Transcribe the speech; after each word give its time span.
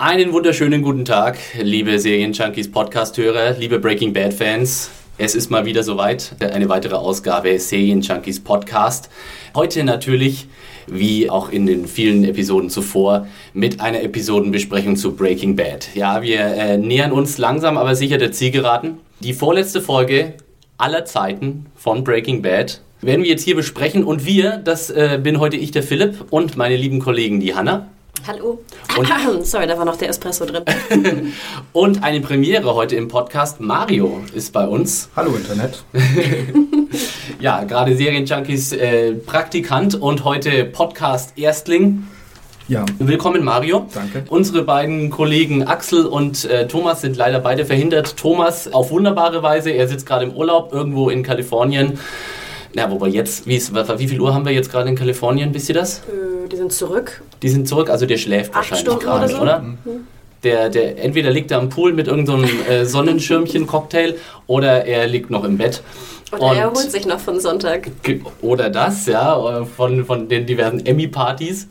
Einen 0.00 0.32
wunderschönen 0.32 0.82
guten 0.82 1.04
Tag, 1.04 1.38
liebe 1.60 1.98
Serienjunkies 1.98 2.70
Podcast-Hörer, 2.70 3.58
liebe 3.58 3.80
Breaking 3.80 4.12
Bad-Fans. 4.12 4.90
Es 5.18 5.34
ist 5.34 5.50
mal 5.50 5.64
wieder 5.64 5.82
soweit, 5.82 6.36
eine 6.40 6.68
weitere 6.68 6.94
Ausgabe 6.94 7.58
Serienjunkies 7.58 8.44
Podcast. 8.44 9.10
Heute 9.56 9.82
natürlich, 9.82 10.46
wie 10.86 11.28
auch 11.28 11.50
in 11.50 11.66
den 11.66 11.88
vielen 11.88 12.22
Episoden 12.22 12.70
zuvor, 12.70 13.26
mit 13.54 13.80
einer 13.80 14.00
Episodenbesprechung 14.00 14.94
zu 14.94 15.16
Breaking 15.16 15.56
Bad. 15.56 15.88
Ja, 15.96 16.22
wir 16.22 16.42
äh, 16.42 16.78
nähern 16.78 17.10
uns 17.10 17.36
langsam 17.36 17.76
aber 17.76 17.96
sicher 17.96 18.18
der 18.18 18.30
Zielgeraden. 18.30 18.98
Die 19.18 19.32
vorletzte 19.32 19.82
Folge 19.82 20.34
aller 20.78 21.04
Zeiten 21.04 21.66
von 21.76 22.04
Breaking 22.04 22.40
Bad 22.40 22.80
werden 23.00 23.22
wir 23.22 23.30
jetzt 23.30 23.42
hier 23.42 23.56
besprechen. 23.56 24.04
Und 24.04 24.24
wir, 24.24 24.56
das 24.56 24.90
äh, 24.90 25.20
bin 25.22 25.38
heute 25.38 25.56
ich, 25.56 25.70
der 25.70 25.82
Philipp, 25.82 26.26
und 26.30 26.56
meine 26.56 26.76
lieben 26.76 27.00
Kollegen, 27.00 27.40
die 27.40 27.54
Hanna. 27.54 27.88
Hallo. 28.26 28.60
Und 28.96 29.06
Sorry, 29.46 29.66
da 29.66 29.76
war 29.76 29.84
noch 29.84 29.96
der 29.96 30.08
Espresso 30.08 30.44
drin. 30.44 30.64
Und 31.72 32.02
eine 32.02 32.20
Premiere 32.20 32.74
heute 32.74 32.96
im 32.96 33.06
Podcast. 33.06 33.60
Mario 33.60 34.22
ist 34.34 34.52
bei 34.52 34.66
uns. 34.66 35.08
Hallo 35.14 35.34
Internet. 35.34 35.84
Ja, 37.40 37.62
gerade 37.62 37.94
Serienjunkies 37.94 38.72
äh, 38.72 39.12
Praktikant 39.12 39.94
und 39.94 40.24
heute 40.24 40.64
Podcast 40.64 41.38
Erstling. 41.38 42.04
Ja, 42.68 42.84
Willkommen 42.98 43.44
Mario. 43.44 43.86
Danke. 43.94 44.24
Unsere 44.28 44.62
beiden 44.62 45.08
Kollegen 45.08 45.62
Axel 45.62 46.04
und 46.04 46.44
äh, 46.44 46.68
Thomas 46.68 47.00
sind 47.00 47.16
leider 47.16 47.40
beide 47.40 47.64
verhindert. 47.64 48.16
Thomas 48.18 48.70
auf 48.70 48.90
wunderbare 48.90 49.42
Weise, 49.42 49.70
er 49.70 49.88
sitzt 49.88 50.04
gerade 50.04 50.26
im 50.26 50.32
Urlaub 50.32 50.72
irgendwo 50.72 51.08
in 51.08 51.22
Kalifornien. 51.22 51.98
Na, 52.74 52.90
wobei 52.90 53.08
jetzt, 53.08 53.46
wie, 53.46 53.56
ist, 53.56 53.72
wie 53.74 54.08
viel 54.08 54.20
Uhr 54.20 54.34
haben 54.34 54.44
wir 54.44 54.52
jetzt 54.52 54.70
gerade 54.70 54.88
in 54.90 54.96
Kalifornien, 54.96 55.54
wisst 55.54 55.70
ihr 55.70 55.74
das? 55.76 56.00
Äh, 56.00 56.48
Die 56.52 56.56
sind 56.56 56.70
zurück. 56.72 57.22
Die 57.40 57.48
sind 57.48 57.66
zurück, 57.66 57.88
also 57.88 58.04
der 58.04 58.18
schläft 58.18 58.50
Acht 58.50 58.56
wahrscheinlich 58.70 58.80
Stunden 58.86 59.00
gerade, 59.04 59.24
oder 59.24 59.34
so. 59.34 59.40
oder? 59.40 59.58
Mhm. 59.60 60.06
Der, 60.44 60.68
der, 60.68 61.02
entweder 61.02 61.30
liegt 61.30 61.50
er 61.50 61.58
am 61.58 61.70
Pool 61.70 61.94
mit 61.94 62.06
irgendeinem 62.06 62.44
äh, 62.68 62.84
Sonnenschirmchen-Cocktail 62.84 64.14
oder 64.46 64.84
er 64.84 65.06
liegt 65.06 65.30
noch 65.30 65.42
im 65.42 65.56
Bett. 65.56 65.82
Und, 66.30 66.42
er 66.42 66.64
erholt 66.64 66.92
sich 66.92 67.06
noch 67.06 67.18
von 67.18 67.40
Sonntag. 67.40 67.90
Oder 68.42 68.68
das, 68.68 69.06
ja, 69.06 69.64
von, 69.64 70.04
von 70.04 70.28
den 70.28 70.44
diversen 70.44 70.84
Emmy-Partys. 70.84 71.66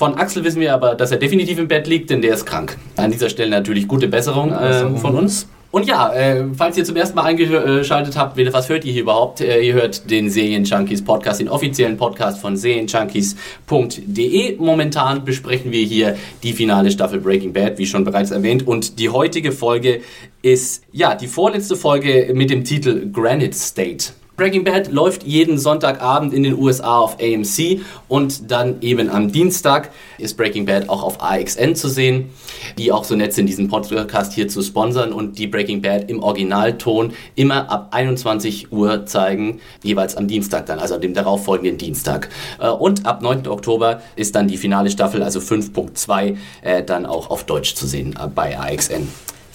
Von 0.00 0.14
Axel 0.14 0.42
wissen 0.44 0.62
wir 0.62 0.72
aber, 0.72 0.94
dass 0.94 1.10
er 1.10 1.18
definitiv 1.18 1.58
im 1.58 1.68
Bett 1.68 1.86
liegt, 1.86 2.08
denn 2.08 2.22
der 2.22 2.32
ist 2.32 2.46
krank. 2.46 2.78
An 2.96 3.10
dieser 3.10 3.28
Stelle 3.28 3.50
natürlich 3.50 3.86
gute 3.86 4.08
Besserung, 4.08 4.50
äh, 4.50 4.96
von 4.96 5.14
uns. 5.14 5.46
Und 5.72 5.86
ja, 5.86 6.10
äh, 6.14 6.46
falls 6.56 6.78
ihr 6.78 6.86
zum 6.86 6.96
ersten 6.96 7.16
Mal 7.16 7.24
eingeschaltet 7.24 8.16
habt, 8.16 8.38
was 8.50 8.70
hört 8.70 8.86
ihr 8.86 8.94
hier 8.94 9.02
überhaupt? 9.02 9.42
Äh, 9.42 9.60
ihr 9.60 9.74
hört 9.74 10.10
den 10.10 10.30
Serienjunkies 10.30 11.04
Podcast, 11.04 11.40
den 11.40 11.50
offiziellen 11.50 11.98
Podcast 11.98 12.40
von 12.40 12.56
serienjunkies.de. 12.56 14.56
Momentan 14.56 15.26
besprechen 15.26 15.70
wir 15.70 15.84
hier 15.84 16.16
die 16.44 16.54
finale 16.54 16.90
Staffel 16.90 17.20
Breaking 17.20 17.52
Bad, 17.52 17.76
wie 17.76 17.84
schon 17.84 18.02
bereits 18.02 18.30
erwähnt. 18.30 18.66
Und 18.66 18.98
die 18.98 19.10
heutige 19.10 19.52
Folge 19.52 20.00
ist, 20.40 20.82
ja, 20.92 21.14
die 21.14 21.26
vorletzte 21.26 21.76
Folge 21.76 22.30
mit 22.32 22.48
dem 22.48 22.64
Titel 22.64 23.10
Granite 23.12 23.54
State. 23.54 24.14
Breaking 24.40 24.64
Bad 24.64 24.90
läuft 24.90 25.24
jeden 25.24 25.58
Sonntagabend 25.58 26.32
in 26.32 26.44
den 26.44 26.58
USA 26.58 26.96
auf 26.96 27.18
AMC 27.20 27.82
und 28.08 28.50
dann 28.50 28.80
eben 28.80 29.10
am 29.10 29.30
Dienstag 29.30 29.90
ist 30.16 30.38
Breaking 30.38 30.64
Bad 30.64 30.88
auch 30.88 31.02
auf 31.02 31.22
AXN 31.22 31.74
zu 31.74 31.90
sehen, 31.90 32.30
die 32.78 32.90
auch 32.90 33.04
so 33.04 33.14
nett 33.14 33.34
sind, 33.34 33.48
diesen 33.48 33.68
Podcast 33.68 34.32
hier 34.32 34.48
zu 34.48 34.62
sponsern 34.62 35.12
und 35.12 35.38
die 35.38 35.46
Breaking 35.46 35.82
Bad 35.82 36.08
im 36.08 36.22
Originalton 36.22 37.12
immer 37.34 37.70
ab 37.70 37.88
21 37.90 38.72
Uhr 38.72 39.04
zeigen, 39.04 39.60
jeweils 39.82 40.16
am 40.16 40.26
Dienstag 40.26 40.64
dann, 40.64 40.78
also 40.78 40.96
dem 40.96 41.12
darauffolgenden 41.12 41.76
Dienstag. 41.76 42.30
Äh, 42.58 42.70
Und 42.70 43.04
ab 43.04 43.20
9. 43.20 43.46
Oktober 43.46 44.00
ist 44.16 44.34
dann 44.36 44.48
die 44.48 44.56
finale 44.56 44.88
Staffel, 44.88 45.22
also 45.22 45.40
5.2, 45.40 46.38
äh, 46.62 46.82
dann 46.82 47.04
auch 47.04 47.28
auf 47.28 47.44
Deutsch 47.44 47.74
zu 47.74 47.86
sehen 47.86 48.18
äh, 48.18 48.26
bei 48.26 48.58
AXN. 48.58 49.06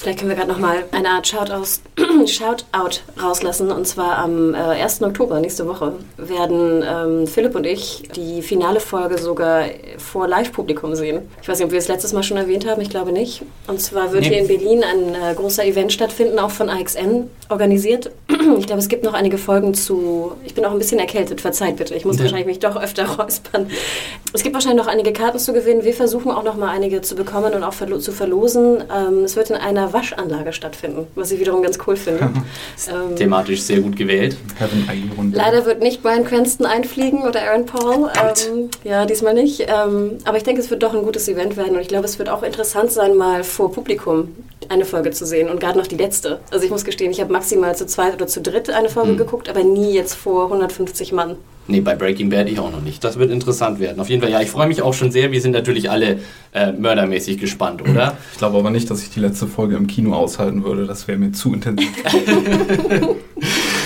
Vielleicht 0.06 0.20
können 0.20 0.30
wir 0.30 0.36
gerade 0.38 0.52
nochmal 0.52 0.84
eine 0.92 1.10
Art 1.10 1.28
Shoutout, 1.28 1.66
Shoutout 2.28 3.00
rauslassen. 3.20 3.72
Und 3.72 3.88
zwar 3.88 4.20
am 4.20 4.54
äh, 4.54 4.58
1. 4.58 5.02
Oktober, 5.02 5.40
nächste 5.40 5.66
Woche, 5.68 5.94
werden 6.18 6.84
ähm, 6.88 7.26
Philipp 7.26 7.56
und 7.56 7.66
ich 7.66 8.04
die 8.16 8.44
finale 8.44 8.80
Folge 8.80 9.18
sogar 9.18 9.64
vor 9.98 10.28
Live-Publikum 10.28 10.94
sehen. 10.94 11.28
Ich 11.42 11.48
weiß 11.50 11.58
nicht, 11.58 11.66
ob 11.66 11.72
wir 11.72 11.80
es 11.80 11.88
letztes 11.88 12.14
Mal 12.14 12.22
schon 12.22 12.38
erwähnt 12.38 12.68
haben, 12.68 12.82
ich 12.82 12.92
glaube 12.92 13.12
nicht. 13.14 13.42
Und 13.66 13.82
zwar 13.82 14.12
wird 14.12 14.26
Nee. 14.26 14.30
hier 14.30 14.38
in 14.42 14.48
Berlin 14.48 14.84
ein 14.84 15.16
äh, 15.16 15.34
großer 15.34 15.66
Event 15.66 15.92
stattfinden, 15.92 16.38
auch 16.38 16.52
von 16.52 16.70
AXN 16.70 17.28
organisiert. 17.50 18.12
Ich 18.60 18.68
glaube, 18.68 18.80
es 18.80 18.90
gibt 18.90 19.04
noch 19.04 19.14
einige 19.16 19.40
Folgen 19.40 19.74
zu. 19.74 20.34
Ich 20.46 20.54
bin 20.54 20.66
auch 20.66 20.72
ein 20.72 20.78
bisschen 20.78 21.00
erkältet, 21.00 21.42
verzeiht 21.42 21.78
bitte. 21.78 21.96
Ich 21.96 22.06
muss 22.06 22.18
Ja. 22.18 22.22
wahrscheinlich 22.24 22.46
mich 22.46 22.60
doch 22.60 22.76
öfter 22.80 23.06
räuspern. 23.18 23.68
Es 24.34 24.44
gibt 24.44 24.54
wahrscheinlich 24.54 24.84
noch 24.86 24.92
einige 24.92 25.12
Karten 25.14 25.40
zu 25.40 25.52
gewinnen. 25.52 25.84
Wir 25.84 25.94
versuchen 25.94 26.30
auch 26.32 26.44
noch 26.44 26.56
mal 26.56 26.70
einige 26.70 27.02
zu 27.02 27.16
bekommen 27.16 27.54
und 27.56 27.64
auch 27.64 27.74
verlo 27.74 27.98
zu 27.98 28.12
verlosen. 28.12 28.84
Ähm, 28.96 29.24
es 29.24 29.36
wird 29.36 29.50
in 29.50 29.56
einer 29.56 29.94
Waschanlage 29.94 30.54
stattfinden, 30.54 31.08
was 31.16 31.32
ich 31.32 31.40
wiederum 31.40 31.64
ganz 31.64 31.80
cool 31.88 31.96
finde. 31.96 32.30
ähm, 32.88 33.16
Thematisch 33.16 33.62
sehr 33.64 33.80
gut 33.80 33.96
gewählt. 33.96 34.38
Leider 35.32 35.66
wird 35.66 35.82
nicht 35.82 36.04
Brian 36.04 36.24
Cranston 36.24 36.66
einfliegen 36.68 37.24
oder 37.24 37.42
Aaron 37.50 37.66
Paul. 37.66 38.10
Ähm, 38.16 38.70
ja, 38.84 39.06
diesmal 39.06 39.34
nicht. 39.34 39.62
Ähm, 39.62 40.20
aber 40.24 40.38
ich 40.38 40.44
denke, 40.44 40.62
es 40.62 40.70
wird 40.70 40.84
doch 40.84 40.94
ein 40.94 41.02
gutes 41.04 41.28
Event 41.28 41.58
werden 41.58 41.76
und 41.76 41.82
ich 41.82 41.88
glaube, 41.88 42.06
es 42.06 42.20
wird 42.20 42.30
auch 42.30 42.44
interessant 42.44 42.92
sein, 42.92 43.16
mal 43.16 43.44
vor 43.44 43.72
Publikum 43.72 44.36
eine 44.70 44.86
Folge 44.86 45.12
zu 45.12 45.26
sehen 45.28 45.50
und 45.50 45.60
gerade 45.60 45.78
noch 45.78 45.86
die 45.88 45.98
letzte. 45.98 46.40
Also 46.52 46.66
ich 46.66 46.72
muss 46.72 46.86
gestehen, 46.86 47.12
ich 47.12 47.22
habe 47.22 47.32
maximal 47.36 47.76
zu 47.76 47.86
zweit 47.86 48.14
oder 48.14 48.28
zu 48.28 48.42
dritt 48.42 48.70
eine 48.70 48.90
Folge 48.90 49.12
Hm. 49.12 49.18
geguckt, 49.18 49.50
aber 49.50 49.64
nie 49.64 49.94
jetzt 49.94 50.16
vor 50.16 50.46
150 50.46 51.12
Mann. 51.12 51.36
Nee, 51.68 51.82
bei 51.82 51.96
Breaking 51.96 52.30
Bad 52.30 52.48
ich 52.48 52.60
auch 52.60 52.72
noch 52.72 52.82
nicht. 52.82 53.04
Das 53.04 53.18
wird 53.18 53.32
interessant 53.32 53.80
werden. 53.80 54.00
Auf 54.00 54.08
jeden 54.10 54.22
Fall, 54.22 54.32
ja, 54.32 54.40
ich 54.40 54.52
freue 54.52 54.68
mich 54.68 54.84
auch 54.84 54.94
schon 54.94 55.12
sehr. 55.12 55.32
Wir 55.32 55.42
sind 55.42 55.52
natürlich 55.52 55.90
alle 55.90 56.20
äh, 56.54 56.72
mördermäßig 56.72 57.40
gespannt, 57.40 57.82
oder? 57.82 58.16
Ich 58.32 58.38
glaube 58.38 58.58
aber 58.58 58.70
nicht, 58.70 58.90
dass 58.92 59.02
ich 59.02 59.10
die 59.10 59.20
letzte 59.20 59.48
Folge 59.48 59.76
im 59.76 59.88
Kino 59.88 60.14
aushalten 60.14 60.64
würde. 60.64 60.86
Das 60.86 61.08
wäre 61.08 61.18
mir 61.18 61.32
zu 61.32 61.54
intensiv. 61.54 61.90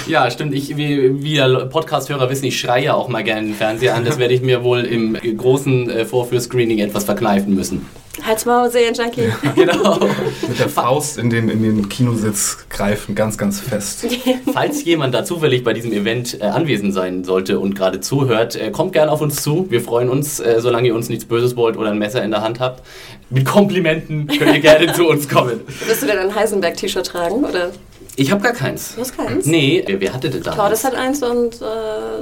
Ja, 0.08 0.32
stimmt. 0.32 0.56
Ich, 0.56 0.76
wie, 0.76 1.36
ja 1.36 1.66
Podcast-Hörer 1.66 2.32
wissen, 2.32 2.46
ich 2.46 2.60
schreie 2.60 2.96
auch 2.96 3.10
mal 3.10 3.24
gerne 3.24 3.44
den 3.44 3.54
Fernseher 3.54 3.94
an. 3.94 4.06
Das 4.06 4.18
werde 4.18 4.34
ich 4.34 4.42
mir 4.42 4.64
wohl 4.64 4.80
im 4.80 5.14
großen 5.14 5.88
äh, 5.88 6.06
Vorführ-Screening 6.06 6.80
etwas 6.80 7.04
verkneifen 7.04 7.54
müssen. 7.54 7.86
Halsmaul, 8.30 8.70
Serienjunkie. 8.70 9.34
Genau. 9.56 10.00
Mit 10.48 10.60
der 10.60 10.70
Faust 10.70 11.18
in 11.18 11.32
den, 11.32 11.50
in 11.50 11.64
den 11.64 11.90
Kinositz 11.90 12.60
greifen, 12.70 13.16
ganz, 13.16 13.38
ganz 13.38 13.60
fest. 13.60 14.06
Falls 14.54 14.84
jemand 14.86 15.16
da 15.16 15.26
zufällig 15.26 15.64
bei 15.64 15.74
diesem 15.74 15.92
Event 15.92 16.40
äh, 16.40 16.46
anwesend 16.46 16.94
sein 16.94 17.24
sollte 17.24 17.60
und 17.60 17.76
gerade 17.76 18.00
zuhört, 18.02 18.56
äh, 18.56 18.70
kommt 18.70 18.94
gerne 18.94 19.12
auf 19.12 19.22
uns 19.22 19.42
zu. 19.42 19.66
Wir 19.70 19.82
freuen 19.82 20.10
uns, 20.10 20.40
äh, 20.40 20.62
solange 20.62 20.88
ihr 20.90 20.96
uns 20.96 21.10
nichts 21.10 21.26
Böses 21.26 21.56
wollt 21.56 21.76
oder 21.76 21.90
ein 21.90 21.98
Messer 21.98 22.24
in 22.24 22.30
der 22.30 22.42
Hand 22.42 22.60
habt. 22.60 22.84
Mit 23.32 23.46
Komplimenten 23.46 24.28
könnt 24.28 24.54
ihr 24.54 24.62
gerne 24.62 24.94
zu 24.94 25.08
uns 25.08 25.28
kommen. 25.28 25.62
Wirst 25.88 26.04
du 26.04 26.06
denn 26.06 26.20
ein 26.20 26.36
Heisenberg-T-Shirt 26.36 27.08
tragen? 27.08 27.44
Oder? 27.44 27.72
Ich 28.20 28.32
habe 28.32 28.42
gar 28.42 28.52
keins. 28.52 28.96
Du 28.96 29.02
hast 29.02 29.16
keins? 29.16 29.46
Nee, 29.46 29.82
wer, 29.88 30.02
wer 30.02 30.14
hatte 30.14 30.30
denn 30.30 30.44
da? 30.44 30.52
Tordes 30.54 30.84
hat 30.84 30.94
eins 30.94 31.24
und 31.24 31.56
äh, 31.62 31.66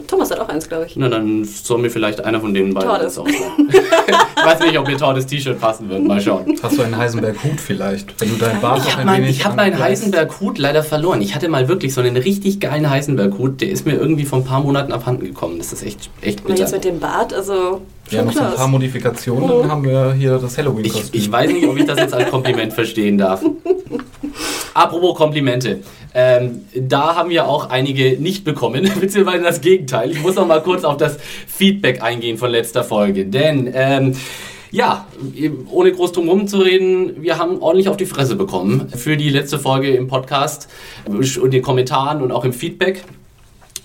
Thomas 0.08 0.30
hat 0.30 0.40
auch 0.40 0.48
eins, 0.50 0.70
glaube 0.70 0.86
ich. 0.86 0.96
Na, 0.96 1.10
dann 1.10 1.44
soll 1.44 1.80
mir 1.80 1.90
vielleicht 1.90 2.24
einer 2.24 2.40
von 2.40 2.54
den 2.54 2.72
beiden 2.74 2.88
Tordes. 2.88 3.16
das 3.16 3.18
auch 3.18 3.28
sagen. 3.28 3.70
ich 3.70 4.46
weiß 4.46 4.60
nicht, 4.60 4.78
ob 4.78 4.88
mir 4.88 4.96
Tordes 4.98 5.26
T-Shirt 5.26 5.60
passen 5.60 5.90
wird. 5.90 6.04
Mal 6.04 6.22
schauen. 6.22 6.56
Hast 6.62 6.78
du 6.78 6.84
einen 6.84 6.96
Heisenberg-Hut 6.98 7.60
vielleicht? 7.60 8.20
Wenn 8.22 8.30
du 8.30 8.36
deinen 8.36 8.62
Bart 8.62 8.84
Ich 8.86 8.92
habe 8.92 9.02
ein 9.02 9.06
mein, 9.08 9.24
wenig 9.24 9.38
ich 9.40 9.46
hab 9.46 9.56
meinen? 9.56 9.80
Heisenberg-Hut 9.80 10.60
leider 10.60 10.84
verloren. 10.84 11.20
Ich 11.22 11.34
hatte 11.34 11.50
mal 11.50 11.68
wirklich 11.68 11.94
so 11.96 12.02
einen 12.02 12.16
richtig 12.16 12.60
geilen 12.60 12.90
Heisenberg-Hut. 12.90 13.62
Der 13.62 13.70
ist 13.70 13.88
mir 13.88 13.94
irgendwie 13.96 14.26
vor 14.26 14.38
ein 14.40 14.46
paar 14.46 14.62
Monaten 14.62 14.92
abhanden 14.92 15.26
gekommen. 15.26 15.58
Das 15.58 15.74
ist 15.74 15.84
echt, 15.84 16.12
echt 16.22 16.46
Und 16.46 16.60
jetzt 16.60 16.72
bitter. 16.74 16.76
mit 16.76 16.86
dem 16.86 17.00
Bart, 17.00 17.34
also 17.34 17.82
Ja, 18.10 18.24
noch 18.24 18.32
so 18.32 18.42
ein 18.42 18.56
paar 18.56 18.68
Modifikationen, 18.68 19.50
dann 19.50 19.72
haben 19.72 19.84
wir 19.84 20.14
hier 20.14 20.38
das 20.38 20.58
Halloween-Kostüm. 20.58 21.10
Ich, 21.12 21.26
ich 21.26 21.32
weiß 21.32 21.52
nicht, 21.52 21.68
ob 21.68 21.78
ich 21.78 21.86
das 21.86 22.00
jetzt 22.00 22.14
als 22.14 22.30
Kompliment 22.30 22.74
verstehen 22.74 23.18
darf. 23.18 23.44
Apropos 24.74 25.16
Komplimente. 25.16 25.80
Ähm, 26.14 26.66
da 26.74 27.16
haben 27.16 27.30
wir 27.30 27.48
auch 27.48 27.70
einige 27.70 28.20
nicht 28.22 28.44
bekommen, 28.44 28.90
beziehungsweise 29.00 29.44
das 29.44 29.62
Gegenteil. 29.62 30.12
Ich 30.12 30.22
muss 30.22 30.36
noch 30.36 30.48
mal 30.48 30.62
kurz 30.62 30.84
auf 30.84 30.98
das 30.98 31.18
Feedback 31.48 32.02
eingehen 32.02 32.38
von 32.38 32.50
letzter 32.50 32.84
Folge. 32.84 33.26
Denn, 33.26 33.70
ähm, 33.74 34.16
ja, 34.72 35.08
ohne 35.72 35.92
groß 35.92 36.12
drum 36.12 36.26
herum 36.26 36.48
zu 36.48 36.60
reden, 36.60 37.22
wir 37.22 37.38
haben 37.38 37.60
ordentlich 37.62 37.90
auf 37.90 37.98
die 37.98 38.06
Fresse 38.06 38.36
bekommen 38.36 38.90
für 38.90 39.18
die 39.18 39.30
letzte 39.30 39.60
Folge 39.60 39.90
im 39.92 40.08
Podcast 40.08 40.70
und 41.08 41.54
den 41.54 41.62
Kommentaren 41.62 42.22
und 42.22 42.32
auch 42.32 42.46
im 42.46 42.54
Feedback 42.54 43.04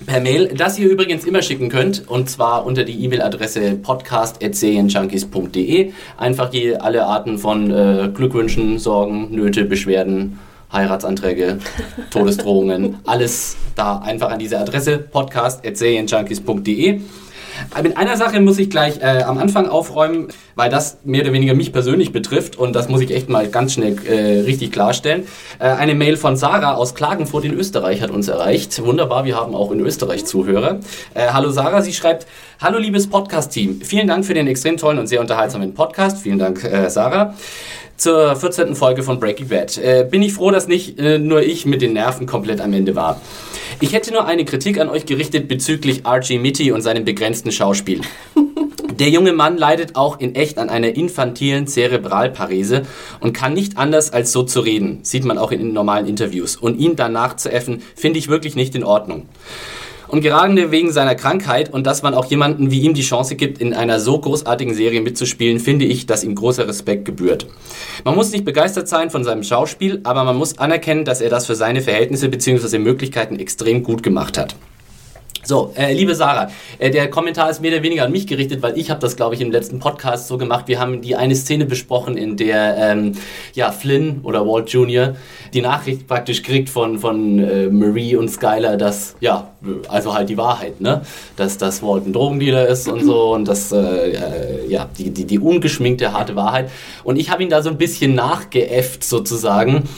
per 0.06 0.20
Mail, 0.20 0.54
das 0.54 0.78
ihr 0.78 0.88
übrigens 0.88 1.25
immer 1.25 1.43
schicken 1.43 1.69
könnt, 1.69 2.08
und 2.08 2.31
zwar 2.31 2.64
unter 2.66 2.84
die 2.84 3.04
E-Mail-Adresse 3.04 3.72
podcast.serienjunkies.de. 3.76 5.93
Einfach 6.16 6.52
je, 6.52 6.76
alle 6.76 7.06
Arten 7.06 7.38
von 7.38 7.70
äh, 7.70 8.10
Glückwünschen, 8.12 8.78
Sorgen, 8.78 9.34
Nöte, 9.34 9.64
Beschwerden, 9.64 10.38
Heiratsanträge, 10.72 11.58
Todesdrohungen, 12.10 12.96
alles 13.06 13.56
da 13.75 13.99
einfach 13.99 14.31
an 14.31 14.38
diese 14.38 14.58
Adresse 14.58 14.99
podcast.serienjunkies.de. 14.99 17.00
Mit 17.82 17.96
einer 17.96 18.16
Sache 18.16 18.40
muss 18.40 18.58
ich 18.58 18.70
gleich 18.70 19.00
äh, 19.00 19.22
am 19.22 19.38
Anfang 19.38 19.68
aufräumen, 19.68 20.28
weil 20.54 20.70
das 20.70 20.98
mehr 21.04 21.22
oder 21.22 21.32
weniger 21.32 21.54
mich 21.54 21.72
persönlich 21.72 22.12
betrifft 22.12 22.56
und 22.56 22.74
das 22.74 22.88
muss 22.88 23.00
ich 23.00 23.14
echt 23.14 23.28
mal 23.28 23.48
ganz 23.48 23.74
schnell 23.74 23.96
äh, 24.06 24.40
richtig 24.40 24.72
klarstellen. 24.72 25.24
Äh, 25.58 25.68
eine 25.68 25.94
Mail 25.94 26.16
von 26.16 26.36
Sarah 26.36 26.74
aus 26.74 26.94
Klagenfurt 26.94 27.44
in 27.44 27.54
Österreich 27.54 28.02
hat 28.02 28.10
uns 28.10 28.28
erreicht. 28.28 28.84
Wunderbar, 28.84 29.24
wir 29.24 29.36
haben 29.36 29.54
auch 29.54 29.70
in 29.70 29.80
Österreich 29.80 30.24
Zuhörer. 30.24 30.80
Äh, 31.14 31.28
hallo 31.32 31.50
Sarah, 31.50 31.82
sie 31.82 31.92
schreibt, 31.92 32.26
Hallo 32.60 32.78
liebes 32.78 33.08
Podcast-Team, 33.08 33.80
vielen 33.82 34.06
Dank 34.06 34.24
für 34.24 34.34
den 34.34 34.46
extrem 34.46 34.76
tollen 34.76 34.98
und 34.98 35.08
sehr 35.08 35.20
unterhaltsamen 35.20 35.74
Podcast. 35.74 36.18
Vielen 36.18 36.38
Dank, 36.38 36.62
äh, 36.62 36.88
Sarah 36.90 37.34
zur 37.96 38.34
14. 38.34 38.74
Folge 38.74 39.02
von 39.02 39.20
Breaking 39.20 39.48
Bad. 39.48 39.78
Äh, 39.78 40.06
bin 40.10 40.22
ich 40.22 40.32
froh, 40.32 40.50
dass 40.50 40.66
nicht 40.66 40.98
äh, 40.98 41.18
nur 41.18 41.42
ich 41.42 41.66
mit 41.66 41.82
den 41.82 41.92
Nerven 41.92 42.26
komplett 42.26 42.60
am 42.60 42.72
Ende 42.72 42.96
war. 42.96 43.20
Ich 43.80 43.92
hätte 43.92 44.12
nur 44.12 44.26
eine 44.26 44.44
Kritik 44.44 44.78
an 44.78 44.88
euch 44.88 45.06
gerichtet 45.06 45.48
bezüglich 45.48 46.06
Archie 46.06 46.38
Mitty 46.38 46.72
und 46.72 46.82
seinem 46.82 47.04
begrenzten 47.04 47.52
Schauspiel. 47.52 48.00
Der 48.98 49.08
junge 49.08 49.32
Mann 49.32 49.56
leidet 49.56 49.96
auch 49.96 50.20
in 50.20 50.34
echt 50.34 50.58
an 50.58 50.69
einer 50.69 50.94
infantilen 50.94 51.66
Zerebralparese 51.66 52.82
und 53.20 53.32
kann 53.32 53.54
nicht 53.54 53.78
anders 53.78 54.12
als 54.12 54.32
so 54.32 54.42
zu 54.42 54.60
reden, 54.60 55.00
sieht 55.02 55.24
man 55.24 55.38
auch 55.38 55.50
in 55.50 55.72
normalen 55.72 56.06
Interviews. 56.06 56.56
Und 56.56 56.78
ihn 56.78 56.94
danach 56.94 57.36
zu 57.36 57.50
effen, 57.50 57.82
finde 57.96 58.19
ich 58.19 58.28
wirklich 58.28 58.54
nicht 58.54 58.74
in 58.74 58.84
Ordnung. 58.84 59.26
Und 60.12 60.20
gerade 60.20 60.70
wegen 60.70 60.92
seiner 60.92 61.14
Krankheit 61.14 61.72
und 61.72 61.86
dass 61.86 62.02
man 62.02 62.12
auch 62.12 62.26
jemanden 62.26 62.70
wie 62.70 62.82
ihm 62.82 62.92
die 62.92 63.00
Chance 63.00 63.34
gibt, 63.34 63.62
in 63.62 63.72
einer 63.72 63.98
so 63.98 64.18
großartigen 64.18 64.74
Serie 64.74 65.00
mitzuspielen, 65.00 65.58
finde 65.58 65.86
ich, 65.86 66.04
dass 66.04 66.22
ihm 66.22 66.34
großer 66.34 66.68
Respekt 66.68 67.06
gebührt. 67.06 67.46
Man 68.04 68.14
muss 68.14 68.30
nicht 68.30 68.44
begeistert 68.44 68.88
sein 68.88 69.08
von 69.08 69.24
seinem 69.24 69.42
Schauspiel, 69.42 70.00
aber 70.04 70.24
man 70.24 70.36
muss 70.36 70.58
anerkennen, 70.58 71.06
dass 71.06 71.22
er 71.22 71.30
das 71.30 71.46
für 71.46 71.54
seine 71.54 71.80
Verhältnisse 71.80 72.28
bzw. 72.28 72.76
Möglichkeiten 72.76 73.36
extrem 73.36 73.82
gut 73.82 74.02
gemacht 74.02 74.36
hat. 74.36 74.54
So, 75.44 75.72
äh, 75.74 75.92
liebe 75.92 76.14
Sarah, 76.14 76.50
äh, 76.78 76.90
der 76.90 77.10
Kommentar 77.10 77.50
ist 77.50 77.60
mehr 77.60 77.72
oder 77.72 77.82
weniger 77.82 78.04
an 78.04 78.12
mich 78.12 78.28
gerichtet, 78.28 78.62
weil 78.62 78.78
ich 78.78 78.90
habe 78.90 79.00
das, 79.00 79.16
glaube 79.16 79.34
ich, 79.34 79.40
im 79.40 79.50
letzten 79.50 79.80
Podcast 79.80 80.28
so 80.28 80.38
gemacht. 80.38 80.68
Wir 80.68 80.78
haben 80.78 81.02
die 81.02 81.16
eine 81.16 81.34
Szene 81.34 81.64
besprochen, 81.64 82.16
in 82.16 82.36
der 82.36 82.76
ähm, 82.78 83.14
ja, 83.52 83.72
Flynn 83.72 84.20
oder 84.22 84.46
Walt 84.46 84.70
Jr. 84.70 85.16
die 85.52 85.60
Nachricht 85.60 86.06
praktisch 86.06 86.44
kriegt 86.44 86.70
von, 86.70 87.00
von 87.00 87.40
äh, 87.40 87.66
Marie 87.66 88.14
und 88.14 88.28
Skyler, 88.28 88.76
dass, 88.76 89.16
ja, 89.18 89.50
also 89.88 90.14
halt 90.14 90.28
die 90.28 90.36
Wahrheit, 90.36 90.80
ne? 90.80 91.02
Dass, 91.36 91.58
dass 91.58 91.82
Walt 91.82 92.06
ein 92.06 92.12
Drogendealer 92.12 92.68
ist 92.68 92.86
und 92.86 93.04
so 93.04 93.34
und 93.34 93.48
das, 93.48 93.72
äh, 93.72 94.66
ja, 94.68 94.88
die, 94.96 95.10
die, 95.10 95.24
die 95.24 95.40
ungeschminkte, 95.40 96.12
harte 96.12 96.36
Wahrheit. 96.36 96.70
Und 97.02 97.16
ich 97.16 97.30
habe 97.30 97.42
ihn 97.42 97.50
da 97.50 97.62
so 97.62 97.70
ein 97.70 97.78
bisschen 97.78 98.14
nachgeäfft 98.14 99.02
sozusagen. 99.02 99.88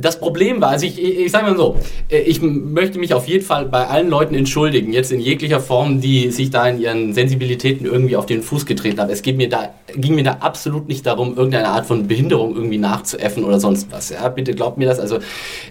Das 0.00 0.18
Problem 0.18 0.60
war, 0.60 0.70
also 0.70 0.86
ich, 0.86 1.02
ich, 1.02 1.30
sage 1.30 1.50
mal 1.50 1.56
so, 1.56 1.76
äh, 2.10 2.20
ich 2.20 2.40
möchte 2.40 2.98
mich 2.98 3.14
auf 3.14 3.28
jeden 3.28 3.44
Fall 3.44 3.66
bei 3.66 3.86
allen 3.86 4.08
Leuten 4.08 4.34
entschuldigen, 4.34 4.92
jetzt 4.92 5.12
in 5.12 5.20
jeglicher 5.20 5.60
Form, 5.60 6.00
die 6.00 6.30
sich 6.30 6.50
da 6.50 6.68
in 6.68 6.80
ihren 6.80 7.12
Sensibilitäten 7.12 7.86
irgendwie 7.86 8.16
auf 8.16 8.26
den 8.26 8.42
Fuß 8.42 8.66
getreten 8.66 9.00
haben. 9.00 9.10
Es 9.10 9.22
geht 9.22 9.36
mir 9.36 9.48
da, 9.48 9.74
ging 9.94 10.14
mir 10.14 10.24
da 10.24 10.38
absolut 10.40 10.88
nicht 10.88 11.06
darum, 11.06 11.36
irgendeine 11.36 11.68
Art 11.68 11.86
von 11.86 12.06
Behinderung 12.08 12.54
irgendwie 12.54 12.78
nachzuäffen 12.78 13.44
oder 13.44 13.60
sonst 13.60 13.90
was. 13.90 14.10
Ja, 14.10 14.28
bitte 14.28 14.54
glaubt 14.54 14.78
mir 14.78 14.86
das. 14.86 14.98
Also 14.98 15.18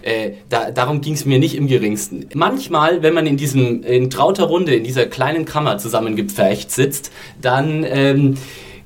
äh, 0.02 0.32
da, 0.48 0.70
darum 0.70 1.00
ging 1.00 1.14
es 1.14 1.24
mir 1.24 1.38
nicht 1.38 1.56
im 1.56 1.66
geringsten. 1.66 2.26
Manchmal, 2.34 3.02
wenn 3.02 3.14
man 3.14 3.26
in 3.26 3.36
diesem 3.36 3.82
in 3.82 4.10
trauter 4.10 4.44
Runde 4.44 4.74
in 4.74 4.84
dieser 4.84 5.06
kleinen 5.06 5.44
Kammer 5.44 5.78
zusammengepfercht 5.78 6.70
sitzt, 6.70 7.10
dann 7.40 7.84
ähm, 7.88 8.36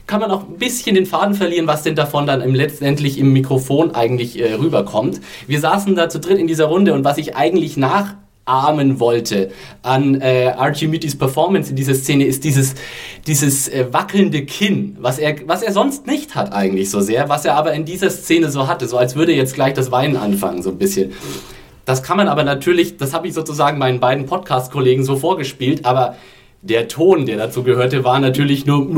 kann 0.06 0.20
man 0.20 0.30
auch 0.30 0.42
ein 0.48 0.58
bisschen 0.58 0.94
den 0.94 1.06
Faden 1.06 1.34
verlieren, 1.34 1.66
was 1.66 1.82
denn 1.82 1.94
davon 1.94 2.26
dann 2.26 2.40
im 2.40 2.54
letztendlich 2.54 3.18
im 3.18 3.32
Mikrofon 3.32 3.94
eigentlich 3.94 4.38
äh, 4.38 4.54
rüberkommt. 4.54 5.20
Wir 5.46 5.60
saßen 5.60 5.94
da 5.94 6.08
zu 6.08 6.20
dritt 6.20 6.38
in 6.38 6.46
dieser 6.46 6.66
Runde 6.66 6.92
und 6.92 7.04
was 7.04 7.16
ich 7.16 7.36
eigentlich 7.36 7.76
nachahmen 7.78 9.00
wollte 9.00 9.50
an 9.82 10.20
äh, 10.20 10.52
Archimedes 10.56 11.16
Performance 11.16 11.70
in 11.70 11.76
dieser 11.76 11.94
Szene 11.94 12.26
ist 12.26 12.44
dieses, 12.44 12.74
dieses 13.26 13.68
äh, 13.68 13.86
wackelnde 13.92 14.44
Kinn, 14.44 14.96
was 15.00 15.18
er, 15.18 15.36
was 15.48 15.62
er 15.62 15.72
sonst 15.72 16.06
nicht 16.06 16.34
hat 16.34 16.52
eigentlich 16.52 16.90
so 16.90 17.00
sehr, 17.00 17.30
was 17.30 17.46
er 17.46 17.56
aber 17.56 17.72
in 17.72 17.86
dieser 17.86 18.10
Szene 18.10 18.50
so 18.50 18.68
hatte, 18.68 18.86
so 18.86 18.98
als 18.98 19.16
würde 19.16 19.32
jetzt 19.32 19.54
gleich 19.54 19.72
das 19.72 19.90
Weinen 19.90 20.16
anfangen, 20.16 20.62
so 20.62 20.70
ein 20.70 20.78
bisschen. 20.78 21.12
Das 21.86 22.02
kann 22.02 22.16
man 22.16 22.28
aber 22.28 22.44
natürlich, 22.44 22.96
das 22.96 23.12
habe 23.12 23.28
ich 23.28 23.34
sozusagen 23.34 23.78
meinen 23.78 24.00
beiden 24.00 24.26
Podcast-Kollegen 24.26 25.04
so 25.04 25.16
vorgespielt, 25.16 25.84
aber 25.84 26.16
der 26.64 26.88
Ton, 26.88 27.26
der 27.26 27.36
dazu 27.36 27.62
gehörte, 27.62 28.04
war 28.04 28.18
natürlich 28.18 28.66
nur 28.66 28.88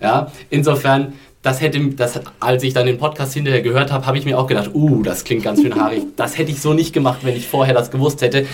ja, 0.00 0.30
insofern 0.50 1.14
das 1.42 1.62
hätte, 1.62 1.80
das, 1.90 2.20
als 2.38 2.62
ich 2.62 2.74
dann 2.74 2.86
den 2.86 2.98
Podcast 2.98 3.32
hinterher 3.32 3.62
gehört 3.62 3.90
habe, 3.90 4.04
habe 4.06 4.18
ich 4.18 4.26
mir 4.26 4.38
auch 4.38 4.46
gedacht, 4.46 4.70
uh, 4.74 5.02
das 5.02 5.24
klingt 5.24 5.42
ganz 5.42 5.62
schön 5.62 5.74
haarig. 5.74 6.02
Das 6.16 6.36
hätte 6.36 6.50
ich 6.50 6.60
so 6.60 6.74
nicht 6.74 6.92
gemacht, 6.92 7.20
wenn 7.22 7.34
ich 7.34 7.46
vorher 7.48 7.72
das 7.72 7.90
gewusst 7.90 8.20
hätte. 8.20 8.46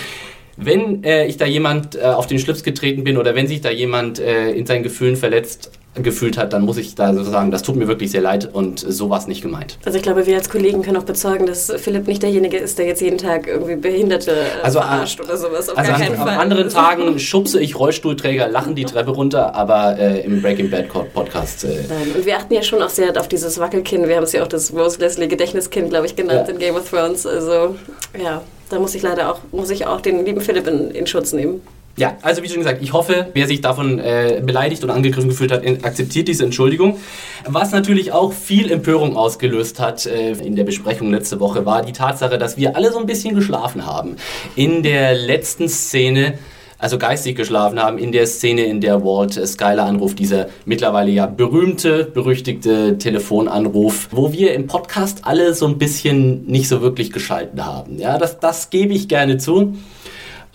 Wenn 0.57 1.03
äh, 1.03 1.27
ich 1.27 1.37
da 1.37 1.47
jemand 1.47 1.97
äh, 1.97 2.03
auf 2.03 2.29
den 2.29 2.39
Schlips 2.39 2.63
getreten 2.63 3.03
bin 3.03 3.19
oder 3.19 3.35
wenn 3.35 3.49
sich 3.49 3.61
da 3.61 3.71
jemand 3.71 4.21
äh, 4.21 4.53
in 4.53 4.67
seinen 4.67 4.85
Gefühlen 4.85 5.17
verletzt 5.17 5.73
gefühlt 6.03 6.39
hat, 6.39 6.53
dann 6.53 6.63
muss 6.63 6.77
ich 6.77 6.95
da 6.95 7.15
so 7.15 7.23
sagen, 7.23 7.51
das 7.51 7.63
tut 7.63 7.77
mir 7.77 7.89
wirklich 7.89 8.11
sehr 8.11 8.21
leid 8.21 8.49
und 8.53 8.81
sowas 8.81 9.27
nicht 9.27 9.43
gemeint. 9.43 9.79
Also 9.85 9.97
ich 9.97 10.03
glaube, 10.03 10.27
wir 10.27 10.37
als 10.37 10.49
Kollegen 10.49 10.83
können 10.83 10.97
auch 10.97 11.05
bezeugen, 11.05 11.47
dass 11.47 11.73
Philipp 11.77 12.07
nicht 12.07 12.23
derjenige 12.23 12.57
ist, 12.57 12.79
der 12.79 12.87
jetzt 12.87 13.01
jeden 13.01 13.19
Tag 13.19 13.47
irgendwie 13.47 13.77
Behinderte 13.77 14.33
äh, 14.33 14.63
also, 14.63 14.81
verarscht 14.81 15.21
oder 15.21 15.37
sowas. 15.37 15.69
Auf 15.69 15.79
also 15.79 15.91
gar 15.91 16.01
keinen 16.01 16.13
an, 16.13 16.19
Fall. 16.19 16.35
An 16.35 16.41
anderen 16.41 16.69
Tagen 16.71 17.19
schubse 17.19 17.61
ich 17.61 17.79
Rollstuhlträger, 17.79 18.49
lachen 18.49 18.75
die 18.75 18.85
Treppe 18.85 19.11
runter, 19.11 19.55
aber 19.55 19.99
äh, 19.99 20.21
im 20.21 20.43
Breaking 20.43 20.71
Bad 20.71 20.89
Podcast. 20.89 21.65
Äh 21.65 21.85
Nein, 21.89 22.13
und 22.17 22.27
wir 22.27 22.37
achten 22.37 22.55
ja 22.55 22.63
schon 22.63 22.83
auch 22.83 22.91
sehr 22.91 23.19
auf 23.19 23.29
dieses 23.29 23.59
Wackelkinn. 23.59 24.09
Wir 24.09 24.17
haben 24.17 24.25
es 24.25 24.33
ja 24.33 24.43
auch 24.43 24.49
das 24.49 24.73
Rose 24.73 24.99
Leslie 24.99 25.29
Gedächtniskind, 25.29 25.91
glaube 25.91 26.07
ich, 26.07 26.17
genannt 26.17 26.49
ja. 26.49 26.55
in 26.55 26.59
Game 26.59 26.77
of 26.77 26.89
Thrones. 26.89 27.27
Also 27.27 27.77
ja, 28.23 28.43
da 28.69 28.79
muss 28.79 28.95
ich 28.95 29.03
leider 29.03 29.33
auch, 29.33 29.41
muss 29.53 29.71
ich 29.71 29.87
auch 29.87 30.01
den 30.01 30.25
lieben 30.25 30.41
Philipp 30.41 30.67
in, 30.67 30.91
in 30.91 31.07
Schutz 31.07 31.33
nehmen. 31.33 31.63
Ja, 31.99 32.19
also 32.21 32.43
wie 32.43 32.49
schon 32.49 32.59
gesagt, 32.59 32.83
ich 32.83 32.93
hoffe, 32.93 33.29
wer 33.33 33.47
sich 33.47 33.63
davon 33.63 33.99
äh, 33.99 34.43
beleidigt 34.45 34.85
und 34.85 34.91
angegriffen 34.91 35.31
gefühlt 35.31 35.51
hat, 35.51 35.67
akzeptiert 35.83 36.29
diese 36.29 36.45
Entschuldigung. 36.45 36.99
Was 37.47 37.73
natürlich 37.73 38.13
auch 38.13 38.35
viel 38.35 38.71
Empörung 38.71 39.17
ausgelöst 39.17 39.81
hat 39.81 40.05
äh, 40.05 40.33
in 40.33 40.57
der 40.57 40.65
Besprechung 40.65 41.11
letzte 41.11 41.41
Woche, 41.41 41.65
war 41.65 41.83
die 41.83 41.93
Tatsache, 41.93 42.37
dass 42.37 42.59
wir 42.59 42.77
alle 42.77 42.93
so 42.93 42.99
ein 42.99 43.07
bisschen 43.07 43.35
geschlafen 43.35 43.87
haben. 43.87 44.17
In 44.57 44.83
der 44.83 45.15
letzten 45.15 45.71
Szene 45.71 46.35
also 46.79 46.99
geistig 46.99 47.37
geschlafen 47.37 47.83
haben 47.83 47.97
in 47.97 48.13
der 48.13 48.27
Szene, 48.27 48.65
in 48.65 48.83
der 48.83 49.03
Walt 49.03 49.33
Skyler 49.33 49.85
anruft, 49.85 50.19
dieser 50.19 50.49
mittlerweile 50.67 51.11
ja 51.11 51.27
berühmte, 51.27 52.05
berüchtigte 52.05 52.99
Telefonanruf, 52.99 54.09
wo 54.11 54.33
wir 54.33 54.53
im 54.53 54.67
Podcast 54.67 55.21
alle 55.23 55.55
so 55.55 55.67
ein 55.67 55.79
bisschen 55.79 56.45
nicht 56.45 56.69
so 56.69 56.83
wirklich 56.83 57.13
geschalten 57.13 57.65
haben. 57.65 57.99
Ja, 57.99 58.19
das, 58.19 58.41
das 58.41 58.69
gebe 58.69 58.93
ich 58.93 59.09
gerne 59.09 59.39
zu. 59.39 59.75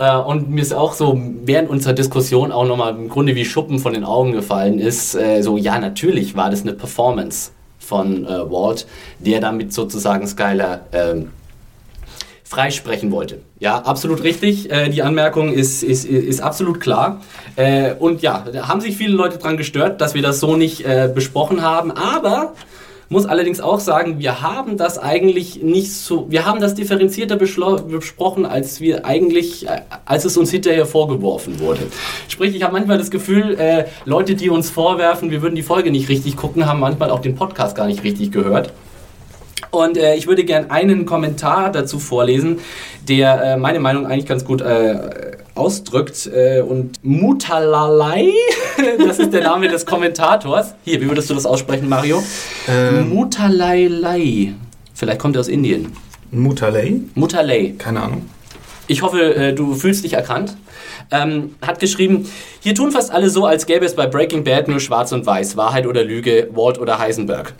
Äh, 0.01 0.17
und 0.17 0.49
mir 0.49 0.61
ist 0.61 0.73
auch 0.73 0.93
so 0.93 1.21
während 1.43 1.69
unserer 1.69 1.93
Diskussion 1.93 2.51
auch 2.51 2.65
nochmal 2.65 2.95
im 2.95 3.07
Grunde 3.07 3.35
wie 3.35 3.45
Schuppen 3.45 3.77
von 3.77 3.93
den 3.93 4.03
Augen 4.03 4.31
gefallen 4.31 4.79
ist, 4.79 5.13
äh, 5.13 5.43
so 5.43 5.57
ja, 5.57 5.77
natürlich 5.77 6.35
war 6.35 6.49
das 6.49 6.63
eine 6.63 6.73
Performance 6.73 7.51
von 7.77 8.25
äh, 8.25 8.51
Walt, 8.51 8.87
der 9.19 9.39
damit 9.41 9.73
sozusagen 9.73 10.25
Skyler 10.25 10.81
ähm, 10.91 11.29
freisprechen 12.43 13.11
wollte. 13.11 13.41
Ja, 13.59 13.77
absolut 13.77 14.23
richtig. 14.23 14.71
Äh, 14.71 14.89
die 14.89 15.03
Anmerkung 15.03 15.53
ist, 15.53 15.83
ist, 15.83 16.05
ist 16.05 16.41
absolut 16.41 16.79
klar. 16.79 17.21
Äh, 17.55 17.93
und 17.93 18.23
ja, 18.23 18.43
da 18.51 18.67
haben 18.67 18.81
sich 18.81 18.97
viele 18.97 19.13
Leute 19.13 19.37
dran 19.37 19.55
gestört, 19.55 20.01
dass 20.01 20.15
wir 20.15 20.23
das 20.23 20.39
so 20.39 20.55
nicht 20.55 20.83
äh, 20.83 21.11
besprochen 21.13 21.61
haben. 21.61 21.91
Aber 21.91 22.53
muss 23.11 23.25
allerdings 23.25 23.59
auch 23.59 23.81
sagen, 23.81 24.19
wir 24.19 24.41
haben 24.41 24.77
das 24.77 24.97
eigentlich 24.97 25.61
nicht 25.61 25.91
so, 25.91 26.27
wir 26.29 26.45
haben 26.45 26.61
das 26.61 26.75
differenzierter 26.75 27.35
besprochen, 27.35 28.45
als 28.45 28.79
wir 28.79 29.05
eigentlich, 29.05 29.67
äh, 29.67 29.81
als 30.05 30.23
es 30.23 30.37
uns 30.37 30.49
hinterher 30.49 30.85
vorgeworfen 30.85 31.59
wurde. 31.59 31.81
Sprich, 32.29 32.55
ich 32.55 32.63
habe 32.63 32.71
manchmal 32.71 32.97
das 32.97 33.11
Gefühl, 33.11 33.59
äh, 33.59 33.85
Leute, 34.05 34.35
die 34.35 34.49
uns 34.49 34.69
vorwerfen, 34.69 35.29
wir 35.29 35.41
würden 35.41 35.55
die 35.55 35.61
Folge 35.61 35.91
nicht 35.91 36.07
richtig 36.07 36.37
gucken, 36.37 36.65
haben 36.65 36.79
manchmal 36.79 37.09
auch 37.09 37.19
den 37.19 37.35
Podcast 37.35 37.75
gar 37.75 37.85
nicht 37.85 38.05
richtig 38.05 38.31
gehört. 38.31 38.71
Und 39.71 39.97
äh, 39.97 40.15
ich 40.15 40.27
würde 40.27 40.45
gerne 40.45 40.71
einen 40.71 41.05
Kommentar 41.05 41.69
dazu 41.69 41.99
vorlesen, 41.99 42.59
der 43.09 43.43
äh, 43.43 43.57
meine 43.57 43.81
Meinung 43.81 44.05
eigentlich 44.07 44.25
ganz 44.25 44.45
gut 44.45 44.61
äh, 44.61 45.35
ausdrückt. 45.55 46.27
Äh, 46.27 46.61
und 46.61 47.03
Mutalalai, 47.03 48.31
das 48.97 49.19
ist 49.19 49.33
der 49.33 49.43
Name 49.43 49.67
des 49.67 49.85
Kommentators. 49.85 50.73
Hier, 50.83 51.01
wie 51.01 51.07
würdest 51.07 51.29
du 51.29 51.33
das 51.33 51.45
aussprechen, 51.45 51.89
Mario? 51.89 52.23
Ähm. 52.67 53.09
Mutalalai. 53.09 54.53
Vielleicht 54.93 55.19
kommt 55.19 55.35
er 55.35 55.41
aus 55.41 55.47
Indien. 55.47 55.91
Mutalay? 56.31 57.01
Mutalay. 57.15 57.73
Keine 57.77 58.01
Ahnung. 58.01 58.29
Ich 58.91 59.03
hoffe, 59.03 59.35
äh, 59.35 59.53
du 59.53 59.73
fühlst 59.73 60.03
dich 60.03 60.11
erkannt. 60.11 60.57
Ähm, 61.11 61.55
hat 61.65 61.79
geschrieben, 61.79 62.29
hier 62.59 62.75
tun 62.75 62.91
fast 62.91 63.09
alle 63.09 63.29
so, 63.29 63.45
als 63.45 63.65
gäbe 63.65 63.85
es 63.85 63.95
bei 63.95 64.05
Breaking 64.05 64.43
Bad 64.43 64.67
nur 64.67 64.81
schwarz 64.81 65.13
und 65.13 65.25
weiß, 65.25 65.55
Wahrheit 65.55 65.87
oder 65.87 66.03
Lüge, 66.03 66.49
Walt 66.53 66.77
oder 66.77 66.99
Heisenberg. 66.99 67.53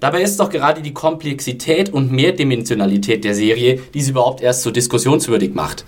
Dabei 0.00 0.22
ist 0.22 0.40
doch 0.40 0.48
gerade 0.48 0.80
die 0.80 0.94
Komplexität 0.94 1.92
und 1.92 2.10
Mehrdimensionalität 2.10 3.22
der 3.22 3.34
Serie, 3.34 3.80
die 3.92 4.00
sie 4.00 4.12
überhaupt 4.12 4.40
erst 4.40 4.62
so 4.62 4.70
diskussionswürdig 4.70 5.52
macht. 5.52 5.84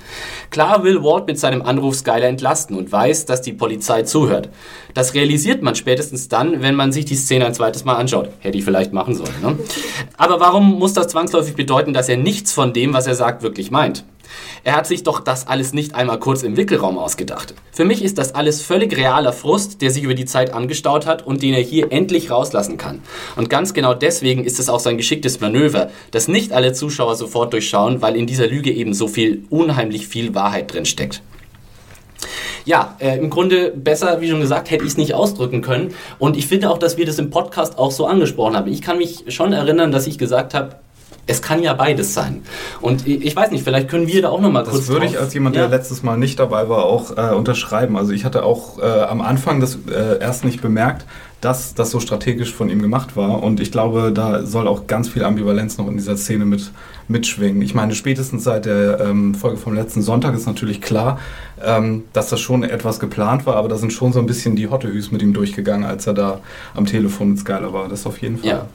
Klar 0.51 0.85
will 0.85 1.03
Walt 1.03 1.27
mit 1.27 1.39
seinem 1.39 1.63
Anruf 1.63 1.95
Skyler 1.97 2.29
entlasten 2.29 2.77
und 2.77 2.93
weiß, 2.93 3.25
dass 3.25 3.41
die 3.41 3.55
Polizei 3.55 4.03
zuhört. 4.03 4.51
Das 4.93 5.15
realisiert 5.15 5.63
man 5.63 5.77
spätestens 5.77 6.29
dann, 6.29 6.61
wenn 6.61 6.75
man 6.75 6.93
sich 6.93 7.07
die 7.07 7.17
Szene 7.17 7.47
ein 7.47 7.55
zweites 7.55 7.87
Mal 7.87 7.95
anschaut. 7.95 8.29
Hätte 8.41 8.59
ich 8.59 8.65
vielleicht 8.65 8.93
machen 8.93 9.15
sollen. 9.15 9.41
Ne? 9.43 9.59
Aber 10.19 10.41
warum 10.41 10.79
muss 10.79 10.93
das 10.93 11.09
zwangsläufig 11.09 11.57
bedeuten, 11.57 11.95
dass 11.95 12.11
er 12.11 12.19
nichts 12.19 12.53
von 12.53 12.75
dem, 12.75 12.93
was 12.93 13.07
er 13.07 13.15
sagt, 13.15 13.43
wirklich 13.43 13.71
meint? 13.71 14.05
Er 14.65 14.77
hat 14.77 14.87
sich 14.87 15.03
doch 15.03 15.21
das 15.21 15.47
alles 15.47 15.73
nicht 15.73 15.95
einmal 15.95 16.19
kurz 16.19 16.43
im 16.43 16.57
Wickelraum 16.57 16.99
ausgedacht. 16.99 17.55
Für 17.73 17.85
mich 17.85 18.03
ist 18.05 18.19
das 18.19 18.35
alles 18.35 18.63
völlig 18.63 18.97
realer 18.97 19.33
Frust, 19.33 19.83
der 19.83 19.91
sich 19.91 20.03
über 20.03 20.15
die 20.15 20.25
Zeit 20.25 20.53
angestaut 20.53 21.07
hat 21.07 21.27
und 21.27 21.43
den 21.43 21.55
er 21.55 21.63
hier 21.63 21.93
endlich 21.93 22.31
rauslassen 22.31 22.77
kann. 22.77 23.01
Und 23.37 23.51
ganz 23.51 23.75
genau 23.75 23.95
deswegen 23.95 24.45
ist 24.45 24.59
es 24.59 24.69
auch 24.69 24.81
sein 24.81 24.97
geschicktes 24.97 25.41
Manöver, 25.41 25.91
das 26.11 26.29
nicht 26.29 26.53
alle 26.53 26.73
Zuschauer 26.73 27.17
sofort 27.17 27.53
durchschauen, 27.53 28.03
weil 28.03 28.17
in 28.17 28.27
dieser 28.27 28.47
Lüge 28.47 28.71
eben 28.71 28.95
so 28.95 29.09
viel, 29.09 29.45
unheimlich 29.51 30.07
viel 30.07 30.35
Wahrheit 30.35 30.73
drin 30.73 30.85
steckt. 30.85 31.23
Ja, 32.65 32.97
äh, 32.99 33.19
im 33.19 33.31
Grunde 33.31 33.71
besser, 33.71 34.21
wie 34.21 34.29
schon 34.29 34.41
gesagt, 34.41 34.71
hätte 34.71 34.85
ich 34.85 34.91
es 34.91 34.97
nicht 34.97 35.15
ausdrücken 35.15 35.63
können. 35.63 35.95
Und 36.19 36.37
ich 36.37 36.47
finde 36.47 36.71
auch, 36.71 36.79
dass 36.79 36.97
wir 36.97 37.07
das 37.07 37.19
im 37.19 37.31
Podcast 37.31 37.79
auch 37.79 37.91
so 37.91 38.07
angesprochen 38.07 38.57
haben. 38.57 38.71
Ich 38.71 38.83
kann 38.83 38.99
mich 38.99 39.25
schon 39.29 39.53
erinnern, 39.53 39.93
dass 39.93 40.07
ich 40.07 40.19
gesagt 40.19 40.55
habe, 40.55 40.77
es 41.27 41.43
kann 41.43 41.63
ja 41.63 41.75
beides 41.75 42.15
sein. 42.15 42.43
Und 42.81 43.07
ich 43.07 43.35
weiß 43.35 43.51
nicht, 43.51 43.65
vielleicht 43.65 43.89
können 43.89 44.07
wir 44.07 44.23
da 44.23 44.31
auch 44.31 44.41
nochmal 44.41 44.65
kurz. 44.65 44.79
Das 44.79 44.89
würde 44.89 45.07
ich 45.07 45.19
als 45.19 45.35
jemand, 45.35 45.57
ja. 45.57 45.63
der 45.63 45.79
letztes 45.79 46.03
Mal 46.03 46.17
nicht 46.17 46.39
dabei 46.39 46.69
war, 46.69 46.85
auch 46.85 47.17
äh, 47.17 47.35
unterschreiben. 47.35 47.97
Also 47.97 48.13
ich 48.13 48.25
hatte 48.25 48.43
auch 48.43 48.79
äh, 48.79 48.83
am 48.83 49.21
Anfang 49.21 49.61
das 49.61 49.79
äh, 49.89 50.19
erst 50.21 50.45
nicht 50.45 50.61
bemerkt, 50.61 51.07
dass 51.41 51.75
das 51.75 51.91
so 51.91 52.01
strategisch 52.01 52.53
von 52.53 52.69
ihm 52.69 52.83
gemacht 52.83 53.17
war. 53.17 53.43
Und 53.43 53.61
ich 53.61 53.73
glaube, 53.73 54.13
da 54.13 54.45
soll 54.45 54.69
auch 54.69 54.87
ganz 54.87 55.09
viel 55.09 55.25
Ambivalenz 55.25 55.79
noch 55.79 55.89
in 55.89 55.97
dieser 55.97 56.17
Szene 56.17 56.45
mit, 56.45 56.71
mitschwingen. 57.09 57.63
Ich 57.63 57.75
meine, 57.75 57.95
spätestens 57.95 58.45
seit 58.45 58.67
der 58.67 59.01
ähm, 59.01 59.35
Folge 59.35 59.57
vom 59.57 59.75
letzten 59.75 60.03
Sonntag 60.03 60.35
ist 60.35 60.47
natürlich 60.47 60.83
klar, 60.83 61.19
ähm, 61.65 62.05
dass 62.13 62.29
das 62.29 62.41
schon 62.41 62.63
etwas 62.63 63.01
geplant 63.01 63.47
war, 63.47 63.57
aber 63.57 63.69
da 63.69 63.77
sind 63.77 63.93
schon 63.93 64.13
so 64.13 64.19
ein 64.19 64.27
bisschen 64.27 64.55
die 64.55 64.69
Hottehüs 64.69 65.11
mit 65.13 65.23
ihm 65.23 65.33
durchgegangen, 65.33 65.85
als 65.85 66.07
er 66.07 66.15
da 66.15 66.41
am 66.75 66.85
Telefon 66.85 67.31
mit 67.31 67.39
Skyler 67.39 67.73
war. 67.73 67.89
Das 67.89 68.07
auf 68.07 68.21
jeden 68.21 68.39
Fall. 68.39 68.49
Ja. 68.49 68.67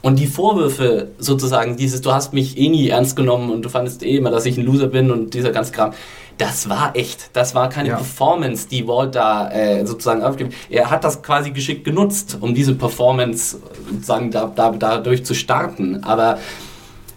Und 0.00 0.18
die 0.18 0.26
Vorwürfe 0.26 1.08
sozusagen, 1.18 1.76
dieses, 1.76 2.02
du 2.02 2.12
hast 2.12 2.32
mich 2.32 2.58
eh 2.58 2.68
nie 2.68 2.88
ernst 2.88 3.16
genommen 3.16 3.50
und 3.50 3.62
du 3.62 3.68
fandest 3.68 4.02
eh 4.02 4.16
immer, 4.16 4.30
dass 4.30 4.46
ich 4.46 4.58
ein 4.58 4.64
Loser 4.64 4.86
bin 4.86 5.10
und 5.10 5.34
dieser 5.34 5.50
ganze 5.50 5.72
Kram, 5.72 5.92
das 6.38 6.68
war 6.68 6.94
echt. 6.94 7.30
Das 7.34 7.54
war 7.54 7.68
keine 7.68 7.88
Ja. 7.90 7.96
Performance, 7.96 8.68
die 8.68 8.86
Walt 8.86 9.14
da 9.14 9.50
äh, 9.50 9.86
sozusagen 9.86 10.22
aufgibt. 10.22 10.54
Er 10.70 10.90
hat 10.90 11.04
das 11.04 11.22
quasi 11.22 11.50
geschickt 11.50 11.84
genutzt, 11.84 12.38
um 12.40 12.54
diese 12.54 12.74
Performance 12.74 13.58
sozusagen 13.90 14.30
da, 14.30 14.50
da, 14.54 14.70
dadurch 14.70 15.24
zu 15.24 15.34
starten. 15.34 16.02
Aber 16.04 16.38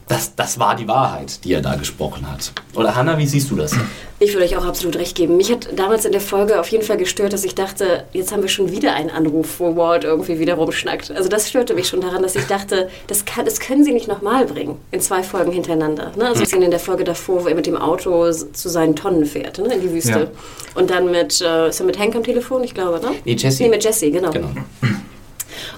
das, 0.07 0.35
das 0.35 0.59
war 0.59 0.75
die 0.75 0.87
Wahrheit, 0.87 1.43
die 1.43 1.53
er 1.53 1.61
da 1.61 1.75
gesprochen 1.75 2.29
hat. 2.29 2.51
Oder 2.75 2.95
Hanna, 2.95 3.17
wie 3.17 3.25
siehst 3.25 3.49
du 3.49 3.55
das? 3.55 3.73
Ich 4.19 4.33
würde 4.33 4.45
euch 4.45 4.55
auch 4.55 4.65
absolut 4.65 4.97
recht 4.97 5.15
geben. 5.15 5.35
Mich 5.35 5.51
hat 5.51 5.67
damals 5.75 6.05
in 6.05 6.11
der 6.11 6.21
Folge 6.21 6.59
auf 6.59 6.67
jeden 6.69 6.83
Fall 6.83 6.97
gestört, 6.97 7.33
dass 7.33 7.43
ich 7.43 7.55
dachte, 7.55 8.05
jetzt 8.13 8.31
haben 8.31 8.43
wir 8.43 8.49
schon 8.49 8.71
wieder 8.71 8.93
einen 8.93 9.09
Anruf, 9.09 9.59
wo 9.59 9.75
Walt 9.75 10.03
irgendwie 10.03 10.39
wieder 10.39 10.53
rumschnackt. 10.53 11.11
Also 11.11 11.27
das 11.27 11.49
störte 11.49 11.73
mich 11.73 11.87
schon 11.87 12.01
daran, 12.01 12.21
dass 12.21 12.35
ich 12.35 12.45
dachte, 12.45 12.89
das, 13.07 13.25
kann, 13.25 13.45
das 13.45 13.59
können 13.59 13.83
sie 13.83 13.93
nicht 13.93 14.07
nochmal 14.07 14.45
bringen, 14.45 14.77
in 14.91 15.01
zwei 15.01 15.23
Folgen 15.23 15.51
hintereinander. 15.51 16.11
Ne? 16.15 16.27
Also 16.27 16.45
sehen 16.45 16.61
in 16.61 16.71
der 16.71 16.79
Folge 16.79 17.03
davor, 17.03 17.43
wo 17.43 17.47
er 17.47 17.55
mit 17.55 17.65
dem 17.65 17.75
Auto 17.75 18.31
zu 18.31 18.69
seinen 18.69 18.95
Tonnen 18.95 19.25
fährt, 19.25 19.57
ne? 19.57 19.73
in 19.73 19.81
die 19.81 19.91
Wüste. 19.91 20.09
Ja. 20.11 20.27
Und 20.75 20.91
dann 20.91 21.09
mit, 21.09 21.41
äh, 21.41 21.69
ist 21.69 21.79
er 21.79 21.85
mit 21.85 21.97
Hank 21.97 22.15
am 22.15 22.23
Telefon, 22.23 22.63
ich 22.63 22.73
glaube, 22.73 22.99
ne? 22.99 23.15
Nee, 23.25 23.33
Jesse. 23.33 23.63
Nee, 23.63 23.69
mit 23.69 23.83
Jesse, 23.83 24.11
genau. 24.11 24.29
Genau. 24.29 24.49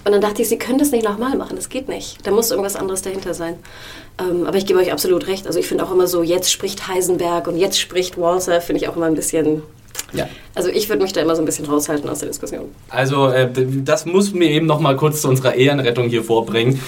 Und 0.03 0.11
dann 0.11 0.21
dachte 0.21 0.41
ich, 0.41 0.49
sie 0.49 0.57
können 0.57 0.79
das 0.79 0.91
nicht 0.91 1.03
nochmal 1.03 1.35
machen, 1.37 1.55
das 1.55 1.69
geht 1.69 1.87
nicht. 1.87 2.25
Da 2.25 2.31
muss 2.31 2.51
irgendwas 2.51 2.75
anderes 2.75 3.01
dahinter 3.01 3.33
sein. 3.33 3.55
Ähm, 4.19 4.45
aber 4.45 4.57
ich 4.57 4.65
gebe 4.65 4.79
euch 4.79 4.91
absolut 4.91 5.27
recht. 5.27 5.47
Also 5.47 5.59
ich 5.59 5.67
finde 5.67 5.83
auch 5.83 5.91
immer 5.91 6.07
so, 6.07 6.23
jetzt 6.23 6.51
spricht 6.51 6.87
Heisenberg 6.87 7.47
und 7.47 7.57
jetzt 7.57 7.79
spricht 7.79 8.17
Walter, 8.17 8.61
finde 8.61 8.81
ich 8.81 8.89
auch 8.89 8.95
immer 8.95 9.05
ein 9.05 9.15
bisschen... 9.15 9.61
Ja. 10.13 10.29
Also 10.55 10.69
ich 10.69 10.87
würde 10.87 11.03
mich 11.03 11.11
da 11.11 11.21
immer 11.21 11.35
so 11.35 11.41
ein 11.41 11.45
bisschen 11.45 11.65
raushalten 11.65 12.09
aus 12.09 12.19
der 12.19 12.29
Diskussion. 12.29 12.73
Also 12.89 13.27
äh, 13.27 13.49
das 13.53 14.05
muss 14.05 14.33
mir 14.33 14.49
eben 14.49 14.65
noch 14.65 14.79
mal 14.79 14.95
kurz 14.95 15.21
zu 15.21 15.27
unserer 15.27 15.55
Ehrenrettung 15.55 16.07
hier 16.07 16.23
vorbringen. 16.23 16.79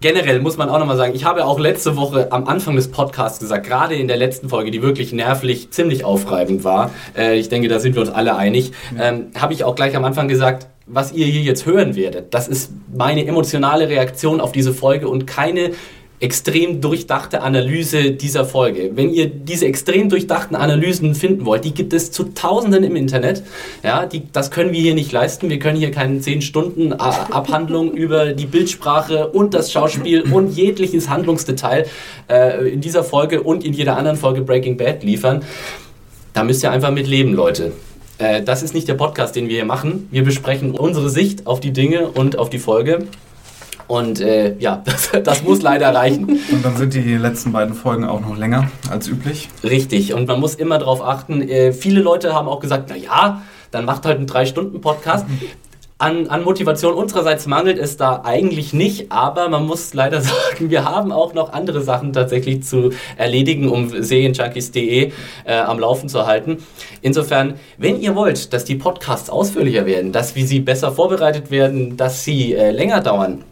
Generell 0.00 0.40
muss 0.40 0.58
man 0.58 0.68
auch 0.68 0.78
noch 0.78 0.86
mal 0.86 0.96
sagen, 0.96 1.14
ich 1.14 1.24
habe 1.24 1.46
auch 1.46 1.58
letzte 1.58 1.96
Woche 1.96 2.30
am 2.30 2.46
Anfang 2.46 2.76
des 2.76 2.90
Podcasts 2.90 3.38
gesagt, 3.38 3.66
gerade 3.66 3.94
in 3.94 4.08
der 4.08 4.18
letzten 4.18 4.50
Folge, 4.50 4.70
die 4.70 4.82
wirklich 4.82 5.12
nervlich 5.12 5.70
ziemlich 5.70 6.04
aufreibend 6.04 6.64
war, 6.64 6.90
äh, 7.16 7.38
ich 7.38 7.48
denke, 7.48 7.68
da 7.68 7.80
sind 7.80 7.94
wir 7.94 8.02
uns 8.02 8.10
alle 8.10 8.36
einig, 8.36 8.72
ähm, 9.00 9.28
habe 9.38 9.54
ich 9.54 9.64
auch 9.64 9.74
gleich 9.74 9.96
am 9.96 10.04
Anfang 10.04 10.28
gesagt, 10.28 10.66
was 10.86 11.12
ihr 11.12 11.26
hier 11.26 11.40
jetzt 11.40 11.64
hören 11.64 11.96
werdet, 11.96 12.34
das 12.34 12.46
ist 12.46 12.72
meine 12.94 13.26
emotionale 13.26 13.88
Reaktion 13.88 14.40
auf 14.40 14.52
diese 14.52 14.74
Folge 14.74 15.08
und 15.08 15.26
keine 15.26 15.72
extrem 16.20 16.80
durchdachte 16.80 17.42
Analyse 17.42 18.10
dieser 18.12 18.44
Folge. 18.44 18.92
Wenn 18.94 19.10
ihr 19.12 19.26
diese 19.26 19.66
extrem 19.66 20.08
durchdachten 20.08 20.56
Analysen 20.56 21.14
finden 21.14 21.44
wollt, 21.44 21.64
die 21.64 21.74
gibt 21.74 21.92
es 21.92 22.10
zu 22.10 22.24
Tausenden 22.24 22.84
im 22.84 22.96
Internet. 22.96 23.42
Ja, 23.82 24.06
die, 24.06 24.22
das 24.32 24.50
können 24.50 24.72
wir 24.72 24.80
hier 24.80 24.94
nicht 24.94 25.12
leisten. 25.12 25.50
Wir 25.50 25.58
können 25.58 25.76
hier 25.78 25.90
keine 25.90 26.20
10 26.20 26.40
Stunden 26.42 26.92
A- 26.94 27.28
Abhandlung 27.30 27.92
über 27.94 28.32
die 28.32 28.46
Bildsprache 28.46 29.28
und 29.28 29.52
das 29.54 29.72
Schauspiel 29.72 30.22
und 30.32 30.56
jegliches 30.56 31.08
Handlungsdetail 31.08 31.84
äh, 32.30 32.68
in 32.70 32.80
dieser 32.80 33.04
Folge 33.04 33.42
und 33.42 33.64
in 33.64 33.72
jeder 33.72 33.96
anderen 33.96 34.16
Folge 34.16 34.40
Breaking 34.42 34.76
Bad 34.76 35.02
liefern. 35.02 35.42
Da 36.32 36.44
müsst 36.44 36.62
ihr 36.62 36.70
einfach 36.70 36.90
mit 36.90 37.06
leben, 37.06 37.34
Leute. 37.34 37.72
Äh, 38.18 38.42
das 38.42 38.62
ist 38.62 38.74
nicht 38.74 38.88
der 38.88 38.94
Podcast, 38.94 39.36
den 39.36 39.48
wir 39.48 39.56
hier 39.56 39.64
machen. 39.66 40.08
Wir 40.10 40.24
besprechen 40.24 40.70
unsere 40.72 41.10
Sicht 41.10 41.46
auf 41.46 41.60
die 41.60 41.72
Dinge 41.72 42.08
und 42.08 42.38
auf 42.38 42.48
die 42.50 42.58
Folge. 42.58 43.06
Und 43.88 44.20
äh, 44.20 44.56
ja, 44.58 44.82
das, 44.84 45.10
das 45.24 45.42
muss 45.42 45.62
leider 45.62 45.94
reichen. 45.94 46.40
Und 46.50 46.64
dann 46.64 46.76
sind 46.76 46.94
die 46.94 47.16
letzten 47.16 47.52
beiden 47.52 47.74
Folgen 47.74 48.04
auch 48.04 48.20
noch 48.20 48.36
länger 48.36 48.70
als 48.90 49.08
üblich. 49.08 49.48
Richtig. 49.62 50.14
Und 50.14 50.26
man 50.26 50.40
muss 50.40 50.54
immer 50.54 50.78
darauf 50.78 51.02
achten. 51.02 51.42
Äh, 51.42 51.72
viele 51.72 52.00
Leute 52.00 52.34
haben 52.34 52.48
auch 52.48 52.60
gesagt, 52.60 52.86
na 52.88 52.96
ja, 52.96 53.42
dann 53.70 53.84
macht 53.84 54.06
halt 54.06 54.18
einen 54.18 54.26
3-Stunden-Podcast. 54.26 55.26
An, 55.98 56.26
an 56.26 56.44
Motivation 56.44 56.92
unsererseits 56.92 57.46
mangelt 57.46 57.78
es 57.78 57.96
da 57.96 58.20
eigentlich 58.22 58.74
nicht, 58.74 59.10
aber 59.10 59.48
man 59.48 59.64
muss 59.64 59.94
leider 59.94 60.20
sagen, 60.22 60.68
wir 60.68 60.84
haben 60.84 61.10
auch 61.10 61.32
noch 61.32 61.54
andere 61.54 61.80
Sachen 61.80 62.12
tatsächlich 62.12 62.64
zu 62.64 62.90
erledigen, 63.16 63.70
um 63.70 63.88
serienjunkies.de 64.02 65.12
äh, 65.44 65.54
am 65.54 65.78
Laufen 65.78 66.10
zu 66.10 66.26
halten. 66.26 66.58
Insofern, 67.00 67.54
wenn 67.78 67.98
ihr 67.98 68.14
wollt, 68.14 68.52
dass 68.52 68.66
die 68.66 68.74
Podcasts 68.74 69.30
ausführlicher 69.30 69.86
werden, 69.86 70.12
dass 70.12 70.34
wir 70.34 70.46
sie 70.46 70.60
besser 70.60 70.92
vorbereitet 70.92 71.50
werden, 71.50 71.96
dass 71.96 72.24
sie 72.24 72.52
äh, 72.52 72.72
länger 72.72 73.00
dauern, 73.00 73.44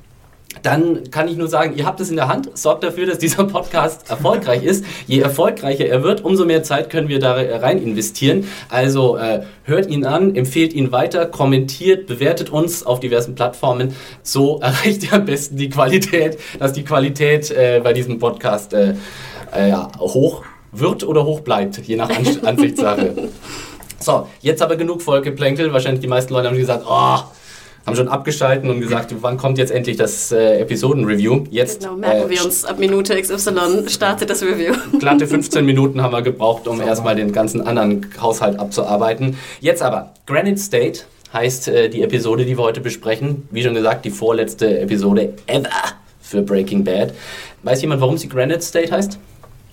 dann 0.63 1.11
kann 1.11 1.29
ich 1.29 1.37
nur 1.37 1.49
sagen, 1.49 1.75
ihr 1.77 1.87
habt 1.87 2.01
es 2.01 2.11
in 2.11 2.17
der 2.17 2.29
Hand, 2.29 2.57
sorgt 2.57 2.85
dafür, 2.85 3.07
dass 3.07 3.19
dieser 3.19 3.45
Podcast 3.45 4.09
erfolgreich 4.11 4.65
ist. 4.65 4.85
Je 5.07 5.21
erfolgreicher 5.21 5.87
er 5.87 6.03
wird, 6.03 6.25
umso 6.25 6.45
mehr 6.45 6.63
Zeit 6.63 6.91
können 6.91 7.09
wir 7.09 7.19
da 7.19 7.35
rein 7.35 7.83
investieren. 7.83 8.47
Also 8.69 9.17
äh, 9.17 9.43
hört 9.65 9.87
ihn 9.87 10.05
an, 10.05 10.35
empfehlt 10.35 10.73
ihn 10.73 10.93
weiter, 10.93 11.27
kommentiert, 11.27 12.07
bewertet 12.07 12.51
uns 12.51 12.85
auf 12.85 13.01
diversen 13.01 13.35
Plattformen. 13.35 13.95
So 14.23 14.59
erreicht 14.63 15.03
ihr 15.05 15.13
am 15.13 15.25
besten 15.25 15.57
die 15.57 15.69
Qualität, 15.69 16.39
dass 16.59 16.73
die 16.73 16.85
Qualität 16.85 17.51
äh, 17.51 17.81
bei 17.83 17.93
diesem 17.93 18.19
Podcast 18.19 18.73
äh, 18.73 18.95
äh, 19.55 19.71
ja, 19.71 19.91
hoch 19.99 20.43
wird 20.73 21.05
oder 21.05 21.25
hoch 21.25 21.41
bleibt, 21.41 21.79
je 21.79 21.97
nach 21.97 22.11
An 22.11 22.27
Ansichtssache. 22.45 23.15
So, 24.01 24.29
jetzt 24.41 24.61
aber 24.61 24.77
genug 24.77 25.03
Vollgeplänkel. 25.03 25.73
Wahrscheinlich 25.73 26.01
die 26.01 26.09
meisten 26.09 26.33
Leute 26.35 26.49
haben 26.49 26.57
gesagt, 26.57 26.85
oh, 26.87 27.19
haben 27.87 27.97
schon 27.97 28.09
abgeschalten 28.09 28.71
und 28.71 28.81
gesagt, 28.81 29.15
wann 29.21 29.37
kommt 29.37 29.59
jetzt 29.59 29.71
endlich 29.71 29.97
das 29.97 30.33
äh, 30.33 30.61
Episoden-Review? 30.61 31.45
Jetzt 31.51 31.81
Genau, 31.81 31.97
merken 31.97 32.27
äh, 32.27 32.31
wir 32.31 32.45
uns 32.45 32.65
ab 32.65 32.79
Minute 32.79 33.21
XY 33.21 33.89
startet 33.89 34.31
das 34.31 34.43
Review. 34.43 34.75
glatte 34.99 35.27
15 35.27 35.65
Minuten 35.65 36.03
haben 36.03 36.13
wir 36.13 36.23
gebraucht, 36.23 36.67
um 36.67 36.81
erstmal 36.81 37.15
den 37.15 37.33
ganzen 37.33 37.61
anderen 37.67 38.07
Haushalt 38.21 38.59
abzuarbeiten. 38.59 39.37
Jetzt 39.61 39.83
aber, 39.83 40.13
Granite 40.27 40.59
State 40.61 41.01
heißt 41.33 41.69
äh, 41.69 41.89
die 41.91 42.03
Episode, 42.03 42.45
die 42.47 42.57
wir 42.57 42.63
heute 42.65 42.81
besprechen. 42.81 43.49
Wie 43.51 43.63
schon 43.63 43.75
gesagt, 43.75 44.05
die 44.05 44.11
vorletzte 44.11 44.81
Episode 44.81 45.35
ever 45.47 45.69
für 46.23 46.41
Breaking 46.43 46.85
Bad. 46.85 47.13
Weiß 47.63 47.83
jemand, 47.83 48.01
warum 48.01 48.17
sie 48.17 48.29
Granite 48.29 48.63
State 48.63 48.91
heißt? 48.93 49.19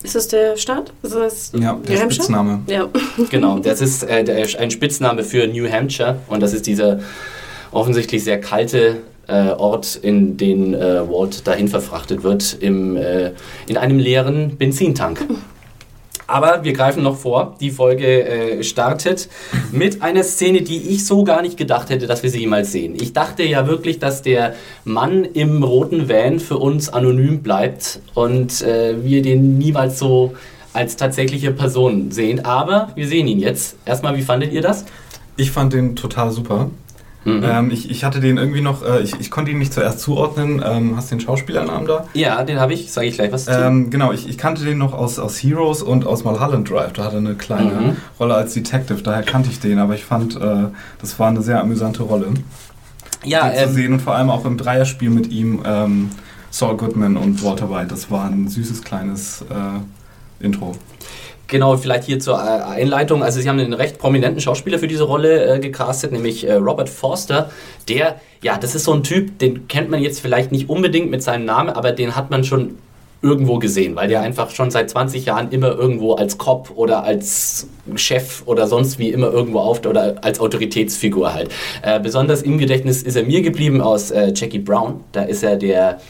Ist 0.02 0.16
das 0.16 0.28
der 0.28 0.56
Start? 0.56 0.92
Ist 1.02 1.14
das 1.14 1.52
Ja, 1.54 1.74
New 1.74 1.82
der 1.82 2.00
Hampshire? 2.00 2.10
Spitzname. 2.12 2.62
Ja. 2.66 2.88
Genau, 3.30 3.58
das 3.62 3.80
ist 3.80 4.02
äh, 4.02 4.24
der, 4.24 4.46
ein 4.58 4.70
Spitzname 4.70 5.22
für 5.22 5.46
New 5.46 5.70
Hampshire 5.70 6.18
und 6.28 6.42
das 6.42 6.52
ist 6.52 6.66
dieser 6.66 6.98
offensichtlich 7.72 8.24
sehr 8.24 8.40
kalte 8.40 8.98
äh, 9.26 9.50
Ort, 9.50 9.96
in 9.96 10.36
den 10.36 10.74
äh, 10.74 11.08
Walt 11.08 11.46
dahin 11.46 11.68
verfrachtet 11.68 12.22
wird, 12.22 12.56
im, 12.60 12.96
äh, 12.96 13.32
in 13.66 13.76
einem 13.76 13.98
leeren 13.98 14.56
Benzintank. 14.56 15.26
Aber 16.26 16.64
wir 16.64 16.72
greifen 16.72 17.02
noch 17.02 17.16
vor. 17.16 17.56
Die 17.60 17.70
Folge 17.70 18.24
äh, 18.24 18.62
startet 18.62 19.28
mit 19.70 20.02
einer 20.02 20.22
Szene, 20.22 20.62
die 20.62 20.78
ich 20.78 21.04
so 21.04 21.24
gar 21.24 21.42
nicht 21.42 21.58
gedacht 21.58 21.90
hätte, 21.90 22.06
dass 22.06 22.22
wir 22.22 22.30
sie 22.30 22.40
jemals 22.40 22.72
sehen. 22.72 22.94
Ich 22.94 23.12
dachte 23.12 23.42
ja 23.42 23.66
wirklich, 23.66 23.98
dass 23.98 24.22
der 24.22 24.54
Mann 24.84 25.24
im 25.24 25.62
roten 25.62 26.08
Van 26.08 26.40
für 26.40 26.56
uns 26.56 26.88
anonym 26.88 27.42
bleibt 27.42 28.00
und 28.14 28.62
äh, 28.62 29.04
wir 29.04 29.20
den 29.20 29.58
niemals 29.58 29.98
so 29.98 30.32
als 30.72 30.96
tatsächliche 30.96 31.50
Person 31.50 32.12
sehen. 32.12 32.44
Aber 32.44 32.92
wir 32.94 33.06
sehen 33.06 33.26
ihn 33.26 33.38
jetzt. 33.38 33.76
Erstmal, 33.84 34.16
wie 34.16 34.22
fandet 34.22 34.52
ihr 34.52 34.62
das? 34.62 34.86
Ich 35.36 35.50
fand 35.50 35.72
den 35.72 35.96
total 35.96 36.30
super. 36.30 36.70
Mhm. 37.24 37.44
Ähm, 37.44 37.70
ich, 37.70 37.90
ich 37.90 38.04
hatte 38.04 38.20
den 38.20 38.36
irgendwie 38.36 38.60
noch, 38.60 38.84
äh, 38.84 39.00
ich, 39.00 39.18
ich 39.20 39.30
konnte 39.30 39.50
ihn 39.50 39.58
nicht 39.58 39.72
zuerst 39.72 40.00
zuordnen. 40.00 40.62
Ähm, 40.64 40.96
hast 40.96 41.10
du 41.10 41.16
den 41.16 41.20
Schauspielernamen 41.20 41.86
da? 41.86 42.06
Ja, 42.14 42.42
den 42.42 42.58
habe 42.58 42.74
ich, 42.74 42.92
sage 42.92 43.06
ich 43.06 43.14
gleich 43.14 43.32
was. 43.32 43.46
Ähm, 43.48 43.90
genau, 43.90 44.12
ich, 44.12 44.28
ich 44.28 44.38
kannte 44.38 44.64
den 44.64 44.78
noch 44.78 44.92
aus, 44.92 45.18
aus 45.18 45.36
Heroes 45.38 45.82
und 45.82 46.06
aus 46.06 46.24
Mulholland 46.24 46.68
Drive. 46.68 46.92
Da 46.94 47.04
hatte 47.04 47.16
er 47.16 47.18
eine 47.18 47.34
kleine 47.34 47.70
mhm. 47.72 47.96
Rolle 48.18 48.34
als 48.34 48.54
Detective, 48.54 49.02
daher 49.02 49.22
kannte 49.22 49.50
ich 49.50 49.60
den, 49.60 49.78
aber 49.78 49.94
ich 49.94 50.04
fand, 50.04 50.36
äh, 50.36 50.68
das 51.00 51.18
war 51.18 51.28
eine 51.28 51.42
sehr 51.42 51.60
amüsante 51.60 52.02
Rolle. 52.02 52.28
Ja, 53.24 53.48
den 53.48 53.56
zu 53.56 53.64
ähm, 53.64 53.72
sehen 53.72 53.92
und 53.92 54.02
vor 54.02 54.16
allem 54.16 54.30
auch 54.30 54.44
im 54.44 54.56
Dreierspiel 54.56 55.10
mit 55.10 55.28
ihm, 55.28 55.62
ähm, 55.64 56.10
Saul 56.50 56.76
Goodman 56.76 57.16
und 57.16 57.42
Walter 57.42 57.70
White. 57.70 57.88
Das 57.88 58.10
war 58.10 58.26
ein 58.26 58.46
süßes 58.48 58.82
kleines 58.82 59.42
äh, 59.42 60.44
Intro. 60.44 60.76
Genau, 61.52 61.76
vielleicht 61.76 62.04
hier 62.04 62.18
zur 62.18 62.36
äh, 62.36 62.80
Einleitung. 62.80 63.22
Also 63.22 63.38
sie 63.38 63.46
haben 63.46 63.58
einen 63.58 63.74
recht 63.74 63.98
prominenten 63.98 64.40
Schauspieler 64.40 64.78
für 64.78 64.88
diese 64.88 65.02
Rolle 65.02 65.56
äh, 65.56 65.58
gecastet, 65.60 66.10
nämlich 66.10 66.48
äh, 66.48 66.54
Robert 66.54 66.88
Forster. 66.88 67.50
Der, 67.90 68.22
ja, 68.40 68.56
das 68.56 68.74
ist 68.74 68.84
so 68.84 68.94
ein 68.94 69.02
Typ, 69.02 69.38
den 69.38 69.68
kennt 69.68 69.90
man 69.90 70.00
jetzt 70.00 70.20
vielleicht 70.20 70.50
nicht 70.50 70.70
unbedingt 70.70 71.10
mit 71.10 71.22
seinem 71.22 71.44
Namen, 71.44 71.68
aber 71.68 71.92
den 71.92 72.16
hat 72.16 72.30
man 72.30 72.42
schon 72.42 72.78
irgendwo 73.20 73.58
gesehen, 73.58 73.96
weil 73.96 74.08
der 74.08 74.22
einfach 74.22 74.48
schon 74.48 74.70
seit 74.70 74.88
20 74.88 75.26
Jahren 75.26 75.50
immer 75.50 75.72
irgendwo 75.72 76.14
als 76.14 76.38
Cop 76.38 76.72
oder 76.74 77.04
als 77.04 77.68
Chef 77.96 78.42
oder 78.46 78.66
sonst 78.66 78.98
wie 78.98 79.10
immer 79.10 79.30
irgendwo 79.30 79.58
auf 79.58 79.84
oder 79.84 80.14
als 80.22 80.40
Autoritätsfigur 80.40 81.34
halt. 81.34 81.50
Äh, 81.82 82.00
besonders 82.00 82.40
im 82.40 82.56
Gedächtnis 82.56 83.02
ist 83.02 83.14
er 83.14 83.24
mir 83.24 83.42
geblieben 83.42 83.82
aus 83.82 84.10
äh, 84.10 84.32
Jackie 84.34 84.58
Brown. 84.58 85.04
Da 85.12 85.24
ist 85.24 85.42
er 85.42 85.56
der 85.56 86.00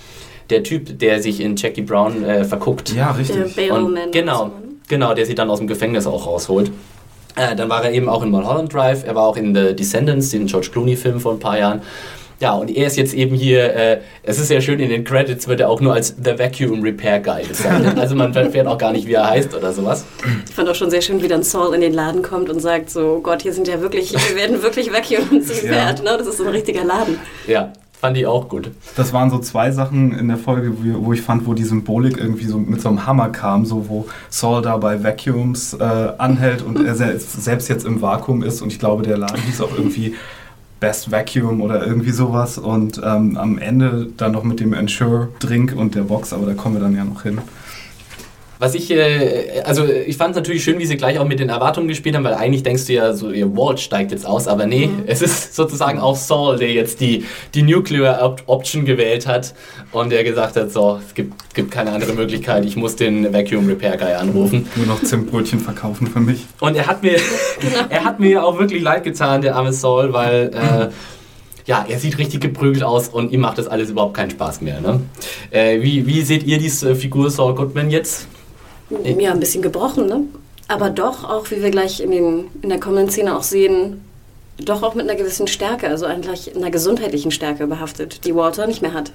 der 0.51 0.63
Typ, 0.63 0.99
der 0.99 1.23
sich 1.23 1.41
in 1.41 1.57
Jackie 1.57 1.83
Brown 1.83 2.25
äh, 2.25 2.45
verguckt. 2.45 2.95
Ja, 2.95 3.13
richtig. 3.13 3.55
Der 3.55 3.75
Und, 3.75 3.99
genau. 4.13 4.51
Genau, 4.89 5.15
der 5.15 5.27
sie 5.27 5.35
dann 5.35 5.51
aus 5.51 5.59
dem 5.59 5.67
Gefängnis 5.67 6.07
auch 6.07 6.27
rausholt. 6.27 6.71
Äh, 7.37 7.57
dann 7.57 7.69
war 7.69 7.85
er 7.85 7.93
eben 7.93 8.09
auch 8.09 8.23
in 8.23 8.31
Mulholland 8.31 8.73
Drive, 8.73 9.05
er 9.07 9.15
war 9.15 9.25
auch 9.25 9.37
in 9.37 9.55
The 9.55 9.75
Descendants, 9.75 10.31
den 10.31 10.47
George 10.47 10.69
Clooney-Film 10.71 11.19
vor 11.21 11.33
ein 11.33 11.39
paar 11.39 11.59
Jahren. 11.59 11.83
Ja, 12.41 12.55
und 12.55 12.77
er 12.77 12.89
ist 12.89 12.97
jetzt 12.97 13.15
eben 13.15 13.37
hier, 13.37 13.73
äh, 13.73 14.01
es 14.25 14.37
ist 14.41 14.49
sehr 14.49 14.61
schön, 14.61 14.81
in 14.81 14.91
den 14.91 15.05
Credits 15.05 15.47
wird 15.47 15.61
er 15.61 15.71
auch 15.71 15.81
nur 15.81 15.95
als 15.95 16.17
The 16.23 16.37
Vacuum 16.39 16.83
Repair 16.83 17.21
Guy 17.21 17.45
bezeichnet. 17.45 17.97
Also 18.03 18.17
man 18.17 18.35
erfährt 18.35 18.67
auch 18.67 18.79
gar 18.79 18.91
nicht, 18.91 19.07
wie 19.07 19.13
er 19.13 19.31
heißt 19.31 19.55
oder 19.55 19.73
sowas. 19.73 20.05
Ich 20.49 20.53
fand 20.53 20.69
auch 20.69 20.75
schon 20.75 20.91
sehr 20.91 21.03
schön, 21.03 21.23
wie 21.23 21.29
dann 21.29 21.45
Saul 21.45 21.73
in 21.73 21.81
den 21.81 21.95
Laden 21.95 22.23
kommt 22.23 22.51
und 22.51 22.59
sagt 22.59 22.91
so, 22.91 23.21
Gott, 23.23 23.43
hier 23.43 23.53
sind 23.53 23.69
ja 23.69 23.81
wirklich, 23.81 24.11
hier 24.11 24.37
werden 24.37 24.61
wirklich 24.61 24.93
Vacuums 24.93 25.51
repaired, 25.51 25.99
ja. 26.01 26.05
ne? 26.05 26.19
Das 26.19 26.27
ist 26.27 26.39
so 26.39 26.45
ein 26.45 26.51
richtiger 26.51 26.83
Laden. 26.83 27.17
Ja, 27.47 27.73
Fand 28.03 28.17
ich 28.17 28.27
auch 28.27 28.49
gut. 28.49 28.73
Das 28.97 29.13
waren 29.13 29.31
so 29.31 29.39
zwei 29.39 29.71
Sachen 29.71 30.19
in 30.19 30.27
der 30.27 30.37
Folge, 30.37 30.73
wo 30.77 31.13
ich 31.13 31.23
fand, 31.23 31.47
wo 31.47 31.55
die 31.55 31.63
Symbolik 31.63 32.17
irgendwie 32.17 32.47
so 32.47 32.59
mit 32.59 32.81
so 32.81 32.89
einem 32.89 33.07
Hammer 33.07 33.29
kam, 33.29 33.65
so 33.65 33.89
wo 33.89 34.09
Saul 34.29 34.61
da 34.61 34.77
bei 34.77 35.05
Vacuums 35.05 35.75
äh, 35.75 36.09
anhält 36.19 36.63
und 36.63 36.85
er 36.85 36.97
selbst 36.97 37.69
jetzt 37.69 37.87
im 37.87 38.03
Vakuum 38.03 38.43
ist 38.43 38.61
und 38.61 38.73
ich 38.73 38.81
glaube, 38.81 39.05
der 39.05 39.19
Laden 39.19 39.41
hieß 39.43 39.61
auch 39.61 39.71
irgendwie 39.79 40.17
Best 40.81 41.13
Vacuum 41.13 41.61
oder 41.61 41.87
irgendwie 41.87 42.11
sowas 42.11 42.59
und 42.59 43.01
ähm, 43.05 43.37
am 43.37 43.57
Ende 43.59 44.09
dann 44.17 44.33
noch 44.33 44.43
mit 44.43 44.59
dem 44.59 44.73
Ensure 44.73 45.29
Drink 45.39 45.73
und 45.77 45.95
der 45.95 46.03
Box, 46.03 46.33
aber 46.33 46.47
da 46.47 46.55
kommen 46.55 46.75
wir 46.75 46.83
dann 46.83 46.97
ja 46.97 47.05
noch 47.05 47.23
hin. 47.23 47.39
Was 48.63 48.77
ich, 48.77 48.93
äh, 48.93 49.61
also 49.65 49.85
ich 49.85 50.17
fand 50.17 50.31
es 50.31 50.37
natürlich 50.37 50.63
schön, 50.63 50.79
wie 50.79 50.87
sie 50.87 50.97
gleich 50.97 51.19
auch 51.19 51.27
mit 51.27 51.41
den 51.41 51.49
Erwartungen 51.49 51.89
gespielt 51.89 52.15
haben, 52.15 52.23
weil 52.23 52.35
eigentlich 52.35 52.63
denkst 52.63 52.87
du 52.87 52.93
ja 52.93 53.13
so, 53.13 53.33
ihr 53.33 53.57
Walt 53.57 53.81
steigt 53.81 54.13
jetzt 54.13 54.25
aus, 54.25 54.47
aber 54.47 54.67
nee, 54.67 54.87
mhm. 54.87 55.03
es 55.09 55.21
ist 55.21 55.57
sozusagen 55.57 55.99
auch 55.99 56.15
Saul, 56.15 56.59
der 56.59 56.71
jetzt 56.71 57.01
die, 57.01 57.25
die 57.55 57.63
Nuclear 57.63 58.37
Option 58.47 58.85
gewählt 58.85 59.27
hat 59.27 59.53
und 59.91 60.11
der 60.11 60.23
gesagt 60.23 60.55
hat, 60.55 60.71
so, 60.71 61.01
es 61.05 61.13
gibt, 61.13 61.55
gibt 61.55 61.73
keine 61.73 61.91
andere 61.91 62.13
Möglichkeit, 62.13 62.65
ich 62.65 62.77
muss 62.77 62.95
den 62.95 63.33
Vacuum 63.33 63.67
Repair 63.67 63.97
Guy 63.97 64.13
anrufen. 64.13 64.69
Nur 64.77 64.87
noch 64.87 65.03
Zimtbrötchen 65.03 65.59
verkaufen 65.59 66.07
für 66.07 66.21
mich. 66.21 66.47
Und 66.61 66.77
er 66.77 66.87
hat 66.87 67.03
mir, 67.03 67.17
er 67.89 68.05
hat 68.05 68.21
mir 68.21 68.45
auch 68.45 68.61
wirklich 68.61 68.81
leid 68.81 69.03
getan, 69.03 69.43
der 69.43 69.57
arme 69.57 69.73
Saul, 69.73 70.13
weil 70.13 70.53
äh, 70.55 70.89
ja, 71.67 71.85
er 71.89 71.99
sieht 71.99 72.17
richtig 72.17 72.41
geprügelt 72.41 72.85
aus 72.85 73.09
und 73.09 73.33
ihm 73.33 73.41
macht 73.41 73.59
das 73.59 73.67
alles 73.67 73.91
überhaupt 73.91 74.15
keinen 74.15 74.31
Spaß 74.31 74.61
mehr. 74.61 74.81
Ne? 74.81 75.01
Äh, 75.51 75.83
wie, 75.83 76.07
wie 76.07 76.23
seht 76.23 76.45
ihr 76.45 76.59
diese 76.59 76.95
Figur 76.95 77.29
Saul 77.29 77.57
Goodman 77.57 77.91
jetzt? 77.91 78.29
Ja, 79.19 79.33
ein 79.33 79.41
bisschen 79.41 79.63
gebrochen, 79.63 80.07
ne? 80.07 80.25
Aber 80.69 80.91
doch 80.91 81.25
auch, 81.25 81.51
wie 81.51 81.63
wir 81.63 81.71
gleich 81.71 82.01
in, 82.01 82.11
den, 82.11 82.49
in 82.63 82.69
der 82.69 82.81
kommenden 82.81 83.11
Szene 83.11 83.37
auch 83.37 83.43
sehen, 83.43 84.03
doch 84.59 84.83
auch 84.83 84.95
mit 84.95 85.09
einer 85.09 85.19
gewissen 85.19 85.47
Stärke, 85.47 85.89
also 85.89 86.07
eigentlich 86.07 86.55
einer 86.55 86.71
gesundheitlichen 86.71 87.31
Stärke 87.31 87.67
behaftet, 87.67 88.25
die 88.25 88.35
Walter 88.35 88.67
nicht 88.67 88.83
mehr 88.83 88.95
hat. 88.95 89.13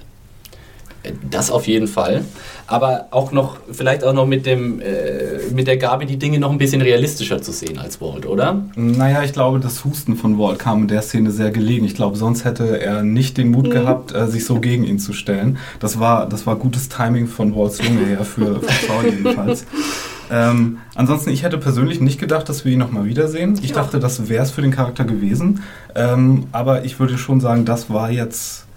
Das 1.30 1.50
auf 1.50 1.66
jeden 1.66 1.88
Fall. 1.88 2.24
Aber 2.66 3.06
auch 3.10 3.32
noch, 3.32 3.56
vielleicht 3.70 4.04
auch 4.04 4.12
noch 4.12 4.26
mit, 4.26 4.44
dem, 4.46 4.80
äh, 4.80 5.38
mit 5.54 5.66
der 5.66 5.76
Gabe, 5.76 6.06
die 6.06 6.18
Dinge 6.18 6.38
noch 6.38 6.50
ein 6.50 6.58
bisschen 6.58 6.82
realistischer 6.82 7.40
zu 7.40 7.52
sehen 7.52 7.78
als 7.78 8.00
Walt, 8.00 8.26
oder? 8.26 8.62
Naja, 8.76 9.22
ich 9.22 9.32
glaube, 9.32 9.60
das 9.60 9.84
Husten 9.84 10.16
von 10.16 10.38
Walt 10.38 10.58
kam 10.58 10.82
in 10.82 10.88
der 10.88 11.02
Szene 11.02 11.30
sehr 11.30 11.50
gelegen. 11.50 11.84
Ich 11.84 11.94
glaube, 11.94 12.16
sonst 12.16 12.44
hätte 12.44 12.80
er 12.80 13.02
nicht 13.02 13.38
den 13.38 13.50
Mut 13.50 13.66
mhm. 13.66 13.70
gehabt, 13.70 14.14
äh, 14.14 14.26
sich 14.26 14.44
so 14.44 14.60
gegen 14.60 14.84
ihn 14.84 14.98
zu 14.98 15.12
stellen. 15.12 15.58
Das 15.80 15.98
war, 15.98 16.28
das 16.28 16.46
war 16.46 16.56
gutes 16.56 16.88
Timing 16.88 17.26
von 17.26 17.54
Walts 17.54 17.82
Lunge 17.82 18.06
her, 18.06 18.24
für, 18.24 18.60
für 18.60 18.86
Paul 18.86 19.04
jedenfalls. 19.06 19.64
Ähm, 20.30 20.78
ansonsten, 20.94 21.30
ich 21.30 21.42
hätte 21.42 21.58
persönlich 21.58 22.00
nicht 22.00 22.20
gedacht, 22.20 22.48
dass 22.48 22.64
wir 22.64 22.72
ihn 22.72 22.78
nochmal 22.78 23.06
wiedersehen. 23.06 23.58
Ich 23.62 23.70
ja. 23.70 23.76
dachte, 23.76 23.98
das 23.98 24.28
wäre 24.28 24.42
es 24.42 24.50
für 24.50 24.62
den 24.62 24.70
Charakter 24.70 25.04
gewesen. 25.04 25.62
Ähm, 25.94 26.46
aber 26.52 26.84
ich 26.84 27.00
würde 27.00 27.18
schon 27.18 27.40
sagen, 27.40 27.64
das 27.64 27.90
war 27.90 28.10
jetzt 28.10 28.67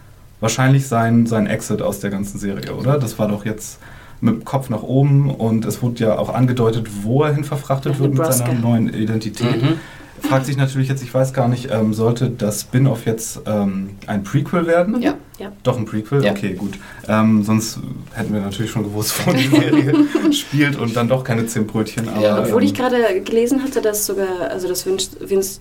wahrscheinlich 0.42 0.88
sein, 0.88 1.26
sein 1.26 1.48
Exit 1.48 1.82
aus 1.82 2.02
der 2.02 2.10
ganzen 2.10 2.38
Serie, 2.38 2.76
oder? 2.76 3.00
Das 3.00 3.18
war 3.18 3.30
doch 3.30 3.46
jetzt 3.46 3.80
mit 4.20 4.36
dem 4.36 4.46
Kopf 4.46 4.70
nach 4.70 4.84
oben 4.84 5.34
und 5.34 5.66
es 5.66 5.82
wurde 5.82 6.04
ja 6.04 6.18
auch 6.18 6.34
angedeutet, 6.34 6.88
wo 7.04 7.24
er 7.24 7.34
hin 7.34 7.46
verfrachtet 7.46 8.00
wird 8.00 8.14
mit 8.14 8.34
seiner 8.34 8.54
neuen 8.54 8.94
Identität. 8.94 9.62
Mhm 9.62 9.80
fragt 10.22 10.46
sich 10.46 10.58
natürlich 10.58 10.88
jetzt, 10.88 11.04
ich 11.04 11.14
weiß 11.14 11.34
gar 11.34 11.48
nicht, 11.48 11.70
ähm, 11.72 11.94
sollte 11.94 12.30
das 12.30 12.62
Spin-off 12.62 13.06
jetzt 13.06 13.42
ähm, 13.46 13.92
ein 14.08 14.24
Prequel 14.24 14.68
werden? 14.68 15.02
Ja. 15.02 15.16
Ja. 15.42 15.52
Doch 15.64 15.78
ein 15.78 15.86
Prequel? 15.86 16.24
Ja. 16.24 16.32
Okay, 16.32 16.54
gut. 16.54 16.74
Ähm, 17.08 17.44
sonst 17.44 17.80
hätten 18.14 18.34
wir 18.34 18.42
natürlich 18.42 18.72
schon 18.72 18.84
gewusst, 18.84 19.16
wo 19.26 19.32
die 19.32 19.48
Serie 19.48 19.94
spielt 20.32 20.78
und 20.78 20.96
dann 20.96 21.08
doch 21.08 21.24
keine 21.24 21.48
Zimtbrötchen. 21.48 22.08
Aber, 22.10 22.22
ja. 22.22 22.40
Obwohl 22.40 22.64
ich 22.64 22.72
ähm, 22.72 22.78
gerade 22.78 23.22
gelesen 23.22 23.64
hatte, 23.64 23.82
dass 23.82 24.06
sogar, 24.06 24.52
also 24.52 24.68
dass 24.68 24.86
Vince, 24.86 25.12
Vince, 25.20 25.60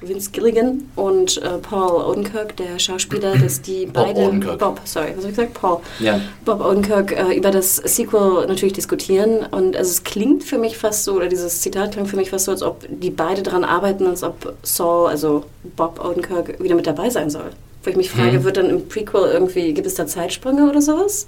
Vince 0.00 0.30
Gilligan 0.30 0.84
und 0.94 1.42
äh, 1.42 1.58
Paul 1.58 2.02
Odenkirk, 2.04 2.56
der 2.56 2.78
Schauspieler, 2.78 3.36
dass 3.42 3.60
die 3.60 3.86
Bob 3.86 4.06
beide... 4.06 4.20
Odenkirk. 4.20 4.58
Bob, 4.58 4.80
sorry, 4.84 5.08
was 5.16 5.24
habe 5.24 5.30
ich 5.30 5.36
gesagt? 5.36 5.54
Paul. 5.54 5.80
Ja. 5.98 6.20
Bob 6.44 6.64
Odenkirk 6.64 7.12
äh, 7.12 7.36
über 7.36 7.50
das 7.50 7.76
Sequel 7.76 8.46
natürlich 8.46 8.74
diskutieren 8.74 9.46
und 9.50 9.76
also 9.76 9.90
es 9.90 10.04
klingt 10.04 10.44
für 10.44 10.58
mich 10.58 10.78
fast 10.78 11.04
so, 11.04 11.14
oder 11.14 11.28
dieses 11.28 11.60
Zitat 11.60 11.92
klingt 11.92 12.08
für 12.08 12.16
mich 12.16 12.30
fast 12.30 12.44
so, 12.44 12.52
als 12.52 12.62
ob 12.62 12.86
die 12.88 13.10
beide 13.10 13.42
daran 13.42 13.64
arbeiten, 13.64 14.06
als 14.06 14.22
ob 14.22 14.54
Saul, 14.62 15.08
also 15.08 15.44
Bob 15.76 16.04
Odenkirk, 16.04 16.62
wieder 16.62 16.76
mit 16.76 16.86
dabei 16.86 17.10
sein 17.10 17.30
soll. 17.30 17.50
Wo 17.82 17.90
ich 17.90 17.96
mich 17.96 18.10
frage, 18.10 18.32
hm. 18.32 18.44
wird 18.44 18.56
dann 18.56 18.70
im 18.70 18.88
Prequel 18.88 19.30
irgendwie, 19.32 19.74
gibt 19.74 19.86
es 19.86 19.94
da 19.94 20.06
Zeitsprünge 20.06 20.68
oder 20.68 20.80
sowas? 20.80 21.26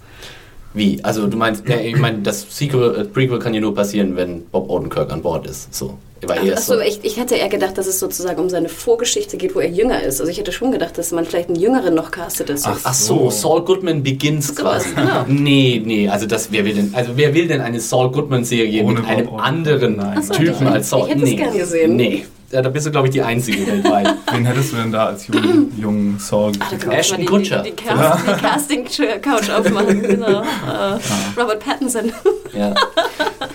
Wie? 0.74 0.98
Also 1.04 1.26
du 1.28 1.36
meinst, 1.36 1.68
ja, 1.68 1.78
ich 1.78 1.96
meine, 1.96 2.18
das 2.18 2.46
Sequel, 2.50 2.96
äh, 2.96 3.04
Prequel 3.04 3.38
kann 3.38 3.54
ja 3.54 3.60
nur 3.60 3.74
passieren, 3.74 4.16
wenn 4.16 4.44
Bob 4.46 4.68
Odenkirk 4.68 5.12
an 5.12 5.22
Bord 5.22 5.46
ist. 5.46 5.72
So. 5.72 5.98
Achso, 6.26 6.80
ich, 6.80 7.00
ich 7.02 7.18
hätte 7.18 7.34
eher 7.34 7.48
gedacht, 7.48 7.76
dass 7.76 7.86
es 7.86 7.98
sozusagen 8.00 8.40
um 8.40 8.48
seine 8.48 8.68
Vorgeschichte 8.68 9.36
geht, 9.36 9.54
wo 9.54 9.60
er 9.60 9.68
jünger 9.68 10.02
ist. 10.02 10.20
Also 10.20 10.30
ich 10.30 10.38
hätte 10.38 10.52
schon 10.52 10.72
gedacht, 10.72 10.96
dass 10.96 11.12
man 11.12 11.26
vielleicht 11.26 11.48
einen 11.48 11.60
Jüngeren 11.60 11.94
noch 11.94 12.10
castet 12.10 12.50
ist. 12.50 12.66
Ach, 12.66 12.78
ach 12.82 12.94
so, 12.94 13.30
Saul 13.30 13.62
Goodman 13.64 14.02
Begins 14.02 14.48
so 14.48 14.54
quasi. 14.54 14.88
Was, 14.94 15.04
genau. 15.04 15.24
Nee, 15.28 15.82
nee, 15.84 16.08
also 16.08 16.26
das, 16.26 16.50
wer 16.50 16.64
will 16.64 16.74
denn, 16.74 16.94
also 16.94 17.12
wer 17.16 17.34
will 17.34 17.46
denn 17.46 17.60
eine 17.60 17.78
Saul 17.78 18.10
Goodman-Serie 18.10 18.84
mit 18.84 19.04
einem 19.04 19.26
Bob 19.26 19.42
anderen 19.42 20.22
so, 20.22 20.34
Typen 20.34 20.66
als 20.66 20.90
Saul? 20.90 21.02
Ich 21.08 21.14
hätte 21.14 21.24
nee. 21.24 21.30
es 21.32 21.36
gern 21.36 21.58
gesehen. 21.58 21.96
Nee. 21.96 22.24
Ja, 22.50 22.62
da 22.62 22.68
bist 22.68 22.87
du, 22.87 22.90
glaube 22.90 23.09
ich, 23.09 23.12
die 23.12 23.22
Einzige 23.22 23.66
weltweit. 23.66 24.14
Wen 24.33 24.44
hättest 24.44 24.72
du 24.72 24.76
denn 24.76 24.92
da 24.92 25.07
als 25.07 25.26
jungen, 25.26 25.72
jungen 25.78 26.18
Saul 26.18 26.52
Ach, 26.61 26.72
Ashton 26.90 27.24
Kutcher. 27.24 27.62
Die, 27.62 27.70
die, 27.70 27.76
die, 27.76 27.85
die 27.85 28.40
Casting-Couch 28.40 29.50
aufmachen, 29.50 30.02
genau. 30.02 30.40
Uh, 30.40 30.98
Robert 31.37 31.61
Pattinson. 31.61 32.12
Ja. 32.52 32.74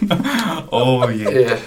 oh 0.72 1.04
je. 1.10 1.24
Yeah. 1.24 1.58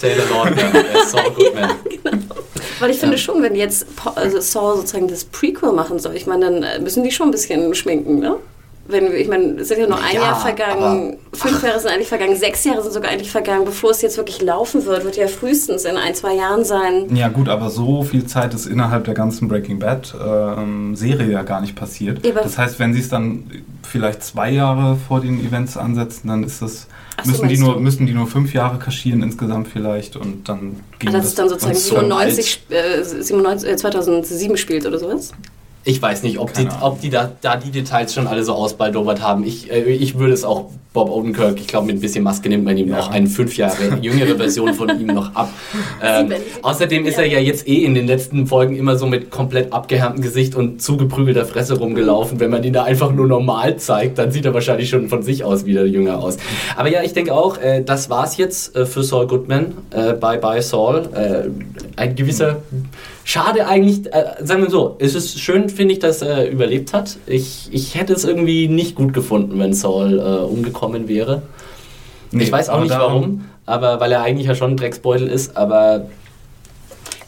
Taylor 0.00 0.24
Lautner, 0.30 0.72
Saul 1.06 1.30
Goodman. 1.32 1.62
Ja, 1.62 2.10
genau. 2.10 2.34
Weil 2.80 2.90
ich 2.90 2.98
finde 2.98 3.16
ja. 3.16 3.22
schon, 3.22 3.42
wenn 3.42 3.54
jetzt 3.54 3.86
also 4.14 4.40
Saul 4.40 4.76
sozusagen 4.76 5.08
das 5.08 5.24
Prequel 5.24 5.72
machen 5.72 5.98
soll, 5.98 6.16
ich 6.16 6.26
meine, 6.26 6.60
dann 6.60 6.82
müssen 6.82 7.04
die 7.04 7.12
schon 7.12 7.28
ein 7.28 7.30
bisschen 7.30 7.74
schminken, 7.74 8.18
ne? 8.18 8.36
Wenn 8.92 9.10
wir, 9.10 9.14
ich 9.18 9.26
meine, 9.28 9.60
es 9.60 9.68
sind 9.68 9.80
ja 9.80 9.86
nur 9.88 9.98
ein 9.98 10.14
Ja, 10.14 10.22
Jahr 10.22 10.40
vergangen, 10.40 10.82
aber- 10.82 11.36
fünf 11.36 11.62
Jahre 11.62 11.80
sind 11.80 11.90
eigentlich 11.90 12.08
vergangen, 12.08 12.36
sechs 12.36 12.62
Jahre 12.64 12.82
sind 12.82 12.92
sogar 12.92 13.10
eigentlich 13.10 13.30
vergangen. 13.30 13.64
Bevor 13.64 13.90
es 13.90 14.02
jetzt 14.02 14.16
wirklich 14.16 14.40
laufen 14.42 14.84
wird, 14.84 15.04
wird 15.04 15.16
ja 15.16 15.26
frühestens 15.26 15.84
in 15.84 15.96
ein, 15.96 16.14
zwei 16.14 16.34
Jahren 16.34 16.64
sein. 16.64 17.14
Ja 17.16 17.28
gut, 17.28 17.48
aber 17.48 17.70
so 17.70 18.02
viel 18.04 18.26
Zeit 18.26 18.54
ist 18.54 18.66
innerhalb 18.66 19.04
der 19.04 19.14
ganzen 19.14 19.48
Breaking 19.48 19.78
Bad 19.78 20.14
ähm, 20.24 20.94
Serie 20.94 21.30
ja 21.32 21.42
gar 21.42 21.60
nicht 21.60 21.74
passiert. 21.74 22.24
Ja, 22.24 22.32
das 22.32 22.58
heißt, 22.58 22.78
wenn 22.78 22.94
sie 22.94 23.00
es 23.00 23.08
dann 23.08 23.50
vielleicht 23.82 24.22
zwei 24.22 24.50
Jahre 24.50 24.96
vor 25.08 25.20
den 25.20 25.44
Events 25.44 25.76
ansetzen, 25.76 26.28
dann 26.28 26.44
ist 26.44 26.62
das 26.62 26.86
Ach 27.16 27.24
müssen 27.26 27.48
die 27.48 27.58
nur 27.58 27.74
du? 27.74 27.80
müssen 27.80 28.06
die 28.06 28.12
nur 28.14 28.26
fünf 28.26 28.54
Jahre 28.54 28.78
kaschieren 28.78 29.22
insgesamt 29.22 29.68
vielleicht 29.68 30.16
und 30.16 30.48
dann 30.48 30.80
ging 30.98 31.10
Ah, 31.10 31.12
das 31.12 31.26
ist 31.26 31.38
dann 31.38 31.48
sozusagen 31.48 31.74
und 31.76 31.80
so 31.82 31.96
97, 31.96 32.62
äh, 32.70 33.02
97 33.02 33.68
äh, 33.70 33.76
2007 33.76 34.56
spielt 34.56 34.86
oder 34.86 34.98
sowas? 34.98 35.32
Ich 35.84 36.00
weiß 36.00 36.22
nicht, 36.22 36.38
ob 36.38 36.52
die, 36.54 36.64
Keine 36.64 36.76
Ahnung. 36.76 36.82
ob 36.92 37.00
die 37.00 37.10
da, 37.10 37.30
da 37.40 37.56
die 37.56 37.70
Details 37.70 38.14
schon 38.14 38.26
alle 38.28 38.44
so 38.44 38.52
ausbaldobert 38.54 39.20
haben. 39.20 39.44
Ich, 39.44 39.70
äh, 39.70 39.82
ich 39.90 40.16
würde 40.18 40.32
es 40.32 40.44
auch 40.44 40.66
Bob 40.92 41.08
Odenkirk, 41.10 41.58
ich 41.58 41.66
glaube, 41.68 41.86
mit 41.86 41.96
ein 41.96 42.00
bisschen 42.00 42.22
Maske 42.22 42.50
nimmt 42.50 42.64
man 42.64 42.76
ihm 42.76 42.88
Ja. 42.90 42.98
noch 42.98 43.10
eine 43.10 43.26
fünf 43.26 43.56
Jahre 43.56 43.98
jüngere 44.02 44.36
Version 44.36 44.74
von 44.74 44.90
ihm 45.00 45.06
noch 45.06 45.34
ab. 45.34 45.48
Ähm, 46.02 46.32
außerdem 46.60 47.06
ist 47.06 47.16
er 47.18 47.26
ja 47.26 47.38
jetzt 47.40 47.66
eh 47.66 47.82
in 47.84 47.94
den 47.94 48.06
letzten 48.06 48.46
Folgen 48.46 48.76
immer 48.76 48.96
so 48.96 49.06
mit 49.06 49.30
komplett 49.30 49.72
abgehärmtem 49.72 50.22
Gesicht 50.22 50.54
und 50.54 50.82
zugeprügelter 50.82 51.46
Fresse 51.46 51.78
rumgelaufen. 51.78 52.38
Wenn 52.40 52.50
man 52.50 52.62
ihn 52.62 52.74
da 52.74 52.84
einfach 52.84 53.10
nur 53.10 53.26
normal 53.26 53.76
zeigt, 53.78 54.18
dann 54.18 54.30
sieht 54.32 54.44
er 54.44 54.52
wahrscheinlich 54.52 54.90
schon 54.90 55.08
von 55.08 55.22
sich 55.22 55.42
aus 55.44 55.64
wieder 55.64 55.86
jünger 55.86 56.18
aus. 56.18 56.36
Aber 56.76 56.90
ja, 56.90 57.02
ich 57.02 57.14
denke 57.14 57.32
auch, 57.34 57.56
äh, 57.58 57.82
das 57.82 58.10
war's 58.10 58.36
jetzt 58.36 58.76
äh, 58.76 58.84
für 58.84 59.02
Saul 59.02 59.26
Goodman. 59.26 59.72
Äh, 59.90 60.12
bye 60.12 60.36
bye 60.38 60.60
Saul. 60.60 61.08
Äh, 61.14 61.48
ein 61.96 62.14
gewisser 62.14 62.58
Schade 63.24 63.66
eigentlich, 63.66 64.12
äh, 64.12 64.34
sagen 64.42 64.62
wir 64.62 64.70
so, 64.70 64.96
es 64.98 65.14
ist 65.14 65.38
schön, 65.40 65.68
finde 65.68 65.94
ich, 65.94 66.00
dass 66.00 66.22
er 66.22 66.50
überlebt 66.50 66.92
hat. 66.92 67.18
Ich, 67.26 67.68
ich 67.70 67.94
hätte 67.94 68.12
es 68.12 68.24
irgendwie 68.24 68.68
nicht 68.68 68.94
gut 68.96 69.12
gefunden, 69.14 69.58
wenn 69.60 69.72
Saul 69.74 70.18
äh, 70.18 70.22
umgekommen 70.44 71.06
wäre. 71.08 71.42
Nee, 72.32 72.44
ich 72.44 72.52
weiß 72.52 72.68
auch 72.68 72.80
nicht 72.80 72.90
darum- 72.92 73.12
warum, 73.12 73.44
aber 73.66 74.00
weil 74.00 74.10
er 74.12 74.22
eigentlich 74.22 74.46
ja 74.48 74.54
schon 74.54 74.72
ein 74.72 74.76
Drecksbeutel 74.76 75.28
ist, 75.28 75.56
aber 75.56 76.06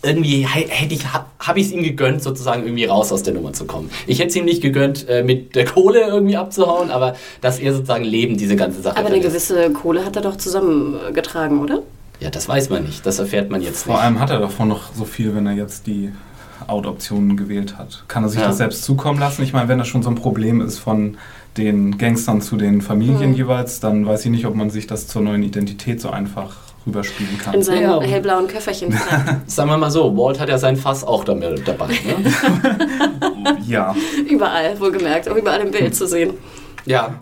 irgendwie 0.03 0.47
hätte 0.47 0.93
ich, 0.95 1.05
ha, 1.13 1.27
habe 1.39 1.61
ich 1.61 1.67
es 1.67 1.73
ihm 1.73 1.83
gegönnt, 1.83 2.23
sozusagen 2.23 2.65
irgendwie 2.65 2.85
raus 2.85 3.11
aus 3.13 3.23
der 3.23 3.33
Nummer 3.33 3.53
zu 3.55 3.65
kommen. 3.65 3.91
Ich 4.07 4.19
hätte 4.19 4.29
es 4.31 4.37
ihm 4.37 4.45
nicht 4.45 4.61
gegönnt, 4.63 5.09
äh, 5.09 5.23
mit 5.23 5.55
der 5.55 5.65
Kohle 5.65 6.01
irgendwie 6.01 6.37
abzuhauen, 6.37 6.91
aber 6.91 7.15
dass 7.41 7.59
er 7.59 7.73
sozusagen 7.73 8.05
lebend 8.05 8.39
diese 8.41 8.57
ganze 8.57 8.83
Sache 8.83 8.97
Aber 8.99 9.07
eine 9.09 9.21
gewisse 9.21 9.71
Kohle 9.71 10.05
hat 10.05 10.17
er 10.17 10.23
doch 10.23 10.37
zusammengetragen, 10.37 11.61
oder? 11.63 11.83
Ja, 12.25 12.31
das 12.31 12.49
weiß 12.49 12.71
man 12.71 12.85
nicht, 12.85 13.05
das 13.05 13.19
erfährt 13.19 13.51
man 13.51 13.61
jetzt 13.61 13.83
Vor 13.85 13.97
nicht. 13.97 14.03
allem 14.05 14.19
hat 14.19 14.31
er 14.31 14.39
davon 14.41 14.69
noch 14.69 14.95
so 14.95 15.05
viel, 15.05 15.35
wenn 15.37 15.47
er 15.47 15.53
jetzt 15.53 15.87
die 15.87 16.11
Out-Optionen 16.67 17.37
gewählt 17.37 17.77
hat. 17.77 18.03
Kann 18.09 18.23
er 18.23 18.31
sich 18.31 18.41
Ja. 18.41 18.47
das 18.47 18.57
selbst 18.57 18.83
zukommen 18.83 19.21
lassen? 19.21 19.43
Ich 19.43 19.53
meine, 19.53 19.69
wenn 19.69 19.77
das 19.77 19.89
schon 19.89 20.03
so 20.03 20.09
ein 20.09 20.15
Problem 20.15 20.63
ist 20.63 20.79
von 20.79 21.19
den 21.59 21.99
Gangstern 21.99 22.41
zu 22.41 22.57
den 22.57 22.81
Familien 22.81 23.33
Mhm. 23.33 23.37
jeweils, 23.37 23.79
dann 23.81 24.07
weiß 24.07 24.25
ich 24.25 24.31
nicht, 24.31 24.47
ob 24.47 24.55
man 24.55 24.71
sich 24.71 24.87
das 24.87 25.07
zur 25.07 25.21
neuen 25.21 25.43
Identität 25.43 26.01
so 26.01 26.09
einfach 26.09 26.57
rüberspielen 26.87 27.37
kann. 27.37 27.53
In 27.55 27.63
seinem 27.63 27.83
Ja. 27.83 28.01
hellblauen 28.01 28.47
Köfferchen. 28.49 28.99
Sagen 29.47 29.69
wir 29.69 29.77
mal 29.77 29.91
so, 29.91 30.17
Walt 30.17 30.41
hat 30.41 30.49
ja 30.49 30.57
sein 30.57 30.77
Fass 30.79 31.05
auch 31.05 31.25
damit 31.25 31.69
dabei. 31.69 31.89
Ne? 31.89 32.33
ja, 33.67 33.95
überall, 34.31 34.81
wohlgemerkt, 34.81 35.29
auch 35.29 35.37
überall 35.37 35.61
im 35.61 35.71
Bild 35.71 35.95
zu 35.95 36.07
sehen. 36.07 36.33
Ja. 36.87 37.17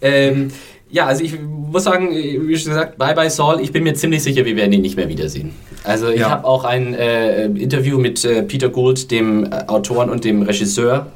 Ähm, 0.00 0.50
ja, 0.90 1.06
also 1.06 1.22
ich 1.24 1.38
muss 1.40 1.84
sagen, 1.84 2.10
wie 2.12 2.56
schon 2.56 2.70
gesagt, 2.70 2.96
bye 2.98 3.14
bye 3.14 3.28
Saul. 3.30 3.60
Ich 3.60 3.72
bin 3.72 3.82
mir 3.82 3.94
ziemlich 3.94 4.22
sicher, 4.22 4.44
wir 4.44 4.56
werden 4.56 4.72
ihn 4.72 4.82
nicht 4.82 4.96
mehr 4.96 5.08
wiedersehen. 5.08 5.52
Also 5.84 6.08
ich 6.08 6.20
Ja. 6.20 6.30
habe 6.30 6.44
auch 6.46 6.64
ein 6.64 6.94
äh, 6.94 7.46
Interview 7.46 7.98
mit 7.98 8.24
äh, 8.24 8.42
Peter 8.42 8.68
Gould, 8.68 9.10
dem 9.10 9.44
äh, 9.44 9.64
Autoren 9.66 10.10
und 10.10 10.24
dem 10.24 10.42
Regisseur 10.42 11.06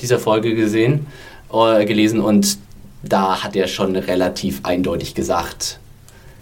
dieser 0.00 0.18
Folge 0.18 0.54
gesehen, 0.54 1.06
äh, 1.52 1.84
gelesen 1.84 2.20
und 2.20 2.58
da 3.02 3.42
hat 3.42 3.56
er 3.56 3.66
schon 3.66 3.96
relativ 3.96 4.60
eindeutig 4.62 5.14
gesagt, 5.14 5.78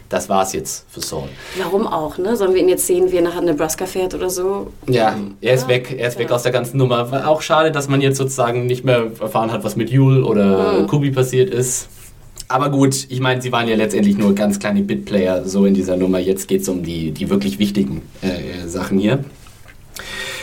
das 0.09 0.29
war's 0.29 0.53
jetzt 0.55 0.87
für 0.91 1.01
Saul. 1.01 1.29
Warum 1.59 1.87
auch, 1.87 2.17
ne? 2.19 2.35
Sollen 2.37 2.55
wir 2.55 2.63
ihn 2.63 2.69
jetzt 2.69 2.87
sehen, 2.87 3.13
wie 3.13 3.17
er 3.17 3.23
nach 3.23 3.41
Nebraska 3.41 3.85
fährt 3.87 4.15
oder 4.15 4.31
so? 4.31 4.73
Ja, 4.89 5.17
er 5.41 5.55
ist 5.55 5.63
Ja. 5.63 5.69
weg, 5.69 5.95
er 5.99 6.09
ist 6.09 6.19
weg 6.19 6.31
Ja. 6.31 6.35
aus 6.37 6.43
der 6.45 6.53
ganzen 6.53 6.79
Nummer. 6.79 7.11
War 7.13 7.29
auch 7.29 7.43
schade, 7.43 7.71
dass 7.71 7.89
man 7.89 8.01
jetzt 8.01 8.17
sozusagen 8.17 8.67
nicht 8.67 8.85
mehr 8.85 9.09
erfahren 9.21 9.53
hat, 9.53 9.65
was 9.65 9.77
mit 9.77 9.91
Yule 9.91 10.25
oder 10.25 10.81
Mhm. 10.83 10.87
Kubi 10.87 11.11
passiert 11.11 11.51
ist. 11.51 11.89
Aber 12.49 12.71
gut, 12.71 13.07
ich 13.11 13.21
meine, 13.21 13.43
sie 13.43 13.53
waren 13.53 13.69
ja 13.69 13.77
letztendlich 13.77 14.17
nur 14.17 14.35
ganz 14.35 14.59
kleine 14.59 14.83
Bitplayer 14.83 15.45
so 15.45 15.67
in 15.67 15.75
dieser 15.75 15.97
Nummer. 15.97 16.19
Jetzt 16.19 16.49
geht 16.49 16.63
es 16.63 16.69
um 16.69 16.83
die, 16.83 17.11
die 17.13 17.29
wirklich 17.29 17.59
wichtigen 17.59 18.03
äh, 18.23 18.67
Sachen 18.67 18.99
hier. 18.99 19.23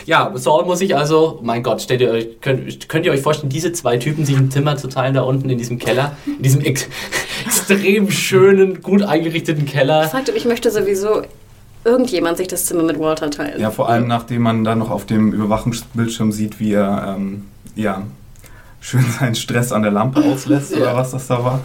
Ja, 0.06 0.30
Saul 0.36 0.64
muss 0.66 0.80
ich 0.82 0.94
also, 0.94 1.40
mein 1.42 1.64
Gott, 1.64 1.82
stellt 1.82 2.00
ihr 2.00 2.10
euch, 2.10 2.40
könnt, 2.40 2.88
könnt 2.88 3.06
ihr 3.06 3.12
euch 3.12 3.22
vorstellen, 3.22 3.50
diese 3.50 3.72
zwei 3.72 3.96
Typen 3.96 4.24
sich 4.24 4.36
ein 4.36 4.52
Zimmer 4.52 4.76
zu 4.76 4.86
teilen 4.86 5.14
da 5.14 5.22
unten 5.22 5.50
in 5.50 5.58
diesem 5.58 5.80
Keller, 5.80 6.16
in 6.26 6.42
diesem 6.42 6.60
ex 6.60 6.86
extrem 7.44 8.08
schönen, 8.12 8.82
gut 8.82 9.02
eingerichteten 9.02 9.66
Keller. 9.66 10.04
Fragt, 10.08 10.28
ob 10.30 10.36
ich 10.36 10.44
möchte 10.44 10.70
sowieso 10.70 11.22
irgendjemand 11.84 12.36
sich 12.36 12.46
das 12.46 12.66
Zimmer 12.66 12.84
mit 12.84 13.00
Walter 13.00 13.30
teilen. 13.32 13.60
ja, 13.60 13.72
vor 13.72 13.88
allem 13.88 14.06
nachdem 14.06 14.42
man 14.42 14.62
dann 14.62 14.78
noch 14.78 14.90
auf 14.90 15.06
dem 15.06 15.32
Überwachungsbildschirm 15.32 16.30
sieht, 16.30 16.60
wie 16.60 16.74
er 16.74 17.16
ähm, 17.16 17.44
ja, 17.74 18.02
schön 18.80 19.04
seinen 19.18 19.34
Stress 19.34 19.72
an 19.72 19.82
der 19.82 19.90
Lampe 19.90 20.22
auslässt 20.22 20.70
Ja. 20.70 20.78
oder 20.78 20.96
was 20.96 21.10
das 21.10 21.26
da 21.26 21.42
war. 21.44 21.60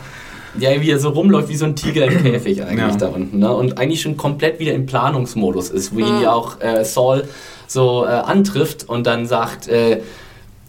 Ja, 0.60 0.70
wie 0.82 0.90
er 0.92 1.00
so 1.00 1.10
rumläuft 1.10 1.50
wie 1.50 1.56
so 1.56 1.66
ein 1.66 1.76
Tiger 1.76 2.06
im 2.06 2.24
Käfig 2.24 2.64
eigentlich 2.64 2.80
Ja. 2.80 2.96
da 2.98 3.08
unten. 3.08 3.40
Ne? 3.40 3.52
Und 3.54 3.78
eigentlich 3.78 4.02
schon 4.02 4.18
komplett 4.18 4.60
wieder 4.60 4.74
im 4.74 4.86
Planungsmodus 4.86 5.70
ist, 5.70 5.94
wo 5.96 6.00
ihn 6.00 6.18
Mhm. 6.18 6.22
ja 6.24 6.34
auch 6.34 6.60
äh, 6.62 6.84
Saul 6.84 7.24
so 7.68 8.06
äh, 8.06 8.10
antrifft 8.10 8.88
und 8.90 9.08
dann 9.08 9.26
sagt, 9.26 9.68
äh, 9.70 10.02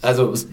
also 0.01 0.33
s- 0.33 0.47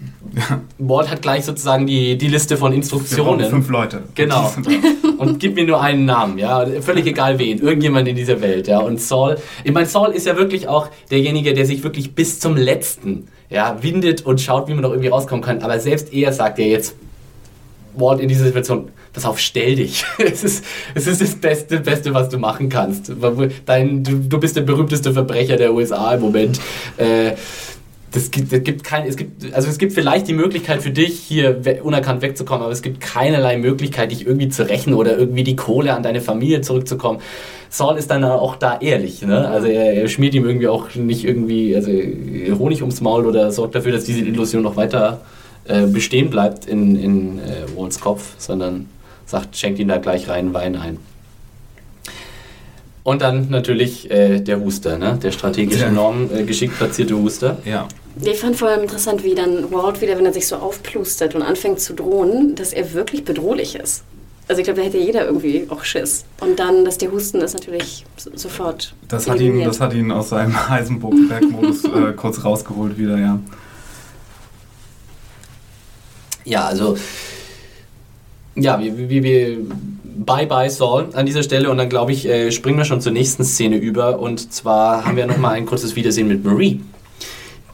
Walt 0.78 1.10
hat 1.10 1.22
gleich 1.22 1.44
sozusagen 1.44 1.86
die, 1.86 2.16
die 2.16 2.28
Liste 2.28 2.56
von 2.56 2.72
Instruktionen. 2.72 3.48
fünf 3.50 3.68
Leute. 3.68 4.02
Genau. 4.14 4.52
Und 5.18 5.38
gib 5.40 5.54
mir 5.56 5.64
nur 5.66 5.80
einen 5.82 6.04
Namen, 6.06 6.38
ja. 6.38 6.64
Völlig 6.80 7.04
egal 7.06 7.38
wen. 7.38 7.58
Irgendjemand 7.58 8.06
in 8.08 8.16
dieser 8.16 8.40
Welt, 8.40 8.68
ja. 8.68 8.78
Und 8.78 9.00
Saul, 9.00 9.36
ich 9.64 9.72
meine, 9.72 9.86
Saul 9.86 10.10
ist 10.10 10.26
ja 10.26 10.36
wirklich 10.36 10.66
auch 10.68 10.88
derjenige, 11.10 11.52
der 11.52 11.66
sich 11.66 11.82
wirklich 11.82 12.14
bis 12.14 12.38
zum 12.40 12.56
letzten, 12.56 13.26
ja, 13.50 13.76
windet 13.82 14.24
und 14.24 14.40
schaut, 14.40 14.68
wie 14.68 14.72
man 14.72 14.82
noch 14.82 14.90
irgendwie 14.90 15.08
rauskommen 15.08 15.42
kann. 15.44 15.62
Aber 15.62 15.78
selbst 15.80 16.12
er 16.14 16.32
sagt 16.32 16.58
ja 16.58 16.64
jetzt, 16.66 16.94
Walt 17.96 18.20
in 18.20 18.28
dieser 18.28 18.44
Situation, 18.44 18.88
pass 19.12 19.24
auf, 19.24 19.38
stell 19.38 19.76
dich. 19.76 20.04
Es 20.18 20.44
ist, 20.44 20.64
es 20.94 21.06
ist 21.06 21.20
das 21.20 21.34
Beste, 21.34 21.80
Beste, 21.80 22.14
was 22.14 22.28
du 22.28 22.38
machen 22.38 22.68
kannst. 22.68 23.12
Dein, 23.66 24.04
du, 24.04 24.16
du 24.16 24.38
bist 24.38 24.56
der 24.56 24.62
berühmteste 24.62 25.12
Verbrecher 25.12 25.56
der 25.56 25.74
USA 25.74 26.14
im 26.14 26.20
Moment. 26.20 26.60
Äh, 26.96 27.32
das 28.12 28.30
gibt, 28.30 28.52
das 28.52 28.64
gibt 28.64 28.82
kein, 28.82 29.06
es 29.06 29.16
gibt, 29.16 29.54
also 29.54 29.68
es 29.68 29.78
gibt 29.78 29.92
vielleicht 29.92 30.26
die 30.26 30.32
Möglichkeit 30.32 30.82
für 30.82 30.90
dich, 30.90 31.20
hier 31.20 31.64
we 31.64 31.82
unerkannt 31.82 32.22
wegzukommen, 32.22 32.64
aber 32.64 32.72
es 32.72 32.82
gibt 32.82 33.00
keinerlei 33.00 33.56
Möglichkeit, 33.56 34.10
dich 34.10 34.26
irgendwie 34.26 34.48
zu 34.48 34.68
rächen 34.68 34.94
oder 34.94 35.16
irgendwie 35.16 35.44
die 35.44 35.54
Kohle 35.54 35.94
an 35.94 36.02
deine 36.02 36.20
Familie 36.20 36.60
zurückzukommen. 36.60 37.20
Saul 37.68 37.96
ist 37.98 38.10
dann 38.10 38.24
auch 38.24 38.56
da 38.56 38.78
ehrlich, 38.80 39.22
ne? 39.22 39.48
Also 39.48 39.68
er, 39.68 39.94
er 39.94 40.08
schmiert 40.08 40.34
ihm 40.34 40.44
irgendwie 40.44 40.66
auch 40.66 40.92
nicht 40.96 41.24
irgendwie 41.24 41.76
also 41.76 41.90
Honig 42.58 42.80
ums 42.80 43.00
Maul 43.00 43.26
oder 43.26 43.52
sorgt 43.52 43.76
dafür, 43.76 43.92
dass 43.92 44.04
diese 44.04 44.20
Illusion 44.20 44.62
noch 44.62 44.76
weiter 44.76 45.20
äh, 45.64 45.86
bestehen 45.86 46.30
bleibt 46.30 46.66
in, 46.66 46.96
in 46.96 47.38
äh, 47.38 47.76
Walls 47.76 48.00
Kopf, 48.00 48.32
sondern 48.38 48.86
sagt, 49.30 49.56
schenkt 49.56 49.78
ihm 49.78 49.88
da 49.88 49.98
gleich 49.98 50.28
rein 50.28 50.52
Wein 50.54 50.76
ein. 50.76 50.98
Und 53.02 53.22
dann 53.22 53.48
natürlich 53.48 54.10
äh, 54.10 54.40
der 54.40 54.60
Huster, 54.60 54.98
ne? 54.98 55.18
der 55.22 55.32
strategisch 55.32 55.80
enorm 55.80 56.28
äh, 56.34 56.42
geschickt 56.44 56.76
platzierte 56.76 57.16
Huster. 57.16 57.58
Ja. 57.64 57.88
Ich 58.22 58.38
fand 58.38 58.56
vor 58.56 58.68
allem 58.68 58.82
interessant, 58.82 59.24
wie 59.24 59.34
dann 59.34 59.72
Walt 59.72 60.00
wieder, 60.02 60.18
wenn 60.18 60.26
er 60.26 60.32
sich 60.32 60.46
so 60.46 60.56
aufplustert 60.56 61.34
und 61.34 61.42
anfängt 61.42 61.80
zu 61.80 61.94
drohen, 61.94 62.54
dass 62.56 62.72
er 62.72 62.92
wirklich 62.92 63.24
bedrohlich 63.24 63.74
ist. 63.76 64.02
Also 64.48 64.60
ich 64.60 64.64
glaube, 64.66 64.80
da 64.80 64.86
hätte 64.86 64.98
jeder 64.98 65.24
irgendwie 65.26 65.66
auch 65.70 65.84
Schiss. 65.84 66.24
Und 66.40 66.58
dann, 66.58 66.84
dass 66.84 66.98
der 66.98 67.10
Husten 67.12 67.40
ist 67.40 67.54
natürlich 67.54 68.04
so- 68.16 68.32
sofort 68.34 68.94
Das 69.08 69.28
hat, 69.30 69.40
ihn, 69.40 69.62
das 69.64 69.80
hat 69.80 69.94
ihn 69.94 70.10
aus 70.10 70.30
seinem 70.30 70.68
Heisenberg-Modus 70.68 71.84
äh, 71.84 72.12
kurz 72.16 72.44
rausgeholt 72.44 72.98
wieder, 72.98 73.16
ja. 73.16 73.38
Ja, 76.44 76.64
also 76.66 76.96
ja, 78.60 78.80
wir, 78.80 79.08
wir, 79.08 79.22
wir 79.22 79.58
bye 80.04 80.46
bye 80.46 80.70
Saul 80.70 81.08
an 81.14 81.26
dieser 81.26 81.42
Stelle. 81.42 81.70
Und 81.70 81.78
dann 81.78 81.88
glaube 81.88 82.12
ich, 82.12 82.26
äh, 82.26 82.50
springen 82.52 82.78
wir 82.78 82.84
schon 82.84 83.00
zur 83.00 83.12
nächsten 83.12 83.44
Szene 83.44 83.76
über. 83.76 84.18
Und 84.18 84.52
zwar 84.52 85.04
haben 85.04 85.16
wir 85.16 85.26
nochmal 85.26 85.54
ein 85.54 85.66
kurzes 85.66 85.96
Wiedersehen 85.96 86.28
mit 86.28 86.44
Marie, 86.44 86.80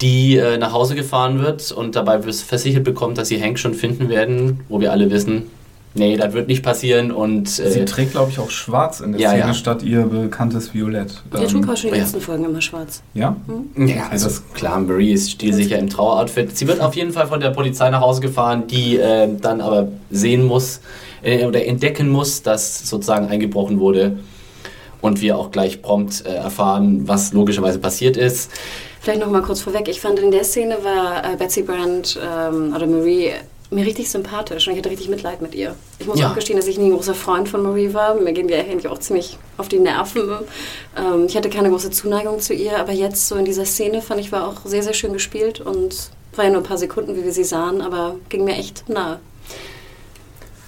die 0.00 0.36
äh, 0.36 0.58
nach 0.58 0.72
Hause 0.72 0.94
gefahren 0.94 1.40
wird 1.40 1.72
und 1.72 1.96
dabei 1.96 2.20
versichert 2.22 2.84
bekommt, 2.84 3.18
dass 3.18 3.28
sie 3.28 3.42
Hank 3.42 3.58
schon 3.58 3.74
finden 3.74 4.08
werden, 4.08 4.60
wo 4.68 4.80
wir 4.80 4.92
alle 4.92 5.10
wissen, 5.10 5.50
nee, 5.96 6.16
das 6.16 6.32
wird 6.32 6.48
nicht 6.48 6.62
passieren 6.62 7.10
und 7.10 7.48
Sie 7.48 7.62
äh, 7.62 7.84
trägt, 7.84 8.12
glaube 8.12 8.30
ich, 8.30 8.38
auch 8.38 8.50
schwarz 8.50 9.00
in 9.00 9.12
der 9.12 9.20
Ja, 9.20 9.30
Szene 9.30 9.42
ja. 9.46 9.54
statt 9.54 9.82
ihr 9.82 10.02
bekanntes 10.02 10.72
Violett. 10.72 11.22
Der 11.32 11.48
trug 11.48 11.68
auch 11.68 11.76
schon 11.76 11.90
die 11.90 11.96
ja. 11.96 12.02
letzten 12.02 12.20
Folgen 12.20 12.44
immer 12.44 12.60
schwarz. 12.60 13.02
Ja? 13.14 13.36
Ja, 13.76 14.08
also 14.10 14.28
klar, 14.54 14.80
Marie 14.80 15.12
ist 15.12 15.30
stilsicher 15.30 15.78
im 15.78 15.88
Traueroutfit. 15.88 16.56
Sie 16.56 16.66
wird 16.68 16.80
auf 16.80 16.94
jeden 16.94 17.12
Fall 17.12 17.26
von 17.26 17.40
der 17.40 17.50
Polizei 17.50 17.90
nach 17.90 18.00
Hause 18.00 18.20
gefahren, 18.20 18.66
die 18.66 18.98
äh, 18.98 19.28
dann 19.40 19.60
aber 19.60 19.88
sehen 20.10 20.44
muss 20.44 20.80
äh, 21.22 21.44
oder 21.44 21.64
entdecken 21.64 22.08
muss, 22.08 22.42
dass 22.42 22.88
sozusagen 22.88 23.28
eingebrochen 23.28 23.80
wurde. 23.80 24.16
Und 25.02 25.20
wir 25.20 25.36
auch 25.36 25.50
gleich 25.50 25.82
prompt 25.82 26.24
äh, 26.26 26.34
erfahren, 26.34 27.06
was 27.06 27.32
logischerweise 27.32 27.78
passiert 27.78 28.16
ist. 28.16 28.50
Vielleicht 29.00 29.20
noch 29.20 29.30
mal 29.30 29.42
kurz 29.42 29.60
vorweg. 29.60 29.86
Ich 29.88 30.00
fand, 30.00 30.18
in 30.18 30.32
der 30.32 30.42
Szene 30.42 30.78
war 30.82 31.32
äh, 31.32 31.36
Betsy 31.36 31.62
Brandt 31.62 32.18
ähm, 32.20 32.74
oder 32.74 32.86
Marie 32.86 33.30
mir 33.70 33.84
richtig 33.84 34.10
sympathisch 34.10 34.66
und 34.68 34.74
ich 34.74 34.78
hatte 34.78 34.90
richtig 34.90 35.08
Mitleid 35.08 35.42
mit 35.42 35.54
ihr. 35.54 35.74
Ich 35.98 36.06
muss 36.06 36.20
Ja. 36.20 36.30
auch 36.30 36.34
gestehen, 36.34 36.56
dass 36.56 36.66
ich 36.68 36.78
nie 36.78 36.86
ein 36.86 36.94
großer 36.94 37.14
Freund 37.14 37.48
von 37.48 37.62
Marie 37.62 37.92
war. 37.94 38.14
Mir 38.14 38.32
gehen 38.32 38.46
die 38.48 38.54
eigentlich 38.54 38.86
auch 38.88 38.98
ziemlich 38.98 39.38
auf 39.56 39.68
die 39.68 39.78
Nerven. 39.80 40.22
Ähm, 40.96 41.26
ich 41.26 41.36
hatte 41.36 41.50
keine 41.50 41.70
große 41.70 41.90
Zuneigung 41.90 42.38
zu 42.40 42.54
ihr, 42.54 42.78
aber 42.78 42.92
jetzt 42.92 43.26
so 43.28 43.34
in 43.36 43.44
dieser 43.44 43.64
Szene 43.64 44.02
fand 44.02 44.20
ich, 44.20 44.30
war 44.30 44.46
auch 44.46 44.64
sehr, 44.64 44.82
sehr 44.82 44.94
schön 44.94 45.12
gespielt 45.12 45.60
und 45.60 46.10
war 46.36 46.44
ja 46.44 46.50
nur 46.50 46.60
ein 46.60 46.66
paar 46.66 46.78
Sekunden, 46.78 47.16
wie 47.16 47.24
wir 47.24 47.32
sie 47.32 47.44
sahen, 47.44 47.80
aber 47.80 48.16
ging 48.28 48.44
mir 48.44 48.56
echt 48.56 48.88
nahe. 48.88 49.18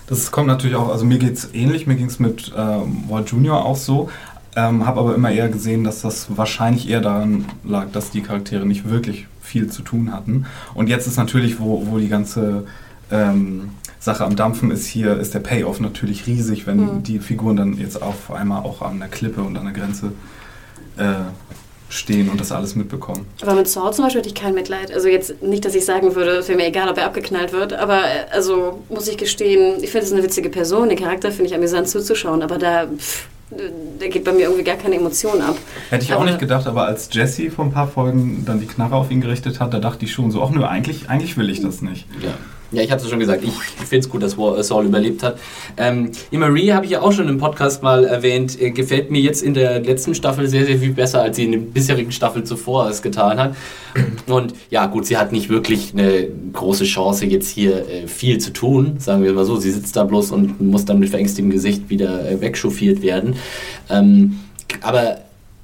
Das 0.08 0.30
kommt 0.30 0.46
natürlich 0.48 0.76
auch, 0.76 0.88
also 0.88 1.04
mir 1.04 1.18
geht 1.18 1.34
es 1.34 1.50
ähnlich, 1.52 1.87
mir 1.87 1.94
ging 1.94 2.06
es 2.06 2.18
mit 2.18 2.50
ähm, 2.56 3.04
Walt 3.08 3.28
Junior 3.30 3.64
auch 3.64 3.76
so, 3.76 4.08
ähm, 4.56 4.87
habe 4.87 5.00
aber 5.00 5.14
immer 5.14 5.30
eher 5.30 5.50
gesehen, 5.50 5.84
dass 5.84 6.00
das 6.00 6.26
wahrscheinlich 6.37 6.88
eher 6.88 7.02
daran 7.02 7.44
lag, 7.62 7.88
dass 7.92 8.11
die 8.11 8.22
Charaktere 8.22 8.64
nicht 8.64 8.88
wirklich 8.88 9.26
viel 9.42 9.68
zu 9.70 9.82
tun 9.82 10.12
hatten. 10.12 10.46
Und 10.74 10.88
jetzt 10.88 11.06
ist 11.06 11.16
natürlich, 11.18 11.61
wo, 11.61 11.87
wo 11.90 11.98
die 11.98 12.08
ganze 12.08 12.64
ähm, 13.11 13.71
Sache 14.01 14.25
am 14.25 14.37
Dampfen 14.37 14.71
ist, 14.71 14.87
hier 14.87 15.18
ist 15.18 15.35
der 15.35 15.40
Payoff 15.40 15.81
natürlich 15.81 16.27
riesig, 16.27 16.66
wenn 16.66 16.77
Mhm. 16.99 17.03
die 17.03 17.18
Figuren 17.18 17.57
dann 17.57 17.79
jetzt 17.79 18.01
auf 18.01 18.31
einmal 18.31 18.62
auch 18.62 18.81
an 18.83 18.99
der 19.01 19.09
Klippe 19.09 19.42
und 19.42 19.57
an 19.57 19.64
der 19.64 19.73
Grenze 19.75 20.12
äh, 20.97 21.05
stehen 21.90 22.29
und 22.29 22.38
das 22.40 22.53
alles 22.53 22.77
mitbekommen. 22.77 23.27
Aber 23.40 23.55
mit 23.55 23.66
Saul 23.66 23.92
zum 23.92 24.05
Beispiel 24.05 24.21
hatte 24.21 24.29
ich 24.29 24.35
kein 24.35 24.55
Mitleid. 24.55 24.92
Also 24.92 25.09
jetzt 25.09 25.42
nicht, 25.42 25.64
dass 25.64 25.75
ich 25.75 25.85
sagen 25.85 26.14
würde, 26.14 26.33
es 26.33 26.49
wäre 26.49 26.59
mir 26.59 26.66
egal, 26.66 26.88
ob 26.88 26.99
er 26.99 27.07
abgeknallt 27.07 27.53
wird, 27.53 27.73
aber 27.73 28.01
äh, 28.05 28.27
also 28.31 28.85
muss 28.88 29.09
ich 29.09 29.16
gestehen, 29.16 29.83
ich 29.83 29.90
finde 29.90 30.07
es 30.07 30.12
eine 30.12 30.23
witzige 30.23 30.51
Person, 30.51 30.88
den 30.90 30.99
Charakter 30.99 31.31
finde 31.31 31.47
ich 31.47 31.55
amüsant 31.55 31.88
zuzuschauen, 31.88 32.42
aber 32.42 32.59
da, 32.59 32.87
pff, 32.87 33.27
da 33.99 34.07
geht 34.09 34.25
bei 34.25 34.33
mir 34.33 34.42
irgendwie 34.42 34.64
gar 34.64 34.77
keine 34.77 34.97
Emotion 34.97 35.40
ab. 35.40 35.57
Hätte 35.88 36.05
ich 36.05 36.12
auch 36.12 36.18
Aber- 36.21 36.27
nicht 36.27 36.38
gedacht, 36.38 36.66
aber 36.66 36.85
als 36.87 37.09
Jesse 37.11 37.51
vor 37.51 37.64
ein 37.64 37.73
paar 37.73 37.88
Folgen 37.88 38.44
dann 38.44 38.61
die 38.61 38.66
Knarre 38.66 38.94
auf 38.94 39.11
ihn 39.11 39.23
gerichtet 39.23 39.59
hat, 39.59 39.73
da 39.73 39.79
dachte 39.81 40.05
ich 40.05 40.12
schon 40.12 40.31
so, 40.31 40.42
ach 40.42 40.51
nö, 40.51 40.64
eigentlich, 40.64 41.09
eigentlich 41.09 41.37
will 41.38 41.49
ich 41.49 41.62
das 41.62 41.81
nicht. 41.81 42.07
Ja. 42.23 42.35
Ja, 42.70 42.83
ich 42.83 42.90
hatte 42.90 43.04
es 43.04 43.09
schon 43.09 43.18
gesagt, 43.18 43.42
ich 43.44 43.50
finde 43.87 43.98
es 44.00 44.11
gut, 44.11 44.22
dass 44.22 44.37
Wa- 44.37 44.62
Saul 44.62 44.85
überlebt 44.85 45.22
hat. 45.22 45.38
Ähm, 45.78 46.11
Marie 46.31 46.72
habe 46.72 46.85
ich 46.85 46.90
ja 46.92 47.00
auch 47.00 47.12
schon 47.12 47.26
im 47.26 47.38
Podcast 47.38 47.83
mal 47.83 48.04
erwähnt, 48.04 48.61
äh, 48.61 48.70
gefällt 48.72 49.11
mir 49.11 49.22
jetzt 49.22 49.42
in 49.42 49.54
der 49.54 49.81
letzten 49.81 50.14
Staffel 50.14 50.48
sehr, 50.48 50.66
sehr 50.66 50.78
viel 50.78 50.92
besser, 50.92 51.22
als 51.22 51.37
sie 51.37 51.44
in 51.44 51.52
den 51.52 51.70
bisherigen 51.70 52.12
Staffeln 52.12 52.44
zuvor 52.44 52.88
es 52.90 53.00
getan 53.00 53.38
hat. 53.38 53.57
Und 54.26 54.52
ja, 54.68 54.85
gut, 54.85 55.07
sie 55.07 55.16
hat 55.16 55.33
nicht 55.33 55.48
wirklich 55.48 55.94
eine 55.94 56.28
große 56.52 56.85
Chance, 56.85 57.24
jetzt 57.24 57.48
hier 57.48 57.88
äh, 57.88 58.07
viel 58.07 58.37
zu 58.37 58.52
tun, 58.52 58.96
sagen 58.98 59.24
wir 59.24 59.33
mal 59.33 59.46
so. 59.46 59.57
Sie 59.57 59.70
sitzt 59.70 59.96
da 59.96 60.04
bloß 60.04 60.33
und 60.33 60.61
muss 60.61 60.85
dann 60.85 60.98
mit 60.98 61.09
verängstigtem 61.09 61.50
Gesicht 61.50 61.88
wieder 61.88 62.31
äh, 62.31 62.38
wegchauffiert 62.40 63.00
werden. 63.00 63.37
Ähm, 63.88 64.40
aber 64.83 65.20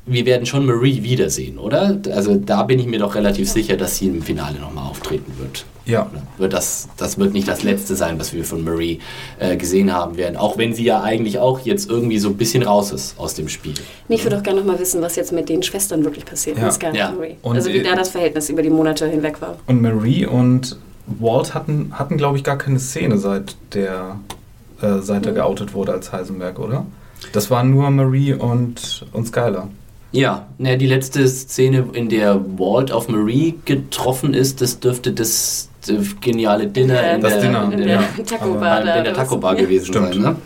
wir 0.06 0.24
werden 0.24 0.46
schon 0.46 0.64
Marie 0.64 1.02
wiedersehen, 1.02 1.58
oder? 1.58 1.98
Also 2.14 2.36
da 2.36 2.62
bin 2.62 2.78
ich 2.78 2.86
mir 2.86 2.98
doch 2.98 3.14
relativ 3.14 3.50
sicher, 3.50 3.76
dass 3.76 3.98
sie 3.98 4.06
im 4.06 4.22
Finale 4.22 4.58
nochmal 4.58 4.88
auftreten 4.88 5.32
wird. 5.38 5.66
Ja. 5.86 6.10
Wird 6.38 6.52
das, 6.54 6.88
das 6.96 7.18
wird 7.18 7.34
nicht 7.34 7.46
das 7.46 7.62
letzte 7.62 7.94
sein, 7.94 8.18
was 8.18 8.32
wir 8.32 8.44
von 8.44 8.64
Marie 8.64 9.00
äh, 9.38 9.56
gesehen 9.56 9.92
haben 9.92 10.16
werden. 10.16 10.36
Auch 10.36 10.56
wenn 10.56 10.72
sie 10.74 10.84
ja 10.84 11.02
eigentlich 11.02 11.38
auch 11.38 11.60
jetzt 11.60 11.90
irgendwie 11.90 12.18
so 12.18 12.30
ein 12.30 12.36
bisschen 12.36 12.62
raus 12.62 12.90
ist 12.90 13.18
aus 13.18 13.34
dem 13.34 13.48
Spiel. 13.48 13.74
Nee, 14.08 14.14
Ich 14.16 14.24
würde 14.24 14.38
auch 14.38 14.42
gerne 14.42 14.60
noch 14.60 14.66
mal 14.66 14.78
wissen, 14.78 15.02
was 15.02 15.16
jetzt 15.16 15.32
mit 15.32 15.48
den 15.48 15.62
Schwestern 15.62 16.02
wirklich 16.04 16.24
passiert, 16.24 16.58
Ja. 16.58 16.70
Scarlett 16.70 16.98
Ja. 16.98 17.10
Marie. 17.12 17.36
Und 17.42 17.56
also 17.56 17.70
wie 17.70 17.78
äh, 17.78 17.82
da 17.82 17.94
das 17.96 18.08
Verhältnis 18.08 18.48
über 18.48 18.62
die 18.62 18.70
Monate 18.70 19.06
hinweg 19.08 19.40
war. 19.42 19.56
Und 19.66 19.82
Marie 19.82 20.24
und 20.26 20.78
Walt 21.06 21.52
hatten, 21.54 21.92
hatten 21.92 22.16
glaube 22.16 22.38
ich, 22.38 22.44
gar 22.44 22.56
keine 22.56 22.78
Szene, 22.78 23.18
seit 23.18 23.54
der, 23.74 24.18
äh, 24.80 25.00
seit 25.00 25.26
er 25.26 25.32
geoutet 25.32 25.74
wurde 25.74 25.92
als 25.92 26.12
Heisenberg, 26.12 26.58
oder? 26.58 26.86
Das 27.32 27.50
waren 27.50 27.70
nur 27.70 27.90
Marie 27.90 28.32
und, 28.32 29.04
und 29.12 29.26
Skylar. 29.26 29.68
Ja, 30.12 30.46
ne, 30.58 30.78
die 30.78 30.86
letzte 30.86 31.26
Szene, 31.26 31.86
in 31.92 32.08
der 32.08 32.40
Walt 32.58 32.92
auf 32.92 33.08
Marie 33.08 33.56
getroffen 33.64 34.32
ist, 34.32 34.60
das 34.60 34.78
dürfte 34.78 35.12
das, 35.12 35.68
geniale 36.20 36.66
Dinner 36.66 37.14
in 37.14 37.20
der, 37.20 37.40
Dinner, 37.40 37.64
in 37.64 37.80
in 37.80 37.86
der, 37.86 38.00
Taco 38.26 38.54
Bar. 38.54 38.80
in 38.80 39.04
der? 39.04 39.14
Taco 39.14 39.36
Bar 39.36 39.54
gewesen 39.54 39.86
Stimmt. 39.86 40.14
sein. 40.14 40.22
Ne? 40.22 40.36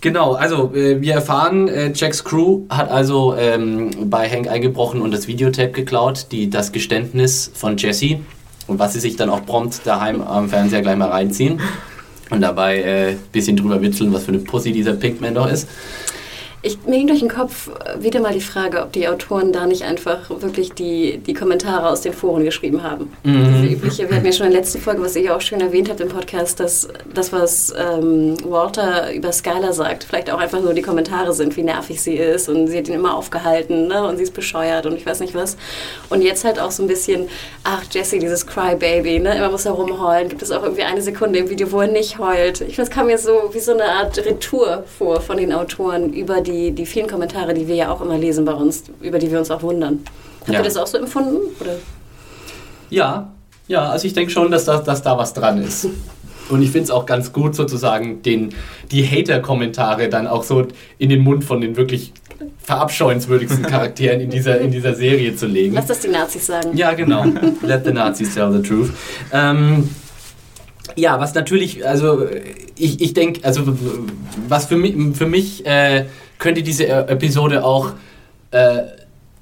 Genau, 0.00 0.34
also 0.34 0.72
äh, 0.74 1.00
wir 1.00 1.14
erfahren, 1.14 1.66
äh, 1.68 1.92
Jacks 1.92 2.22
Crew 2.22 2.62
hat 2.68 2.90
also 2.90 3.34
ähm, 3.36 3.90
bei 4.04 4.28
Hank 4.28 4.48
eingebrochen 4.48 5.02
und 5.02 5.12
das 5.12 5.26
Videotape 5.26 5.72
geklaut, 5.72 6.26
die, 6.30 6.50
das 6.50 6.70
Geständnis 6.70 7.50
von 7.52 7.76
Jesse 7.76 8.20
und 8.68 8.78
was 8.78 8.92
sie 8.92 9.00
sich 9.00 9.16
dann 9.16 9.28
auch 9.28 9.44
prompt 9.44 9.80
daheim 9.84 10.22
am 10.22 10.48
Fernseher 10.48 10.82
gleich 10.82 10.96
mal 10.96 11.08
reinziehen 11.08 11.60
und 12.30 12.40
dabei 12.42 12.84
ein 12.84 13.14
äh, 13.14 13.16
bisschen 13.32 13.56
drüber 13.56 13.82
witzeln, 13.82 14.12
was 14.12 14.24
für 14.24 14.32
eine 14.32 14.38
Pussy 14.38 14.70
dieser 14.70 14.92
Pinkman 14.92 15.34
doch 15.34 15.50
ist. 15.50 15.68
Ich, 16.60 16.84
mir 16.86 16.98
ging 16.98 17.06
durch 17.06 17.20
den 17.20 17.28
Kopf 17.28 17.68
äh, 17.68 18.02
wieder 18.02 18.20
mal 18.20 18.32
die 18.32 18.40
Frage, 18.40 18.82
ob 18.82 18.92
die 18.92 19.06
Autoren 19.06 19.52
da 19.52 19.66
nicht 19.66 19.82
einfach 19.82 20.28
wirklich 20.28 20.72
die, 20.72 21.18
die 21.18 21.32
Kommentare 21.32 21.88
aus 21.88 22.00
den 22.00 22.12
Foren 22.12 22.44
geschrieben 22.44 22.82
haben. 22.82 23.12
Mhm. 23.22 23.62
Diese 23.62 23.74
übliche, 23.74 24.08
wir 24.08 24.16
hatten 24.16 24.26
ja 24.26 24.32
schon 24.32 24.46
in 24.46 24.52
der 24.52 24.60
letzten 24.60 24.80
Folge, 24.80 25.00
was 25.02 25.14
ihr 25.14 25.22
ja 25.22 25.36
auch 25.36 25.40
schön 25.40 25.60
erwähnt 25.60 25.88
habt 25.88 26.00
im 26.00 26.08
Podcast, 26.08 26.58
dass 26.58 26.88
das, 27.14 27.32
was 27.32 27.72
ähm, 27.78 28.36
Walter 28.44 29.12
über 29.12 29.30
Skylar 29.30 29.72
sagt, 29.72 30.02
vielleicht 30.02 30.32
auch 30.32 30.38
einfach 30.40 30.60
nur 30.60 30.74
die 30.74 30.82
Kommentare 30.82 31.32
sind, 31.32 31.56
wie 31.56 31.62
nervig 31.62 32.02
sie 32.02 32.14
ist 32.14 32.48
und 32.48 32.66
sie 32.66 32.78
hat 32.78 32.88
ihn 32.88 32.94
immer 32.94 33.14
aufgehalten 33.14 33.86
ne? 33.86 34.08
und 34.08 34.16
sie 34.16 34.24
ist 34.24 34.34
bescheuert 34.34 34.84
und 34.84 34.96
ich 34.96 35.06
weiß 35.06 35.20
nicht 35.20 35.36
was. 35.36 35.56
Und 36.10 36.22
jetzt 36.22 36.44
halt 36.44 36.58
auch 36.58 36.72
so 36.72 36.82
ein 36.82 36.88
bisschen, 36.88 37.28
ach 37.62 37.84
Jesse, 37.88 38.18
dieses 38.18 38.48
Crybaby, 38.48 39.20
ne? 39.20 39.36
immer 39.36 39.50
muss 39.50 39.64
er 39.64 39.72
rumheulen. 39.72 40.28
Gibt 40.28 40.42
es 40.42 40.50
auch 40.50 40.64
irgendwie 40.64 40.82
eine 40.82 41.02
Sekunde 41.02 41.38
im 41.38 41.50
Video, 41.50 41.70
wo 41.70 41.82
er 41.82 41.86
nicht 41.86 42.18
heult. 42.18 42.62
Ich 42.62 42.74
finde, 42.74 42.82
es 42.82 42.90
kam 42.90 43.06
mir 43.06 43.18
so 43.18 43.50
wie 43.52 43.60
so 43.60 43.72
eine 43.72 43.84
Art 43.84 44.18
Retour 44.18 44.82
vor 44.98 45.20
von 45.20 45.36
den 45.36 45.52
Autoren 45.52 46.12
über 46.12 46.40
die, 46.40 46.47
die 46.72 46.86
vielen 46.86 47.06
Kommentare, 47.08 47.54
die 47.54 47.66
wir 47.68 47.74
ja 47.74 47.90
auch 47.90 48.00
immer 48.00 48.18
lesen 48.18 48.44
bei 48.44 48.52
uns, 48.54 48.84
über 49.00 49.18
die 49.18 49.30
wir 49.30 49.38
uns 49.38 49.50
auch 49.50 49.62
wundern. 49.62 50.00
Habt 50.40 50.50
Ja. 50.50 50.58
ihr 50.60 50.64
das 50.64 50.76
auch 50.76 50.86
so 50.86 50.98
empfunden? 50.98 51.36
Oder? 51.60 51.76
Ja, 52.90 53.30
ja, 53.66 53.88
also 53.90 54.06
ich 54.06 54.14
denke 54.14 54.30
schon, 54.32 54.50
dass 54.50 54.64
da, 54.64 54.78
dass 54.78 55.02
da 55.02 55.16
was 55.18 55.34
dran 55.34 55.62
ist. 55.62 55.88
Und 56.48 56.62
ich 56.62 56.70
finde 56.70 56.84
es 56.84 56.90
auch 56.90 57.04
ganz 57.04 57.32
gut, 57.34 57.54
sozusagen 57.54 58.22
den, 58.22 58.54
die 58.90 59.04
Hater-Kommentare 59.06 60.08
dann 60.08 60.26
auch 60.26 60.42
so 60.44 60.66
in 60.96 61.10
den 61.10 61.20
Mund 61.20 61.44
von 61.44 61.60
den 61.60 61.76
wirklich 61.76 62.14
verabscheuenswürdigsten 62.62 63.62
Charakteren 63.66 64.20
in 64.20 64.30
dieser, 64.30 64.58
in 64.60 64.70
dieser 64.70 64.94
Serie 64.94 65.36
zu 65.36 65.46
legen. 65.46 65.74
Lass 65.74 65.86
das 65.86 66.00
die 66.00 66.08
Nazis 66.08 66.46
sagen. 66.46 66.74
Ja, 66.76 66.92
genau. 66.94 67.24
Let 67.62 67.84
the 67.84 67.92
Nazis 67.92 68.32
tell 68.34 68.50
the 68.52 68.62
truth. 68.66 68.90
Ähm, 69.32 69.90
ja, 70.96 71.20
was 71.20 71.34
natürlich, 71.34 71.86
also 71.86 72.26
ich, 72.76 73.00
ich 73.02 73.12
denke, 73.12 73.44
also 73.44 73.62
was 74.48 74.66
für 74.66 74.76
mich, 74.76 74.94
für 75.16 75.26
mich 75.26 75.66
äh, 75.66 76.06
könnte 76.38 76.62
diese 76.62 76.86
äh, 76.86 77.12
Episode 77.12 77.64
auch 77.64 77.92
äh, 78.50 78.82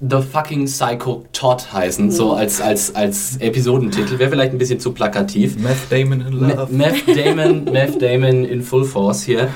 The 0.00 0.20
fucking 0.20 0.66
Psycho 0.66 1.24
Todd 1.32 1.72
heißen, 1.72 2.10
so 2.10 2.34
als, 2.34 2.60
als, 2.60 2.94
als 2.94 3.38
Episodentitel. 3.38 4.18
Wäre 4.18 4.30
vielleicht 4.30 4.52
ein 4.52 4.58
bisschen 4.58 4.78
zu 4.78 4.92
plakativ. 4.92 5.56
Meth 5.58 5.90
Damon 5.90 6.20
in 6.20 6.32
Love. 6.34 6.68
Meth 6.70 7.08
Damon, 7.16 7.64
Meth 7.64 8.02
Damon 8.02 8.44
in 8.44 8.60
Full 8.60 8.84
Force 8.84 9.22
hier. 9.22 9.48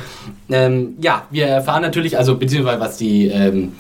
Ähm, 0.49 0.95
ja, 1.01 1.27
wir 1.31 1.47
erfahren 1.47 1.83
natürlich, 1.83 2.17
also 2.17 2.37
beziehungsweise 2.37 2.81
was 2.81 2.97
die 2.97 3.27
ähm, 3.27 3.73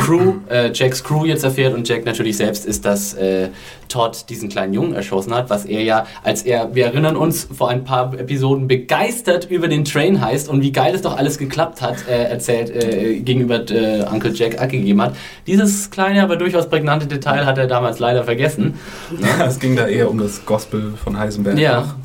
Crew, 0.00 0.34
äh, 0.48 0.70
Jacks 0.72 1.04
Crew 1.04 1.24
jetzt 1.24 1.44
erfährt 1.44 1.74
und 1.74 1.88
Jack 1.88 2.04
natürlich 2.04 2.36
selbst 2.36 2.66
ist, 2.66 2.84
dass 2.84 3.14
äh, 3.14 3.48
Todd 3.88 4.28
diesen 4.28 4.48
kleinen 4.48 4.72
Jungen 4.72 4.94
erschossen 4.94 5.34
hat, 5.34 5.50
was 5.50 5.64
er 5.64 5.82
ja, 5.82 6.06
als 6.22 6.42
er, 6.42 6.74
wir 6.74 6.86
erinnern 6.86 7.16
uns, 7.16 7.48
vor 7.56 7.68
ein 7.68 7.84
paar 7.84 8.18
Episoden 8.18 8.68
begeistert 8.68 9.50
über 9.50 9.68
den 9.68 9.84
Train 9.84 10.20
heißt 10.20 10.48
und 10.48 10.62
wie 10.62 10.72
geil 10.72 10.94
es 10.94 11.02
doch 11.02 11.16
alles 11.16 11.38
geklappt 11.38 11.82
hat, 11.82 12.08
äh, 12.08 12.24
erzählt, 12.24 12.70
äh, 12.70 13.20
gegenüber 13.20 13.68
äh, 13.70 14.04
Uncle 14.10 14.32
Jack 14.32 14.60
abgegeben 14.60 15.02
hat. 15.02 15.14
Dieses 15.46 15.90
kleine, 15.90 16.22
aber 16.22 16.36
durchaus 16.36 16.68
prägnante 16.68 17.06
Detail 17.06 17.46
hat 17.46 17.58
er 17.58 17.66
damals 17.66 17.98
leider 17.98 18.24
vergessen. 18.24 18.78
Es 19.40 19.58
ging 19.58 19.74
da 19.74 19.86
eher 19.86 20.10
um 20.10 20.18
das 20.18 20.44
Gospel 20.44 20.94
von 21.02 21.18
Heisenberg. 21.18 21.58
Ja. 21.58 21.96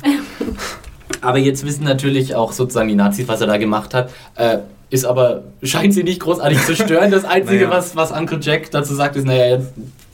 Aber 1.20 1.38
jetzt 1.38 1.64
wissen 1.64 1.84
natürlich 1.84 2.34
auch 2.34 2.52
sozusagen 2.52 2.88
die 2.88 2.94
Nazis, 2.94 3.26
was 3.26 3.40
er 3.40 3.46
da 3.46 3.56
gemacht 3.56 3.94
hat. 3.94 4.10
Äh, 4.36 4.58
ist 4.88 5.04
aber, 5.04 5.42
scheint 5.62 5.94
sie 5.94 6.04
nicht 6.04 6.20
großartig 6.20 6.64
zu 6.64 6.76
stören. 6.76 7.10
Das 7.10 7.24
Einzige, 7.24 7.64
Naja. 7.66 7.70
was, 7.76 7.96
was 7.96 8.12
Uncle 8.12 8.38
Jack 8.40 8.70
dazu 8.70 8.94
sagt, 8.94 9.16
ist, 9.16 9.26
naja, 9.26 9.56
jetzt, 9.56 9.72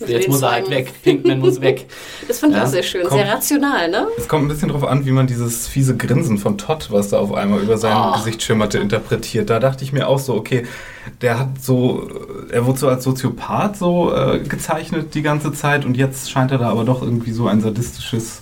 jetzt 0.08 0.28
muss 0.28 0.40
er 0.40 0.52
halt 0.52 0.70
weg. 0.70 0.92
Pinkman 1.02 1.40
muss 1.40 1.60
weg. 1.60 1.86
Das 2.28 2.38
fand 2.38 2.52
ich 2.52 2.58
Ja. 2.58 2.64
auch 2.64 2.68
sehr 2.68 2.82
schön. 2.82 3.02
Komm. 3.06 3.18
Sehr 3.18 3.28
rational, 3.28 3.90
ne? 3.90 4.06
Es 4.16 4.28
kommt 4.28 4.44
ein 4.44 4.48
bisschen 4.48 4.70
drauf 4.70 4.84
an, 4.84 5.04
wie 5.04 5.10
man 5.10 5.26
dieses 5.26 5.68
fiese 5.68 5.94
Grinsen 5.96 6.38
von 6.38 6.56
Todd, 6.56 6.86
was 6.90 7.10
da 7.10 7.18
auf 7.18 7.34
einmal 7.34 7.60
über 7.60 7.76
sein 7.76 7.94
Oh. 7.96 8.12
Gesicht 8.16 8.42
schimmerte, 8.42 8.78
interpretiert. 8.78 9.50
Da 9.50 9.60
dachte 9.60 9.84
ich 9.84 9.92
mir 9.92 10.08
auch 10.08 10.18
so, 10.18 10.34
okay, 10.34 10.64
der 11.20 11.38
hat 11.38 11.60
so, 11.60 12.08
er 12.50 12.64
wurde 12.64 12.78
so 12.78 12.88
als 12.88 13.04
Soziopath 13.04 13.76
so 13.76 14.14
äh, 14.14 14.38
gezeichnet 14.38 15.14
die 15.14 15.22
ganze 15.22 15.52
Zeit 15.52 15.84
und 15.84 15.96
jetzt 15.98 16.30
scheint 16.30 16.50
er 16.50 16.58
da 16.58 16.70
aber 16.70 16.84
doch 16.84 17.02
irgendwie 17.02 17.32
so 17.32 17.46
ein 17.48 17.60
sadistisches, 17.60 18.40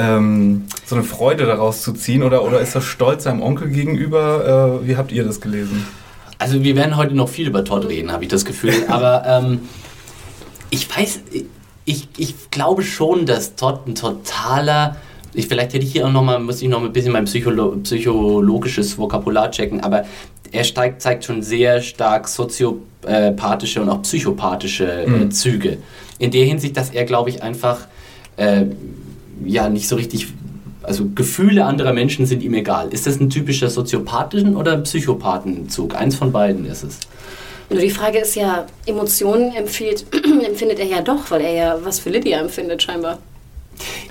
ähm, 0.00 0.64
so 0.86 0.94
eine 0.94 1.04
Freude 1.04 1.44
daraus 1.46 1.82
zu 1.82 1.92
ziehen 1.92 2.22
oder, 2.22 2.42
oder 2.44 2.60
ist 2.60 2.74
er 2.74 2.80
stolz 2.80 3.24
seinem 3.24 3.42
Onkel 3.42 3.68
gegenüber? 3.68 4.80
Äh, 4.82 4.88
wie 4.88 4.96
habt 4.96 5.12
ihr 5.12 5.24
das 5.24 5.40
gelesen? 5.40 5.86
Also 6.38 6.62
wir 6.62 6.74
werden 6.74 6.96
heute 6.96 7.14
noch 7.14 7.28
viel 7.28 7.46
über 7.48 7.64
Todd 7.64 7.86
reden, 7.88 8.10
habe 8.12 8.24
ich 8.24 8.30
das 8.30 8.44
Gefühl. 8.44 8.72
Aber 8.88 9.24
ähm, 9.26 9.60
ich 10.70 10.88
weiß, 10.94 11.20
ich, 11.84 12.08
ich 12.16 12.34
glaube 12.50 12.82
schon, 12.82 13.26
dass 13.26 13.56
Todd 13.56 13.86
ein 13.86 13.94
totaler. 13.94 14.96
Ich, 15.34 15.46
vielleicht 15.48 15.74
hätte 15.74 15.84
ich 15.84 15.92
hier 15.92 16.06
auch 16.06 16.12
noch 16.12 16.22
mal, 16.24 16.38
muss 16.40 16.62
ich 16.62 16.68
noch 16.68 16.82
ein 16.82 16.92
bisschen 16.92 17.12
mein 17.12 17.24
Psycholo 17.26 17.76
psychologisches 17.82 18.96
Vokabular 18.98 19.50
checken, 19.50 19.80
aber 19.80 20.04
er 20.52 20.64
steigt, 20.64 21.00
zeigt 21.02 21.24
schon 21.24 21.42
sehr 21.42 21.80
stark 21.80 22.26
soziopathische 22.26 23.80
und 23.82 23.88
auch 23.88 24.02
psychopathische 24.02 25.02
äh, 25.02 25.06
Mhm. 25.06 25.30
Züge. 25.30 25.78
In 26.18 26.30
der 26.32 26.44
Hinsicht, 26.44 26.76
dass 26.76 26.90
er, 26.90 27.04
glaube 27.04 27.30
ich, 27.30 27.42
einfach 27.42 27.78
äh, 28.36 28.64
ja 29.44 29.68
nicht 29.68 29.88
so 29.88 29.96
richtig 29.96 30.28
Also 30.82 31.08
Gefühle 31.14 31.64
anderer 31.64 31.92
Menschen 31.92 32.26
sind 32.26 32.42
ihm 32.42 32.54
egal. 32.54 32.92
Ist 32.92 33.06
das 33.06 33.20
ein 33.20 33.28
typischer 33.28 33.68
Soziopathen- 33.68 34.56
oder 34.56 34.78
Psychopathenzug? 34.78 35.94
Eins 35.94 36.16
von 36.16 36.32
beiden 36.32 36.64
ist 36.64 36.82
es. 36.84 36.98
Nur 37.68 37.80
die 37.80 37.90
Frage 37.90 38.18
ist 38.18 38.34
ja, 38.34 38.66
Emotionen 38.86 39.54
empfiehlt, 39.54 40.04
empfindet 40.46 40.80
er 40.80 40.86
ja 40.86 41.02
doch, 41.02 41.30
weil 41.30 41.42
er 41.42 41.52
ja 41.52 41.78
was 41.84 42.00
für 42.00 42.10
Lydia 42.10 42.40
empfindet 42.40 42.82
scheinbar. 42.82 43.18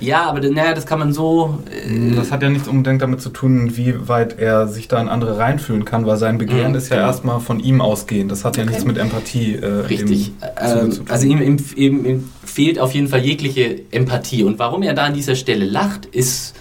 Ja, 0.00 0.22
aber 0.28 0.40
naja, 0.40 0.74
das 0.74 0.86
kann 0.86 0.98
man 0.98 1.12
so. 1.12 1.58
Äh, 1.70 2.14
Das 2.14 2.30
hat 2.32 2.42
ja 2.42 2.48
nichts 2.50 2.68
unbedingt 2.68 3.02
damit 3.02 3.20
zu 3.20 3.30
tun, 3.30 3.76
wie 3.76 4.08
weit 4.08 4.38
er 4.38 4.66
sich 4.68 4.88
da 4.88 5.00
in 5.00 5.08
andere 5.08 5.38
reinfühlen 5.38 5.84
kann, 5.84 6.06
weil 6.06 6.16
sein 6.16 6.38
Begehren 6.38 6.72
Mhm, 6.72 6.78
ist 6.78 6.88
ja 6.90 6.96
genau. 6.96 7.08
erstmal 7.08 7.40
von 7.40 7.60
ihm 7.60 7.80
ausgehend. 7.80 8.30
Das 8.32 8.44
hat 8.44 8.56
ja 8.56 8.62
Okay. 8.62 8.70
nichts 8.72 8.84
mit 8.86 8.96
Empathie 8.98 9.54
äh, 9.56 9.66
Richtig. 9.66 10.32
Ähm, 10.60 10.90
zu 10.90 10.98
tun. 11.00 11.06
also 11.10 11.26
ihm, 11.26 11.40
ihm, 11.42 11.56
ihm, 11.76 12.04
ihm 12.06 12.28
fehlt 12.44 12.78
auf 12.78 12.92
jeden 12.94 13.08
Fall 13.08 13.20
jegliche 13.20 13.80
Empathie. 13.90 14.44
Und 14.44 14.58
warum 14.58 14.82
er 14.82 14.94
da 14.94 15.04
an 15.04 15.14
dieser 15.14 15.34
Stelle 15.36 15.64
lacht, 15.64 16.06
ist, 16.06 16.54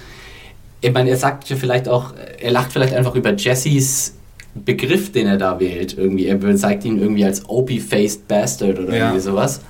ich 0.82 0.94
meine, 0.94 1.10
er 1.10 1.18
sagt 1.18 1.50
ja 1.50 1.56
vielleicht 1.56 1.88
auch, 1.90 2.14
er 2.40 2.52
lacht 2.52 2.72
vielleicht 2.72 2.94
einfach 2.94 3.16
über 3.16 3.34
Jessys 3.36 4.16
Begriff, 4.56 5.12
den 5.12 5.28
er 5.28 5.38
da 5.38 5.60
wählt. 5.60 5.96
Irgendwie. 5.98 6.26
Er 6.26 6.56
zeigt 6.56 6.84
ihn 6.84 7.00
irgendwie 7.00 7.24
als 7.24 7.48
opie-faced 7.48 8.28
Bastard 8.28 8.80
oder 8.80 8.90
Ja. 8.96 9.06
irgendwie 9.08 9.22
sowas. 9.22 9.62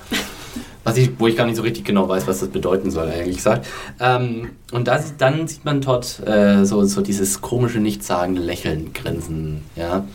Was 0.84 0.98
ich, 0.98 1.12
wo 1.20 1.28
ich 1.28 1.36
gar 1.36 1.46
nicht 1.46 1.58
so 1.58 1.62
richtig 1.62 1.84
genau 1.84 2.08
weiß, 2.08 2.26
was 2.28 2.40
das 2.40 2.50
bedeuten 2.50 2.90
soll, 2.90 3.10
ehrlich 3.10 3.36
gesagt. 3.38 3.68
Ähm, 4.00 4.52
und 4.72 4.88
da, 4.88 4.98
sieht- 5.00 5.20
dann 5.20 5.48
sieht 5.48 5.66
man 5.66 5.82
dort 5.82 6.26
äh, 6.26 6.64
so, 6.66 6.84
so 6.86 7.02
dieses 7.02 7.42
komische, 7.42 7.80
nichtssagende 7.80 8.42
Lächeln, 8.42 8.94
Grinsen. 8.94 9.64
Ja. 9.76 10.06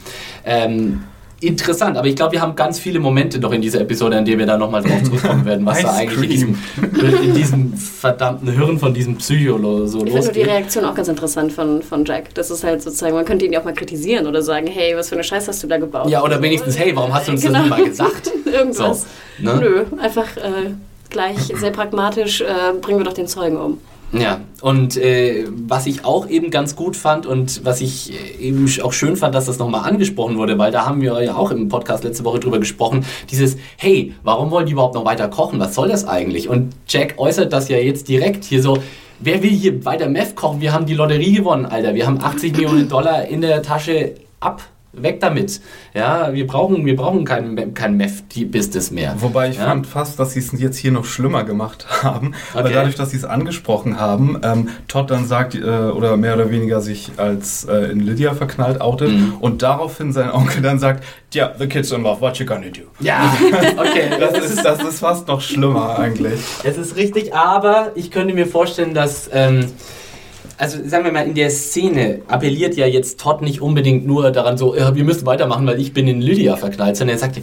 Ähm, 0.45 1.05
interessant, 1.47 1.97
aber 1.97 2.07
ich 2.07 2.17
glaube, 2.17 2.33
wir 2.33 2.41
haben 2.41 2.55
ganz 2.57 2.79
viele 2.79 2.99
Momente 3.01 3.39
noch 3.39 3.53
in 3.53 3.63
dieser 3.63 3.81
Episode, 3.81 4.17
an 4.17 4.25
denen 4.25 4.39
wir 4.39 4.47
da 4.47 4.57
nochmal 4.57 4.83
drauf 4.83 5.03
zurückkommen 5.05 5.45
werden, 5.45 5.65
was 5.67 5.83
da 5.83 5.93
eigentlich 5.95 6.23
in 6.25 6.31
diesem, 6.31 6.59
in 7.23 7.35
diesem 7.35 7.73
verdammten 7.75 8.51
Hirn 8.51 8.79
von 8.79 8.93
diesem 8.95 9.17
Psycho 9.17 9.59
so 9.87 9.99
Ich 9.99 10.05
finde 10.05 10.13
nur 10.13 10.21
die 10.21 10.27
losgeht. 10.27 10.47
Reaktion 10.47 10.85
auch 10.85 10.95
ganz 10.95 11.09
interessant 11.09 11.53
von, 11.53 11.83
von 11.83 12.05
Jack. 12.05 12.35
Das 12.35 12.51
ist 12.51 12.65
halt 12.65 12.83
sozusagen, 12.83 13.15
man 13.15 13.25
könnte 13.25 13.45
ihn 13.45 13.53
ja 13.53 13.61
auch 13.61 13.65
mal 13.65 13.75
kritisieren 13.75 14.27
oder 14.27 14.43
sagen, 14.43 14.67
hey, 14.67 14.97
was 14.97 15.09
für 15.09 15.15
eine 15.15 15.25
Scheiße 15.25 15.49
hast 15.49 15.63
du 15.63 15.67
da 15.67 15.79
gebaut? 15.79 16.09
Ja, 16.09 16.23
oder 16.23 16.41
wenigstens, 16.43 16.79
hey, 16.79 16.95
warum 16.95 17.13
hast 17.15 17.29
du 17.29 17.33
uns 17.33 17.43
Genau. 17.43 17.55
das 17.55 17.63
nicht 17.63 17.71
mal 17.79 17.85
gesagt? 17.85 18.31
Irgendwas. 18.53 19.07
So, 19.39 19.45
ne? 19.45 19.57
Nö, 19.61 19.85
einfach 20.01 20.37
äh, 20.37 20.73
gleich 21.11 21.39
sehr 21.59 21.71
pragmatisch, 21.71 22.41
äh, 22.41 22.45
bringen 22.81 22.99
wir 23.01 23.05
doch 23.05 23.13
den 23.13 23.27
Zeugen 23.27 23.57
um. 23.57 23.79
Ja, 24.21 24.41
und 24.61 24.97
äh, 24.97 25.45
was 25.67 25.87
ich 25.87 26.05
auch 26.05 26.29
eben 26.29 26.51
ganz 26.51 26.77
gut 26.77 26.97
fand 26.97 27.27
und 27.27 27.65
was 27.65 27.81
ich 27.81 28.13
äh, 28.13 28.49
eben 28.49 28.71
auch 28.83 28.93
schön 28.93 29.17
fand, 29.17 29.35
dass 29.35 29.47
das 29.47 29.59
nochmal 29.59 29.89
angesprochen 29.89 30.39
wurde, 30.39 30.57
weil 30.57 30.71
da 30.71 30.87
haben 30.87 31.01
wir 31.01 31.21
ja 31.23 31.35
auch 31.35 31.51
im 31.51 31.69
Podcast 31.69 32.05
letzte 32.05 32.25
Woche 32.25 32.39
drüber 32.39 32.61
gesprochen, 32.61 33.05
dieses, 33.31 33.57
hey, 33.77 34.15
warum 34.23 34.51
wollen 34.51 34.67
die 34.67 34.73
überhaupt 34.73 34.95
noch 34.95 35.05
weiter 35.05 35.29
kochen? 35.29 35.59
Was 35.59 35.75
soll 35.75 35.89
das 35.89 36.07
eigentlich? 36.07 36.49
Und 36.49 36.75
Jack 36.87 37.15
äußert 37.19 37.53
das 37.53 37.69
ja 37.69 37.79
jetzt 37.79 38.09
direkt 38.09 38.45
hier 38.45 38.63
so, 38.63 38.79
wer 39.19 39.43
will 39.43 39.51
hier 39.51 39.85
weiter 39.85 40.09
Meth 40.09 40.37
kochen? 40.37 40.61
Wir 40.61 40.73
haben 40.73 40.87
die 40.87 40.95
Lotterie 40.95 41.33
gewonnen, 41.33 41.67
Alter. 41.67 41.95
Wir 41.95 42.07
haben 42.07 42.21
80 42.21 42.53
Millionen 42.53 42.89
Dollar 42.89 43.27
in 43.27 43.41
der 43.41 43.63
Tasche 43.63 44.15
ab. 44.39 44.63
Weg 44.97 45.21
damit. 45.21 45.61
Ja, 45.95 46.33
wir 46.33 46.47
brauchen, 46.47 46.85
wir 46.87 46.97
brauchen 46.97 47.25
kein, 47.25 47.75
kein 47.75 47.97
Meth-Business 47.97 48.91
mehr. 48.91 49.15
Wobei 49.19 49.51
ich 49.51 49.57
ja? 49.57 49.65
fand 49.67 49.87
fast, 49.87 50.19
dass 50.19 50.33
sie 50.33 50.41
es 50.41 50.53
jetzt 50.59 50.77
hier 50.79 50.93
noch 50.93 51.05
schlimmer 51.05 51.45
gemacht 51.45 51.87
haben. 52.03 52.35
Weil 52.53 52.65
Okay. 52.65 52.75
dadurch, 52.75 52.95
dass 52.95 53.11
sie 53.11 53.17
es 53.17 53.25
angesprochen 53.25 53.99
haben, 54.01 54.39
ähm, 54.43 54.69
Todd 54.89 55.11
dann 55.11 55.27
sagt, 55.27 55.55
äh, 55.55 55.61
oder 55.61 56.17
mehr 56.17 56.35
oder 56.35 56.51
weniger 56.51 56.81
sich 56.81 57.13
als 57.17 57.65
äh, 57.65 57.91
in 57.93 58.01
Lydia 58.01 58.35
verknallt 58.35 58.81
outet 58.81 59.11
Mhm. 59.11 59.35
und 59.41 59.63
daraufhin 59.63 60.13
sein 60.13 60.31
Onkel 60.31 60.63
dann 60.63 60.79
sagt, 60.79 61.05
ja, 61.33 61.53
the 61.59 61.67
kid's 61.67 61.91
in 61.93 62.03
love, 62.03 62.21
what 62.21 62.37
you 62.39 62.47
gonna 62.47 62.67
do? 62.69 62.83
Ja, 63.01 63.35
okay. 63.77 64.11
Das 64.19 64.39
ist, 64.39 64.65
das 64.65 64.83
ist 64.83 65.01
fast 65.01 65.29
noch 65.29 65.41
schlimmer 65.41 65.99
eigentlich. 65.99 66.41
Es 66.63 66.79
ist 66.79 66.97
richtig, 66.97 67.35
aber 67.35 67.91
ich 67.97 68.11
könnte 68.11 68.35
mir 68.35 68.47
vorstellen, 68.47 68.95
dass, 68.95 69.29
ähm, 69.33 69.67
also 70.59 70.79
sagen 70.87 71.05
wir 71.05 71.13
mal, 71.13 71.27
in 71.27 71.35
der 71.35 71.51
Szene 71.51 72.23
appelliert 72.29 72.77
ja 72.77 72.87
jetzt 72.87 73.21
Todd 73.21 73.43
nicht 73.43 73.61
unbedingt 73.61 74.07
nur 74.07 74.31
daran 74.31 74.57
so, 74.57 74.77
ja, 74.77 74.95
wir 74.95 75.05
müssen 75.05 75.27
weitermachen, 75.27 75.67
weil 75.67 75.81
ich 75.81 75.93
bin 75.93 76.09
in 76.09 76.21
Lydia 76.21 76.57
verknallt, 76.57 76.97
sondern 76.97 77.17
er 77.17 77.21
sagt, 77.21 77.41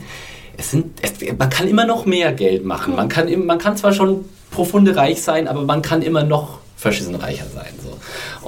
es 0.58 0.72
sind, 0.72 1.00
es, 1.02 1.14
man 1.38 1.50
kann 1.50 1.68
immer 1.68 1.86
noch 1.86 2.06
mehr 2.06 2.32
Geld 2.34 2.66
machen. 2.66 2.96
Man 2.96 3.10
kann, 3.10 3.46
man 3.46 3.58
kann 3.58 3.78
zwar 3.78 3.94
schon 3.94 4.26
profunde 4.52 4.96
reich 4.96 5.22
sein, 5.22 5.48
aber 5.48 5.62
man 5.64 5.82
kann 5.82 6.02
immer 6.02 6.24
noch 6.24 6.60
verschissen 6.76 7.16
reicher 7.16 7.46
sein. 7.54 7.74
So. 7.82 7.98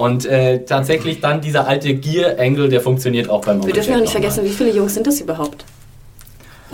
Und 0.02 0.26
äh, 0.26 0.64
tatsächlich 0.64 1.20
dann 1.20 1.40
dieser 1.40 1.66
alte 1.66 1.94
Gear-Angle, 1.94 2.68
der 2.68 2.80
funktioniert 2.80 3.28
auch 3.28 3.42
beim 3.42 3.64
Wir 3.64 3.72
dürfen 3.72 3.92
ja 3.92 4.00
nicht 4.00 4.10
vergessen, 4.10 4.44
wie 4.44 4.50
viele 4.50 4.74
Jungs 4.74 4.94
sind 4.94 5.06
das 5.06 5.20
überhaupt? 5.20 5.64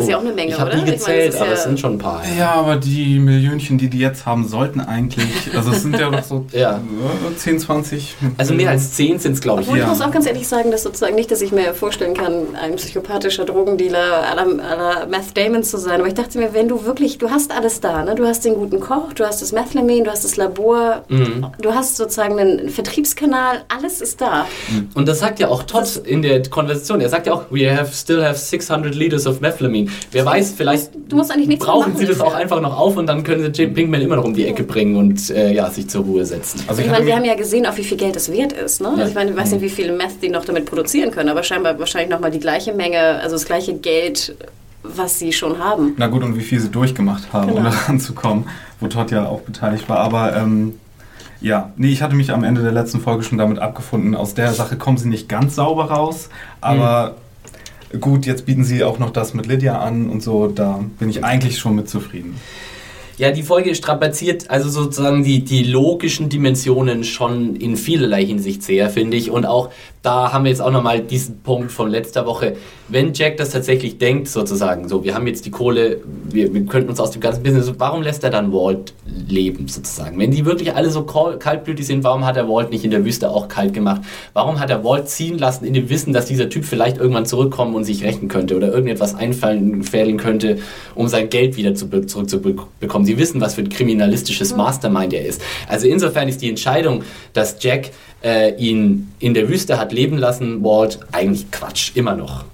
Das 0.01 0.07
ist 0.07 0.11
ja 0.11 0.17
auch 0.19 0.21
eine 0.23 0.33
Menge, 0.33 0.51
ich 0.53 0.57
oder? 0.57 0.65
nie 0.67 0.71
Ich 0.75 0.81
meine, 0.81 0.93
gezählt, 0.93 1.29
das 1.29 1.35
ist 1.35 1.41
aber 1.41 1.51
ja- 1.51 1.57
es 1.57 1.63
sind 1.65 1.81
schon 1.81 1.93
ein 1.95 1.99
paar. 1.99 2.23
Ja, 2.39 2.53
aber 2.53 2.77
die 2.77 3.19
Millionchen, 3.19 3.79
die 3.79 3.89
die 3.89 3.99
jetzt 3.99 4.27
haben, 4.27 4.47
sollten 4.49 4.81
eigentlich, 4.81 5.27
also 5.55 5.71
es 5.73 5.83
sind 5.83 5.99
ja 5.99 6.11
noch 6.11 6.23
so 6.25 6.47
Ja. 6.53 6.77
äh, 6.79 7.37
10, 7.37 7.59
20. 7.59 8.17
Also 8.37 8.55
mehr 8.55 8.71
als 8.71 8.93
zehn 8.93 9.19
sind 9.19 9.33
es, 9.35 9.41
glaube 9.41 9.63
ich. 9.63 9.67
Obwohl 9.69 9.79
Ja. 9.79 9.85
ich 9.85 9.91
muss 9.91 10.01
auch 10.01 10.11
ganz 10.11 10.27
ehrlich 10.27 10.49
sagen, 10.49 10.71
dass 10.71 10.83
sozusagen 10.83 11.15
nicht, 11.15 11.31
dass 11.31 11.41
ich 11.43 11.53
mir 11.53 11.75
vorstellen 11.75 12.15
kann, 12.15 12.55
ein 12.61 12.77
psychopathischer 12.77 13.45
Drogendealer 13.45 14.25
à 14.31 14.35
la, 14.35 14.43
à 14.43 14.77
la 14.77 15.07
Meth 15.07 15.37
Damon 15.37 15.63
zu 15.63 15.77
sein. 15.79 16.01
Aber 16.01 16.09
ich 16.09 16.15
dachte 16.15 16.39
mir, 16.39 16.53
wenn 16.55 16.69
du 16.69 16.85
wirklich, 16.85 17.19
du 17.19 17.31
hast 17.31 17.53
alles 17.53 17.81
da, 17.81 18.05
ne? 18.05 18.15
Du 18.15 18.27
hast 18.27 18.45
den 18.45 18.55
guten 18.55 18.81
Koch, 18.81 19.13
du 19.15 19.25
hast 19.25 19.43
das 19.43 19.53
Methlamin, 19.53 20.05
du 20.05 20.11
hast 20.11 20.25
das 20.25 20.37
Labor, 20.37 21.05
Mhm. 21.09 21.47
du 21.61 21.75
hast 21.75 21.97
sozusagen 21.97 22.39
einen 22.39 22.69
Vertriebskanal, 22.71 23.63
alles 23.69 24.01
ist 24.01 24.21
da. 24.21 24.47
Und 24.95 25.09
das 25.09 25.19
sagt 25.21 25.39
ja 25.41 25.49
auch 25.49 25.63
Todd 25.65 26.01
in 26.05 26.23
der 26.23 26.43
Konversation. 26.49 27.01
Er 27.01 27.09
sagt 27.09 27.27
ja 27.27 27.33
auch, 27.35 27.45
we 27.51 27.71
have 27.75 27.93
still 27.95 28.23
have 28.25 28.39
600 28.39 28.95
liters 28.95 29.27
of 29.27 29.41
methylamine. 29.41 29.90
Wer 30.13 30.25
weiß, 30.27 30.55
vielleicht 30.57 30.91
Du 31.09 31.17
musst 31.17 31.31
eigentlich 31.33 31.49
nichts 31.49 31.65
mehr 31.65 31.73
brauchen 31.75 31.93
machen 31.93 31.99
sie 32.01 32.07
das 32.07 32.21
auch 32.21 32.35
einfach 32.35 32.61
noch 32.61 32.79
auf 32.79 32.97
und 32.97 33.07
dann 33.07 33.25
können 33.25 33.43
sie 33.43 33.49
Jim 33.63 33.75
Pinkman 33.75 34.01
immer 34.01 34.17
noch 34.17 34.25
um 34.25 34.35
die 34.35 34.47
Ecke 34.47 34.63
bringen 34.65 34.97
und 34.97 35.31
äh, 35.31 35.53
ja, 35.53 35.69
sich 35.71 35.89
zur 35.89 36.05
Ruhe 36.05 36.25
setzen. 36.25 36.61
Also 36.69 36.81
ich 36.81 36.87
ich 36.87 36.93
meine, 36.93 37.07
wir 37.07 37.17
haben 37.17 37.25
ja 37.25 37.35
gesehen, 37.35 37.67
auch 37.67 37.77
wie 37.77 37.85
viel 37.85 37.97
Geld 37.97 38.17
es 38.17 38.31
wert 38.31 38.53
ist. 38.53 38.81
Ne? 38.81 38.89
Ja. 38.89 38.95
Also 38.95 39.09
ich 39.09 39.15
meine, 39.15 39.31
ich 39.31 39.37
weiß 39.37 39.53
nicht, 39.53 39.63
wie 39.63 39.69
viel 39.71 39.93
Meth 39.97 40.23
die 40.23 40.29
noch 40.29 40.45
damit 40.45 40.67
produzieren 40.67 41.11
können, 41.11 41.29
aber 41.29 41.43
scheinbar 41.43 41.79
wahrscheinlich 41.79 42.11
nochmal 42.11 42.31
die 42.31 42.41
gleiche 42.41 42.73
Menge, 42.73 42.99
also 43.21 43.37
das 43.37 43.45
gleiche 43.45 43.75
Geld, 43.75 44.35
was 44.83 45.19
sie 45.19 45.33
schon 45.33 45.59
haben. 45.59 45.95
Na 45.99 46.07
gut, 46.07 46.23
und 46.23 46.37
wie 46.37 46.41
viel 46.43 46.59
sie 46.61 46.69
durchgemacht 46.71 47.33
haben, 47.33 47.51
um 47.51 47.57
Genau. 47.57 47.71
da 47.71 47.77
ranzukommen, 47.89 48.45
wo 48.81 48.87
Todd 48.89 49.11
ja 49.11 49.27
auch 49.27 49.41
beteiligt 49.41 49.89
war. 49.89 49.99
Aber 49.99 50.35
ähm, 50.37 50.75
ja, 51.41 51.73
nee, 51.77 51.89
ich 51.93 52.03
hatte 52.03 52.15
mich 52.15 52.33
am 52.33 52.45
Ende 52.45 52.63
der 52.63 52.73
letzten 52.73 53.01
Folge 53.01 53.23
schon 53.23 53.39
damit 53.39 53.59
abgefunden. 53.59 54.15
Aus 54.15 54.35
der 54.35 54.53
Sache 54.53 54.77
kommen 54.77 54.99
sie 54.99 55.09
nicht 55.09 55.29
ganz 55.29 55.55
sauber 55.57 55.85
raus, 55.91 56.29
aber 56.61 57.17
gut, 57.99 58.27
jetzt 58.27 58.47
bieten 58.47 58.65
sie 58.65 58.85
auch 58.85 58.99
noch 58.99 59.11
das 59.11 59.35
mit 59.35 59.47
Lydia 59.47 59.81
an 59.81 60.09
und 60.09 60.23
so, 60.23 60.47
da 60.47 60.85
bin 60.99 61.09
ich 61.09 61.25
eigentlich 61.25 61.59
schon 61.59 61.75
mit 61.75 61.89
zufrieden. 61.89 62.37
Ja, 63.21 63.31
die 63.33 63.43
Folge 63.43 63.75
strapaziert 63.75 64.49
also 64.49 64.71
sozusagen 64.71 65.23
die, 65.23 65.45
die 65.45 65.63
logischen 65.65 66.31
Dimensionen 66.31 67.05
schon 67.05 67.55
in 67.55 67.77
vielerlei 67.77 68.25
Hinsicht 68.25 68.63
sehr, 68.63 68.89
finde 68.89 69.19
ich. 69.19 69.31
Und 69.31 69.45
auch 69.45 69.69
da 70.03 70.33
haben 70.33 70.45
wir 70.45 70.51
jetzt 70.51 70.63
auch 70.63 70.71
nochmal 70.71 71.01
diesen 71.01 71.41
Punkt 71.41 71.71
von 71.71 71.91
letzter 71.91 72.25
Woche. 72.25 72.57
Wenn 72.89 73.13
Jack 73.13 73.37
das 73.37 73.51
tatsächlich 73.51 73.99
denkt, 73.99 74.29
sozusagen, 74.29 74.89
so, 74.89 75.05
wir 75.05 75.15
haben 75.15 75.27
jetzt 75.27 75.45
die 75.45 75.51
Kohle, 75.51 75.99
wir, 76.31 76.55
wir 76.55 76.65
könnten 76.65 76.89
uns 76.89 76.99
aus 76.99 77.11
dem 77.11 77.21
ganzen 77.21 77.43
Business, 77.43 77.71
warum 77.77 78.01
lässt 78.01 78.25
er 78.25 78.31
dann 78.31 78.55
Walt 78.55 78.95
leben, 79.29 79.69
sozusagen? 79.69 80.19
Wenn 80.19 80.31
die 80.31 80.47
wirklich 80.47 80.75
alle 80.75 80.91
so 80.91 81.03
kal- 81.03 81.39
kaltblütig 81.39 81.87
sind, 81.87 82.03
warum 82.03 82.25
hat 82.25 82.39
er 82.39 82.49
Walt 82.49 82.71
nicht 82.71 82.85
in 82.87 82.91
der 82.91 83.05
Wüste 83.05 83.31
auch 83.31 83.49
kalt 83.49 83.75
gemacht? 83.75 84.01
Warum 84.33 84.59
hat 84.59 84.71
er 84.71 84.83
Walt 84.83 85.11
ziehen 85.11 85.37
lassen 85.39 85.67
in 85.67 85.75
dem 85.75 85.91
Wissen, 85.91 86.15
dass 86.15 86.25
dieser 86.25 86.49
Typ 86.49 86.65
vielleicht 86.65 86.97
irgendwann 86.97 87.27
zurückkommen 87.27 87.75
und 87.75 87.85
sich 87.85 88.03
rächen 88.03 88.29
könnte 88.29 88.57
oder 88.57 88.69
irgendetwas 88.73 89.15
einfallen 89.15 90.17
könnte, 90.17 90.59
um 90.95 91.07
sein 91.09 91.29
Geld 91.29 91.59
wieder 91.59 91.75
zu, 91.75 91.91
be- 91.91 92.07
zurückzubekommen? 92.07 93.10
Sie 93.11 93.19
wissen, 93.19 93.41
was 93.41 93.55
für 93.55 93.63
ein 93.63 93.69
kriminalistisches 93.69 94.55
Mastermind 94.55 95.13
er 95.13 95.27
ist. 95.27 95.43
Also 95.67 95.89
insofern 95.89 96.29
ist 96.29 96.43
die 96.43 96.49
Entscheidung, 96.49 97.03
dass 97.33 97.57
Jack 97.61 97.91
äh, 98.23 98.55
ihn 98.55 99.11
in 99.19 99.35
der 99.35 99.49
Wüste 99.49 99.81
hat 99.81 99.93
leben 99.93 100.17
lassen, 100.17 100.63
Walt, 100.63 101.01
eigentlich 101.11 101.51
Quatsch, 101.51 101.91
immer 101.97 102.15
noch. 102.15 102.45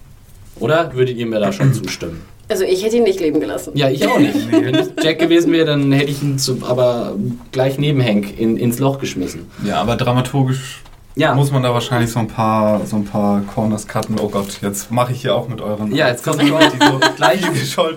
Oder 0.58 0.94
würdet 0.94 1.18
ihr 1.18 1.26
mir 1.26 1.40
da 1.40 1.52
schon 1.52 1.74
zustimmen? 1.82 2.22
Also 2.48 2.64
ich 2.64 2.82
hätte 2.82 2.96
ihn 2.96 3.02
nicht 3.02 3.20
leben 3.20 3.38
gelassen. 3.38 3.72
Ja, 3.74 3.90
ich 3.90 4.06
auch 4.06 4.18
nicht. 4.18 4.34
Wenn 4.50 4.74
ich 4.76 4.86
Jack 5.02 5.18
gewesen 5.18 5.52
wäre, 5.52 5.66
dann 5.66 5.92
hätte 5.92 6.10
ich 6.10 6.22
ihn 6.22 6.38
zu, 6.38 6.58
aber 6.66 7.14
gleich 7.52 7.78
neben 7.78 8.02
Hank 8.02 8.40
in, 8.40 8.56
ins 8.56 8.78
Loch 8.78 8.98
geschmissen. 8.98 9.50
Ja, 9.62 9.82
aber 9.82 9.96
dramaturgisch 9.96 10.80
Ja. 11.18 11.34
muss 11.34 11.50
man 11.50 11.62
da 11.62 11.72
wahrscheinlich 11.72 12.10
so 12.10 12.18
ein 12.18 12.28
paar, 12.28 12.84
so 12.86 12.96
ein 12.96 13.04
paar 13.06 13.40
Corners 13.42 13.88
cutten. 13.88 14.20
Oh 14.20 14.28
Gott, 14.28 14.58
jetzt 14.60 14.90
mache 14.90 15.12
ich 15.12 15.22
hier 15.22 15.34
auch 15.34 15.48
mit 15.48 15.62
euren 15.62 15.94
Ja, 15.94 16.08
jetzt 16.08 16.22
kommt 16.22 16.42
die 16.42 16.48
so 16.48 16.56
gleich, 17.16 17.40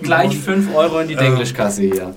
gleich 0.01 0.29
wurden. 0.29 0.63
5 0.63 0.75
Euro 0.75 0.99
in 0.99 1.09
die 1.09 1.13
Ähm. 1.15 1.19
Denglischkasse 1.19 1.81
hier. 1.81 2.15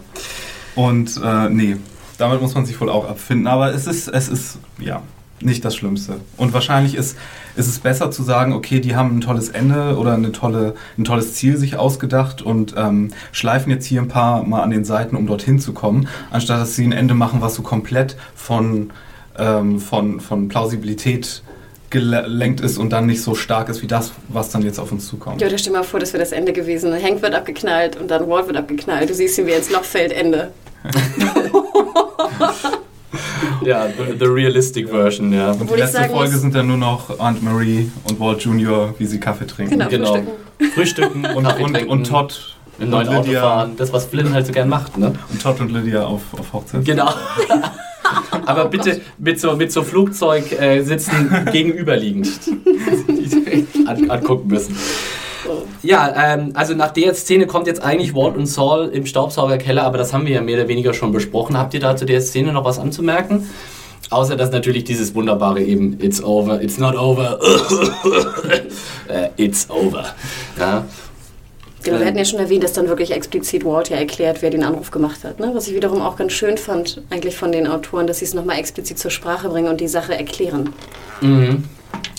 Und 0.77 1.21
äh, 1.23 1.49
nee, 1.51 1.77
damit 2.19 2.41
muss 2.41 2.55
man 2.55 2.65
sich 2.65 2.81
wohl 2.81 2.89
auch 2.89 3.09
abfinden. 3.09 3.49
Aber 3.49 3.75
es 3.75 3.89
ist, 3.89 4.07
es 4.07 4.29
ist, 4.29 4.59
ja, 4.79 5.03
nicht 5.41 5.65
das 5.65 5.75
Schlimmste. 5.75 6.21
Und 6.37 6.53
wahrscheinlich 6.53 6.95
ist, 6.95 7.19
ist 7.57 7.67
es 7.67 7.81
besser 7.81 8.13
zu 8.13 8.23
sagen, 8.23 8.53
okay, 8.53 8.79
die 8.79 8.95
haben 8.95 9.17
ein 9.17 9.21
tolles 9.21 9.49
Ende 9.49 9.99
oder 9.99 10.15
eine 10.15 10.31
tolle, 10.31 10.75
ein 10.97 11.05
tolles 11.05 11.35
Ziel 11.35 11.57
sich 11.57 11.77
ausgedacht 11.77 12.43
und 12.43 12.75
ähm, 12.77 13.11
schleifen 13.33 13.71
jetzt 13.71 13.87
hier 13.87 14.01
ein 14.01 14.09
paar 14.09 14.45
Mal 14.45 14.63
an 14.63 14.71
den 14.71 14.85
Seiten, 14.85 15.17
um 15.17 15.27
dorthin 15.27 15.59
zu 15.59 15.73
kommen, 15.73 16.09
anstatt 16.31 16.61
dass 16.61 16.77
sie 16.77 16.85
ein 16.85 16.93
Ende 16.93 17.15
machen, 17.15 17.41
was 17.41 17.57
so 17.57 17.63
komplett 17.63 18.17
von, 18.37 18.91
ähm, 19.39 19.79
von, 19.81 20.21
von 20.21 20.49
Plausibilität 20.49 21.43
gelenkt 21.91 22.61
ist 22.61 22.79
und 22.79 22.91
dann 22.91 23.07
nicht 23.07 23.21
so 23.23 23.35
stark 23.35 23.69
ist 23.69 23.83
wie 23.83 23.87
das, 23.87 24.13
was 24.29 24.49
dann 24.51 24.63
jetzt 24.63 24.79
auf 24.79 24.93
uns 24.93 25.07
zukommt. 25.09 25.41
Ja, 25.43 25.47
oder 25.49 25.59
stell 25.59 25.73
dir 25.73 25.79
mal 25.81 25.85
vor, 25.85 26.01
das 26.01 26.13
wäre 26.15 26.23
das 26.23 26.33
Ende 26.33 26.53
gewesen. 26.55 26.93
Hank 26.95 27.21
wird 27.21 27.35
abgeknallt 27.35 28.01
und 28.01 28.11
dann 28.11 28.29
Walt 28.29 28.47
wird 28.47 28.57
abgeknallt. 28.57 29.11
Du 29.11 29.15
siehst 29.15 29.37
ihn, 29.39 29.47
wie 29.47 29.51
er 29.51 29.59
ins 29.59 29.71
Loch 29.71 29.85
fällt, 29.85 30.13
Ende. 30.13 30.53
Ja, 33.65 33.87
the, 33.87 34.17
the 34.19 34.25
realistic 34.25 34.89
version, 34.89 35.33
ja. 35.33 35.51
Und 35.53 35.59
die 35.59 35.63
Obwohl 35.65 35.79
ich 35.79 35.85
letzte 35.85 36.05
Folge 36.09 36.33
muss- 36.33 36.41
sind 36.41 36.55
dann 36.55 36.67
nur 36.67 36.79
noch 36.79 37.19
Aunt 37.21 37.43
Marie 37.43 37.91
und 38.09 38.19
Walt 38.19 38.43
Jr., 38.43 38.95
wie 38.99 39.07
sie 39.07 39.21
Kaffee 39.21 39.47
trinken. 39.47 39.79
Genau. 39.79 39.89
Genau. 39.89 40.13
Frühstücken. 40.75 41.25
Frühstücken 41.25 41.25
Und, 41.27 41.47
und, 41.61 41.87
und 41.89 42.05
Todd 42.09 42.57
Mit 42.79 42.89
neuen 42.89 43.09
und 43.09 43.15
Auto 43.15 43.27
Lydia, 43.27 43.41
fahren. 43.41 43.73
Das, 43.77 43.93
was 43.93 44.07
Flynn 44.07 44.33
halt 44.33 44.47
so 44.47 44.53
gern 44.53 44.69
macht, 44.69 44.97
ne? 44.97 45.13
und 45.31 45.43
Todd 45.43 45.61
und 45.61 45.71
Lydia 45.71 46.05
auf, 46.05 46.23
auf 46.39 46.53
Hochzeit. 46.53 46.85
Genau. 46.85 47.11
Aber 48.47 48.67
bitte 48.67 49.01
mit 49.19 49.41
so, 49.41 49.55
mit 49.57 49.73
so 49.73 49.83
Flugzeug 49.83 50.53
äh, 50.53 50.83
sitzen 50.83 51.47
gegenüberliegend. 51.53 52.29
An, 53.87 54.11
angucken 54.11 54.49
müssen. 54.49 54.77
Ja, 55.83 56.35
ähm, 56.35 56.53
also 56.55 56.75
nach 56.75 56.93
der 56.93 57.15
Szene 57.15 57.47
kommt 57.47 57.67
jetzt 57.67 57.83
eigentlich 57.83 58.15
Walt 58.15 58.37
und 58.37 58.47
Saul 58.47 58.89
im 58.93 59.07
Staubsaugerkeller, 59.07 59.83
aber 59.83 59.99
das 59.99 60.13
haben 60.13 60.27
wir 60.27 60.35
ja 60.35 60.41
mehr 60.41 60.59
oder 60.59 60.69
weniger 60.69 60.95
schon 60.95 61.13
besprochen. 61.13 61.59
Habt 61.59 61.75
ihr 61.75 61.81
da 61.81 61.97
zu 61.97 62.05
der 62.05 62.21
Szene 62.21 62.53
noch 62.53 62.65
was 62.65 62.79
anzumerken? 62.79 63.49
Außer 64.11 64.37
dass 64.37 64.51
natürlich 64.51 64.85
dieses 64.85 65.15
wunderbare 65.15 65.63
eben 65.63 65.99
It's 66.01 66.23
over, 66.23 66.61
it's 66.63 66.79
not 66.79 66.95
over, 66.95 67.41
äh, 69.09 69.29
it's 69.37 69.69
over. 69.71 70.05
Ja. 70.59 70.85
Genau, 71.83 71.99
wir 71.99 72.07
hatten 72.07 72.19
ja 72.19 72.25
schon 72.25 72.39
erwähnt, 72.39 72.63
dass 72.63 72.73
dann 72.73 72.89
wirklich 72.89 73.11
explizit 73.11 73.65
Walt 73.65 73.89
ja 73.89 73.97
erklärt, 73.97 74.43
wer 74.43 74.51
den 74.51 74.63
Anruf 74.63 74.91
gemacht 74.91 75.25
hat. 75.25 75.41
Ne? 75.41 75.51
Was 75.53 75.67
ich 75.69 75.75
wiederum 75.75 76.01
auch 76.01 76.17
ganz 76.17 76.33
schön 76.33 76.57
fand, 76.57 77.03
eigentlich 77.11 77.37
von 77.37 77.51
den 77.51 77.67
Autoren, 77.67 78.07
dass 78.07 78.21
sie 78.21 78.25
es 78.25 78.35
nochmal 78.35 78.59
explizit 78.59 78.99
zur 78.99 79.11
Sprache 79.11 79.49
bringen 79.49 79.69
und 79.69 79.81
die 79.81 79.89
Sache 79.89 80.17
erklären. 80.17 80.71
Mhm. 81.21 81.65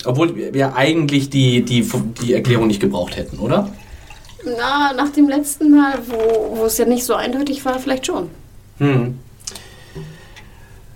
Obwohl 0.05 0.53
wir 0.53 0.76
eigentlich 0.76 1.30
die, 1.30 1.64
die, 1.64 1.88
die 2.22 2.34
Erklärung 2.34 2.68
nicht 2.68 2.82
gebraucht 2.82 3.16
hätten, 3.16 3.39
oder? 3.39 3.72
Na, 4.45 4.93
nach 4.93 5.09
dem 5.09 5.30
letzten 5.30 5.72
Mal, 5.72 5.99
wo, 6.07 6.57
wo 6.57 6.66
es 6.66 6.78
ja 6.78 6.86
nicht 6.86 7.05
so 7.05 7.14
eindeutig 7.14 7.64
war, 7.64 7.80
vielleicht 7.80 8.07
schon. 8.07 8.30
Hm. 8.80 9.18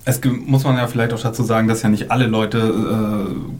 Es 0.03 0.21
muss 0.23 0.63
man 0.63 0.77
ja 0.77 0.87
vielleicht 0.87 1.13
auch 1.13 1.21
dazu 1.21 1.43
sagen, 1.43 1.67
dass 1.67 1.81
ja 1.81 1.89
nicht 1.89 2.11
alle 2.11 2.27
Leute 2.27 2.57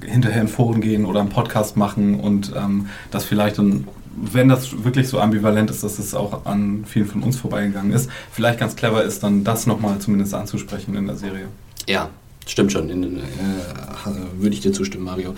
äh, 0.06 0.10
hinterher 0.10 0.42
in 0.42 0.48
Foren 0.48 0.80
gehen 0.80 1.06
oder 1.06 1.20
einen 1.20 1.30
Podcast 1.30 1.76
machen 1.76 2.20
und 2.20 2.54
ähm, 2.56 2.88
das 3.12 3.26
vielleicht 3.26 3.58
dann, 3.58 3.88
wenn 4.18 4.50
das 4.50 4.84
wirklich 4.84 5.08
so 5.08 5.20
ambivalent 5.20 5.70
ist, 5.70 5.84
dass 5.84 6.00
es 6.00 6.16
auch 6.16 6.46
an 6.46 6.84
vielen 6.86 7.06
von 7.06 7.24
uns 7.24 7.38
vorbeigegangen 7.38 7.94
ist, 7.94 8.10
vielleicht 8.32 8.60
ganz 8.60 8.76
clever 8.76 9.04
ist, 9.04 9.24
dann 9.24 9.44
das 9.44 9.68
nochmal 9.68 10.00
zumindest 10.00 10.34
anzusprechen 10.34 10.96
in 10.96 11.08
der 11.08 11.16
Serie. 11.16 11.48
Ja, 11.88 12.10
stimmt 12.48 12.72
schon. 12.72 12.90
In, 12.90 13.18
äh, 13.18 13.20
würde 14.38 14.54
ich 14.54 14.62
dir 14.62 14.72
zustimmen, 14.72 15.06
Mario. 15.06 15.36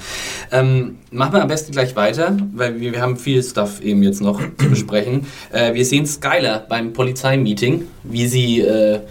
Ähm, 0.52 0.98
machen 1.12 1.34
wir 1.34 1.42
am 1.42 1.48
besten 1.48 1.72
gleich 1.72 1.96
weiter, 1.96 2.38
weil 2.54 2.80
wir, 2.80 2.94
wir 2.94 3.02
haben 3.02 3.18
viel 3.18 3.44
Stuff 3.44 3.82
eben 3.82 4.02
jetzt 4.04 4.22
noch 4.22 4.40
zu 4.58 4.70
besprechen. 4.70 5.28
Äh, 5.52 5.74
wir 5.74 5.86
sehen 5.86 6.06
Skylar 6.06 6.66
beim 6.68 6.94
Polizeimeeting, 6.94 7.88
wie 8.04 8.28
sie 8.28 8.62
äh, 8.62 9.02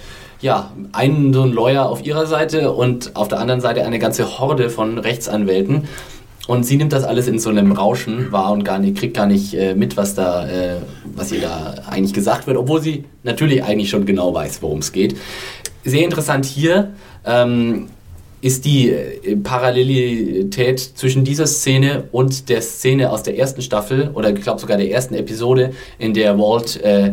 ja, 0.41 0.73
einen 0.93 1.33
so 1.33 1.43
einen 1.43 1.53
Lawyer 1.53 1.87
auf 1.87 2.05
ihrer 2.05 2.27
Seite 2.27 2.73
und 2.73 3.17
auf 3.17 3.29
der 3.29 3.41
anderen 3.41 3.61
Seite 3.61 3.85
eine 3.85 3.99
ganze 3.99 4.39
Horde 4.39 4.71
von 4.71 4.99
Rechtsanwälten. 4.99 5.89
Und 6.49 6.65
sie 6.65 6.79
nimmt 6.79 6.95
das 6.95 7.05
alles 7.05 7.29
in 7.29 7.39
so 7.39 7.51
einem 7.51 7.73
Rauschen 7.73 8.33
wahr 8.33 8.53
und 8.53 8.65
gar 8.65 8.79
nicht, 8.79 8.97
kriegt 8.97 9.15
gar 9.15 9.27
nicht 9.27 9.53
äh, 9.53 9.75
mit, 9.75 9.99
was 9.99 10.15
da, 10.15 10.49
äh, 10.49 10.77
was 11.05 11.31
ihr 11.31 11.43
da 11.43 11.75
eigentlich 11.87 12.15
gesagt 12.15 12.47
wird, 12.47 12.57
obwohl 12.57 12.81
sie 12.81 13.05
natürlich 13.23 13.63
eigentlich 13.63 13.91
schon 13.91 14.07
genau 14.07 14.33
weiß, 14.33 14.63
worum 14.63 14.79
es 14.79 14.91
geht. 14.91 15.15
Sehr 15.85 16.03
interessant 16.03 16.47
hier 16.47 16.95
ähm, 17.27 17.89
ist 18.41 18.65
die 18.65 18.89
äh, 18.89 19.37
Parallelität 19.37 20.81
zwischen 20.81 21.23
dieser 21.23 21.47
Szene 21.47 22.05
und 22.13 22.49
der 22.49 22.63
Szene 22.63 23.11
aus 23.11 23.23
der 23.23 23.37
ersten 23.37 23.61
Staffel 23.61 24.11
oder 24.15 24.31
ich 24.31 24.41
glaube 24.41 24.59
sogar 24.59 24.79
der 24.79 24.91
ersten 24.91 25.13
Episode, 25.17 25.75
in 25.99 26.15
der 26.15 26.39
Walt 26.39 26.81
äh, 26.81 27.13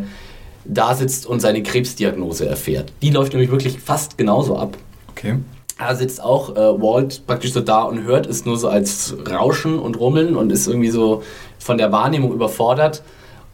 da 0.63 0.95
sitzt 0.95 1.25
und 1.25 1.41
seine 1.41 1.61
Krebsdiagnose 1.61 2.47
erfährt. 2.47 2.93
Die 3.01 3.09
läuft 3.09 3.33
nämlich 3.33 3.51
wirklich 3.51 3.79
fast 3.81 4.17
genauso 4.17 4.57
ab. 4.57 4.77
Okay. 5.09 5.35
Da 5.77 5.93
sitzt 5.93 6.23
auch 6.23 6.55
äh, 6.55 6.59
Walt 6.81 7.21
praktisch 7.27 7.51
so 7.51 7.59
da 7.59 7.81
und 7.83 8.03
hört 8.03 8.27
es 8.27 8.45
nur 8.45 8.57
so 8.57 8.69
als 8.69 9.15
Rauschen 9.29 9.77
und 9.77 9.99
Rummeln 9.99 10.35
und 10.37 10.51
ist 10.51 10.67
irgendwie 10.67 10.89
so 10.89 11.21
von 11.59 11.77
der 11.77 11.91
Wahrnehmung 11.91 12.31
überfordert 12.31 13.03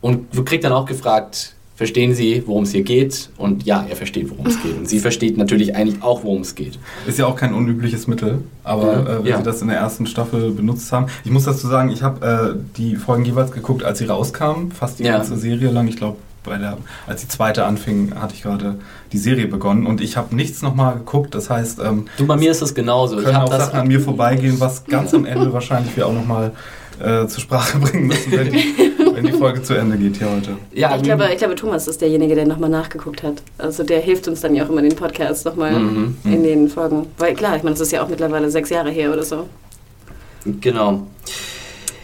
und 0.02 0.28
kriegt 0.46 0.64
dann 0.64 0.72
auch 0.72 0.86
gefragt, 0.86 1.56
verstehen 1.76 2.14
Sie, 2.14 2.44
worum 2.46 2.62
es 2.64 2.72
hier 2.74 2.84
geht? 2.84 3.30
Und 3.38 3.64
ja, 3.66 3.84
er 3.90 3.96
versteht, 3.96 4.30
worum 4.30 4.46
es 4.46 4.62
geht. 4.62 4.78
Und 4.78 4.88
sie 4.88 5.00
versteht 5.00 5.36
natürlich 5.36 5.76
eigentlich 5.76 6.04
auch, 6.04 6.24
worum 6.24 6.42
es 6.42 6.54
geht. 6.54 6.78
Ist 7.08 7.18
ja 7.18 7.26
auch 7.26 7.36
kein 7.36 7.56
unübliches 7.56 8.06
Mittel, 8.06 8.44
aber 8.64 8.84
Ja. 8.94 9.00
äh, 9.02 9.18
wenn 9.24 9.26
Ja. 9.26 9.38
sie 9.38 9.44
das 9.44 9.64
in 9.64 9.70
der 9.70 9.78
ersten 9.78 10.06
Staffel 10.06 10.52
benutzt 10.52 10.92
haben. 10.92 11.08
Ich 11.26 11.32
muss 11.32 11.46
dazu 11.46 11.68
sagen, 11.68 11.90
ich 11.90 12.04
habe 12.04 12.54
äh, 12.56 12.78
die 12.78 12.98
Folgen 12.98 13.26
jeweils 13.26 13.52
geguckt, 13.52 13.84
als 13.84 13.98
sie 13.98 14.06
rauskamen, 14.06 14.72
fast 14.72 15.00
die 15.00 15.06
Ja. 15.06 15.18
ganze 15.18 15.38
Serie 15.38 15.72
lang. 15.72 15.88
Ich 15.88 15.98
glaube, 15.98 16.18
bei 16.44 16.58
der, 16.58 16.78
als 17.08 17.22
die 17.22 17.28
zweite 17.28 17.66
anfing, 17.66 18.14
hatte 18.20 18.34
ich 18.34 18.42
gerade 18.44 18.76
die 19.12 19.18
Serie 19.18 19.48
begonnen 19.48 19.86
und 19.86 20.02
ich 20.02 20.18
habe 20.18 20.36
nichts 20.36 20.62
nochmal 20.62 20.96
geguckt. 20.96 21.36
Das 21.36 21.50
heißt, 21.50 21.80
ähm, 21.84 22.06
Du, 22.18 22.26
bei 22.26 22.36
mir 22.36 22.52
ist 22.52 22.62
es 22.62 22.74
genauso. 22.74 23.18
Ich 23.20 23.26
können 23.26 23.36
habe 23.38 23.46
auch 23.46 23.50
das 23.50 23.66
Sachen 23.68 23.80
an 23.82 23.88
mir 23.88 24.00
vorbeigehen, 24.00 24.60
was 24.60 24.86
ganz 24.86 25.14
am 25.14 25.26
Ende 25.26 25.54
wahrscheinlich 25.54 25.96
wir 25.96 26.08
auch 26.08 26.14
nochmal 26.14 26.52
äh, 27.00 27.28
zur 27.28 27.42
Sprache 27.42 27.78
bringen 27.80 28.08
müssen, 28.08 28.32
wenn 28.32 28.52
die, 28.52 28.74
wenn 29.14 29.24
die 29.26 29.32
Folge 29.34 29.62
zu 29.64 29.74
Ende 29.76 29.98
geht 29.98 30.18
hier 30.18 30.30
heute. 30.32 30.52
ja, 30.74 30.96
Ich 30.96 31.04
glaube, 31.04 31.28
ich 31.32 31.38
glaube, 31.38 31.56
Thomas 31.56 31.88
ist 31.88 32.00
derjenige, 32.02 32.36
der 32.36 32.46
nochmal 32.46 32.70
nachgeguckt 32.70 33.24
hat. 33.24 33.42
Also 33.58 33.84
der 33.84 34.00
hilft 34.02 34.28
uns 34.28 34.42
dann 34.42 34.54
ja 34.56 34.66
auch 34.66 34.70
immer 34.70 34.82
in 34.84 34.90
den 34.90 34.98
Podcasts 34.98 35.44
nochmal 35.46 35.74
Mhm. 35.80 36.16
in 36.26 36.44
den 36.44 36.70
Folgen. 36.70 37.08
Weil 37.18 37.34
klar, 37.36 37.56
ich 37.56 37.64
meine, 37.64 37.74
das 37.74 37.82
ist 37.82 37.92
ja 37.92 38.04
auch 38.04 38.08
mittlerweile 38.10 38.50
sechs 38.52 38.70
Jahre 38.70 38.90
her 38.92 39.12
oder 39.14 39.24
so. 39.24 39.48
genau. 40.60 41.08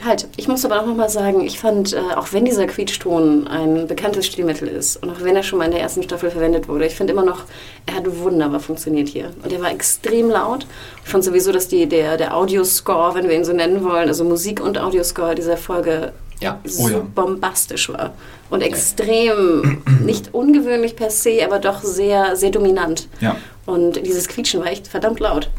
Halt, 0.08 0.28
ich 0.38 0.48
muss 0.48 0.64
aber 0.64 0.82
auch 0.82 0.86
nochmal 0.86 1.10
sagen, 1.10 1.42
ich 1.42 1.60
fand, 1.60 1.92
äh, 1.94 2.00
auch 2.16 2.32
wenn 2.32 2.46
dieser 2.46 2.66
Quietschton 2.66 3.48
ein 3.48 3.88
bekanntes 3.88 4.26
Stilmittel 4.26 4.68
ist 4.68 4.98
und 5.04 5.10
auch 5.10 5.22
wenn 5.22 5.36
er 5.36 5.44
schon 5.44 5.60
mal 5.60 5.66
in 5.66 5.72
der 5.72 5.82
ersten 5.82 6.02
Staffel 6.02 6.32
verwendet 6.32 6.70
wurde, 6.70 6.86
ich 6.86 6.96
finde 6.96 7.12
immer 7.14 7.26
noch, 7.26 7.44
er 7.86 7.96
hat 7.96 8.20
wunderbar 8.20 8.60
funktioniert 8.62 9.10
hier. 9.10 9.32
Und 9.44 9.52
er 9.52 9.62
war 9.62 9.70
extrem 9.72 10.30
laut. 10.30 10.66
Ich 11.04 11.10
fand 11.12 11.24
sowieso, 11.26 11.52
dass 11.52 11.68
die, 11.68 11.88
der, 11.88 12.16
der 12.16 12.36
Audioscore, 12.38 13.16
wenn 13.16 13.28
wir 13.28 13.36
ihn 13.36 13.44
so 13.44 13.52
nennen 13.54 13.84
wollen, 13.84 14.08
also 14.08 14.24
Musik 14.24 14.62
und 14.62 14.78
Audioscore 14.78 15.36
dieser 15.36 15.58
Folge 15.58 16.14
Ja. 16.40 16.60
so 16.64 16.84
Oh 16.84 16.90
ja. 16.90 17.02
bombastisch 17.14 17.90
war. 17.90 18.14
Und 18.50 18.62
extrem, 18.62 19.82
nicht 20.06 20.34
ungewöhnlich 20.34 20.96
per 20.96 21.10
se, 21.10 21.44
aber 21.44 21.60
doch 21.60 21.84
sehr, 21.84 22.36
sehr 22.38 22.52
dominant. 22.52 23.10
Ja. 23.20 23.36
Und 23.66 24.06
dieses 24.06 24.30
Quietschen 24.30 24.62
war 24.62 24.68
echt 24.68 24.88
verdammt 24.88 25.20
laut. 25.20 25.50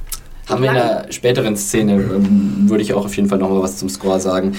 Haben 0.49 0.63
wir 0.63 0.71
in 0.71 0.77
einer 0.77 1.13
späteren 1.13 1.57
Szene, 1.57 1.95
ähm, 1.95 2.69
würde 2.69 2.83
ich 2.83 2.95
auch 2.95 3.05
auf 3.05 3.15
jeden 3.17 3.29
Fall 3.29 3.39
noch 3.39 3.51
mal 3.51 3.63
was 3.63 3.77
zum 3.77 3.91
Score 3.91 4.19
sagen. 4.19 4.57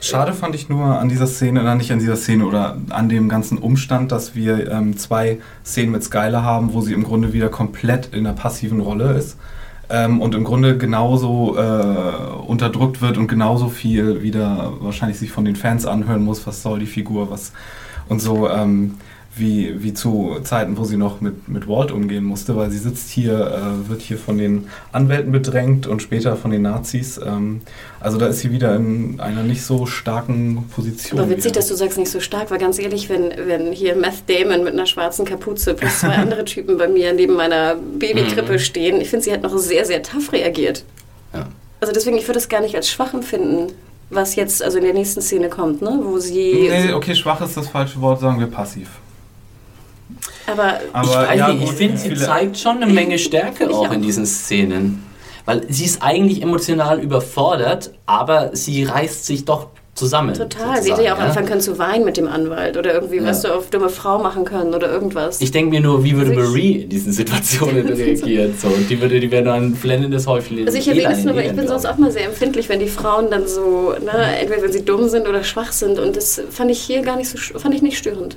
Schade 0.00 0.34
fand 0.34 0.54
ich 0.54 0.68
nur 0.68 0.98
an 0.98 1.08
dieser 1.08 1.26
Szene, 1.26 1.62
oder 1.62 1.74
nicht 1.74 1.90
an 1.92 1.98
dieser 1.98 2.16
Szene, 2.16 2.44
oder 2.44 2.76
an 2.90 3.08
dem 3.08 3.28
ganzen 3.30 3.56
Umstand, 3.56 4.12
dass 4.12 4.34
wir 4.34 4.70
ähm, 4.70 4.98
zwei 4.98 5.38
Szenen 5.64 5.92
mit 5.92 6.04
Skylar 6.04 6.42
haben, 6.42 6.74
wo 6.74 6.82
sie 6.82 6.92
im 6.92 7.04
Grunde 7.04 7.32
wieder 7.32 7.48
komplett 7.48 8.12
in 8.12 8.26
einer 8.26 8.34
passiven 8.34 8.80
Rolle 8.80 9.12
ist. 9.14 9.38
Ähm, 9.88 10.20
und 10.20 10.34
im 10.34 10.44
Grunde 10.44 10.76
genauso 10.76 11.56
äh, 11.56 12.42
unterdrückt 12.46 13.00
wird 13.00 13.16
und 13.16 13.26
genauso 13.26 13.68
viel 13.68 14.22
wieder 14.22 14.74
wahrscheinlich 14.80 15.18
sich 15.18 15.32
von 15.32 15.46
den 15.46 15.56
Fans 15.56 15.86
anhören 15.86 16.22
muss, 16.22 16.46
was 16.46 16.62
soll 16.62 16.80
die 16.80 16.86
Figur, 16.86 17.30
was 17.30 17.52
und 18.08 18.20
so 18.20 18.50
ähm, 18.50 18.96
wie, 19.36 19.82
wie 19.82 19.94
zu 19.94 20.38
Zeiten, 20.42 20.76
wo 20.76 20.84
sie 20.84 20.96
noch 20.96 21.20
mit, 21.20 21.48
mit 21.48 21.68
Walt 21.68 21.92
umgehen 21.92 22.24
musste, 22.24 22.56
weil 22.56 22.70
sie 22.70 22.78
sitzt 22.78 23.10
hier, 23.10 23.32
äh, 23.32 23.88
wird 23.88 24.02
hier 24.02 24.18
von 24.18 24.38
den 24.38 24.68
Anwälten 24.90 25.30
bedrängt 25.30 25.86
und 25.86 26.02
später 26.02 26.36
von 26.36 26.50
den 26.50 26.62
Nazis. 26.62 27.18
Ähm, 27.24 27.60
also 28.00 28.18
da 28.18 28.26
ist 28.26 28.40
sie 28.40 28.50
wieder 28.50 28.74
in 28.74 29.20
einer 29.20 29.44
nicht 29.44 29.62
so 29.62 29.86
starken 29.86 30.64
Position. 30.74 31.20
Aber 31.20 31.30
witzig, 31.30 31.52
wieder. 31.52 31.60
dass 31.60 31.68
du 31.68 31.76
sagst, 31.76 31.96
nicht 31.96 32.10
so 32.10 32.18
stark, 32.18 32.50
weil 32.50 32.58
ganz 32.58 32.78
ehrlich, 32.80 33.08
wenn, 33.08 33.30
wenn 33.46 33.72
hier 33.72 33.94
Meth 33.94 34.24
Damon 34.26 34.64
mit 34.64 34.72
einer 34.72 34.86
schwarzen 34.86 35.24
Kapuze 35.24 35.74
plus 35.74 36.00
zwei 36.00 36.08
andere 36.16 36.44
Typen 36.44 36.76
bei 36.76 36.88
mir 36.88 37.12
neben 37.12 37.34
meiner 37.34 37.76
Babykrippe 37.76 38.58
stehen, 38.58 39.00
ich 39.00 39.10
finde, 39.10 39.24
sie 39.24 39.32
hat 39.32 39.42
noch 39.42 39.56
sehr, 39.58 39.84
sehr 39.84 40.02
tough 40.02 40.32
reagiert. 40.32 40.84
Ja. 41.32 41.46
Also 41.80 41.92
deswegen, 41.92 42.16
ich 42.16 42.26
würde 42.26 42.38
es 42.38 42.48
gar 42.48 42.60
nicht 42.60 42.74
als 42.74 42.90
schwach 42.90 43.14
empfinden, 43.14 43.72
was 44.10 44.34
jetzt 44.34 44.60
also 44.60 44.78
in 44.78 44.84
der 44.84 44.92
nächsten 44.92 45.22
Szene 45.22 45.48
kommt, 45.48 45.82
ne? 45.82 46.00
wo 46.02 46.18
sie... 46.18 46.68
Nee, 46.68 46.92
okay, 46.92 47.14
schwach 47.14 47.40
ist 47.42 47.56
das 47.56 47.68
falsche 47.68 48.00
Wort, 48.00 48.20
sagen 48.20 48.40
wir 48.40 48.48
passiv. 48.48 48.88
Aber, 50.46 50.80
Aber 50.92 51.28
ich 51.32 51.38
ja, 51.38 51.50
ich 51.50 51.72
finde, 51.72 51.96
sie 51.98 52.14
zeigt 52.14 52.58
schon 52.58 52.82
eine 52.82 52.92
Menge 52.92 53.18
Stärke 53.18 53.70
auch 53.70 53.88
auch. 53.88 53.92
in 53.92 54.02
diesen 54.02 54.26
Szenen. 54.26 55.04
Weil 55.46 55.62
sie 55.68 55.84
ist 55.84 56.02
eigentlich 56.02 56.42
emotional 56.42 57.00
überfordert, 57.00 57.90
aber 58.06 58.50
sie 58.54 58.84
reißt 58.84 59.26
sich 59.26 59.44
doch 59.44 59.68
zusammen. 59.94 60.32
total. 60.34 60.80
Sie 60.82 60.92
hätte 60.92 61.02
ja 61.02 61.12
auch 61.12 61.16
sozusagen, 61.16 61.22
anfangen 61.28 61.46
können 61.48 61.60
zu 61.60 61.78
weinen 61.78 62.04
mit 62.04 62.16
dem 62.16 62.28
Anwalt 62.28 62.76
oder 62.76 62.94
irgendwie, 62.94 63.16
Ja. 63.16 63.24
weißt 63.26 63.44
du, 63.44 63.48
auf 63.54 63.68
dumme 63.70 63.88
Frau 63.90 64.18
machen 64.18 64.44
können 64.44 64.72
oder 64.72 64.90
irgendwas. 64.90 65.40
Ich 65.40 65.50
denke 65.50 65.70
mir 65.70 65.80
nur, 65.80 66.04
wie 66.04 66.16
würde 66.16 66.30
Also 66.30 66.42
Marie 66.50 66.82
in 66.82 66.88
diesen 66.88 67.12
Situationen 67.12 67.86
reagieren? 67.88 68.54
So, 68.60 68.68
die 68.88 69.00
würde, 69.00 69.18
die 69.20 69.30
wäre 69.30 69.42
nur 69.44 69.54
ein 69.54 69.74
flennendes 69.74 70.26
Häufchen. 70.26 70.64
Also 70.66 70.78
ich 70.78 70.88
erwähne 70.88 71.12
es 71.12 71.24
nur, 71.24 71.34
weil 71.36 71.46
ich 71.46 71.52
bin 71.56 71.66
sonst 71.68 71.86
auch 71.86 71.98
mal 71.98 72.10
sehr 72.10 72.24
empfindlich, 72.26 72.68
wenn 72.68 72.78
die 72.80 72.88
Frauen 72.88 73.30
dann 73.30 73.46
so, 73.46 73.92
ne, 74.02 74.38
entweder 74.40 74.62
wenn 74.62 74.72
sie 74.72 74.84
dumm 74.84 75.08
sind 75.08 75.28
oder 75.28 75.42
schwach 75.44 75.72
sind. 75.72 75.98
Und 75.98 76.16
das 76.16 76.40
fand 76.50 76.70
ich 76.70 76.80
hier 76.80 77.02
gar 77.02 77.16
nicht 77.16 77.28
so, 77.28 77.58
fand 77.58 77.74
ich 77.74 77.82
nicht 77.82 77.98
störend. 77.98 78.36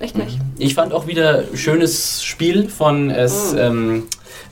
Echt 0.00 0.16
nicht. 0.18 0.38
Ich 0.58 0.74
fand 0.74 0.92
auch 0.92 1.06
wieder 1.06 1.44
schönes 1.54 2.22
Spiel 2.24 2.68
von 2.68 3.10
es, 3.10 3.52
Mhm. 3.52 3.58
ähm, 3.58 4.02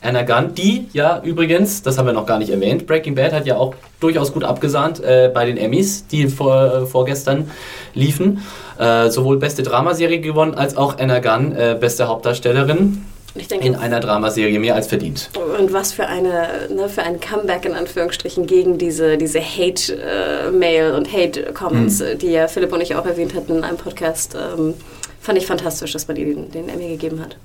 Anna 0.01 0.22
Gunn, 0.22 0.55
die 0.55 0.88
ja 0.93 1.20
übrigens, 1.24 1.82
das 1.82 1.99
haben 1.99 2.07
wir 2.07 2.12
noch 2.12 2.26
gar 2.26 2.38
nicht 2.38 2.51
erwähnt, 2.51 2.86
Breaking 2.86 3.14
Bad 3.14 3.32
hat 3.32 3.47
ja 3.47 3.57
auch 3.57 3.74
durchaus 4.01 4.32
gut 4.32 4.43
abgesahnt 4.45 5.01
äh, 5.03 5.30
bei 5.32 5.45
den 5.45 5.57
Emmys, 5.57 6.07
die 6.07 6.26
vor, 6.28 6.86
vorgestern 6.86 7.51
liefen. 7.95 8.43
Äh, 8.78 9.11
sowohl 9.11 9.36
beste 9.38 9.62
Dramaserie 9.62 10.20
gewonnen 10.20 10.55
als 10.55 10.76
auch 10.76 10.99
Anna 10.99 11.18
Gunn, 11.20 11.55
äh, 11.55 11.76
beste 11.78 12.09
Hauptdarstellerin. 12.09 13.05
denke, 13.49 13.66
in 13.66 13.76
einer 13.76 14.01
Dramaserie 14.01 14.59
mehr 14.59 14.74
als 14.74 14.88
verdient. 14.88 15.30
Und 15.59 15.72
was 15.72 15.93
für 15.93 16.07
eine 16.07 16.49
ne, 16.74 16.88
für 16.88 17.03
ein 17.03 17.18
Comeback 17.20 17.64
in 17.64 17.74
Anführungsstrichen 17.74 18.47
gegen 18.47 18.76
diese, 18.78 19.16
diese 19.16 19.40
Hate-Mail 19.40 20.93
und 20.93 21.12
Hate-Comments, 21.12 22.01
Hm. 22.01 22.18
die 22.18 22.28
ja 22.32 22.49
Philipp 22.49 22.72
und 22.72 22.80
ich 22.80 22.95
auch 22.95 23.07
erwähnt 23.07 23.34
hatten 23.34 23.57
in 23.59 23.64
einem 23.64 23.76
Podcast. 23.78 24.34
Ähm, 24.34 24.74
fand 25.23 25.39
ich 25.39 25.47
fantastisch, 25.47 25.93
dass 25.93 26.07
man 26.09 26.16
ihr 26.16 26.27
den, 26.27 26.51
den 26.51 26.68
Emmy 26.68 26.89
gegeben 26.89 27.20
hat. 27.20 27.37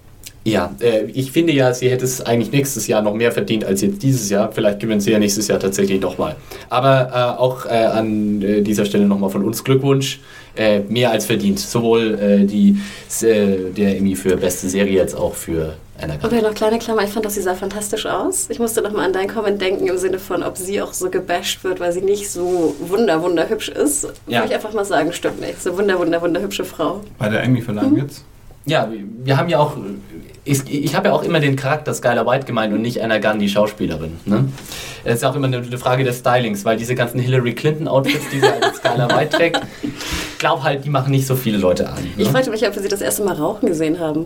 Ja, 0.43 0.73
äh, 0.79 1.03
ich 1.13 1.31
finde 1.31 1.53
ja, 1.53 1.73
sie 1.73 1.89
hätte 1.89 2.05
es 2.05 2.21
eigentlich 2.21 2.51
nächstes 2.51 2.87
Jahr 2.87 3.01
noch 3.01 3.13
mehr 3.13 3.31
verdient 3.31 3.65
als 3.65 3.81
jetzt 3.81 4.01
dieses 4.01 4.29
Jahr. 4.29 4.51
Vielleicht 4.51 4.79
gewinnen 4.79 5.01
sie 5.01 5.11
ja 5.11 5.19
nächstes 5.19 5.47
Jahr 5.47 5.59
tatsächlich 5.59 6.01
nochmal. 6.01 6.35
Aber 6.69 7.09
äh, 7.13 7.39
auch 7.39 7.65
äh, 7.65 7.69
an 7.69 8.41
äh, 8.41 8.61
dieser 8.61 8.85
Stelle 8.85 9.05
nochmal 9.07 9.29
von 9.29 9.43
uns 9.43 9.63
Glückwunsch. 9.63 10.19
Äh, 10.55 10.79
mehr 10.87 11.11
als 11.11 11.25
verdient. 11.25 11.59
Sowohl 11.59 12.17
äh, 12.19 12.45
die, 12.45 12.77
der 13.21 13.97
Emmy 13.97 14.15
für 14.15 14.37
beste 14.37 14.69
Serie 14.69 15.01
als 15.01 15.13
auch 15.13 15.35
für 15.35 15.75
Gunn. 15.97 16.29
vielleicht 16.29 16.43
noch 16.45 16.53
kleine 16.53 16.79
Klammer, 16.79 17.03
ich 17.03 17.09
fand, 17.09 17.25
dass 17.25 17.33
sie 17.35 17.41
sah 17.41 17.55
fantastisch 17.55 18.05
aus. 18.05 18.47
Ich 18.49 18.59
musste 18.59 18.81
nochmal 18.81 19.05
an 19.05 19.13
deinen 19.13 19.27
Comment 19.33 19.59
denken, 19.61 19.87
im 19.87 19.97
Sinne 19.97 20.19
von, 20.19 20.43
ob 20.43 20.57
sie 20.57 20.81
auch 20.81 20.93
so 20.93 21.09
gebasht 21.09 21.63
wird, 21.63 21.79
weil 21.79 21.91
sie 21.91 22.01
nicht 22.01 22.29
so 22.29 22.75
wunder, 22.79 23.21
wunderhübsch 23.21 23.69
ist. 23.69 24.03
Ja. 24.27 24.39
Würde 24.39 24.49
ich 24.49 24.55
einfach 24.55 24.73
mal 24.73 24.85
sagen, 24.85 25.11
stimmt 25.13 25.41
nicht. 25.41 25.61
So 25.61 25.77
wunder, 25.77 25.97
wunder, 25.99 26.21
wunderhübsche 26.21 26.65
Frau. 26.65 27.01
Bei 27.17 27.29
der 27.29 27.43
Emmy-Verleihung 27.43 27.91
Mhm. 27.93 27.97
jetzt? 27.99 28.23
Ja, 28.65 28.91
wir 29.23 29.37
haben 29.37 29.47
ja 29.47 29.59
auch, 29.59 29.77
ich, 30.43 30.59
ich 30.69 30.93
habe 30.93 31.07
ja 31.07 31.13
auch 31.13 31.23
immer 31.23 31.39
den 31.39 31.55
Charakter 31.55 31.93
Skylar 31.93 32.25
White 32.27 32.45
gemeint 32.45 32.73
und 32.73 32.81
nicht 32.81 33.01
Anna 33.01 33.17
Gunn, 33.19 33.39
die 33.39 33.47
Schauspielerin. 33.47 34.17
Ne? 34.25 34.49
Es 35.05 35.15
ist 35.15 35.23
auch 35.23 35.35
immer 35.35 35.47
eine, 35.47 35.59
eine 35.59 35.77
Frage 35.77 36.03
des 36.03 36.19
Stylings, 36.19 36.65
weil 36.65 36.75
diese 36.75 36.93
ganzen 36.93 37.17
Hillary 37.21 37.55
Clinton 37.55 37.87
Outfits, 37.87 38.25
die 38.29 38.41
sie 38.41 38.45
als 38.47 38.75
Skylar 38.77 39.09
White 39.17 39.37
trägt, 39.37 39.61
ich 39.83 40.37
glaube 40.37 40.63
halt, 40.63 40.83
die 40.83 40.89
machen 40.89 41.11
nicht 41.11 41.25
so 41.25 41.37
viele 41.37 41.57
Leute 41.57 41.87
an. 41.87 41.99
Ich 42.17 42.25
Ne? 42.27 42.31
fragte 42.33 42.49
mich, 42.49 42.67
ob 42.67 42.75
wir 42.75 42.81
sie 42.81 42.89
das 42.89 42.99
erste 42.99 43.23
Mal 43.23 43.35
rauchen 43.35 43.67
gesehen 43.67 43.99
haben. 44.01 44.25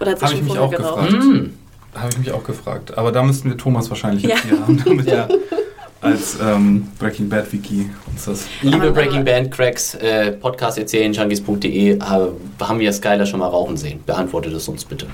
Oder 0.00 0.10
hat 0.12 0.18
sie 0.18 0.24
Habe 0.24 0.34
schon 0.36 0.38
ich 0.38 0.42
mich 0.44 0.56
vorher 0.56 0.62
auch 0.62 0.70
geraucht? 0.70 1.08
gefragt. 1.10 1.24
Mm. 1.24 1.98
Habe 1.98 2.08
ich 2.10 2.18
mich 2.18 2.32
auch 2.32 2.44
gefragt. 2.44 2.98
Aber 2.98 3.12
da 3.12 3.22
müssten 3.22 3.48
wir 3.50 3.56
Thomas 3.56 3.90
wahrscheinlich 3.90 4.22
jetzt 4.22 4.44
Ja. 4.44 4.50
hier 4.50 4.60
haben, 4.60 4.82
damit 4.84 5.06
er 5.08 5.28
als 6.02 6.38
ähm, 6.42 6.88
Breaking 6.98 7.28
Bad 7.28 7.52
Wiki 7.52 7.90
uns 8.10 8.24
das. 8.24 8.44
Liebe 8.62 8.76
Aber- 8.76 8.90
Breaking 8.92 9.24
Band 9.24 9.50
Cracks, 9.50 9.94
äh, 9.96 10.32
podcast 10.32 10.78
erzählenjunkies.de, 10.78 11.90
äh, 11.92 11.98
haben 12.00 12.80
wir 12.80 12.92
Skylar 12.92 13.26
schon 13.26 13.40
mal 13.40 13.48
rauchen 13.48 13.76
sehen? 13.76 14.00
Beantwortet 14.06 14.52
es 14.54 14.66
uns 14.68 14.84
bitte. 14.84 15.06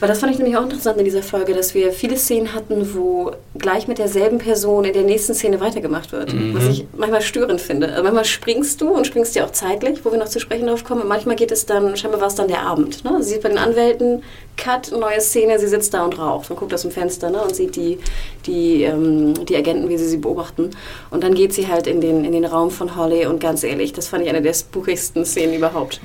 Weil 0.00 0.08
das 0.08 0.18
fand 0.18 0.32
ich 0.32 0.38
nämlich 0.38 0.56
auch 0.56 0.64
interessant 0.64 0.98
in 0.98 1.04
dieser 1.04 1.22
Folge, 1.22 1.54
dass 1.54 1.74
wir 1.74 1.92
viele 1.92 2.16
Szenen 2.16 2.54
hatten, 2.54 2.92
wo 2.94 3.30
gleich 3.56 3.86
mit 3.86 3.98
derselben 3.98 4.38
Person 4.38 4.84
in 4.84 4.92
der 4.92 5.04
nächsten 5.04 5.32
Szene 5.34 5.60
weitergemacht 5.60 6.10
wird. 6.10 6.32
Mhm. 6.32 6.54
Was 6.56 6.64
ich 6.66 6.86
manchmal 6.96 7.22
störend 7.22 7.60
finde. 7.60 7.88
Also 7.90 8.02
manchmal 8.02 8.24
springst 8.24 8.80
du 8.80 8.88
und 8.88 9.06
springst 9.06 9.36
ja 9.36 9.44
auch 9.44 9.52
zeitlich, 9.52 10.04
wo 10.04 10.10
wir 10.10 10.18
noch 10.18 10.28
zu 10.28 10.40
sprechen 10.40 10.66
drauf 10.66 10.82
kommen. 10.82 11.02
Und 11.02 11.08
manchmal 11.08 11.36
geht 11.36 11.52
es 11.52 11.66
dann, 11.66 11.96
scheinbar 11.96 12.20
war 12.20 12.26
es 12.28 12.34
dann 12.34 12.48
der 12.48 12.62
Abend. 12.62 13.04
Ne? 13.04 13.22
Sie 13.22 13.34
sieht 13.34 13.42
bei 13.42 13.48
den 13.48 13.58
Anwälten, 13.58 14.22
Cut, 14.56 14.92
neue 14.92 15.20
Szene, 15.20 15.58
sie 15.58 15.66
sitzt 15.66 15.92
da 15.94 16.04
und 16.04 16.18
raucht 16.18 16.50
und 16.50 16.56
guckt 16.56 16.72
aus 16.72 16.82
dem 16.82 16.90
Fenster 16.90 17.30
ne? 17.30 17.42
und 17.42 17.56
sieht 17.56 17.74
die, 17.74 17.98
die, 18.46 18.84
ähm, 18.84 19.34
die 19.46 19.56
Agenten, 19.56 19.88
wie 19.88 19.98
sie 19.98 20.08
sie 20.08 20.18
beobachten. 20.18 20.70
Und 21.10 21.24
dann 21.24 21.34
geht 21.34 21.52
sie 21.52 21.68
halt 21.68 21.86
in 21.86 22.00
den, 22.00 22.24
in 22.24 22.32
den 22.32 22.44
Raum 22.44 22.70
von 22.70 22.96
Holly 22.96 23.26
und 23.26 23.40
ganz 23.40 23.64
ehrlich, 23.64 23.92
das 23.92 24.08
fand 24.08 24.24
ich 24.24 24.28
eine 24.28 24.42
der 24.42 24.54
spookigsten 24.54 25.24
Szenen 25.24 25.54
überhaupt. 25.54 26.00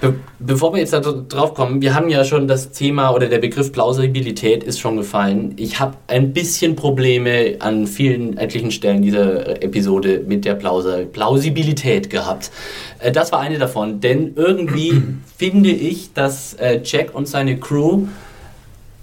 Be 0.00 0.14
bevor 0.38 0.72
wir 0.72 0.80
jetzt 0.80 0.92
da 0.92 1.00
drauf 1.00 1.54
kommen, 1.54 1.82
wir 1.82 1.94
haben 1.94 2.08
ja 2.08 2.24
schon 2.24 2.46
das 2.46 2.70
Thema 2.70 3.10
oder 3.10 3.26
der 3.26 3.38
Begriff 3.38 3.72
Plausibilität 3.72 4.62
ist 4.62 4.78
schon 4.78 4.96
gefallen. 4.96 5.54
Ich 5.56 5.80
habe 5.80 5.96
ein 6.06 6.32
bisschen 6.32 6.76
Probleme 6.76 7.56
an 7.58 7.88
vielen 7.88 8.36
etlichen 8.38 8.70
Stellen 8.70 9.02
dieser 9.02 9.60
Episode 9.62 10.22
mit 10.26 10.44
der 10.44 10.54
Plausa 10.54 10.98
Plausibilität 11.12 12.10
gehabt. 12.10 12.52
Äh, 13.00 13.10
Das 13.10 13.32
war 13.32 13.40
eine 13.40 13.58
davon, 13.58 14.00
denn 14.00 14.34
irgendwie 14.36 15.02
finde 15.36 15.70
ich, 15.70 16.12
dass 16.12 16.54
äh, 16.54 16.80
Jack 16.84 17.14
und 17.14 17.26
seine 17.26 17.58
Crew 17.58 18.06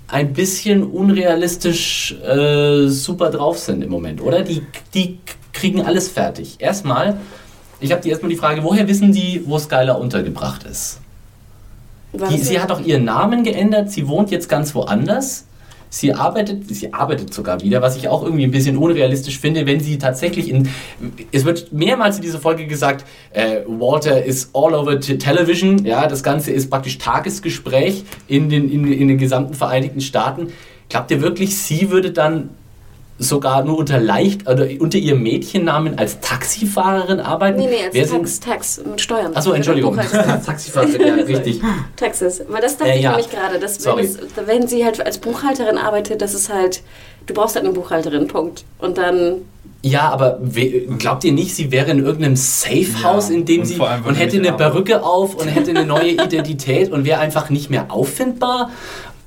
ein 0.07 0.33
bisschen 0.33 0.83
unrealistisch 0.83 2.15
äh, 2.23 2.87
super 2.87 3.31
drauf 3.31 3.57
sind 3.57 3.83
im 3.83 3.89
Moment, 3.89 4.21
oder? 4.21 4.43
Die, 4.43 4.61
die 4.93 5.19
kriegen 5.51 5.81
alles 5.81 6.07
fertig. 6.07 6.55
Erstmal, 6.59 7.17
ich 7.85 7.91
habe 7.91 8.01
die 8.01 8.09
erstmal 8.09 8.29
die 8.29 8.35
Frage, 8.35 8.63
woher 8.63 8.87
wissen 8.87 9.11
die, 9.11 9.43
wo 9.45 9.57
Skylar 9.59 9.99
untergebracht 9.99 10.63
ist? 10.63 10.99
Die, 12.13 12.37
sie 12.37 12.59
hat 12.59 12.71
auch 12.71 12.81
ihren 12.81 13.05
Namen 13.05 13.43
geändert, 13.43 13.91
sie 13.91 14.07
wohnt 14.07 14.31
jetzt 14.31 14.49
ganz 14.49 14.73
woanders. 14.73 15.45
Sie 15.89 16.13
arbeitet, 16.13 16.67
sie 16.75 16.93
arbeitet 16.93 17.33
sogar 17.33 17.61
wieder, 17.61 17.81
was 17.81 17.95
ich 17.95 18.09
auch 18.09 18.23
irgendwie 18.23 18.43
ein 18.43 18.51
bisschen 18.51 18.75
unrealistisch 18.75 19.39
finde, 19.39 19.65
wenn 19.65 19.79
sie 19.79 19.97
tatsächlich 19.97 20.49
in. 20.49 20.67
Es 21.31 21.45
wird 21.45 21.71
mehrmals 21.71 22.17
in 22.17 22.21
dieser 22.23 22.39
Folge 22.39 22.65
gesagt, 22.67 23.05
äh, 23.31 23.61
Walter 23.65 24.23
is 24.23 24.49
all 24.53 24.73
over 24.73 24.99
television. 24.99 25.85
Ja, 25.85 26.07
das 26.07 26.21
Ganze 26.21 26.51
ist 26.51 26.69
praktisch 26.69 26.97
Tagesgespräch 26.97 28.03
in 28.27 28.49
den, 28.49 28.69
in, 28.69 28.91
in 28.91 29.07
den 29.07 29.17
gesamten 29.17 29.53
Vereinigten 29.53 30.01
Staaten. 30.01 30.47
Glaubt 30.89 31.11
ihr 31.11 31.21
wirklich, 31.21 31.57
sie 31.57 31.91
würde 31.91 32.11
dann 32.11 32.49
sogar 33.17 33.63
nur 33.63 33.77
unter 33.77 33.97
leicht 33.99 34.47
oder 34.49 34.67
unter 34.79 34.97
ihrem 34.97 35.23
Mädchennamen 35.23 35.97
als 35.97 36.19
Taxifahrerin 36.19 37.19
arbeiten? 37.21 37.59
Nee, 37.59 37.67
nee, 37.67 37.85
als 37.85 37.93
Wer 37.93 38.07
sind- 38.07 38.19
Tax, 38.23 38.39
Tax 38.41 38.81
mit 38.85 38.99
Steuern. 38.99 39.33
Achso, 39.35 39.51
Entschuldigung. 39.53 39.95
Taxifahrerin, 40.45 41.07
ja, 41.07 41.13
richtig. 41.27 41.61
Taxes. 41.95 42.43
Weil 42.49 42.61
das 42.61 42.77
dachte 42.77 42.91
Äh, 42.91 42.97
ich 42.97 43.03
ja. 43.03 43.11
nämlich 43.11 43.29
gerade, 43.29 43.59
dass 43.59 43.75
Sorry. 43.75 44.03
wenn, 44.03 44.05
es, 44.05 44.47
wenn 44.47 44.67
sie 44.67 44.83
halt 44.83 45.05
als 45.05 45.17
Buchhalterin 45.17 45.77
arbeitet, 45.77 46.21
das 46.21 46.33
ist 46.33 46.51
halt, 46.53 46.81
du 47.25 47.33
brauchst 47.33 47.55
halt 47.55 47.65
eine 47.65 47.73
Buchhalterin, 47.73 48.27
Punkt. 48.27 48.65
Und 48.79 48.97
dann, 48.97 49.43
Ja, 49.81 50.09
aber 50.09 50.37
we- 50.41 50.81
glaubt 50.97 51.23
ihr 51.23 51.31
nicht, 51.31 51.55
sie 51.55 51.71
wäre 51.71 51.91
in 51.91 51.99
irgendeinem 52.03 52.35
Safe-House, 52.35 53.29
Ja, 53.29 53.35
in 53.35 53.45
dem 53.45 53.61
und 53.61 53.65
sie 53.65 53.79
allem 53.79 54.03
und 54.05 54.15
hätte 54.15 54.37
eine. 54.37 54.51
Perücke 54.51 55.01
auf 55.03 55.35
und 55.35 55.47
hätte 55.47 55.69
eine 55.69 55.85
neue 55.85 56.09
Identität 56.21 56.91
und 56.91 57.05
wäre 57.05 57.19
einfach 57.21 57.49
nicht 57.49 57.69
mehr 57.69 57.85
auffindbar? 57.93 58.71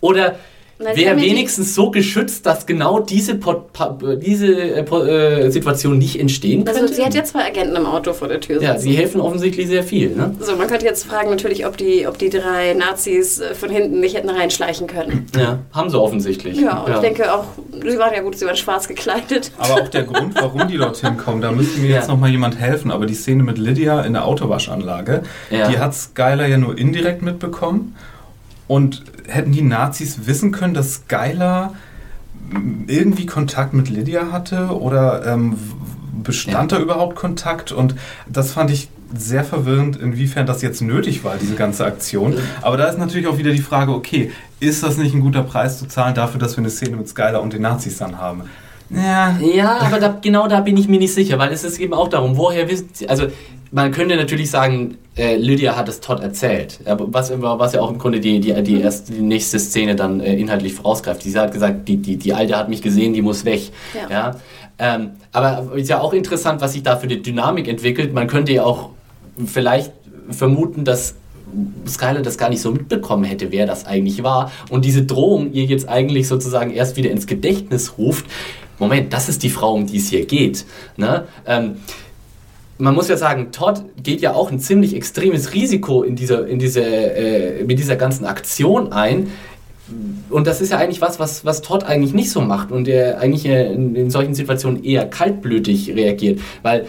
Oder 0.03 0.36
wäre 0.79 1.01
ja 1.01 1.16
wenigstens 1.20 1.74
so 1.74 1.91
geschützt, 1.91 2.47
dass 2.47 2.66
genau 2.66 3.01
diese, 3.01 3.35
Pot- 3.35 3.64
diese 4.22 4.47
äh, 4.47 4.81
äh, 4.81 5.51
Situation 5.51 5.99
nicht 5.99 6.18
entstehen 6.20 6.64
könnte? 6.64 6.81
also 6.83 6.95
sie 6.95 7.05
hat 7.05 7.14
ja 7.14 7.24
zwei 7.24 7.45
Agenten 7.47 7.74
im 7.76 7.87
Auto 7.87 8.12
vor 8.12 8.29
der 8.29 8.41
Tür 8.41 8.62
ja, 8.62 8.72
sitzen. 8.74 8.83
sie 8.85 8.97
helfen 8.97 9.20
offensichtlich 9.20 9.66
sehr 9.66 9.83
viel. 9.83 10.11
Ne? 10.11 10.35
So, 10.41 10.57
man 10.57 10.68
könnte 10.68 10.85
jetzt 10.87 11.05
fragen 11.05 11.31
natürlich, 11.31 11.66
ob 11.66 11.76
die, 11.76 12.07
ob 12.07 12.18
die 12.18 12.31
drei 12.31 12.74
Nazis 12.74 13.41
äh, 13.41 13.55
von 13.55 13.70
hinten 13.70 14.01
nicht 14.01 14.16
hätten 14.16 14.31
reinschleichen 14.31 14.87
können. 14.87 15.26
Ja, 15.37 15.59
haben 15.72 15.91
sie 15.91 16.01
offensichtlich. 16.01 16.61
Ja, 16.61 16.79
und 16.83 16.93
ich 16.95 16.99
denke 17.01 17.33
auch, 17.35 17.45
sie 17.72 17.99
waren 17.99 18.14
ja 18.14 18.22
gut, 18.22 18.39
sie 18.39 18.47
waren 18.47 18.57
schwarz 18.57 18.87
gekleidet. 18.89 19.51
Aber 19.59 19.74
auch 19.83 19.89
der 19.89 20.05
Grund, 20.05 20.35
warum 20.37 20.68
die 20.68 20.76
dorthin 20.79 21.16
kommen, 21.16 21.41
da 21.41 21.51
müsste 21.53 21.81
mir 21.81 21.91
Ja. 21.91 21.97
jetzt 21.97 22.09
noch 22.09 22.18
mal 22.18 22.31
jemand 22.31 22.59
helfen. 22.59 22.91
Aber 22.91 23.07
die 23.07 23.14
Szene 23.14 23.43
mit 23.43 23.59
Lydia 23.59 24.03
in 24.03 24.12
der 24.12 24.24
Autowaschanlage, 24.26 25.22
Ja. 25.51 25.68
die 25.68 25.79
hat 25.79 25.95
Skylar 25.95 26.47
ja 26.47 26.57
nur 26.59 26.79
indirekt 26.79 27.22
mitbekommen. 27.22 27.97
Und 28.69 29.03
hätten 29.27 29.53
die 29.53 29.62
Nazis 29.62 30.27
wissen 30.27 30.53
können, 30.53 30.75
dass 30.75 30.95
Skylar 30.95 31.75
irgendwie 32.87 33.27
Kontakt 33.27 33.75
mit 33.75 33.89
Lydia 33.89 34.31
hatte 34.31 34.69
oder 34.69 35.27
ähm, 35.27 35.59
bestand 36.23 36.73
da 36.73 36.79
überhaupt 36.79 37.16
Kontakt? 37.16 37.73
Und 37.73 37.95
das 38.29 38.53
fand 38.53 38.71
ich 38.71 38.89
sehr 39.14 39.43
verwirrend, 39.43 39.97
inwiefern 39.97 40.47
das 40.47 40.62
jetzt 40.62 40.83
nötig 40.83 41.25
war, 41.25 41.37
diese 41.41 41.55
ganze 41.55 41.85
Aktion. 41.85 42.37
Aber 42.61 42.77
da 42.77 42.85
ist 42.85 42.99
natürlich 42.99 43.27
auch 43.27 43.39
wieder 43.39 43.53
die 43.53 43.62
Frage, 43.62 43.93
okay, 43.93 44.31
ist 44.61 44.83
das 44.83 44.99
nicht 44.99 45.14
ein 45.14 45.21
guter 45.21 45.43
Preis 45.43 45.79
zu 45.79 45.87
zahlen 45.87 46.14
dafür, 46.14 46.39
dass 46.39 46.57
wir 46.57 46.59
eine 46.59 46.71
Szene 46.71 46.97
mit 46.97 47.09
Skylar 47.09 47.41
und 47.41 47.53
den 47.53 47.62
Nazis 47.62 47.99
dann 47.99 48.19
haben? 48.19 48.43
Ja, 48.91 49.37
Ja, 49.39 49.79
aber 49.81 50.01
da, 50.01 50.19
genau 50.21 50.49
da 50.49 50.61
bin 50.61 50.77
ich 50.77 50.89
mir 50.89 50.99
nicht 50.99 51.12
sicher, 51.12 51.39
weil 51.39 51.53
es 51.53 51.62
ist 51.64 51.79
eben 51.79 51.93
auch 51.93 52.09
darum, 52.09 52.37
woher 52.37 52.69
wissen 52.69 52.89
Sie, 52.93 53.09
also 53.09 53.27
man 53.71 53.93
könnte 53.93 54.16
natürlich 54.16 54.51
sagen, 54.51 54.99
äh, 55.16 55.37
Lydia 55.37 55.77
hat 55.77 55.89
es 55.89 56.01
Todd 56.01 56.21
erzählt, 56.21 56.81
aber 56.85 57.12
was, 57.12 57.31
was 57.31 57.73
ja 57.73 57.81
auch 57.81 57.91
im 57.91 57.99
Grunde 57.99 58.21
die, 58.21 58.41
die, 58.41 58.62
die, 58.62 58.81
erste, 58.81 59.12
die 59.12 59.21
nächste 59.21 59.59
Szene 59.59 59.97
dann 59.97 60.21
äh, 60.21 60.35
inhaltlich 60.37 60.75
vorausgreift. 60.75 61.23
Sie 61.23 61.37
hat 61.39 61.53
gesagt, 61.53 61.89
die, 61.89 61.97
die, 61.97 62.16
die 62.16 62.35
Alte 62.35 62.57
hat 62.57 62.69
mich 62.69 62.83
gesehen, 62.83 63.12
die 63.12 63.23
muss 63.23 63.45
weg. 63.45 63.71
Ja. 63.95 64.11
Ja. 64.11 64.37
Ähm, 64.79 65.11
aber 65.33 65.73
ist 65.75 65.89
ja 65.89 66.01
auch 66.01 66.12
interessant, 66.12 66.61
was 66.61 66.75
sich 66.75 66.83
da 66.83 66.97
für 66.97 67.05
eine 67.05 67.16
Dynamik 67.16 67.66
entwickelt. 67.69 68.14
Man 68.14 68.29
könnte 68.29 68.53
ja 68.53 68.64
auch 68.64 68.91
vielleicht 69.45 69.93
vermuten, 70.31 70.85
dass 70.85 71.16
Skyler 71.87 72.23
das 72.23 72.39
gar 72.39 72.51
nicht 72.51 72.61
so 72.61 72.71
mitbekommen 72.71 73.25
hätte, 73.25 73.51
wer 73.51 73.66
das 73.66 73.87
eigentlich 73.87 74.23
war. 74.23 74.53
Und 74.71 74.85
diese 74.85 75.05
Drohung 75.05 75.53
ihr 75.53 75.64
jetzt 75.64 75.89
eigentlich 75.89 76.29
sozusagen 76.29 76.71
erst 76.71 76.97
wieder 76.97 77.11
ins 77.11 77.27
Gedächtnis 77.27 77.99
ruft. 77.99 78.27
Moment, 78.79 79.12
das 79.12 79.29
ist 79.29 79.43
die 79.43 79.51
Frau, 79.51 79.75
um 79.75 79.87
die 79.87 79.97
es 79.97 80.09
hier 80.09 80.25
geht. 80.25 80.64
Ne? 80.97 81.25
Ähm, 81.47 81.79
man 82.79 82.95
muss 82.95 83.09
ja 83.09 83.16
sagen, 83.16 83.51
Todd 83.51 83.83
geht 84.03 84.20
ja 84.20 84.35
auch 84.35 84.51
ein 84.51 84.61
ziemlich 84.61 84.95
extremes 84.95 85.53
Risiko 85.53 86.03
in 86.03 86.16
dieser, 86.16 86.47
in 86.47 86.59
diese, 86.59 86.83
äh, 86.83 87.64
mit 87.64 87.79
dieser 87.79 87.97
ganzen 87.97 88.24
Aktion 88.24 88.93
ein. 88.93 89.31
Und 90.31 90.47
das 90.47 90.61
ist 90.61 90.70
ja 90.70 90.79
eigentlich 90.79 91.01
was, 91.01 91.18
was, 91.18 91.45
was 91.45 91.62
Todd 91.62 91.85
eigentlich 91.85 92.14
nicht 92.14 92.31
so 92.31 92.41
macht 92.41 92.70
und 92.70 92.87
der 92.87 93.20
eigentlich 93.20 93.47
äh, 93.47 93.72
in, 93.72 93.97
in 93.97 94.11
solchen 94.11 94.35
Situationen 94.35 94.85
eher 94.85 95.09
kaltblütig 95.09 95.95
reagiert. 95.95 96.41
Weil 96.62 96.87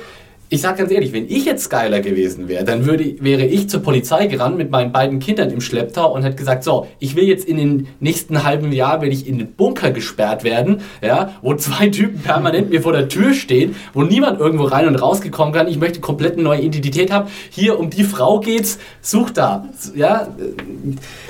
Ich 0.52 0.62
sag 0.62 0.78
ganz 0.78 0.90
ehrlich, 0.92 1.14
wenn 1.14 1.30
ich 1.30 1.46
jetzt 1.46 1.66
Skyler 1.66 2.00
gewesen 2.02 2.48
wäre, 2.48 2.64
dann 2.64 2.88
würde, 2.88 3.16
wäre 3.22 3.46
ich 3.46 3.70
zur 3.70 3.82
Polizei 3.84 4.26
gerannt 4.26 4.58
mit 4.58 4.72
meinen 4.72 4.92
beiden 4.92 5.20
Kindern 5.20 5.52
im 5.52 5.62
Schlepptau 5.62 6.12
und 6.12 6.24
hätte 6.24 6.38
gesagt, 6.38 6.64
so, 6.64 6.88
ich 6.98 7.16
will 7.16 7.26
jetzt 7.26 7.46
in 7.48 7.58
den 7.58 7.88
nächsten 8.00 8.44
halben 8.44 8.72
Jahr, 8.72 9.00
will 9.04 9.12
ich 9.12 9.28
in 9.28 9.38
den 9.38 9.52
Bunker 9.54 9.92
gesperrt 9.92 10.44
werden, 10.44 10.82
ja, 11.04 11.36
wo 11.44 11.54
zwei 11.54 11.90
Typen 11.90 12.20
permanent 12.22 12.72
mir 12.72 12.82
vor 12.82 12.94
der 12.94 13.08
Tür 13.08 13.36
stehen, 13.36 13.76
wo 13.94 14.02
niemand 14.02 14.40
irgendwo 14.40 14.64
rein 14.64 14.88
und 14.88 14.96
rausgekommen 14.96 15.54
kann. 15.54 15.68
Ich 15.68 15.78
möchte 15.78 16.00
komplett 16.00 16.34
eine 16.34 16.42
neue 16.42 16.62
Identität 16.62 17.12
haben. 17.12 17.30
Hier 17.52 17.78
um 17.78 17.92
die 17.92 18.04
Frau 18.04 18.40
geht's, 18.40 18.80
such 19.02 19.30
da, 19.30 19.70
ja. 19.94 20.30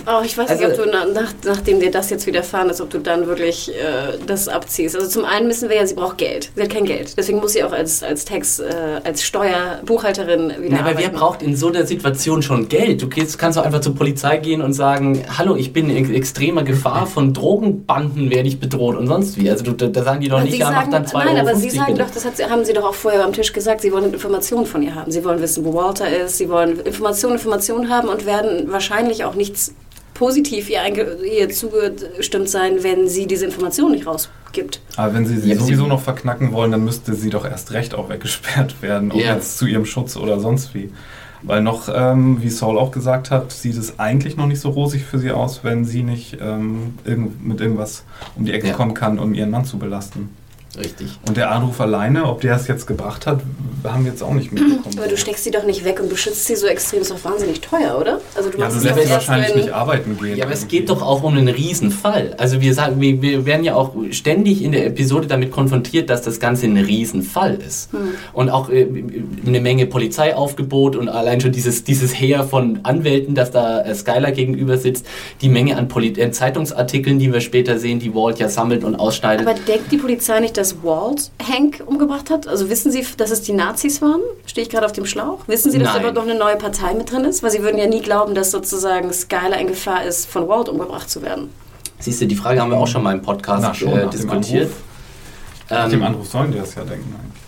Oh, 0.07 0.21
ich 0.23 0.37
weiß 0.37 0.49
Also- 0.49 0.63
nicht, 0.65 0.79
ob 0.79 0.85
du, 0.85 0.89
nach, 1.13 1.33
nachdem 1.43 1.81
dir 1.81 1.91
das 1.91 2.09
jetzt 2.09 2.25
widerfahren 2.25 2.69
ist, 2.69 2.79
ob 2.79 2.89
du 2.89 2.99
dann 2.99 3.27
wirklich 3.27 3.69
äh, 3.69 4.17
das 4.25 4.47
abziehst. 4.47 4.95
Also 4.95 5.09
zum 5.09 5.25
einen 5.25 5.47
müssen 5.47 5.67
wir 5.67 5.75
ja, 5.75 5.85
sie 5.85 5.95
braucht 5.95 6.17
Geld. 6.19 6.51
Sie 6.55 6.61
hat 6.61 6.69
kein 6.69 6.85
Geld. 6.85 7.17
Deswegen 7.17 7.39
muss 7.39 7.51
sie 7.51 7.65
auch 7.65 7.73
als, 7.73 8.01
als 8.01 8.23
Text, 8.23 8.61
äh, 8.61 9.08
als 9.09 9.23
Steuerbuchhalterin 9.23 10.53
wieder 10.61 10.75
Ja, 10.77 10.79
aber 10.81 10.89
wer 10.89 11.05
arbeiten. 11.07 11.15
braucht 11.15 11.41
in 11.41 11.55
so 11.55 11.67
einer 11.69 11.85
Situation 11.85 12.41
schon 12.41 12.69
Geld? 12.69 13.01
Du 13.01 13.07
gehst, 13.09 13.37
kannst 13.37 13.57
doch 13.57 13.65
einfach 13.65 13.81
zur 13.81 13.95
Polizei 13.95 14.37
gehen 14.37 14.61
und 14.61 14.73
sagen, 14.73 15.23
hallo, 15.37 15.55
ich 15.55 15.73
bin 15.73 15.89
in 15.89 16.13
extremer 16.13 16.63
Gefahr, 16.63 17.07
von 17.07 17.33
Drogenbanden 17.33 18.29
werde 18.29 18.47
ich 18.47 18.59
bedroht 18.59 18.95
und 18.97 19.07
sonst 19.07 19.37
wie. 19.37 19.49
Also 19.49 19.63
du, 19.65 19.73
da, 19.73 20.03
sagen 20.03 20.21
die 20.21 20.29
doch 20.29 20.37
Und 20.37 20.43
nicht, 20.45 20.57
ja, 20.59 20.69
mach 20.71 20.81
sagen, 20.81 20.91
dann 20.91 21.05
2,50 21.05 21.25
nein, 21.25 21.37
aber 21.37 21.55
sie 21.55 21.69
sagen 21.69 21.93
bitte. 21.93 22.05
doch, 22.05 22.13
das 22.13 22.25
hat, 22.25 22.49
haben 22.49 22.63
sie 22.65 22.73
doch 22.73 22.85
auch 22.85 22.93
vorher 22.93 23.25
am 23.25 23.33
Tisch 23.33 23.51
gesagt, 23.51 23.81
sie 23.81 23.91
wollen 23.91 24.13
Informationen 24.13 24.65
von 24.65 24.81
ihr 24.81 24.95
haben. 24.95 25.11
Sie 25.11 25.23
wollen 25.25 25.41
wissen, 25.41 25.65
wo 25.65 25.73
Walter 25.73 26.07
ist, 26.09 26.37
sie 26.37 26.49
wollen 26.49 26.79
Informationen, 26.81 27.33
Informationen 27.35 27.89
haben 27.89 28.07
und 28.09 28.25
werden 28.25 28.71
wahrscheinlich 28.71 29.23
auch 29.25 29.35
nichts 29.35 29.73
positiv 30.19 30.69
ihr, 30.69 30.81
einge 30.81 31.17
ihr 31.23 31.49
zugestimmt 31.49 32.49
sein, 32.49 32.83
wenn 32.83 33.07
sie 33.07 33.25
diese 33.25 33.45
Informationen 33.45 33.93
nicht 33.93 34.05
rausgibt. 34.05 34.81
Aber 34.97 35.13
wenn 35.15 35.25
sie 35.25 35.37
sie 35.37 35.49
Ja, 35.49 35.55
sie- 35.55 35.61
sowieso 35.63 35.87
noch 35.87 36.01
verknacken 36.01 36.51
wollen, 36.51 36.71
dann 36.71 36.83
müsste 36.83 37.15
sie 37.15 37.29
doch 37.29 37.45
erst 37.45 37.71
recht 37.71 37.95
auch 37.95 38.09
weggesperrt 38.09 38.81
werden, 38.81 39.11
ob 39.11 39.19
Ja. 39.19 39.33
jetzt 39.35 39.57
zu 39.57 39.65
ihrem 39.65 39.85
Schutz 39.85 40.17
oder 40.17 40.39
sonst 40.39 40.75
wie. 40.75 40.91
Weil 41.41 41.61
noch, 41.61 41.87
ähm, 41.93 42.39
wie 42.41 42.49
Saul 42.49 42.77
auch 42.77 42.91
gesagt 42.91 43.31
hat, 43.31 43.53
sieht 43.53 43.77
es 43.77 43.97
eigentlich 43.97 44.35
noch 44.35 44.45
nicht 44.45 44.59
so 44.59 44.71
rosig 44.71 45.03
für 45.05 45.19
sie 45.19 45.31
aus, 45.31 45.61
wenn 45.63 45.85
sie 45.85 46.03
nicht 46.03 46.37
ähm, 46.41 46.95
irgend, 47.05 47.45
mit 47.47 47.61
irgendwas 47.61 48.03
um 48.35 48.43
die 48.43 48.51
Ecke 48.51 48.67
Ja. 48.67 48.73
kommen 48.73 48.93
kann, 48.93 49.19
um 49.19 49.33
ihren 49.33 49.49
Mann 49.49 49.63
zu 49.63 49.79
belasten. 49.79 50.29
Richtig. 50.77 51.19
Und 51.27 51.35
der 51.35 51.51
Anruf 51.51 51.81
alleine, 51.81 52.25
ob 52.25 52.41
der 52.41 52.55
es 52.55 52.67
jetzt 52.67 52.85
gebracht 52.85 53.25
hat, 53.25 53.41
haben 53.83 54.03
wir 54.03 54.11
jetzt 54.11 54.21
auch 54.21 54.33
nicht 54.33 54.51
mitbekommen. 54.51 54.97
Aber 54.97 55.07
du 55.07 55.17
steckst 55.17 55.43
sie 55.43 55.51
doch 55.51 55.63
nicht 55.63 55.83
weg 55.83 55.99
und 55.99 56.09
beschützt 56.09 56.45
sie 56.45 56.55
so 56.55 56.67
extrem, 56.67 57.01
ist 57.01 57.11
doch 57.11 57.23
wahnsinnig 57.23 57.61
teuer, 57.61 57.97
oder? 57.99 58.21
Also 58.35 58.49
du 58.49 58.57
ja, 58.57 58.65
machst 58.65 58.83
du 58.83 58.87
lässt 58.87 59.01
sie 59.01 59.09
wahrscheinlich 59.09 59.55
nicht 59.55 59.71
arbeiten 59.71 60.17
gehen. 60.17 60.37
Ja, 60.37 60.45
aber 60.45 60.53
es 60.53 60.67
geht 60.67 60.89
doch 60.89 61.01
auch 61.01 61.23
um 61.23 61.37
einen 61.37 61.47
Riesenfall. 61.47 62.35
Also 62.37 62.61
wir 62.61 62.73
sagen, 62.73 63.01
wir, 63.01 63.21
wir 63.21 63.45
werden 63.45 63.63
ja 63.63 63.75
auch 63.75 63.93
ständig 64.11 64.61
in 64.61 64.71
der 64.71 64.85
Episode 64.85 65.27
damit 65.27 65.51
konfrontiert, 65.51 66.09
dass 66.09 66.21
das 66.21 66.39
Ganze 66.39 66.67
ein 66.67 66.77
Riesenfall 66.77 67.55
ist. 67.55 67.89
Und 68.33 68.49
auch 68.49 68.69
äh, 68.69 68.87
eine 69.45 69.61
Menge 69.61 69.85
Polizeiaufgebot 69.87 70.95
und 70.95 71.09
allein 71.09 71.41
schon 71.41 71.51
dieses, 71.51 71.83
dieses 71.83 72.13
Heer 72.13 72.43
von 72.43 72.79
Anwälten, 72.83 73.33
das 73.33 73.51
da 73.51 73.81
äh, 73.81 73.95
Skylar 73.95 74.31
gegenüber 74.31 74.77
sitzt, 74.77 75.05
die 75.41 75.49
Menge 75.49 75.77
an 75.77 75.87
Poli 75.87 76.09
äh, 76.09 76.31
Zeitungsartikeln, 76.31 77.17
die 77.17 77.33
wir 77.33 77.41
später 77.41 77.79
sehen, 77.79 77.99
die 77.99 78.13
Walt 78.13 78.39
ja 78.39 78.49
sammelt 78.49 78.83
und 78.83 78.95
ausschneidet. 78.95 79.47
Aber 79.47 79.57
denkt 79.57 79.91
die 79.91 79.97
Polizei 79.97 80.39
nicht, 80.39 80.58
dass 80.59 80.83
Walt 80.83 81.31
Hank 81.41 81.81
umgebracht 81.85 82.29
hat? 82.29 82.47
Also 82.47 82.69
wissen 82.69 82.91
sie, 82.91 83.05
dass 83.17 83.31
es 83.31 83.41
die 83.41 83.53
Nazis 83.53 84.01
waren? 84.01 84.21
Stehe 84.45 84.63
ich 84.65 84.69
gerade 84.71 84.85
auf 84.85 84.91
dem 84.91 85.05
Schlauch? 85.05 85.39
Wissen 85.47 85.71
sie, 85.71 85.79
dass 85.79 85.93
da 85.93 85.99
Nein. 86.01 86.13
noch 86.13 86.23
eine 86.23 86.35
neue 86.35 86.57
Partei 86.57 86.93
mit 86.93 87.11
drin 87.11 87.23
ist? 87.23 87.41
Weil 87.41 87.51
sie 87.51 87.61
würden 87.63 87.77
ja 87.77 87.87
nie 87.87 88.01
glauben, 88.01 88.35
dass 88.35 88.51
sozusagen 88.51 89.11
Skylar 89.13 89.57
in 89.59 89.67
Gefahr 89.67 90.03
ist, 90.03 90.25
von 90.27 90.47
Walt 90.47 90.69
umgebracht 90.69 91.09
zu 91.09 91.21
werden. 91.21 91.49
Siehst 91.99 92.21
du, 92.21 92.27
die 92.27 92.35
Frage 92.35 92.61
haben 92.61 92.71
wir 92.71 92.77
auch 92.77 92.87
schon 92.87 93.03
mal 93.03 93.13
im 93.15 93.21
Podcast 93.21 93.63
Na, 93.63 93.73
schon, 93.73 93.89
äh, 93.89 93.95
nach 93.95 94.01
dem 94.01 94.09
diskutiert. 94.11 94.63
Anruf. 94.65 94.75
Nach 95.69 95.89
dem 95.89 95.99
Ähm, 96.01 96.05
Anruf 96.07 96.27
sollen 96.29 96.51
die 96.51 96.57
das 96.57 96.75
ja 96.75 96.83
denken 96.83 97.13
eigentlich. 97.15 97.41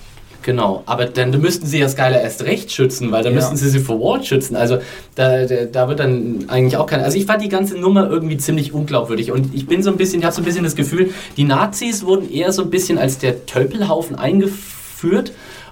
Genau, 0.44 0.82
aber 0.88 1.06
dann 1.06 1.30
müssten 1.39 1.68
sie 1.68 1.78
ja 1.80 1.88
Skylar 1.88 2.20
erst 2.22 2.44
recht 2.46 2.72
schützen, 2.72 3.12
weil 3.12 3.24
dann 3.24 3.34
Ja. 3.34 3.39
müssten 3.39 3.56
sie 3.58 3.70
sie 3.70 3.80
vor 3.80 4.00
Walt 4.00 4.26
schützen. 4.26 4.56
Also 4.56 4.80
da, 5.16 5.46
da, 5.46 5.66
da 5.66 5.88
wird 5.88 6.00
dann 6.00 6.46
eigentlich 6.48 6.78
auch 6.78 6.88
kein. 6.88 7.02
Also 7.02 7.18
ich 7.18 7.26
fand 7.28 7.44
die 7.44 7.50
ganze 7.50 7.78
Nummer 7.78 8.10
irgendwie 8.10 8.38
ziemlich 8.38 8.74
unglaubwürdig 8.74 9.32
und 9.32 9.54
ich 9.54 9.68
bin 9.68 9.84
so 9.84 9.92
ein 9.92 9.98
bisschen, 9.98 10.20
ich 10.20 10.26
habe 10.26 10.34
so 10.36 10.42
ein 10.42 10.46
bisschen 10.46 10.64
das 10.64 10.76
Gefühl, 10.76 11.12
die 11.38 11.44
Nazis 11.44 12.04
wurden 12.06 12.32
eher 12.32 12.52
so 12.52 12.64
ein 12.64 12.70
bisschen 12.72 12.98
als 12.98 13.20
der 13.20 13.46
Tölpelhaufen 13.46 14.16
eingeführt. 14.16 15.32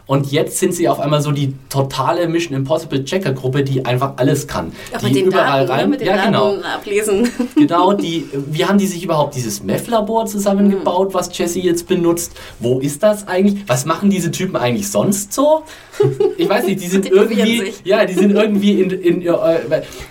Und 0.10 0.32
jetzt 0.32 0.58
sind 0.58 0.74
sie 0.74 0.90
auf 0.90 1.00
einmal 1.00 1.22
so 1.22 1.32
die 1.32 1.54
totale 1.70 2.28
Mission 2.28 2.58
Impossible 2.58 3.06
Checker 3.06 3.32
Gruppe, 3.32 3.64
die 3.64 3.86
einfach 3.86 4.14
alles 4.16 4.48
kann. 4.48 4.72
Auch 4.92 5.08
die 5.08 5.22
überall 5.22 5.68
Daten, 5.68 5.72
rein. 5.72 5.82
ne? 5.84 5.88
mit 5.92 6.00
den 6.02 6.08
ja, 6.08 6.16
Daten 6.16 6.32
genau. 6.32 6.56
ablesen. 6.64 7.30
Genau, 7.56 7.94
die, 7.94 8.28
wie 8.34 8.66
haben 8.66 8.80
die 8.80 8.88
sich 8.88 9.04
überhaupt 9.04 9.36
dieses 9.36 9.62
Meth-Labor 9.62 10.26
zusammengebaut, 10.26 11.14
was 11.14 11.38
Jesse 11.38 11.60
jetzt 11.60 11.88
benutzt? 11.88 12.32
Wo 12.58 12.80
ist 12.80 13.04
das 13.04 13.28
eigentlich? 13.28 13.68
Was 13.68 13.86
machen 13.86 14.10
diese 14.10 14.32
Typen 14.32 14.56
eigentlich 14.56 14.90
sonst 14.90 15.32
so? 15.34 15.64
Ich 16.38 16.48
weiß 16.48 16.66
nicht, 16.66 16.82
die 16.82 16.88
sind 16.88 17.06
Die 17.06 17.10
irgendwie, 17.10 17.60
sich. 17.60 17.82
ja, 17.84 18.06
die 18.06 18.14
sind 18.14 18.32
irgendwie 18.32 18.82
in, 18.82 18.90
in 18.90 19.22
äh, 19.22 19.34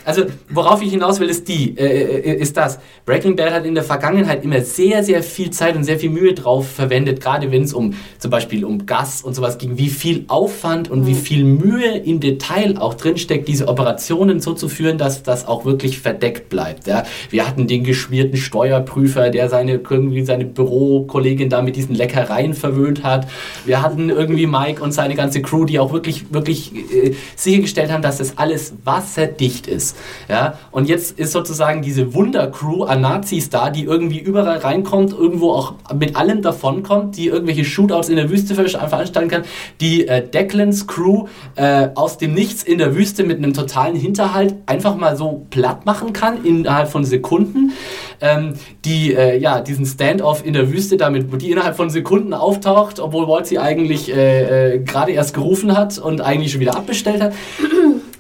also 0.05 0.27
worauf 0.51 0.83
ich 0.83 0.91
hinaus 0.91 1.19
will, 1.19 1.29
ist 1.29 1.49
die, 1.49 1.77
äh, 1.77 2.35
ist 2.37 2.57
das. 2.57 2.79
Breaking 3.07 3.35
Bad 3.35 3.53
hat 3.53 3.65
in 3.65 3.75
der 3.75 3.85
Vergangenheit 3.85 4.45
immer 4.45 4.61
sehr, 4.61 5.03
sehr 5.03 5.23
viel 5.23 5.51
Zeit 5.51 5.75
und 5.75 5.85
sehr 5.85 5.99
viel 5.99 6.11
Mühe 6.11 6.35
drauf 6.35 6.69
verwendet, 6.71 7.21
gerade 7.21 7.51
wenn 7.51 7.63
es 7.63 7.73
um 7.73 7.95
zum 8.19 8.31
Beispiel 8.31 8.65
um 8.65 8.87
Gas 8.87 9.23
und 9.23 9.35
sowas 9.35 9.59
ging, 9.59 9.79
wie 9.79 9.88
viel 9.89 10.25
Aufwand 10.29 10.91
und 10.91 11.07
wie 11.07 11.15
viel 11.15 11.45
Mühe 11.45 11.97
im 11.97 12.21
Detail 12.21 12.77
auch 12.79 12.95
drinsteckt, 12.95 13.49
diese 13.49 13.69
Operationen 13.69 14.41
so 14.41 14.55
zu 14.55 14.69
führen, 14.69 14.99
dass 14.99 15.23
das 15.23 15.47
auch 15.47 15.65
wirklich 15.65 15.99
verdeckt 15.99 16.49
bleibt. 16.49 16.87
Ja. 16.87 17.05
Wir 17.31 17.47
hatten 17.47 17.67
den 17.67 17.85
geschmierten 17.85 18.37
Steuerprüfer, 18.37 19.31
der 19.31 19.49
seine 19.49 19.81
irgendwie 19.89 20.25
seine 20.25 20.45
Bürokollegin 20.45 21.49
da 21.49 21.63
mit 21.63 21.77
diesen 21.77 21.95
Leckereien 21.95 22.55
verwöhnt 22.55 23.03
hat. 23.03 23.27
Wir 23.65 23.83
hatten 23.83 24.11
irgendwie 24.11 24.47
Mike 24.47 24.83
und 24.83 24.93
seine 24.93 25.15
ganze 25.15 25.43
Crew, 25.43 25.65
die 25.65 25.79
auch 25.79 25.93
wirklich, 25.93 26.33
wirklich 26.33 26.73
äh, 26.75 27.15
sichergestellt 27.37 27.91
haben, 27.91 28.03
dass 28.03 28.19
das 28.19 28.39
alles 28.39 28.75
wasserdicht 28.85 29.67
ist. 29.67 29.97
Ja? 30.29 30.59
Und 30.71 30.89
jetzt 30.89 31.19
ist 31.19 31.33
sozusagen 31.33 31.83
diese 31.83 32.15
Wundercrew 32.15 32.85
an 32.85 33.01
Nazis 33.01 33.51
da, 33.51 33.71
die 33.71 33.85
irgendwie 33.85 34.19
überall 34.19 34.59
reinkommt, 34.59 35.13
irgendwo 35.13 35.53
auch 35.53 35.75
mit 35.95 36.17
allem 36.17 36.43
davonkommt, 36.43 37.17
die 37.17 37.27
irgendwelche 37.29 37.65
Shootouts 37.65 38.09
in 38.09 38.17
der 38.17 38.31
Wüste 38.31 38.55
ver- 38.55 38.69
veranstalten 38.69 39.29
kann, 39.31 39.43
die 39.81 40.07
äh, 40.09 40.27
Declans 40.27 40.87
Crew 40.87 41.27
äh, 41.57 41.89
aus 41.95 42.19
dem 42.19 42.35
Nichts 42.35 42.63
in 42.63 42.79
der 42.79 42.95
Wüste 42.95 43.25
mit 43.25 43.39
einem 43.39 43.55
totalen 43.55 43.97
Hinterhalt 43.97 44.55
einfach 44.67 44.97
mal 44.97 45.17
so 45.17 45.47
platt 45.51 45.87
machen 45.87 46.13
kann 46.13 46.45
innerhalb 46.45 46.89
von 46.89 47.05
Sekunden, 47.05 47.73
ähm, 48.21 48.55
die 48.85 49.15
äh, 49.15 49.39
ja 49.39 49.61
diesen 49.61 49.87
Standoff 49.87 50.45
in 50.45 50.53
der 50.53 50.73
Wüste 50.73 50.97
damit, 50.97 51.41
die 51.41 51.51
innerhalb 51.51 51.77
von 51.77 51.91
Sekunden 51.91 52.35
auftaucht, 52.35 53.01
obwohl 53.01 53.29
Walt 53.29 53.47
sie 53.47 53.59
eigentlich 53.59 54.13
äh, 54.13 54.75
äh, 54.75 54.79
gerade 54.81 55.13
erst 55.13 55.35
gerufen 55.35 55.77
hat 55.77 55.99
und 55.99 56.21
eigentlich 56.21 56.53
schon 56.53 56.61
wieder 56.61 56.77
abbestellt 56.77 57.23
hat. 57.23 57.33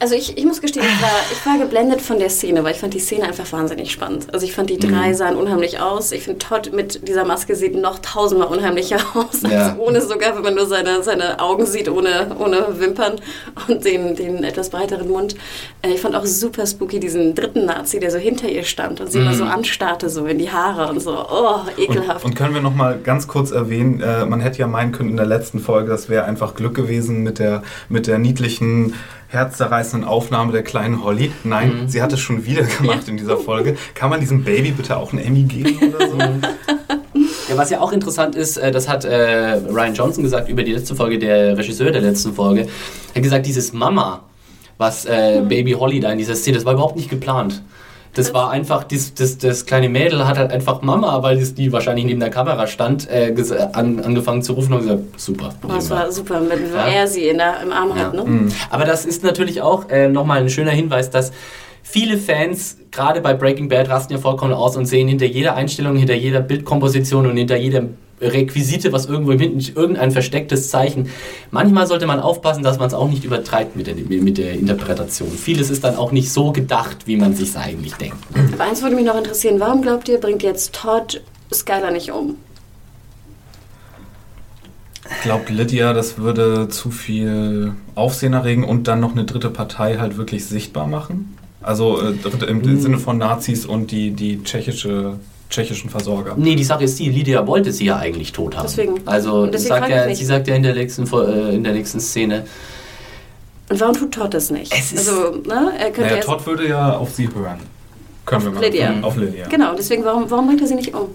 Also 0.01 0.15
ich, 0.15 0.39
ich 0.39 0.45
muss 0.45 0.61
gestehen, 0.61 0.85
ich 0.87 1.03
war, 1.03 1.11
ich 1.33 1.45
war 1.45 1.59
geblendet 1.59 2.01
von 2.01 2.21
der 2.21 2.31
Szene, 2.31 2.63
weil 2.63 2.73
ich 2.73 2.79
fand 2.79 2.95
die 2.95 3.01
Szene 3.01 3.25
einfach 3.25 3.51
wahnsinnig 3.51 3.91
spannend. 3.91 4.33
Also 4.33 4.47
ich 4.47 4.53
fand 4.53 4.71
die 4.71 4.79
drei 4.79 5.13
sahen 5.13 5.35
unheimlich 5.37 5.81
aus. 5.81 6.13
Ich 6.13 6.23
finde 6.23 6.39
Todd 6.39 6.73
mit 6.73 7.09
dieser 7.09 7.25
Maske 7.25 7.57
sieht 7.57 7.75
noch 7.75 7.99
tausendmal 7.99 8.49
unheimlicher 8.49 8.99
aus, 9.15 9.43
Ja. 9.43 9.71
als 9.71 9.79
ohne 9.79 10.01
sogar, 10.01 10.37
wenn 10.37 10.43
man 10.45 10.55
nur 10.55 10.67
seine, 10.67 11.03
seine 11.03 11.41
Augen 11.41 11.67
sieht, 11.67 11.89
ohne, 11.89 12.29
ohne 12.39 12.79
Wimpern 12.79 13.17
und 13.67 13.85
den, 13.85 14.15
den 14.15 14.45
etwas 14.45 14.71
breiteren 14.71 15.09
Mund. 15.09 15.35
Äh, 15.83 15.91
Ich 15.95 16.01
fand 16.01 16.15
auch 16.15 16.25
super 16.27 16.65
spooky 16.65 17.01
diesen 17.01 17.35
dritten 17.35 17.65
Nazi, 17.67 17.99
der 17.99 18.13
so 18.13 18.19
hinter 18.19 18.49
ihr 18.49 18.63
stand 18.63 19.01
und 19.01 19.11
sie 19.11 19.19
immer 19.19 19.35
so 19.35 19.45
anstarrte, 19.45 20.09
so 20.11 20.27
in 20.27 20.39
die 20.39 20.51
Haare 20.53 20.91
und 20.93 21.01
so. 21.01 21.11
Oh, 21.11 21.61
ekelhaft. 21.77 22.25
Und, 22.25 22.31
und 22.31 22.37
können 22.37 22.55
wir 22.55 22.61
noch 22.63 22.75
mal 22.75 22.99
ganz 23.03 23.27
kurz 23.27 23.51
erwähnen, 23.51 24.01
äh, 24.01 24.25
man 24.27 24.39
hätte 24.41 24.59
ja 24.59 24.69
meinen 24.69 24.93
können 24.93 25.11
in 25.11 25.17
der 25.17 25.27
letzten 25.27 25.59
Folge, 25.59 25.91
das 25.91 26.09
wäre 26.09 26.25
einfach 26.25 26.55
Glück 26.55 26.75
gewesen 26.77 27.25
mit 27.25 27.41
der, 27.41 27.65
mit 27.89 28.07
der 28.07 28.19
niedlichen, 28.19 28.95
herzzerreißenden 29.29 30.09
Aufnahme 30.09 30.53
der 30.53 30.63
kleinen 30.63 31.05
Holly. 31.05 31.31
Nein, 31.45 31.85
sie 31.89 32.03
hat 32.03 32.13
es 32.13 32.21
schon 32.21 32.45
wieder 32.45 32.63
gemacht 32.63 33.09
in 33.09 33.17
dieser 33.17 33.37
Folge. 33.37 33.77
Kann 33.95 34.11
man 34.11 34.21
diesem 34.21 34.43
Baby 34.43 34.73
bitte 34.73 34.97
auch 34.97 35.13
ein 35.13 35.19
Emmy 35.19 35.43
geben 35.43 35.95
oder 35.95 36.09
so? 36.09 36.19
Ja, 37.49 37.57
was 37.57 37.71
ja 37.71 37.81
auch 37.81 37.93
interessant 37.93 38.35
ist, 38.35 38.59
äh, 38.59 38.71
das 38.71 38.89
hat 38.89 39.05
äh, 39.05 39.55
Ryan 39.55 39.95
Johnson 39.95 40.23
gesagt 40.23 40.51
über 40.51 40.63
die 40.63 40.73
letzte 40.73 40.95
Folge, 40.95 41.19
der 41.19 41.57
Regisseur 41.57 41.91
der 41.91 42.03
letzten 42.03 42.35
Folge, 42.35 42.63
er 42.63 43.15
hat 43.15 43.23
gesagt, 43.23 43.47
dieses 43.47 43.73
Mama, 43.73 44.23
was 44.77 45.07
äh, 45.07 45.43
Baby 45.49 45.73
Holly 45.73 46.01
da 46.01 46.13
in 46.13 46.19
dieser 46.19 46.37
Szene, 46.37 46.57
das 46.57 46.67
war 46.67 46.75
überhaupt 46.75 46.97
nicht 46.97 47.09
geplant. 47.09 47.63
Das 48.19 48.35
war 48.35 48.51
einfach, 48.51 48.85
das, 48.85 49.15
das, 49.15 49.39
das 49.39 49.65
kleine 49.65 49.89
Mädel 49.89 50.27
hat 50.27 50.37
halt 50.39 50.51
einfach 50.53 50.83
Mama, 50.83 51.23
weil 51.23 51.39
die 51.39 51.73
wahrscheinlich 51.73 52.05
neben 52.05 52.21
der 52.21 52.31
Kamera 52.31 52.67
stand, 52.67 53.09
äh, 53.09 53.33
ges- 53.35 53.53
an, 53.75 54.01
angefangen 54.01 54.43
zu 54.43 54.55
rufen 54.55 54.73
und 54.75 54.81
gesagt, 54.81 55.03
super. 55.21 55.51
Oh, 55.65 55.69
das 55.69 55.89
war 55.91 56.11
super, 56.11 56.41
mit 56.41 56.59
Ja. 56.75 56.87
er 56.87 57.07
sie 57.07 57.29
in 57.29 57.39
der, 57.39 57.63
im 57.63 57.73
Arm 57.73 57.91
Ja. 57.97 58.07
hat, 58.07 58.15
ne? 58.15 58.49
Aber 58.71 58.85
das 58.85 59.05
ist 59.07 59.23
natürlich 59.23 59.63
auch 59.63 59.89
äh, 59.89 60.09
nochmal 60.09 60.39
ein 60.41 60.51
schöner 60.51 60.73
Hinweis, 60.73 61.11
dass 61.11 61.33
viele 61.83 62.19
Fans, 62.19 62.77
gerade 62.91 63.21
bei 63.21 63.35
Breaking 63.35 63.69
Bad, 63.69 63.89
rasten 63.89 64.13
ja 64.15 64.19
vollkommen 64.19 64.53
aus 64.53 64.77
und 64.77 64.87
sehen 64.87 65.07
hinter 65.09 65.27
jeder 65.27 65.55
Einstellung, 65.55 65.97
hinter 65.97 66.15
jeder 66.15 66.41
Bildkomposition 66.41 67.25
und 67.27 67.37
hinter 67.37 67.57
jedem 67.57 67.97
Requisite, 68.21 68.93
was 68.93 69.07
irgendwo 69.07 69.33
im 69.33 69.39
Hinten, 69.41 69.61
irgendein 69.79 70.11
verstecktes 70.11 70.71
Zeichen. 70.71 71.09
Manchmal 71.51 71.87
sollte 71.87 72.07
man 72.07 72.21
aufpassen, 72.21 72.63
dass 72.63 72.79
man 72.79 72.89
es 72.89 72.95
auch 72.95 73.09
nicht 73.09 73.25
übertreibt 73.25 73.77
mit 73.77 73.87
der, 73.87 73.95
mit 73.95 74.39
der 74.39 74.53
Interpretation. 74.53 75.31
Vieles 75.31 75.71
ist 75.71 75.85
dann 75.85 75.97
auch 75.97 76.13
nicht 76.13 76.33
so 76.33 76.53
gedacht, 76.53 77.07
wie 77.07 77.17
man 77.17 77.35
sich 77.35 77.57
eigentlich 77.57 77.95
denkt. 77.95 78.17
Aber 78.53 78.65
eins 78.65 78.83
würde 78.83 78.97
mich 78.97 79.05
noch 79.05 79.17
interessieren, 79.17 79.61
warum 79.61 79.83
glaubt 79.83 80.09
ihr, 80.09 80.19
bringt 80.19 80.43
jetzt 80.43 80.73
Todd 80.75 81.23
Skylar 81.53 81.91
nicht 81.91 82.13
um? 82.13 82.37
Ich 85.11 85.23
glaube, 85.23 85.53
Lydia, 85.53 85.95
das 85.95 86.19
würde 86.19 86.69
zu 86.69 86.91
viel 86.91 87.73
Aufsehen 87.95 88.35
erregen 88.35 88.65
und 88.65 88.89
dann 88.89 89.01
noch 89.01 89.13
eine 89.13 89.25
dritte 89.25 89.49
Partei 89.51 89.97
halt 89.97 90.19
wirklich 90.19 90.45
sichtbar 90.45 90.87
machen. 90.87 91.37
Also 91.63 92.01
äh, 92.01 92.15
im 92.47 92.63
Hm. 92.63 92.81
Sinne 92.81 92.99
von 92.99 93.19
Nazis 93.19 93.65
und 93.67 93.91
die, 93.91 94.11
die 94.11 94.43
tschechische, 94.43 95.19
tschechischen 95.51 95.91
Versorger. 95.91 96.35
Nee, 96.37 96.55
die 96.57 96.65
Sache 96.65 96.85
ist 96.85 96.99
die, 96.99 97.09
Lydia 97.11 97.47
wollte 97.47 97.73
sie 97.73 97.87
ja 97.87 97.97
eigentlich 97.99 98.33
tot 98.33 98.57
haben. 98.57 98.67
Deswegen. 98.67 99.01
Also 99.07 99.47
deswegen 99.47 99.69
sagt 99.75 99.89
ja, 99.91 100.15
sie 100.15 100.25
sagt 100.25 100.49
ja 100.49 100.55
in 100.55 100.63
der 100.63 100.75
nächsten, 100.75 101.05
äh, 101.05 101.55
in 101.55 101.65
der 101.65 101.73
nächsten 101.73 102.01
Szene, 102.01 102.45
Und 103.71 103.81
warum 103.81 103.95
tut 103.95 104.13
Todd 104.13 104.33
das 104.33 104.51
nicht? 104.51 104.73
Es 104.73 104.93
ist- 104.93 105.09
also, 105.09 105.37
ne, 105.47 105.73
er 105.79 105.91
könnte 105.91 106.11
Naja, 106.15 106.23
Todd 106.23 106.47
würde 106.47 106.69
ja 106.69 106.97
auf 106.97 107.11
sie 107.15 107.29
hören. 107.35 107.59
Können 108.25 108.39
Auf 108.39 108.45
wir 108.45 108.51
mal 108.53 108.65
Lydia. 108.65 108.95
Auf 109.03 109.17
Lydia. 109.17 109.47
Genau, 109.49 109.75
deswegen, 109.75 110.05
warum, 110.05 110.31
warum 110.31 110.47
bringt 110.47 110.61
er 110.63 110.67
sie 110.67 110.75
nicht 110.75 110.95
um? 110.95 111.09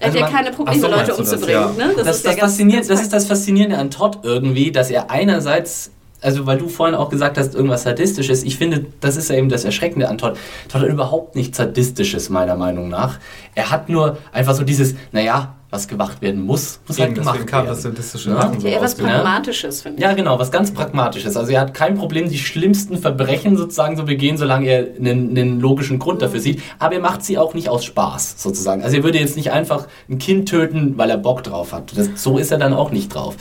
Er 0.00 0.06
Also 0.06 0.20
hat 0.20 0.30
ja 0.30 0.32
man- 0.36 0.44
keine 0.44 0.54
Probleme, 0.56 0.80
so, 0.80 0.86
Leute 0.88 1.00
du 1.02 1.08
das, 1.08 1.18
umzubringen. 1.18 1.60
ja. 1.78 1.86
Ne? 1.86 1.92
das, 1.96 2.06
das, 2.06 2.16
ist 2.18 2.24
ja 2.24 2.30
ganz- 2.30 2.40
fasziniert, 2.42 2.76
ganz 2.78 2.88
das 2.88 3.00
ist 3.02 3.12
das 3.12 3.26
Faszinierende 3.26 3.76
an 3.78 3.90
Todd 3.90 4.18
irgendwie, 4.22 4.70
dass 4.72 4.90
er 4.90 5.10
einerseits, 5.10 5.90
also 6.20 6.46
weil 6.46 6.58
du 6.58 6.68
vorhin 6.68 6.94
auch 6.94 7.10
gesagt 7.10 7.38
hast, 7.38 7.54
irgendwas 7.54 7.82
Sadistisches, 7.84 8.42
ich 8.42 8.56
finde, 8.56 8.86
das 9.00 9.16
ist 9.16 9.30
ja 9.30 9.36
eben 9.36 9.48
das 9.48 9.64
Erschreckende 9.64 10.08
an 10.08 10.18
Todd. 10.18 10.38
Todd 10.68 10.82
hat 10.82 10.88
überhaupt 10.88 11.36
nichts 11.36 11.56
Sadistisches, 11.58 12.28
meiner 12.28 12.56
Meinung 12.56 12.88
nach. 12.88 13.18
Er 13.54 13.70
hat 13.70 13.88
nur 13.88 14.18
einfach 14.32 14.54
so 14.54 14.64
dieses, 14.64 14.94
naja, 15.12 15.57
was 15.70 15.86
gemacht 15.86 16.22
werden 16.22 16.40
muss, 16.40 16.80
muss 16.88 16.98
halt 16.98 17.10
Eben, 17.10 17.18
gemacht 17.20 17.34
deswegen 17.34 17.50
kam 17.50 17.64
werden. 17.64 17.74
das 17.74 17.82
sadistische 17.82 18.30
Ja. 18.30 18.52
So 18.58 18.66
Ja, 18.66 18.76
etwas 18.76 18.92
aus 18.92 18.96
dem- 18.96 19.04
Pragmatisches, 19.06 19.82
finde 19.82 19.98
ich. 19.98 20.02
Ja, 20.02 20.14
genau, 20.14 20.38
was 20.38 20.50
ganz 20.50 20.70
Pragmatisches. 20.72 21.36
Also 21.36 21.52
er 21.52 21.60
hat 21.60 21.74
kein 21.74 21.94
Problem, 21.96 22.30
die 22.30 22.38
schlimmsten 22.38 22.96
Verbrechen 22.96 23.56
sozusagen 23.58 23.96
zu 23.98 24.04
begehen, 24.06 24.38
solange 24.38 24.66
er 24.66 24.86
einen, 24.98 25.36
einen 25.36 25.60
logischen 25.60 25.98
Grund 25.98 26.22
dafür 26.22 26.40
sieht. 26.40 26.62
Aber 26.78 26.94
er 26.94 27.00
macht 27.00 27.22
sie 27.22 27.36
auch 27.36 27.52
nicht 27.52 27.68
aus 27.68 27.84
Spaß, 27.84 28.36
sozusagen. 28.38 28.82
Also 28.82 28.96
er 28.96 29.02
würde 29.02 29.18
jetzt 29.18 29.36
nicht 29.36 29.52
einfach 29.52 29.86
ein 30.08 30.16
Kind 30.18 30.48
töten, 30.48 30.96
weil 30.96 31.10
er 31.10 31.18
Bock 31.18 31.42
drauf 31.44 31.72
hat. 31.74 31.96
Das, 31.96 32.08
so 32.14 32.38
ist 32.38 32.50
er 32.50 32.56
dann 32.56 32.72
auch 32.72 32.90
nicht 32.90 33.14
drauf. 33.14 33.36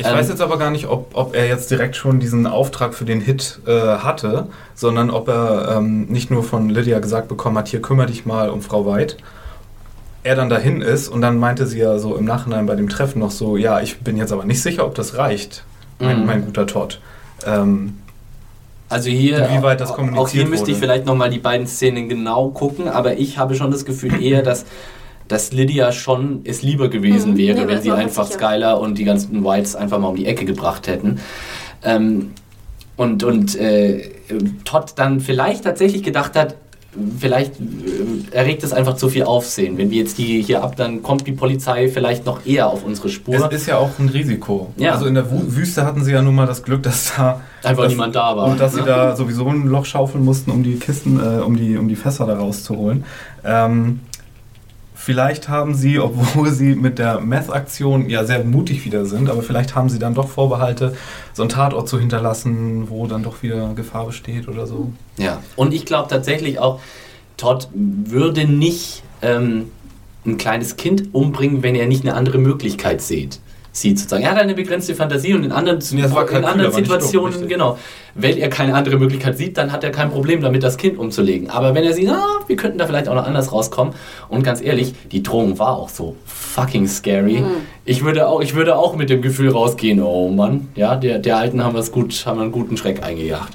Ich 0.00 0.06
Ähm, 0.06 0.14
weiß 0.14 0.28
jetzt 0.28 0.40
aber 0.40 0.58
gar 0.58 0.72
nicht, 0.72 0.88
ob, 0.88 1.10
ob 1.14 1.36
er 1.36 1.46
jetzt 1.46 1.70
direkt 1.70 1.94
schon 1.94 2.18
diesen 2.18 2.48
Auftrag 2.48 2.92
für 2.92 3.04
den 3.04 3.20
Hit 3.20 3.60
äh, 3.68 3.70
hatte, 3.98 4.48
sondern 4.74 5.10
ob 5.10 5.28
er 5.28 5.76
ähm, 5.76 6.06
nicht 6.06 6.28
nur 6.32 6.42
von 6.42 6.70
Lydia 6.70 6.98
gesagt 6.98 7.28
bekommen 7.28 7.56
hat, 7.56 7.68
hier 7.68 7.80
kümmere 7.82 8.06
dich 8.06 8.26
mal 8.26 8.50
um 8.50 8.62
Frau 8.62 8.84
White. 8.84 9.16
Er 10.28 10.34
dann 10.36 10.50
dahin 10.50 10.82
ist 10.82 11.08
und 11.08 11.22
dann 11.22 11.38
meinte 11.38 11.66
sie 11.66 11.78
ja 11.78 11.98
so 11.98 12.14
im 12.14 12.26
Nachhinein 12.26 12.66
bei 12.66 12.74
dem 12.76 12.90
Treffen 12.90 13.18
noch 13.20 13.30
so, 13.30 13.56
ja, 13.56 13.80
ich 13.80 14.00
bin 14.00 14.18
jetzt 14.18 14.30
aber 14.30 14.44
nicht 14.44 14.60
sicher, 14.62 14.84
ob 14.84 14.94
das 14.94 15.16
reicht, 15.16 15.64
mein, 15.98 16.20
Mhm. 16.20 16.26
mein 16.26 16.44
guter 16.44 16.66
Todd. 16.66 17.00
Ähm, 17.46 17.94
Also 18.90 19.08
hier, 19.08 19.48
Inwieweit 19.48 19.80
das 19.80 19.90
auch 19.90 19.96
kommuniziert 19.96 20.28
hier 20.30 20.46
müsste 20.46 20.70
ich 20.70 20.76
wurde. 20.76 20.86
vielleicht 20.86 21.06
nochmal 21.06 21.30
die 21.30 21.38
beiden 21.38 21.66
Szenen 21.66 22.10
genau 22.10 22.48
gucken, 22.48 22.88
aber 22.88 23.16
ich 23.18 23.38
habe 23.38 23.54
schon 23.54 23.70
das 23.70 23.86
Gefühl 23.86 24.22
eher, 24.22 24.42
dass, 24.42 24.66
dass 25.28 25.52
Lydia 25.52 25.92
schon 25.92 26.40
es 26.44 26.60
lieber 26.60 26.88
gewesen 26.90 27.32
Mhm. 27.32 27.38
wäre, 27.38 27.60
Nee, 27.62 27.68
wenn 27.68 27.80
sie 27.82 27.90
einfach 27.92 28.26
sicher. 28.26 28.38
Skylar 28.38 28.80
und 28.80 28.98
die 28.98 29.04
ganzen 29.04 29.42
Whites 29.44 29.76
einfach 29.76 29.98
mal 29.98 30.08
um 30.08 30.16
die 30.16 30.26
Ecke 30.26 30.44
gebracht 30.44 30.88
hätten. 30.88 31.20
Ähm, 31.82 32.32
und 32.96 33.24
und 33.24 33.56
äh, 33.56 34.10
Todd 34.64 34.92
dann 34.96 35.20
vielleicht 35.20 35.64
tatsächlich 35.64 36.02
gedacht 36.02 36.34
hat, 36.36 36.54
vielleicht 37.18 37.54
äh, 37.60 38.34
erregt 38.36 38.62
es 38.64 38.72
einfach 38.72 38.96
zu 38.96 39.08
viel 39.08 39.24
Aufsehen. 39.24 39.78
Wenn 39.78 39.90
wir 39.90 39.98
jetzt 39.98 40.18
die 40.18 40.42
hier 40.42 40.62
ab, 40.62 40.76
dann 40.76 41.02
kommt 41.02 41.26
die 41.26 41.32
Polizei 41.32 41.88
vielleicht 41.88 42.26
noch 42.26 42.44
eher 42.46 42.68
auf 42.68 42.84
unsere 42.84 43.08
Spur. 43.08 43.34
es 43.34 43.60
ist 43.62 43.66
ja 43.66 43.78
auch 43.78 43.90
ein 43.98 44.08
Risiko. 44.08 44.72
Ja. 44.76 44.92
Also 44.92 45.06
in 45.06 45.14
der 45.14 45.24
Wü- 45.26 45.56
Wüste 45.56 45.84
hatten 45.84 46.04
sie 46.04 46.12
ja 46.12 46.22
nun 46.22 46.34
mal 46.34 46.46
das 46.46 46.62
Glück, 46.62 46.82
dass 46.82 47.12
da 47.16 47.40
Einfach 47.62 47.84
dass, 47.84 47.92
niemand 47.92 48.14
da 48.14 48.36
war. 48.36 48.46
Und 48.46 48.60
dass 48.60 48.74
sie 48.74 48.82
da 48.82 49.16
sowieso 49.16 49.48
ein 49.48 49.66
Loch 49.66 49.84
schaufeln 49.84 50.24
mussten, 50.24 50.50
um 50.50 50.62
die 50.62 50.76
Kisten, 50.76 51.18
äh, 51.18 51.40
um, 51.40 51.56
die, 51.56 51.76
um 51.76 51.88
die 51.88 51.96
Fässer 51.96 52.26
da 52.26 52.36
rauszuholen. 52.38 53.04
Ähm, 53.44 54.00
vielleicht 55.08 55.48
haben 55.48 55.74
sie, 55.74 55.98
obwohl 55.98 56.50
sie 56.50 56.74
mit 56.74 56.98
der 56.98 57.20
Meth-Aktion 57.20 58.10
ja 58.10 58.26
sehr 58.26 58.44
mutig 58.44 58.84
wieder 58.84 59.06
sind, 59.06 59.30
aber 59.30 59.40
vielleicht 59.40 59.74
haben 59.74 59.88
sie 59.88 59.98
dann 59.98 60.12
doch 60.12 60.28
Vorbehalte, 60.28 60.94
so 61.32 61.42
einen 61.42 61.48
Tatort 61.48 61.88
zu 61.88 61.98
hinterlassen, 61.98 62.90
wo 62.90 63.06
dann 63.06 63.22
doch 63.22 63.42
wieder 63.42 63.72
Gefahr 63.72 64.04
besteht 64.04 64.48
oder 64.48 64.66
so. 64.66 64.92
Ja, 65.16 65.42
und 65.56 65.72
ich 65.72 65.86
glaube 65.86 66.10
tatsächlich 66.10 66.58
auch, 66.58 66.80
Todd 67.38 67.68
würde 67.72 68.44
nicht 68.44 69.02
ähm, 69.22 69.70
ein 70.26 70.36
kleines 70.36 70.76
Kind 70.76 71.14
umbringen, 71.14 71.62
wenn 71.62 71.74
er 71.74 71.86
nicht 71.86 72.02
eine 72.02 72.12
andere 72.12 72.36
Möglichkeit 72.36 73.00
sieht. 73.00 73.40
Sieht 73.80 73.96
sozusagen. 73.98 74.24
Er 74.24 74.32
hat 74.32 74.38
eine 74.38 74.54
begrenzte 74.54 74.92
Fantasie 74.94 75.34
und 75.34 75.44
in 75.44 75.52
anderen, 75.52 75.78
Ja, 75.92 76.06
in 76.06 76.12
Kalkül, 76.12 76.44
anderen 76.44 76.72
dumm, 76.72 76.84
Situationen, 76.84 77.28
richtig. 77.32 77.48
genau, 77.48 77.78
wenn 78.16 78.36
er 78.36 78.48
keine 78.48 78.74
andere 78.74 78.96
Möglichkeit 78.96 79.38
sieht, 79.38 79.56
dann 79.56 79.70
hat 79.70 79.84
er 79.84 79.90
kein 79.90 80.10
Problem 80.10 80.40
damit, 80.40 80.64
das 80.64 80.76
Kind 80.76 80.98
umzulegen. 80.98 81.48
Aber 81.48 81.76
wenn 81.76 81.84
er 81.84 81.92
sieht, 81.92 82.08
ah, 82.08 82.40
wir 82.48 82.56
könnten 82.56 82.78
da 82.78 82.86
vielleicht 82.88 83.08
auch 83.08 83.14
noch 83.14 83.24
anders 83.24 83.52
rauskommen, 83.52 83.94
und 84.28 84.42
ganz 84.42 84.60
ehrlich, 84.60 84.94
die 85.12 85.22
Drohung 85.22 85.60
war 85.60 85.76
auch 85.76 85.90
so 85.90 86.16
fucking 86.24 86.88
scary. 86.88 87.44
Ich, 87.84 88.04
würde 88.04 88.26
auch, 88.26 88.40
ich 88.40 88.54
würde 88.56 88.76
auch 88.76 88.96
mit 88.96 89.10
dem 89.10 89.22
Gefühl 89.22 89.50
rausgehen, 89.50 90.02
oh 90.02 90.28
Mann, 90.28 90.68
ja, 90.74 90.96
der, 90.96 91.20
der 91.20 91.36
Alten 91.36 91.62
haben, 91.62 91.74
wir's 91.74 91.92
gut, 91.92 92.26
haben 92.26 92.38
wir 92.38 92.42
einen 92.42 92.52
guten 92.52 92.76
Schreck 92.76 93.04
eingejagt. 93.04 93.52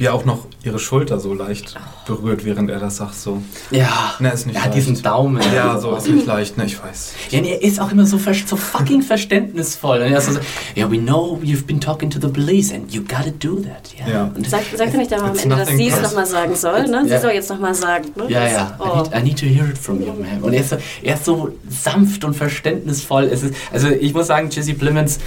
Wie 0.00 0.06
er 0.06 0.14
auch 0.14 0.24
noch 0.24 0.46
ihre 0.64 0.78
Schulter 0.78 1.20
so 1.20 1.34
leicht 1.34 1.74
berührt, 2.06 2.46
während 2.46 2.70
er 2.70 2.78
das 2.80 2.96
sagt, 2.96 3.14
so. 3.16 3.42
Ja, 3.70 4.14
Na, 4.18 4.30
ist 4.30 4.46
nicht 4.46 4.56
er 4.56 4.64
hat 4.64 4.74
leicht. 4.74 4.88
diesen 4.88 5.02
Daumen. 5.02 5.42
Ja, 5.54 5.78
so 5.78 5.94
ist 5.94 6.08
nicht 6.08 6.24
leicht, 6.26 6.56
ne, 6.56 6.64
ich 6.64 6.82
weiß. 6.82 7.12
Ja, 7.28 7.40
und 7.40 7.44
er 7.44 7.62
ist 7.62 7.78
auch 7.78 7.92
immer 7.92 8.06
so, 8.06 8.16
ver- 8.16 8.32
so 8.32 8.56
fucking 8.56 9.02
verständnisvoll. 9.02 9.98
Und 10.00 10.10
er 10.12 10.16
ist 10.16 10.32
so, 10.32 10.40
ja, 10.74 10.90
we 10.90 10.96
know 10.96 11.38
you've 11.44 11.66
been 11.66 11.82
talking 11.82 12.08
to 12.08 12.18
the 12.18 12.28
police 12.28 12.72
and 12.72 12.90
you 12.94 13.02
gotta 13.02 13.28
do 13.40 13.56
that. 13.56 13.90
Ja. 13.98 14.10
Ja. 14.10 14.30
Und 14.34 14.48
Sagt, 14.48 14.74
sagt 14.74 14.90
er 14.94 14.98
nicht 14.98 15.12
am 15.12 15.36
Ende, 15.36 15.54
dass 15.54 15.68
sie 15.68 15.88
es 15.88 16.00
nochmal 16.00 16.24
sagen 16.24 16.54
soll? 16.56 16.86
Ne? 16.88 17.02
Sie 17.04 17.10
Ja. 17.10 17.20
soll 17.20 17.32
jetzt 17.32 17.50
nochmal 17.50 17.74
sagen. 17.74 18.06
Ne? 18.16 18.24
ja, 18.28 18.40
Das- 18.44 18.52
ja. 18.52 18.78
I, 18.78 18.82
Oh. 18.82 18.96
need, 19.02 19.14
I 19.14 19.22
need 19.22 19.38
to 19.38 19.44
hear 19.44 19.68
it 19.68 19.76
from 19.76 20.00
you, 20.00 20.14
man. 20.14 20.40
Und 20.42 20.54
er 20.54 20.60
ist, 20.62 20.70
so, 20.70 20.76
er 21.02 21.14
ist 21.14 21.26
so 21.26 21.50
sanft 21.68 22.24
und 22.24 22.32
verständnisvoll. 22.34 23.24
Es 23.24 23.42
ist, 23.42 23.54
also 23.70 23.88
ich 23.88 24.14
muss 24.14 24.28
sagen, 24.28 24.48
Jesse 24.50 24.72
Plemons 24.72 25.18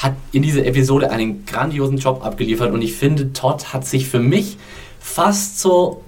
hat 0.00 0.14
in 0.32 0.42
dieser 0.42 0.64
Episode 0.66 1.10
einen 1.10 1.44
grandiosen 1.46 1.98
Job 1.98 2.24
abgeliefert 2.24 2.72
und 2.72 2.82
ich 2.82 2.94
finde, 2.94 3.32
Todd 3.32 3.72
hat 3.72 3.86
sich 3.86 4.08
für 4.08 4.18
mich 4.18 4.56
fast 4.98 5.60
so 5.60 6.02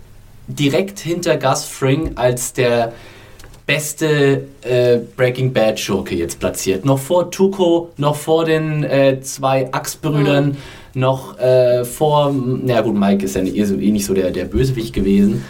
direkt 0.48 0.98
hinter 0.98 1.36
Gus 1.36 1.64
Fring 1.64 2.12
als 2.16 2.52
der 2.52 2.92
beste 3.66 4.44
äh, 4.62 4.98
Breaking 5.16 5.52
Bad 5.52 5.78
Schurke 5.78 6.14
jetzt 6.14 6.40
platziert. 6.40 6.84
Noch 6.84 6.98
vor 6.98 7.30
Tuco, 7.30 7.90
noch 7.96 8.16
vor 8.16 8.44
den 8.44 8.82
äh, 8.82 9.20
zwei 9.22 9.72
Axe-Brüdern, 9.72 10.56
noch 10.94 11.38
äh, 11.38 11.84
vor, 11.84 12.34
na 12.34 12.80
gut, 12.80 12.96
Mike 12.98 13.24
ist 13.24 13.36
ja 13.36 13.42
nicht, 13.42 13.56
eh 13.56 13.64
so- 13.64 13.76
eh 13.76 13.90
nicht 13.90 14.04
so 14.04 14.14
der, 14.14 14.30
der 14.30 14.44
Bösewicht 14.46 14.92
gewesen. 14.92 15.44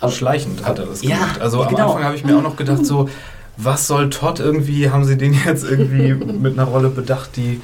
Aber 0.00 0.12
Schleichend 0.12 0.64
hat 0.64 0.78
er 0.78 0.86
das 0.86 1.02
Ja, 1.02 1.16
gemacht. 1.16 1.40
Also 1.40 1.62
am 1.62 1.68
genau. 1.68 1.86
Anfang 1.88 2.04
habe 2.04 2.16
ich 2.16 2.24
mir 2.24 2.36
auch 2.36 2.42
noch 2.42 2.56
gedacht, 2.56 2.84
so, 2.84 3.08
was 3.56 3.86
soll 3.86 4.10
Todd 4.10 4.40
irgendwie, 4.40 4.90
haben 4.90 5.04
sie 5.04 5.16
den 5.16 5.34
jetzt 5.44 5.64
irgendwie 5.64 6.14
mit 6.38 6.58
einer 6.58 6.68
Rolle 6.68 6.88
bedacht, 6.90 7.30
die. 7.36 7.60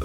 äh, 0.00 0.04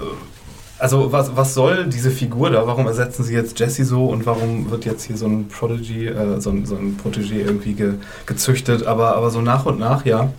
Also 0.80 1.10
was, 1.10 1.34
was 1.34 1.54
soll 1.54 1.86
diese 1.86 2.10
Figur 2.12 2.50
da? 2.50 2.64
Warum 2.68 2.86
ersetzen 2.86 3.24
sie 3.24 3.34
jetzt 3.34 3.58
Jesse 3.58 3.84
so 3.84 4.06
und 4.06 4.26
warum 4.26 4.70
wird 4.70 4.84
jetzt 4.84 5.02
hier 5.04 5.16
so 5.16 5.26
ein 5.26 5.48
Prodigy, 5.48 6.06
äh, 6.06 6.40
so, 6.40 6.50
ein, 6.50 6.66
so 6.66 6.76
ein 6.76 6.96
Protégé 7.02 7.40
irgendwie 7.44 7.74
ge, 7.74 7.94
gezüchtet? 8.26 8.86
Aber, 8.86 9.16
aber 9.16 9.30
so 9.30 9.40
nach 9.40 9.66
und 9.66 9.80
nach, 9.80 10.04
ja. 10.06 10.30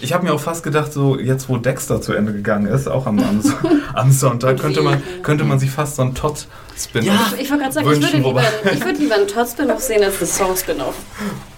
Ich 0.00 0.14
habe 0.14 0.24
mir 0.24 0.32
auch 0.32 0.40
fast 0.40 0.62
gedacht, 0.62 0.90
so 0.94 1.18
jetzt 1.18 1.50
wo 1.50 1.58
Dexter 1.58 2.00
zu 2.00 2.14
Ende 2.14 2.32
gegangen 2.32 2.66
ist, 2.66 2.88
auch 2.88 3.06
am, 3.06 3.18
am, 3.18 3.42
am 3.94 4.10
Sonntag, 4.10 4.58
könnte 4.58 4.80
man, 4.80 5.02
könnte 5.22 5.44
man 5.44 5.58
sich 5.58 5.70
fast 5.70 5.96
so 5.96 6.02
einen 6.02 6.14
Todd-Spin 6.14 7.04
Ja, 7.04 7.30
Ich 7.38 7.50
wollte 7.50 7.64
gerade 7.64 7.74
sagen, 7.74 7.86
ich 7.86 8.00
würde, 8.00 8.12
Wünschen, 8.14 8.24
lieber, 8.24 8.42
ich 8.72 8.84
würde 8.84 8.98
lieber 8.98 9.14
einen 9.16 9.28
Todd-Spin-Off 9.28 9.80
sehen 9.82 10.02
als 10.02 10.16
einen 10.18 10.26
Song-Spin-Off. 10.26 10.94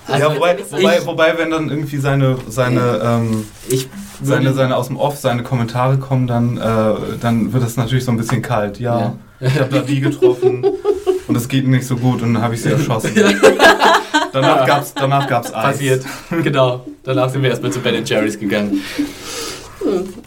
Also 0.06 0.20
ja, 0.28 0.34
wobei, 0.36 0.56
ich- 0.58 0.72
wobei, 0.72 1.06
wobei, 1.06 1.38
wenn 1.38 1.50
dann 1.50 1.70
irgendwie 1.70 1.96
seine, 1.96 2.36
seine, 2.48 3.00
ähm, 3.02 3.46
ich 3.68 3.88
seine, 4.22 4.52
seine 4.52 4.76
aus 4.76 4.88
dem 4.88 4.96
Off, 4.98 5.18
seine 5.18 5.42
Kommentare 5.42 5.96
kommen, 5.98 6.26
dann, 6.26 6.56
äh, 6.58 6.94
dann 7.20 7.52
wird 7.52 7.64
es 7.64 7.76
natürlich 7.76 8.04
so 8.04 8.10
ein 8.12 8.16
bisschen 8.16 8.42
kalt. 8.42 8.78
Ja, 8.78 8.98
Ja. 9.00 9.14
ich 9.48 9.58
habe 9.58 9.70
da 9.70 9.80
die 9.80 10.00
getroffen 10.00 10.64
und 11.26 11.36
es 11.36 11.48
geht 11.48 11.66
nicht 11.66 11.86
so 11.86 11.96
gut 11.96 12.22
und 12.22 12.34
dann 12.34 12.42
habe 12.42 12.54
ich 12.54 12.62
sie 12.62 12.70
erschossen. 12.70 13.12
danach 14.32 14.66
gab's, 14.66 14.92
danach 14.94 15.26
gab's 15.26 15.52
Eis. 15.54 15.62
passiert. 15.62 16.04
genau. 16.42 16.84
Danach 17.02 17.30
sind 17.30 17.42
wir 17.42 17.50
erstmal 17.50 17.72
zu 17.72 17.80
Ben 17.80 18.04
Jerry's 18.04 18.38
gegangen. 18.38 18.80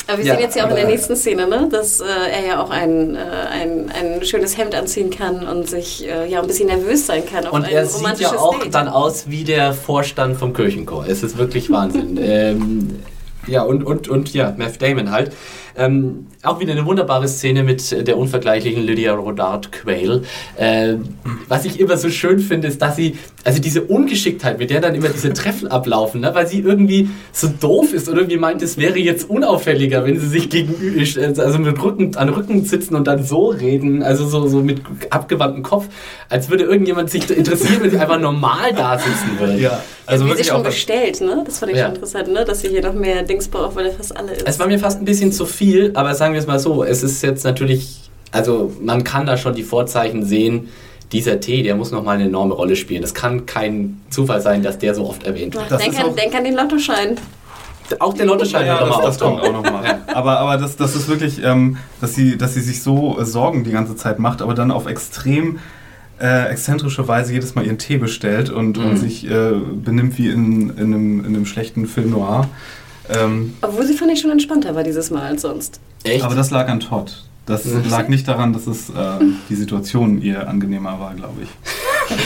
Aber 0.07 0.17
wir 0.17 0.25
Ja, 0.25 0.33
sehen 0.35 0.41
jetzt 0.43 0.55
ja 0.55 0.65
auch 0.65 0.69
in 0.69 0.75
der 0.75 0.87
nächsten 0.87 1.15
Szene, 1.15 1.47
ne, 1.47 1.67
dass 1.71 1.99
äh, 2.01 2.05
er 2.05 2.45
ja 2.45 2.61
auch 2.63 2.69
ein, 2.69 3.15
äh, 3.15 3.19
ein, 3.19 3.91
ein 3.91 4.23
schönes 4.23 4.57
Hemd 4.57 4.75
anziehen 4.75 5.09
kann 5.09 5.47
und 5.47 5.69
sich 5.69 6.07
äh, 6.07 6.29
ja 6.29 6.41
ein 6.41 6.47
bisschen 6.47 6.67
nervös 6.67 7.05
sein 7.07 7.23
kann 7.25 7.45
auf 7.45 7.53
Und 7.53 7.65
er 7.65 7.85
sieht 7.85 8.19
ja 8.19 8.37
auch 8.37 8.59
Date. 8.59 8.73
dann 8.73 8.87
aus 8.87 9.29
wie 9.29 9.43
der 9.43 9.73
Vorstand 9.73 10.37
vom 10.37 10.53
Kirchenchor. 10.53 11.05
Es 11.07 11.23
ist 11.23 11.37
wirklich 11.37 11.69
Wahnsinn. 11.71 12.17
ähm, 12.21 12.99
ja, 13.47 13.61
und, 13.63 13.83
und, 13.83 14.07
und 14.09 14.33
ja, 14.33 14.53
Matt 14.57 14.81
Damon 14.81 15.11
halt. 15.11 15.31
Ähm, 15.77 16.27
auch 16.43 16.59
wieder 16.59 16.73
eine 16.73 16.85
wunderbare 16.85 17.27
Szene 17.27 17.63
mit 17.63 18.07
der 18.07 18.17
unvergleichlichen 18.17 18.83
Lydia 18.83 19.13
Rodard 19.13 19.71
Quayle. 19.71 20.23
Äh, 20.57 20.95
was 21.47 21.65
ich 21.65 21.79
immer 21.79 21.97
so 21.97 22.09
schön 22.09 22.39
finde, 22.39 22.67
ist, 22.67 22.81
dass 22.81 22.95
sie, 22.95 23.17
also 23.43 23.61
diese 23.61 23.83
Ungeschicktheit, 23.83 24.57
mit 24.59 24.69
der 24.69 24.81
dann 24.81 24.95
immer 24.95 25.09
diese 25.09 25.33
Treffen 25.33 25.67
ablaufen, 25.67 26.21
ne? 26.21 26.33
weil 26.33 26.47
sie 26.47 26.59
irgendwie 26.59 27.09
so 27.31 27.47
doof 27.47 27.93
ist 27.93 28.09
und 28.09 28.17
irgendwie 28.17 28.37
meint, 28.37 28.61
es 28.61 28.77
wäre 28.77 28.97
jetzt 28.97 29.29
unauffälliger, 29.29 30.05
wenn 30.05 30.19
sie 30.19 30.27
sich 30.27 30.49
gegenüber, 30.49 31.43
also 31.43 31.59
mit 31.59 31.81
Rücken, 31.83 32.15
an 32.15 32.29
Rücken 32.29 32.63
sitzen 32.65 32.95
und 32.95 33.07
dann 33.07 33.23
so 33.23 33.47
reden, 33.47 34.03
also 34.03 34.27
so, 34.27 34.47
so 34.47 34.61
mit 34.61 34.81
abgewandtem 35.09 35.63
Kopf, 35.63 35.87
als 36.29 36.49
würde 36.49 36.63
irgendjemand 36.63 37.09
sich 37.09 37.29
interessieren, 37.29 37.77
wenn 37.81 37.91
sie 37.91 37.99
einfach 37.99 38.19
normal 38.19 38.73
da 38.73 38.97
sitzen 38.97 39.39
würde. 39.39 39.59
Ja. 39.59 39.83
Also 40.07 40.25
ja, 40.25 40.33
wie 40.33 40.37
sie 40.37 40.43
schon 40.45 40.63
bestellt, 40.63 41.19
ne? 41.19 41.43
Das 41.45 41.59
fand 41.59 41.73
ich 41.73 41.77
ja. 41.77 41.85
schon 41.85 41.95
interessant, 41.95 42.31
ne? 42.31 42.45
Dass 42.45 42.61
sie 42.61 42.69
hier 42.69 42.81
noch 42.81 42.93
mehr 42.93 43.23
Dings 43.23 43.49
braucht, 43.49 43.75
weil 43.75 43.87
er 43.87 43.91
fast 43.91 44.15
alle 44.15 44.31
ist. 44.31 44.47
Es 44.47 44.57
war 44.57 44.67
mir 44.67 44.79
fast 44.79 45.01
ein 45.01 45.05
bisschen 45.05 45.33
zu 45.33 45.45
viel, 45.45 45.66
aber 45.93 46.15
sagen 46.15 46.33
wir 46.33 46.39
es 46.39 46.47
mal 46.47 46.59
so, 46.59 46.83
es 46.83 47.03
ist 47.03 47.21
jetzt 47.23 47.43
natürlich, 47.43 48.09
also 48.31 48.73
man 48.81 49.03
kann 49.03 49.25
da 49.25 49.37
schon 49.37 49.55
die 49.55 49.63
Vorzeichen 49.63 50.25
sehen, 50.25 50.69
dieser 51.11 51.39
Tee, 51.39 51.63
der 51.63 51.75
muss 51.75 51.91
nochmal 51.91 52.15
eine 52.15 52.25
enorme 52.25 52.53
Rolle 52.53 52.75
spielen. 52.75 53.01
Das 53.01 53.13
kann 53.13 53.45
kein 53.45 54.01
Zufall 54.09 54.41
sein, 54.41 54.61
dass 54.61 54.77
der 54.77 54.93
so 54.93 55.07
oft 55.07 55.23
erwähnt 55.23 55.55
wird. 55.55 55.71
Denk, 55.71 55.99
an, 55.99 56.15
denk 56.15 56.35
an 56.35 56.43
den 56.43 56.55
Lottoschein. 56.55 57.17
Auch 57.99 58.13
der 58.13 58.25
Lottoschein 58.25 58.65
ja, 58.65 58.79
ja, 58.81 58.87
das, 58.87 59.01
das 59.01 59.19
kommt 59.19 59.41
auch 59.41 59.51
nochmal. 59.53 60.01
Aber, 60.07 60.39
aber 60.39 60.57
das, 60.57 60.75
das 60.75 60.95
ist 60.95 61.07
wirklich, 61.07 61.41
ähm, 61.43 61.77
dass, 62.01 62.15
sie, 62.15 62.37
dass 62.37 62.53
sie 62.53 62.61
sich 62.61 62.83
so 62.83 63.17
äh, 63.17 63.25
Sorgen 63.25 63.63
die 63.63 63.71
ganze 63.71 63.95
Zeit 63.95 64.19
macht, 64.19 64.41
aber 64.41 64.53
dann 64.53 64.71
auf 64.71 64.87
extrem 64.87 65.59
äh, 66.19 66.49
exzentrische 66.49 67.07
Weise 67.07 67.33
jedes 67.33 67.55
Mal 67.55 67.65
ihren 67.65 67.77
Tee 67.77 67.97
bestellt 67.97 68.49
und, 68.49 68.77
mhm. 68.77 68.85
und 68.85 68.97
sich 68.97 69.29
äh, 69.29 69.51
benimmt 69.73 70.17
wie 70.17 70.27
in, 70.27 70.71
in, 70.71 70.93
einem, 70.93 71.19
in 71.19 71.25
einem 71.27 71.45
schlechten 71.45 71.85
Film 71.85 72.11
noir. 72.11 72.49
Ähm, 73.09 73.53
Obwohl 73.61 73.85
sie 73.85 73.93
fand 73.93 74.11
ich 74.11 74.21
schon 74.21 74.31
entspannter 74.31 74.75
war 74.75 74.83
dieses 74.83 75.11
Mal 75.11 75.23
als 75.23 75.41
sonst. 75.41 75.79
Echt? 76.03 76.23
Aber 76.23 76.35
das 76.35 76.51
lag 76.51 76.67
an 76.67 76.79
Todd. 76.79 77.23
Das 77.47 77.65
lag 77.89 78.09
nicht 78.09 78.27
daran, 78.27 78.51
dass 78.51 78.67
es 78.67 78.89
äh, 78.89 78.93
die 79.49 79.55
Situation 79.55 80.21
ihr 80.21 80.49
angenehmer 80.49 80.99
war, 80.99 81.13
glaube 81.15 81.43
ich. 81.43 81.49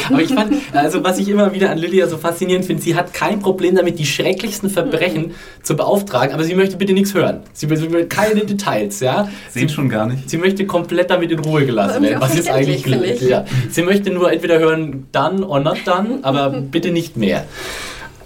Aber 0.09 0.21
ich 0.21 0.33
fand, 0.33 0.53
also 0.73 1.03
was 1.03 1.19
ich 1.19 1.29
immer 1.29 1.53
wieder 1.53 1.69
an 1.69 1.77
Lilia 1.77 2.07
so 2.07 2.17
faszinierend 2.17 2.65
finde, 2.65 2.81
sie 2.81 2.95
hat 2.95 3.13
kein 3.13 3.39
Problem 3.39 3.75
damit, 3.75 3.99
die 3.99 4.05
schrecklichsten 4.05 4.69
Verbrechen 4.69 5.27
mhm. 5.27 5.33
zu 5.63 5.75
beauftragen, 5.75 6.33
aber 6.33 6.43
sie 6.43 6.53
möchte 6.53 6.77
bitte 6.77 6.93
nichts 6.93 7.15
hören. 7.15 7.41
Sie 7.53 7.69
will, 7.69 8.05
keine 8.05 8.45
Details, 8.45 8.99
ja. 8.99 9.29
Sehen 9.49 9.69
schon 9.69 9.89
gar 9.89 10.05
nicht. 10.05 10.29
Sie 10.29 10.37
möchte 10.37 10.65
komplett 10.67 11.09
damit 11.09 11.31
in 11.31 11.39
Ruhe 11.39 11.65
gelassen 11.65 12.03
werden, 12.03 12.21
was 12.21 12.35
ist 12.35 12.49
eigentlich 12.49 12.83
glücklich. 12.83 13.21
Ja. 13.21 13.45
Sie 13.69 13.81
möchte 13.81 14.11
nur 14.11 14.31
entweder 14.31 14.59
hören, 14.59 15.07
done 15.11 15.47
or 15.47 15.59
not 15.59 15.77
done, 15.85 16.19
aber 16.21 16.49
bitte 16.49 16.91
nicht 16.91 17.17
mehr. 17.17 17.45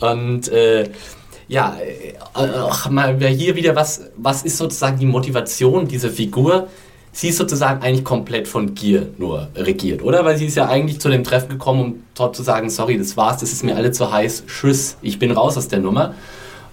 Und 0.01 0.49
äh, 0.49 0.89
ja, 1.48 1.78
äh, 1.78 2.14
ach, 2.34 2.89
mal 2.89 3.18
hier 3.20 3.56
wieder, 3.56 3.76
was, 3.76 4.10
was 4.18 4.43
ist 4.43 4.58
sozusagen 4.58 4.98
die 5.00 5.06
Motivation 5.06 5.88
dieser 5.88 6.10
Figur? 6.10 6.68
sie 7.16 7.30
ist 7.30 7.38
sozusagen 7.38 7.82
eigentlich 7.82 8.04
komplett 8.04 8.48
von 8.48 8.76
Gier 8.76 9.08
nur 9.18 9.48
regiert, 9.56 10.04
oder? 10.04 10.26
Weil 10.26 10.38
sie 10.38 10.48
ist 10.48 10.56
ja 10.56 10.68
eigentlich 10.68 11.00
zu 11.00 11.10
dem 11.10 11.24
Treffen 11.24 11.50
gekommen, 11.50 11.82
um 11.82 12.04
dort 12.14 12.36
zu 12.36 12.43
sagen, 12.43 12.70
sorry, 12.70 12.98
das 12.98 13.16
war's, 13.16 13.38
das 13.38 13.54
ist 13.54 13.64
mir 13.64 13.76
alle 13.76 13.91
zu 13.91 14.12
heiß, 14.12 14.43
tschüss, 14.48 14.98
ich 15.02 15.18
bin 15.18 15.32
raus 15.32 15.58
aus 15.58 15.70
der 15.70 15.80
Nummer. 15.80 16.14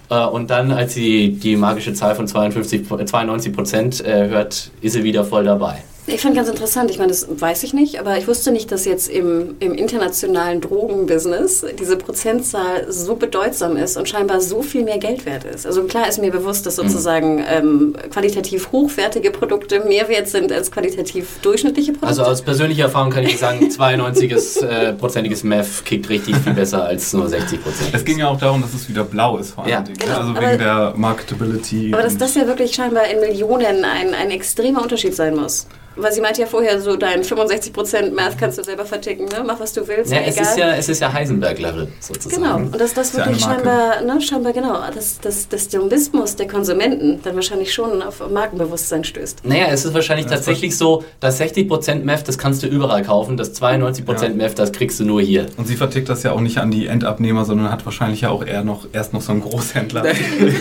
Äh, 0.09 0.25
und 0.25 0.49
dann, 0.49 0.71
als 0.71 0.93
sie 0.93 1.31
die 1.31 1.55
magische 1.55 1.93
Zahl 1.93 2.15
von 2.15 2.27
52, 2.27 2.87
92 2.87 3.53
Prozent 3.53 4.05
äh, 4.05 4.27
hört, 4.27 4.71
ist 4.81 4.93
sie 4.93 5.03
wieder 5.03 5.23
voll 5.23 5.45
dabei. 5.45 5.81
Ich 6.05 6.21
fand 6.21 6.35
ganz 6.35 6.49
interessant, 6.49 6.91
ich 6.91 6.97
meine, 6.97 7.09
das 7.09 7.27
weiß 7.29 7.63
ich 7.63 7.73
nicht, 7.73 7.97
aber 7.97 8.17
ich 8.17 8.27
wusste 8.27 8.51
nicht, 8.51 8.71
dass 8.73 8.83
jetzt 8.83 9.09
im, 9.09 9.55
im 9.59 9.73
internationalen 9.73 10.59
Drogenbusiness 10.59 11.65
diese 11.79 11.95
Prozentzahl 11.95 12.91
so 12.91 13.15
bedeutsam 13.15 13.77
ist 13.77 13.95
und 13.95 14.09
scheinbar 14.09 14.41
so 14.41 14.61
viel 14.61 14.83
mehr 14.83 14.97
Geld 14.97 15.25
wert 15.25 15.45
ist. 15.45 15.65
Also 15.65 15.83
klar 15.83 16.09
ist 16.09 16.19
mir 16.19 16.31
bewusst, 16.31 16.65
dass 16.65 16.75
sozusagen 16.75 17.41
ähm, 17.47 17.95
qualitativ 18.09 18.73
hochwertige 18.73 19.31
Produkte 19.31 19.85
mehr 19.85 20.09
wert 20.09 20.27
sind 20.27 20.51
als 20.51 20.71
qualitativ 20.71 21.39
durchschnittliche 21.41 21.93
Produkte. 21.93 22.07
Also 22.07 22.23
aus 22.23 22.41
persönlicher 22.41 22.83
Erfahrung 22.83 23.09
kann 23.09 23.23
ich 23.23 23.37
sagen, 23.37 23.65
92-prozentiges 23.69 25.43
äh, 25.43 25.47
Meth 25.47 25.85
kickt 25.85 26.09
richtig 26.09 26.35
viel 26.35 26.53
besser 26.53 26.83
als 26.83 27.13
nur 27.13 27.29
60 27.29 27.63
Prozent. 27.63 27.89
Es 27.93 28.03
ging 28.03 28.19
ja 28.19 28.27
auch 28.27 28.37
darum, 28.37 28.61
dass 28.61 28.73
es 28.73 28.89
wieder 28.89 29.05
blau 29.05 29.37
ist 29.37 29.51
vor 29.51 29.63
allem. 29.63 29.71
Ja. 29.71 29.83
Genau, 29.97 30.17
also 30.17 30.35
wegen 30.35 30.59
der 30.59 30.93
Marketability. 30.97 31.93
Aber 31.93 32.03
dass 32.03 32.17
das 32.17 32.35
ja 32.35 32.45
wirklich 32.45 32.75
scheinbar 32.75 33.07
in 33.07 33.21
Millionen 33.21 33.85
ein, 33.85 34.13
ein 34.13 34.31
extremer 34.31 34.81
Unterschied 34.81 35.15
sein 35.15 35.35
muss. 35.35 35.65
Weil 35.95 36.11
sie 36.11 36.21
meinte 36.21 36.41
ja 36.41 36.47
vorher 36.47 36.81
so, 36.81 36.95
dein 36.95 37.23
65% 37.23 38.11
Math 38.13 38.37
kannst 38.39 38.57
du 38.57 38.63
selber 38.63 38.85
verticken, 38.85 39.25
ne? 39.25 39.43
Mach 39.45 39.59
was 39.59 39.73
du 39.73 39.87
willst, 39.87 40.11
ja, 40.11 40.19
es 40.21 40.35
egal. 40.35 40.45
Ist 40.45 40.57
ja, 40.57 40.75
es 40.75 40.89
ist 40.89 41.01
ja 41.01 41.13
Heisenberg-Level 41.13 41.87
sozusagen. 41.99 42.41
Genau, 42.41 42.55
und 42.55 42.79
dass 42.79 42.93
das 42.93 43.15
wirklich 43.15 43.39
scheinbar, 43.39 44.01
ne, 44.01 44.19
scheinbar 44.21 44.53
genau, 44.53 44.79
dass 44.93 45.19
das, 45.19 45.47
das 45.47 45.67
Dumbismus 45.69 46.35
der 46.35 46.47
Konsumenten 46.47 47.19
dann 47.23 47.35
wahrscheinlich 47.35 47.73
schon 47.73 48.01
auf 48.01 48.27
Markenbewusstsein 48.27 49.03
stößt. 49.03 49.45
Naja, 49.45 49.67
es 49.69 49.85
ist 49.85 49.93
wahrscheinlich 49.93 50.25
ja, 50.25 50.33
tatsächlich 50.33 50.77
so, 50.77 51.03
dass 51.19 51.39
60% 51.39 52.03
Meth, 52.03 52.27
das 52.27 52.37
kannst 52.37 52.63
du 52.63 52.67
überall 52.67 53.03
kaufen, 53.03 53.37
das 53.37 53.53
92% 53.61 54.23
ja. 54.23 54.29
Meth, 54.29 54.57
das 54.57 54.71
kriegst 54.71 54.99
du 54.99 55.05
nur 55.05 55.21
hier. 55.21 55.45
Und 55.57 55.67
sie 55.67 55.75
vertickt 55.75 56.09
das 56.09 56.23
ja 56.23 56.31
auch 56.31 56.41
nicht 56.41 56.57
an 56.57 56.71
die 56.71 56.87
Endabnehmer, 56.87 57.45
sondern 57.45 57.71
hat 57.71 57.85
wahrscheinlich 57.85 58.21
ja 58.21 58.29
auch 58.29 58.45
eher 58.45 58.63
noch, 58.63 58.87
erst 58.93 59.13
noch 59.13 59.21
so 59.21 59.31
einen 59.31 59.41
Großhändler. 59.41 60.05
ja, 60.05 60.13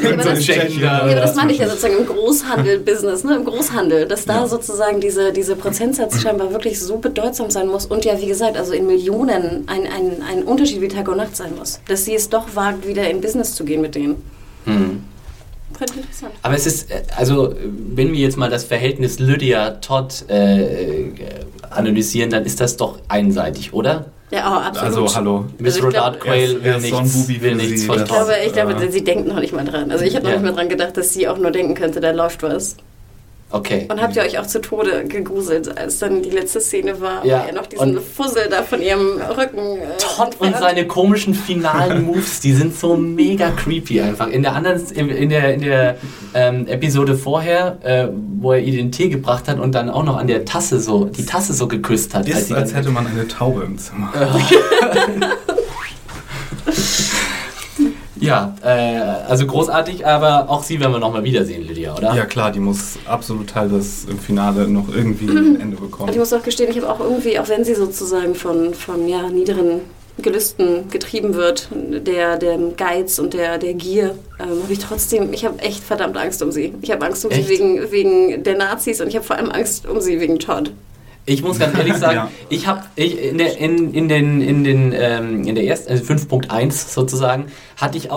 aber 0.04 0.16
das, 0.16 0.46
ja, 0.46 1.02
aber 1.02 1.14
das 1.14 1.34
meine 1.34 1.52
ich 1.52 1.58
ja 1.58 1.68
sozusagen 1.68 1.96
im 1.96 2.06
Großhandel-Business, 2.06 3.24
ne? 3.24 3.36
im 3.36 3.44
Großhandel, 3.44 4.06
dass 4.06 4.24
da 4.24 4.46
sozusagen 4.46 5.00
diese 5.00 5.21
diese, 5.22 5.32
diese 5.32 5.56
Prozentsatz 5.56 6.20
scheinbar 6.20 6.52
wirklich 6.52 6.80
so 6.80 6.98
bedeutsam 6.98 7.50
sein 7.50 7.68
muss 7.68 7.86
und 7.86 8.04
ja, 8.04 8.18
wie 8.20 8.26
gesagt, 8.26 8.56
also 8.56 8.72
in 8.72 8.86
Millionen 8.86 9.64
ein, 9.66 9.86
ein, 9.86 10.22
ein 10.22 10.42
Unterschied 10.42 10.80
wie 10.80 10.88
Tag 10.88 11.08
und 11.08 11.18
Nacht 11.18 11.36
sein 11.36 11.54
muss, 11.56 11.80
dass 11.86 12.04
sie 12.04 12.14
es 12.14 12.28
doch 12.28 12.54
wagt, 12.54 12.86
wieder 12.86 13.08
in 13.08 13.20
Business 13.20 13.54
zu 13.54 13.64
gehen 13.64 13.80
mit 13.80 13.94
denen. 13.94 14.22
Mhm. 14.64 15.04
Interessant. 15.80 16.32
Aber 16.42 16.54
es 16.54 16.66
ist, 16.66 16.90
äh, 16.90 17.02
also 17.16 17.54
wenn 17.64 18.12
wir 18.12 18.20
jetzt 18.20 18.36
mal 18.36 18.50
das 18.50 18.62
Verhältnis 18.62 19.18
Lydia-Todd 19.18 20.28
äh, 20.28 21.08
analysieren, 21.70 22.30
dann 22.30 22.44
ist 22.44 22.60
das 22.60 22.76
doch 22.76 22.98
einseitig, 23.08 23.72
oder? 23.72 24.06
Ja, 24.30 24.48
oh, 24.48 24.60
absolut. 24.60 24.96
Also, 24.96 25.16
hallo. 25.16 25.44
Miss 25.58 25.74
also, 25.74 25.86
Rodard 25.88 26.20
Quayle 26.20 26.62
will 26.62 26.78
nichts, 26.78 27.28
will 27.28 27.54
nichts 27.56 27.84
von 27.84 27.96
Todd. 27.96 28.06
Ich 28.46 28.52
glaube, 28.52 28.74
ich 28.76 28.76
glaube, 28.76 28.92
sie 28.92 29.02
denkt 29.02 29.26
noch 29.26 29.40
nicht 29.40 29.52
mal 29.52 29.64
dran. 29.64 29.90
Also 29.90 30.04
ich 30.04 30.14
habe 30.14 30.24
noch 30.24 30.32
ja. 30.32 30.38
nicht 30.38 30.50
mal 30.50 30.54
dran 30.54 30.68
gedacht, 30.68 30.96
dass 30.96 31.12
sie 31.12 31.26
auch 31.26 31.38
nur 31.38 31.50
denken 31.50 31.74
könnte, 31.74 32.00
da 32.00 32.12
läuft 32.12 32.42
was. 32.42 32.76
Okay. 33.52 33.86
Und 33.90 34.00
habt 34.00 34.16
ihr 34.16 34.22
euch 34.22 34.38
auch 34.38 34.46
zu 34.46 34.60
Tode 34.60 35.04
gegruselt, 35.04 35.76
als 35.76 35.98
dann 35.98 36.22
die 36.22 36.30
letzte 36.30 36.60
Szene 36.60 37.00
war, 37.00 37.24
ja. 37.24 37.44
er 37.46 37.52
noch 37.52 37.66
diesen 37.66 38.00
Fussel 38.00 38.48
da 38.50 38.62
von 38.62 38.80
ihrem 38.80 39.20
Rücken. 39.20 39.78
Äh, 39.78 39.98
Todd 39.98 40.36
und 40.38 40.56
seine 40.56 40.86
komischen 40.86 41.34
finalen 41.34 42.06
Moves, 42.06 42.40
die 42.40 42.52
sind 42.52 42.74
so 42.74 42.96
mega 42.96 43.50
creepy 43.50 44.00
einfach. 44.00 44.28
In 44.28 44.42
der 44.42 44.54
anderen, 44.54 44.80
in 44.94 45.28
der, 45.28 45.54
in 45.54 45.60
der 45.60 45.96
ähm, 46.32 46.66
Episode 46.66 47.14
vorher, 47.14 47.78
äh, 47.82 48.08
wo 48.40 48.52
er 48.52 48.60
ihr 48.60 48.72
den 48.72 48.90
Tee 48.90 49.10
gebracht 49.10 49.48
hat 49.48 49.60
und 49.60 49.74
dann 49.74 49.90
auch 49.90 50.04
noch 50.04 50.16
an 50.16 50.26
der 50.26 50.46
Tasse 50.46 50.80
so, 50.80 51.04
die 51.04 51.26
Tasse 51.26 51.52
so 51.52 51.68
geküsst 51.68 52.14
hat. 52.14 52.26
Ist, 52.26 52.36
als, 52.36 52.52
als 52.52 52.74
hätte 52.74 52.88
man 52.88 53.06
eine 53.06 53.28
Taube 53.28 53.64
im 53.64 53.76
Zimmer. 53.76 54.12
Ja, 58.22 58.54
äh, 58.62 59.28
also 59.28 59.46
großartig, 59.46 60.06
aber 60.06 60.48
auch 60.48 60.62
sie 60.62 60.78
werden 60.80 60.92
wir 60.92 60.98
nochmal 60.98 61.24
wiedersehen, 61.24 61.66
Lydia, 61.66 61.96
oder? 61.96 62.14
Ja 62.14 62.24
klar, 62.24 62.52
die 62.52 62.60
muss 62.60 62.98
absolut 63.06 63.50
Teil 63.50 63.68
des 63.68 64.04
im 64.04 64.18
Finale 64.18 64.68
noch 64.68 64.88
irgendwie 64.88 65.26
ein 65.26 65.60
Ende 65.60 65.76
bekommen. 65.76 66.08
Und 66.08 66.14
ich 66.14 66.18
muss 66.18 66.32
auch 66.32 66.42
gestehen, 66.42 66.70
ich 66.70 66.76
habe 66.76 66.90
auch 66.90 67.00
irgendwie, 67.00 67.38
auch 67.38 67.48
wenn 67.48 67.64
sie 67.64 67.74
sozusagen 67.74 68.34
von, 68.34 68.74
von 68.74 69.08
ja, 69.08 69.28
niederen 69.28 69.80
Gelüsten 70.18 70.88
getrieben 70.90 71.34
wird, 71.34 71.68
der, 71.72 72.36
der 72.36 72.58
Geiz 72.76 73.18
und 73.18 73.34
der, 73.34 73.58
der 73.58 73.74
Gier, 73.74 74.14
ähm, 74.38 74.62
habe 74.62 74.72
ich 74.72 74.78
trotzdem, 74.78 75.32
ich 75.32 75.44
habe 75.44 75.58
echt 75.60 75.82
verdammt 75.82 76.16
Angst 76.16 76.42
um 76.42 76.52
sie. 76.52 76.74
Ich 76.82 76.90
habe 76.90 77.04
Angst 77.06 77.24
um 77.24 77.30
echt? 77.30 77.48
sie 77.48 77.50
wegen, 77.50 77.90
wegen 77.90 78.42
der 78.44 78.56
Nazis 78.56 79.00
und 79.00 79.08
ich 79.08 79.16
habe 79.16 79.24
vor 79.24 79.36
allem 79.36 79.50
Angst 79.50 79.86
um 79.88 80.00
sie 80.00 80.20
wegen 80.20 80.38
Todd. 80.38 80.72
Ich 81.24 81.42
muss 81.42 81.58
ganz 81.58 81.76
ehrlich 81.76 81.94
sagen, 81.94 82.14
ja. 82.16 82.30
ich 82.48 82.66
habe 82.66 82.82
in 82.96 83.38
der 83.38 83.58
in, 83.58 83.94
in 83.94 84.08
den 84.08 84.40
in 84.40 84.64
den 84.64 84.92
ähm, 84.92 85.44
in 85.44 85.54
der 85.54 85.64
ersten 85.64 85.90
also 85.92 86.04
5.1 86.04 86.92
sozusagen 86.92 87.46
hatte 87.76 87.98
ich 87.98 88.10
auch 88.10 88.16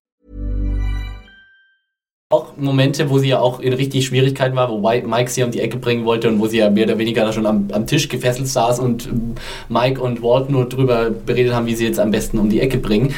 Auch 2.31 2.57
Momente, 2.57 3.09
wo 3.09 3.19
sie 3.19 3.29
ja 3.29 3.39
auch 3.39 3.59
in 3.59 3.73
richtig 3.73 4.05
Schwierigkeiten 4.05 4.55
war, 4.55 4.69
wo 4.69 4.79
Mike 4.79 5.29
sie 5.29 5.43
um 5.43 5.51
die 5.51 5.59
Ecke 5.59 5.77
bringen 5.77 6.05
wollte 6.05 6.29
und 6.29 6.39
wo 6.39 6.47
sie 6.47 6.57
ja 6.57 6.69
mehr 6.69 6.85
oder 6.85 6.97
weniger 6.97 7.31
schon 7.31 7.45
am, 7.45 7.67
am 7.71 7.85
Tisch 7.85 8.07
gefesselt 8.09 8.47
saß 8.47 8.79
und 8.79 9.09
Mike 9.69 10.01
und 10.01 10.23
Walt 10.23 10.49
nur 10.49 10.67
drüber 10.67 11.09
beredet 11.09 11.53
haben, 11.53 11.65
wie 11.65 11.75
sie 11.75 11.85
jetzt 11.85 11.99
am 11.99 12.11
besten 12.11 12.39
um 12.39 12.49
die 12.49 12.59
Ecke 12.59 12.77
bringen. 12.77 13.13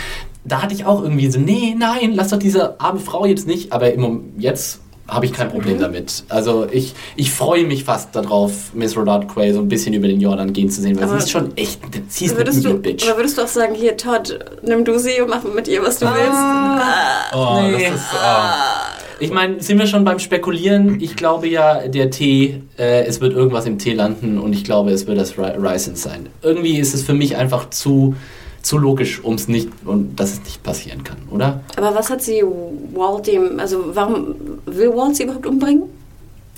da 0.46 0.62
hatte 0.62 0.74
ich 0.74 0.86
auch 0.86 1.02
irgendwie 1.02 1.30
so, 1.32 1.40
nee, 1.40 1.76
nein, 1.78 2.14
lass 2.14 2.30
doch 2.30 2.40
diese 2.40 2.80
arme 2.80 3.00
Frau 3.00 3.26
jetzt 3.26 3.48
nicht. 3.48 3.72
Aber 3.72 3.94
im 3.94 4.34
jetzt 4.38 4.83
habe 5.08 5.26
ich 5.26 5.34
kein 5.34 5.50
Problem 5.50 5.78
mhm. 5.78 5.82
damit. 5.82 6.24
Also 6.30 6.68
ich, 6.72 6.94
ich 7.16 7.32
freue 7.32 7.66
mich 7.66 7.84
fast 7.84 8.16
darauf, 8.16 8.74
Miss 8.74 8.96
Rodard 8.96 9.28
Quay 9.28 9.54
so 9.54 9.60
ein 9.60 9.68
bisschen 9.68 9.94
über 9.94 10.08
den 10.08 10.22
Jordan 10.22 10.54
gehen 10.54 10.70
zu 10.70 10.82
sehen, 10.82 10.96
weil 10.96 11.04
aber 11.04 11.14
sie 11.14 11.26
ist 11.26 11.32
schon 11.32 11.56
echt, 11.58 11.80
sie 12.08 12.26
ist 12.26 12.38
würdest 12.38 12.66
eine 12.66 12.76
du, 12.76 12.82
Bitch. 12.82 13.08
Aber 13.08 13.18
würdest 13.18 13.38
du 13.38 13.44
auch 13.44 13.48
sagen, 13.48 13.76
hier 13.76 13.98
Todd, 13.98 14.40
nimm 14.62 14.86
du 14.86 14.98
sie 15.00 15.22
und 15.22 15.30
mach 15.30 15.44
mit 15.44 15.68
ihr, 15.68 15.84
was 15.84 16.00
du 16.00 16.06
ah, 16.06 16.16
willst? 16.16 16.32
Ah, 16.34 17.58
oh, 17.58 17.78
nee. 17.78 17.84
das 17.84 17.96
ist... 17.96 18.08
Oh. 18.14 18.94
Ich 19.20 19.32
meine, 19.32 19.62
sind 19.62 19.78
wir 19.78 19.88
schon 19.88 20.04
beim 20.04 20.20
Spekulieren? 20.20 21.00
Ich 21.00 21.16
glaube 21.16 21.48
ja, 21.48 21.88
der 21.88 22.10
Tee, 22.10 22.62
äh, 22.78 23.06
es 23.06 23.22
wird 23.22 23.34
irgendwas 23.34 23.66
im 23.66 23.78
Tee 23.78 23.94
landen 23.94 24.38
und 24.38 24.54
ich 24.54 24.64
glaube, 24.64 24.92
es 24.92 25.08
wird 25.08 25.18
das 25.18 25.38
Ricin 25.38 25.96
sein. 25.96 26.28
Irgendwie 26.42 26.78
ist 26.78 26.94
es 26.94 27.04
für 27.04 27.14
mich 27.14 27.38
einfach 27.38 27.70
zu 27.70 28.16
zu 28.64 28.78
logisch, 28.78 29.24
um 29.24 29.36
es 29.36 29.48
nicht 29.48 29.70
und 29.86 30.20
dass 30.20 30.32
es 30.32 30.40
nicht 30.40 30.64
passieren 30.64 31.04
kann, 31.04 31.18
oder? 31.30 31.62
Aber 31.78 31.94
was 31.94 32.10
hat 32.10 32.22
sie 32.22 32.44
Walt 32.44 33.28
dem, 33.28 33.60
also 33.60 33.84
warum 33.94 34.36
will 34.66 34.90
Walt 34.96 35.16
sie 35.16 35.24
überhaupt 35.24 35.46
umbringen? 35.46 35.84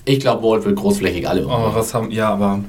Ich 0.05 0.19
glaube, 0.19 0.43
Walt 0.43 0.63
will 0.65 0.75
großflächig 0.75 1.27
alle 1.27 1.41
umbringen. 1.41 1.65
Oh, 1.71 1.75
was 1.75 1.93
haben, 1.93 2.11
ja, 2.11 2.29
aber 2.29 2.59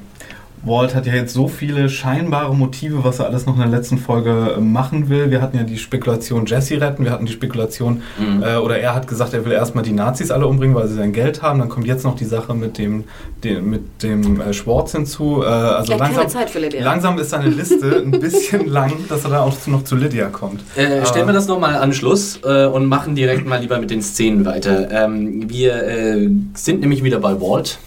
Walt 0.67 0.95
hat 0.95 1.05
ja 1.05 1.13
jetzt 1.13 1.33
so 1.33 1.47
viele 1.47 1.89
scheinbare 1.89 2.55
Motive, 2.55 3.03
was 3.03 3.19
er 3.19 3.27
alles 3.27 3.45
noch 3.45 3.55
in 3.55 3.61
der 3.61 3.69
letzten 3.69 3.97
Folge 3.97 4.55
äh, 4.57 4.59
machen 4.59 5.09
will. 5.09 5.31
Wir 5.31 5.41
hatten 5.41 5.57
ja 5.57 5.63
die 5.63 5.77
Spekulation 5.77 6.45
Jesse 6.45 6.79
retten, 6.79 7.03
wir 7.03 7.11
hatten 7.11 7.25
die 7.25 7.31
Spekulation, 7.31 8.01
mhm. 8.17 8.43
äh, 8.43 8.57
oder 8.57 8.79
er 8.79 8.95
hat 8.95 9.07
gesagt, 9.07 9.33
er 9.33 9.45
will 9.45 9.51
erstmal 9.51 9.83
die 9.83 9.91
Nazis 9.91 10.31
alle 10.31 10.47
umbringen, 10.47 10.75
weil 10.75 10.87
sie 10.87 10.95
sein 10.95 11.13
Geld 11.13 11.41
haben. 11.41 11.59
Dann 11.59 11.69
kommt 11.69 11.87
jetzt 11.87 12.03
noch 12.03 12.15
die 12.15 12.25
Sache 12.25 12.53
mit 12.53 12.77
dem, 12.77 13.05
dem 13.43 13.69
mit 13.69 14.03
dem 14.03 14.41
äh, 14.41 14.53
Schwartz 14.53 14.91
hinzu. 14.91 15.43
Äh, 15.43 15.47
also 15.47 15.91
ja, 15.91 15.97
langsam, 15.97 16.27
Zeit 16.29 16.49
für 16.49 16.59
Lydia. 16.59 16.83
langsam 16.83 17.17
ist 17.19 17.29
seine 17.29 17.49
Liste 17.49 18.03
ein 18.05 18.11
bisschen 18.19 18.67
lang, 18.67 18.93
dass 19.09 19.23
er 19.23 19.31
dann 19.31 19.39
auch 19.39 19.55
noch 19.67 19.83
zu 19.83 19.95
Lydia 19.95 20.27
kommt. 20.29 20.61
Äh, 20.75 21.05
stellen 21.05 21.27
wir 21.27 21.33
das 21.33 21.47
nochmal 21.47 21.75
an 21.75 21.93
Schluss 21.93 22.39
äh, 22.43 22.65
und 22.65 22.85
machen 22.85 23.15
direkt 23.15 23.47
mal 23.47 23.59
lieber 23.59 23.79
mit 23.79 23.89
den 23.89 24.01
Szenen 24.01 24.45
weiter. 24.45 24.89
Ähm, 24.91 25.49
wir 25.49 26.29
sind 26.53 26.81
nämlich 26.81 27.03
wieder 27.03 27.19
bei 27.19 27.39
Walt 27.39 27.79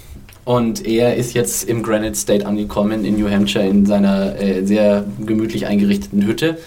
und 0.44 0.86
er 0.86 1.16
ist 1.16 1.34
jetzt 1.34 1.68
im 1.68 1.82
Granite 1.82 2.14
State 2.14 2.46
angekommen 2.46 3.04
in 3.04 3.18
New 3.18 3.30
Hampshire 3.30 3.66
in 3.66 3.86
seiner 3.86 4.40
äh, 4.40 4.64
sehr 4.64 5.04
gemütlich 5.24 5.66
eingerichteten 5.66 6.26
Hütte. 6.26 6.58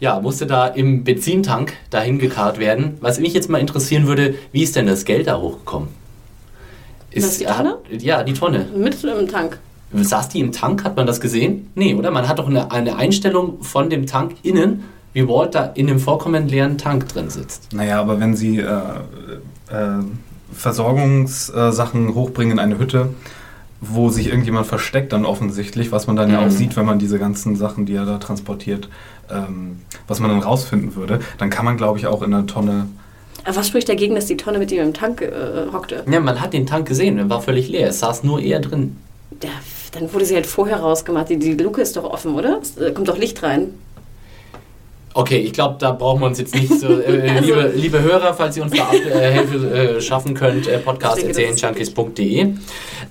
Ja, 0.00 0.20
musste 0.20 0.46
da 0.46 0.66
im 0.66 1.04
Benzintank 1.04 1.74
dahin 1.90 2.18
gekarrt 2.18 2.58
werden. 2.58 2.94
Was 3.00 3.20
mich 3.20 3.34
jetzt 3.34 3.48
mal 3.48 3.58
interessieren 3.58 4.06
würde, 4.06 4.34
wie 4.50 4.62
ist 4.62 4.74
denn 4.74 4.86
das 4.86 5.04
Geld 5.04 5.28
da 5.28 5.38
hochgekommen? 5.38 5.88
Ist, 7.12 7.26
das 7.26 7.38
die 7.38 7.44
Tonne? 7.44 7.78
Hat, 7.92 8.02
ja, 8.02 8.24
die 8.24 8.32
Tonne. 8.32 8.66
Mit 8.76 9.04
im 9.04 9.28
Tank. 9.28 9.58
Saß 9.92 10.30
die 10.30 10.40
im 10.40 10.52
Tank? 10.52 10.84
Hat 10.84 10.96
man 10.96 11.06
das 11.06 11.20
gesehen? 11.20 11.70
Nee, 11.74 11.94
oder? 11.94 12.10
Man 12.10 12.26
hat 12.28 12.38
doch 12.38 12.48
eine, 12.48 12.72
eine 12.72 12.96
Einstellung 12.96 13.62
von 13.62 13.90
dem 13.90 14.06
Tank 14.06 14.36
innen, 14.42 14.84
wie 15.12 15.28
Walt 15.28 15.54
da 15.54 15.66
in 15.66 15.86
dem 15.86 15.98
vorkommend 15.98 16.50
leeren 16.50 16.78
Tank 16.78 17.08
drin 17.08 17.28
sitzt. 17.28 17.72
Naja, 17.72 18.00
aber 18.00 18.18
wenn 18.18 18.34
sie 18.34 18.58
äh, 18.58 18.64
äh, 19.70 20.02
Versorgungssachen 20.52 22.14
hochbringen 22.14 22.52
in 22.52 22.58
eine 22.58 22.78
Hütte, 22.78 23.10
wo 23.80 24.10
sich 24.10 24.28
irgendjemand 24.28 24.66
versteckt 24.66 25.12
dann 25.12 25.24
offensichtlich, 25.24 25.92
was 25.92 26.06
man 26.06 26.16
dann 26.16 26.28
mhm. 26.28 26.34
ja 26.34 26.40
auch 26.40 26.46
mhm. 26.46 26.50
sieht, 26.50 26.76
wenn 26.76 26.86
man 26.86 26.98
diese 26.98 27.18
ganzen 27.18 27.56
Sachen, 27.56 27.86
die 27.86 27.94
er 27.94 28.06
da 28.06 28.18
transportiert, 28.18 28.88
ähm, 29.30 29.80
was 30.06 30.20
man 30.20 30.30
dann 30.30 30.40
rausfinden 30.40 30.94
würde, 30.94 31.20
dann 31.38 31.50
kann 31.50 31.64
man, 31.64 31.76
glaube 31.76 31.98
ich, 31.98 32.06
auch 32.06 32.22
in 32.22 32.32
einer 32.32 32.46
Tonne 32.46 32.86
aber 33.44 33.56
was 33.56 33.68
spricht 33.68 33.88
dagegen, 33.88 34.14
dass 34.14 34.26
die 34.26 34.36
Tonne 34.36 34.58
mit 34.58 34.70
ihm 34.70 34.82
im 34.82 34.94
Tank 34.94 35.20
äh, 35.20 35.72
hockte? 35.72 36.04
Ja, 36.08 36.20
man 36.20 36.40
hat 36.40 36.52
den 36.52 36.66
Tank 36.66 36.86
gesehen, 36.86 37.18
er 37.18 37.28
war 37.28 37.42
völlig 37.42 37.68
leer. 37.68 37.88
Es 37.88 38.00
saß 38.00 38.22
nur 38.22 38.40
er 38.40 38.60
drin. 38.60 38.96
Ja, 39.42 39.50
dann 39.92 40.12
wurde 40.12 40.24
sie 40.24 40.34
halt 40.34 40.46
vorher 40.46 40.78
rausgemacht. 40.78 41.28
Die, 41.28 41.38
die 41.38 41.54
Luke 41.54 41.80
ist 41.80 41.96
doch 41.96 42.04
offen, 42.04 42.34
oder? 42.34 42.60
Es 42.62 42.76
äh, 42.76 42.92
kommt 42.92 43.08
doch 43.08 43.18
Licht 43.18 43.42
rein. 43.42 43.74
Okay, 45.14 45.38
ich 45.38 45.52
glaube, 45.52 45.76
da 45.78 45.92
brauchen 45.92 46.20
wir 46.20 46.26
uns 46.26 46.38
jetzt 46.38 46.54
nicht 46.54 46.80
so. 46.80 46.86
Äh, 46.86 47.28
also, 47.36 47.44
liebe, 47.44 47.72
liebe 47.74 48.02
Hörer, 48.02 48.32
falls 48.34 48.56
ihr 48.56 48.62
uns 48.62 48.72
da 48.72 48.92
äh, 48.92 49.32
Hilfe 49.32 49.68
äh, 49.68 50.00
schaffen 50.00 50.34
könnt, 50.34 50.66
äh, 50.66 50.78
podcast.serienjunkies.de. 50.78 52.54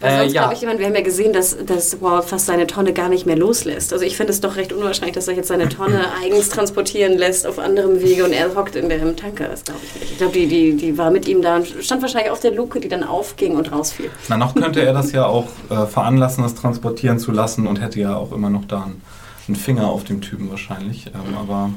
Äh, 0.02 0.28
ja. 0.28 0.52
Ich, 0.52 0.62
wir 0.62 0.70
haben 0.70 0.80
ja 0.80 1.02
gesehen, 1.02 1.32
dass, 1.32 1.56
dass 1.66 2.02
Walt 2.02 2.26
fast 2.26 2.48
seine 2.48 2.66
Tonne 2.66 2.94
gar 2.94 3.10
nicht 3.10 3.26
mehr 3.26 3.38
loslässt. 3.38 3.94
Also 3.94 4.04
ich 4.04 4.18
finde 4.18 4.34
es 4.34 4.42
doch 4.42 4.56
recht 4.56 4.74
unwahrscheinlich, 4.74 5.14
dass 5.14 5.28
er 5.28 5.36
jetzt 5.36 5.50
seine 5.50 5.70
Tonne 5.70 6.06
eigens 6.24 6.50
transportieren 6.50 7.18
lässt 7.18 7.46
auf 7.46 7.60
anderem 7.60 8.02
Wege 8.02 8.26
und 8.26 8.32
er 8.32 8.56
hockt 8.56 8.76
in 8.76 8.90
dem 8.90 9.16
Tanker. 9.16 9.48
Das 9.48 9.64
glaube 9.64 9.82
ich 9.84 10.02
nicht. 10.02 10.12
Ich 10.14 10.18
glaube, 10.18 10.34
die, 10.34 10.48
die, 10.48 10.76
die 10.76 10.98
war 10.98 11.12
mit 11.12 11.28
ihm 11.28 11.42
da 11.42 11.58
und 11.58 11.68
stand 11.82 12.02
wahrscheinlich 12.02 12.32
auf 12.32 12.40
der 12.40 12.52
Luke, 12.52 12.80
die 12.80 12.90
dann 12.90 13.04
aufging 13.04 13.56
und 13.56 13.72
rausfiel. 13.72 14.10
Na, 14.28 14.38
noch 14.38 14.56
könnte 14.56 14.82
er 14.82 14.94
das 14.94 15.12
ja 15.12 15.26
auch 15.26 15.48
äh, 15.70 15.86
veranlassen, 15.86 16.44
das 16.44 16.56
transportieren 16.56 17.20
zu 17.20 17.32
lassen 17.32 17.68
und 17.68 17.80
hätte 17.80 18.00
ja 18.00 18.16
auch 18.16 18.32
immer 18.32 18.50
noch 18.50 18.66
da 18.66 18.84
einen, 18.84 19.02
einen 19.48 19.56
Finger 19.56 19.88
auf 19.90 20.04
dem 20.04 20.22
Typen 20.22 20.50
wahrscheinlich. 20.50 21.08
Ähm, 21.08 21.38
aber 21.38 21.70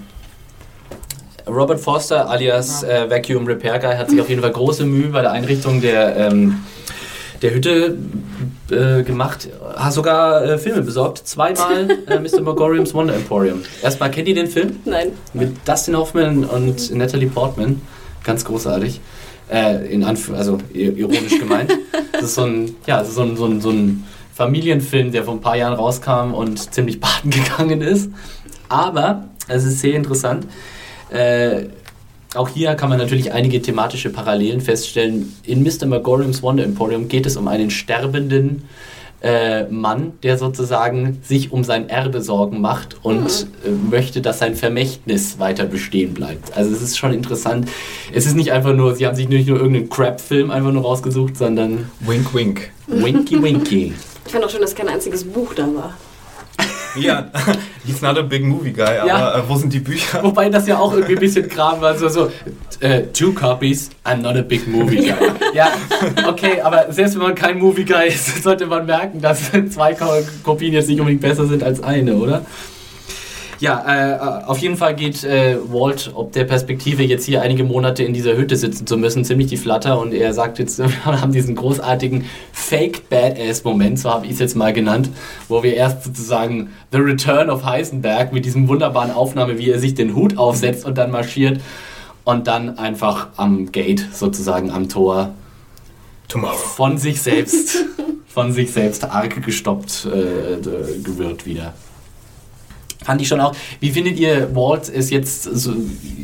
Robert 1.47 1.81
Foster 1.81 2.29
alias 2.29 2.83
äh, 2.83 3.09
Vacuum 3.09 3.47
Repair 3.47 3.79
Guy 3.79 3.97
hat 3.97 4.11
sich 4.11 4.21
auf 4.21 4.29
jeden 4.29 4.41
Fall 4.41 4.53
große 4.53 4.85
Mühe 4.85 5.09
bei 5.09 5.23
der 5.23 5.33
Einrichtung 5.33 5.81
der, 5.81 6.17
ähm, 6.17 6.61
der 7.43 7.55
Hütte 7.55 7.99
äh, 8.71 9.03
gemacht. 9.03 9.49
Hat 9.77 9.93
sogar 9.93 10.45
äh, 10.45 10.59
Filme 10.59 10.83
besorgt. 10.83 11.27
Zweimal 11.27 11.91
äh, 12.07 12.19
Mr. 12.19 12.41
Megorium's 12.41 12.95
Wonder 12.95 13.15
Emporium. 13.15 13.63
Erstmal, 13.83 14.11
kennt 14.11 14.29
ihr 14.29 14.35
den 14.35 14.47
Film? 14.47 14.77
Nein. 14.85 15.13
Mit 15.35 15.57
Dustin 15.67 15.97
Hoffman 15.97 16.45
und 16.45 16.95
Natalie 16.95 17.29
Portman. 17.29 17.83
Ganz 18.23 18.45
großartig. 18.45 19.01
Äh, 19.53 19.93
in 19.93 20.05
Anf 20.05 20.33
also 20.33 20.59
ironisch 20.73 21.39
gemeint. 21.39 21.71
das 22.13 22.23
ist 22.23 22.35
so 22.37 22.45
ein, 22.45 22.75
ja, 22.87 23.05
so 23.05 23.23
ein, 23.23 23.37
so 23.37 23.45
ein, 23.45 23.61
so 23.61 23.71
ein 23.71 24.05
Familienfilm, 24.35 25.13
der 25.13 25.25
vor 25.25 25.35
ein 25.35 25.41
paar 25.41 25.57
Jahren 25.57 25.75
rauskam 25.75 26.33
und 26.33 26.73
ziemlich 26.73 27.01
baden 27.01 27.31
gegangen 27.31 27.83
ist. 27.83 28.11
Aber 28.71 29.29
es 29.47 29.65
ist 29.65 29.81
sehr 29.81 29.95
interessant. 29.95 30.47
Äh, 31.11 31.67
auch 32.35 32.49
hier 32.49 32.75
kann 32.75 32.89
man 32.89 32.99
natürlich 32.99 33.33
einige 33.33 33.63
thematische 33.63 34.11
Parallelen 34.11 34.61
feststellen. 34.61 35.35
In 35.45 35.63
Mr. 35.63 35.87
Megorium's 35.87 36.43
Wonder 36.43 36.65
Emporium 36.65 37.09
geht 37.09 37.27
es 37.27 37.37
um 37.37 37.47
einen 37.47 37.71
sterbenden 37.71 38.69
äh, 39.23 39.65
Mann, 39.69 40.13
der 40.23 40.37
sozusagen 40.37 41.21
sich 41.23 41.51
um 41.51 41.65
sein 41.65 41.89
Erbe 41.89 42.21
Sorgen 42.21 42.61
macht 42.61 42.97
und 43.03 43.47
mhm. 43.65 43.89
äh, 43.89 43.91
möchte, 43.91 44.21
dass 44.21 44.41
sein 44.41 44.55
Vermächtnis 44.55 45.39
weiter 45.39 45.65
bestehen 45.65 46.13
bleibt. 46.13 46.57
Also 46.57 46.73
es 46.73 46.83
ist 46.83 46.99
schon 46.99 47.15
interessant. 47.15 47.69
Es 48.13 48.27
ist 48.27 48.37
nicht 48.37 48.53
einfach 48.53 48.75
nur, 48.75 48.95
sie 48.97 49.07
haben 49.07 49.15
sich 49.15 49.29
nicht 49.29 49.49
nur 49.49 49.59
irgendeinen 49.59 49.89
Crap-Film 49.89 50.51
einfach 50.51 50.73
nur 50.73 50.83
rausgesucht, 50.83 51.37
sondern... 51.37 51.91
Wink, 52.01 52.35
wink. 52.35 52.71
Winky, 52.87 53.43
winky. 53.43 53.93
Ich 54.27 54.33
fand 54.33 54.43
auch 54.43 54.49
schon, 54.49 54.63
dass 54.63 54.75
kein 54.75 54.89
einziges 54.89 55.23
Buch 55.23 55.53
da 55.53 55.65
war. 55.75 55.95
Ja, 56.97 57.27
he's 57.85 58.01
not 58.03 58.19
a 58.19 58.23
big 58.23 58.45
movie 58.45 58.73
guy, 58.73 58.99
aber 58.99 59.07
ja. 59.07 59.39
äh, 59.39 59.43
wo 59.49 59.57
sind 59.57 59.73
die 59.73 59.81
Bücher? 59.81 60.23
Wobei 60.23 60.49
das 60.49 60.67
ja 60.67 60.79
auch 60.79 60.93
irgendwie 60.93 61.15
ein 61.15 61.21
bisschen 61.21 61.49
Kram 61.49 61.81
war, 61.81 61.97
so, 61.97 62.09
so 62.09 62.25
uh, 62.83 63.01
two 63.13 63.33
copies, 63.33 63.91
I'm 64.05 64.19
not 64.19 64.37
a 64.37 64.43
big 64.43 64.67
movie 64.69 64.97
guy. 64.97 65.15
ja, 65.55 65.73
okay, 66.29 66.61
aber 66.61 66.93
selbst 66.93 67.15
wenn 67.17 67.23
man 67.23 67.35
kein 67.35 67.59
Movie 67.59 67.85
guy 67.85 68.09
ist, 68.09 68.43
sollte 68.43 68.67
man 68.67 68.87
merken, 68.87 69.21
dass 69.21 69.51
zwei 69.71 69.97
Kopien 70.43 70.73
jetzt 70.73 70.89
nicht 70.89 71.01
unbedingt 71.01 71.23
besser 71.23 71.47
sind 71.47 71.63
als 71.63 71.83
eine, 71.83 72.17
oder? 72.17 72.45
Ja, 73.61 74.43
äh, 74.43 74.45
auf 74.47 74.59
jeden 74.59 74.77
Fall 74.77 74.95
geht 74.95 75.25
äh, 75.25 75.57
Walt, 75.69 76.11
ob 76.15 76.33
der 76.33 76.45
Perspektive 76.45 77.03
jetzt 77.03 77.25
hier 77.25 77.43
einige 77.43 77.65
Monate 77.65 78.03
in 78.03 78.13
dieser 78.13 78.37
Hütte 78.37 78.57
sitzen 78.57 78.87
zu 78.87 78.97
müssen, 78.97 79.25
ziemlich 79.25 79.47
die 79.49 79.57
Flatter 79.57 79.99
und 80.01 80.13
er 80.13 80.33
sagt 80.33 80.59
jetzt, 80.59 80.79
wir 81.05 81.21
haben 81.21 81.33
diesen 81.33 81.55
großartigen 81.55 82.25
Fake 82.53 83.09
Badass-Moment, 83.09 83.99
so 83.99 84.11
habe 84.11 84.27
ich 84.27 84.33
es 84.33 84.39
jetzt 84.41 84.57
mal 84.57 84.73
genannt, 84.73 85.11
wo 85.49 85.63
wir 85.63 85.75
erst 85.75 86.05
sozusagen 86.05 86.71
The 86.93 86.99
Return 86.99 87.51
of 87.51 87.65
Heisenberg 87.65 88.33
mit 88.33 88.45
diesem 88.45 88.69
wunderbaren 88.69 89.13
Aufnahme, 89.13 89.59
wie 89.59 89.71
er 89.71 89.79
sich 89.79 89.95
den 89.95 90.15
Hut 90.15 90.37
aufsetzt 90.37 90.85
und 90.85 90.99
dann 90.99 91.11
marschiert 91.11 91.61
und 92.25 92.47
dann 92.47 92.79
einfach 92.79 93.29
am 93.37 93.71
Gate 93.71 94.05
sozusagen 94.13 94.71
am 94.71 94.89
Tor 94.89 95.35
Tomorrow. 96.29 96.57
von 96.57 96.99
sich 96.99 97.21
selbst 97.21 97.85
von 98.35 98.53
sich 98.53 98.73
selbst 98.73 99.05
arg 99.05 99.45
gestoppt 99.45 100.07
äh, 100.07 100.65
wird 101.17 101.47
wieder. 101.47 101.73
Fand 103.05 103.21
ich 103.21 103.29
schon 103.29 103.41
auch. 103.41 103.55
Wie 103.81 103.91
findet 103.91 104.19
ihr 104.19 104.55
Walt 104.57 104.89
es 104.89 105.11
jetzt, 105.11 105.45
so, 105.45 105.75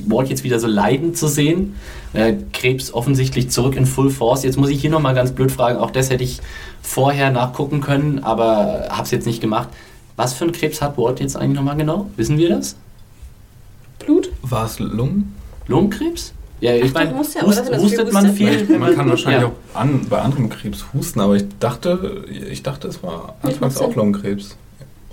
Walt 0.07 0.29
jetzt 0.31 0.45
wieder 0.45 0.59
so 0.59 0.67
leidend 0.67 1.17
zu 1.17 1.29
sehen? 1.29 1.77
Äh, 2.15 2.35
Krebs 2.53 2.93
offensichtlich 2.93 3.51
zurück 3.51 3.77
in 3.77 3.87
Full 3.87 4.11
Force. 4.11 4.43
Jetzt 4.43 4.57
muss 4.57 4.71
ich 4.71 4.81
hier 4.81 4.91
nochmal 4.91 5.15
ganz 5.15 5.33
blöd 5.33 5.53
fragen, 5.53 5.79
auch 5.79 5.91
das 5.91 6.11
hätte 6.11 6.25
ich 6.25 6.41
vorher 6.83 7.31
nachgucken 7.31 7.81
können, 7.81 8.21
aber 8.21 8.89
habe 8.91 9.03
es 9.03 9.11
jetzt 9.11 9.27
nicht 9.27 9.41
gemacht. 9.41 9.69
Was 10.17 10.33
für 10.33 10.45
einen 10.45 10.53
Krebs 10.53 10.83
hat 10.83 10.99
Walt 10.99 11.21
jetzt 11.21 11.37
eigentlich 11.37 11.57
nochmal 11.57 11.77
genau? 11.77 12.09
Wissen 12.17 12.39
wir 12.39 12.49
das? 12.49 12.77
Blut? 13.99 14.31
War 14.43 14.65
es 14.65 14.79
Lungen? 14.79 15.35
Lungenkrebs? 15.69 16.33
Ja, 16.61 16.75
ich 16.75 16.93
meine, 16.93 17.17
hust, 17.17 17.35
ja, 17.35 17.43
hustet 17.43 18.13
man 18.13 18.35
viel? 18.35 18.79
Man 18.79 18.95
kann 18.95 19.09
wahrscheinlich 19.09 19.43
ja. 19.43 19.49
auch 19.49 19.81
an, 19.81 20.07
bei 20.11 20.21
anderem 20.21 20.51
Krebs 20.51 20.85
husten, 20.93 21.21
aber 21.21 21.37
ich 21.37 21.45
dachte, 21.59 22.25
ich 22.29 22.63
dachte 22.63 22.89
es 22.89 23.03
war 23.03 23.37
anfangs 23.43 23.79
auch 23.79 23.95
Lungenkrebs. 23.95 24.57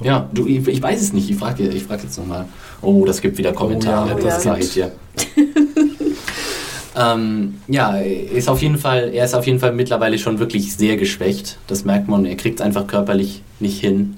Ja, 0.02 0.30
du, 0.32 0.46
ich, 0.46 0.68
ich, 0.68 0.82
weiß 0.82 1.02
es 1.02 1.14
nicht. 1.14 1.30
Ich 1.30 1.38
frage 1.38 1.68
ich 1.68 1.84
frag 1.84 2.04
jetzt 2.04 2.18
nochmal. 2.18 2.46
Oh, 2.82 3.04
das 3.06 3.22
gibt 3.22 3.38
wieder 3.38 3.54
Kommentare. 3.54 4.14
Oh, 4.14 4.18
ja, 4.18 4.24
das 4.24 4.44
sage 4.44 4.62
ich 4.62 4.74
dir. 4.74 4.92
ähm, 6.96 7.56
ja, 7.68 7.98
ist 7.98 8.48
auf 8.48 8.62
jeden 8.62 8.78
Fall, 8.78 9.12
er 9.14 9.26
ist 9.26 9.34
auf 9.34 9.48
jeden 9.48 9.60
Fall 9.60 9.74
mittlerweile 9.74 10.20
schon 10.20 10.40
wirklich 10.40 10.76
sehr 10.76 10.98
geschwächt. 10.98 11.58
Das 11.68 11.84
merkt 11.84 12.08
man. 12.08 12.26
Er 12.26 12.36
kriegt 12.36 12.60
es 12.60 12.66
einfach 12.66 12.86
körperlich 12.86 13.42
nicht 13.60 13.80
hin, 13.80 14.18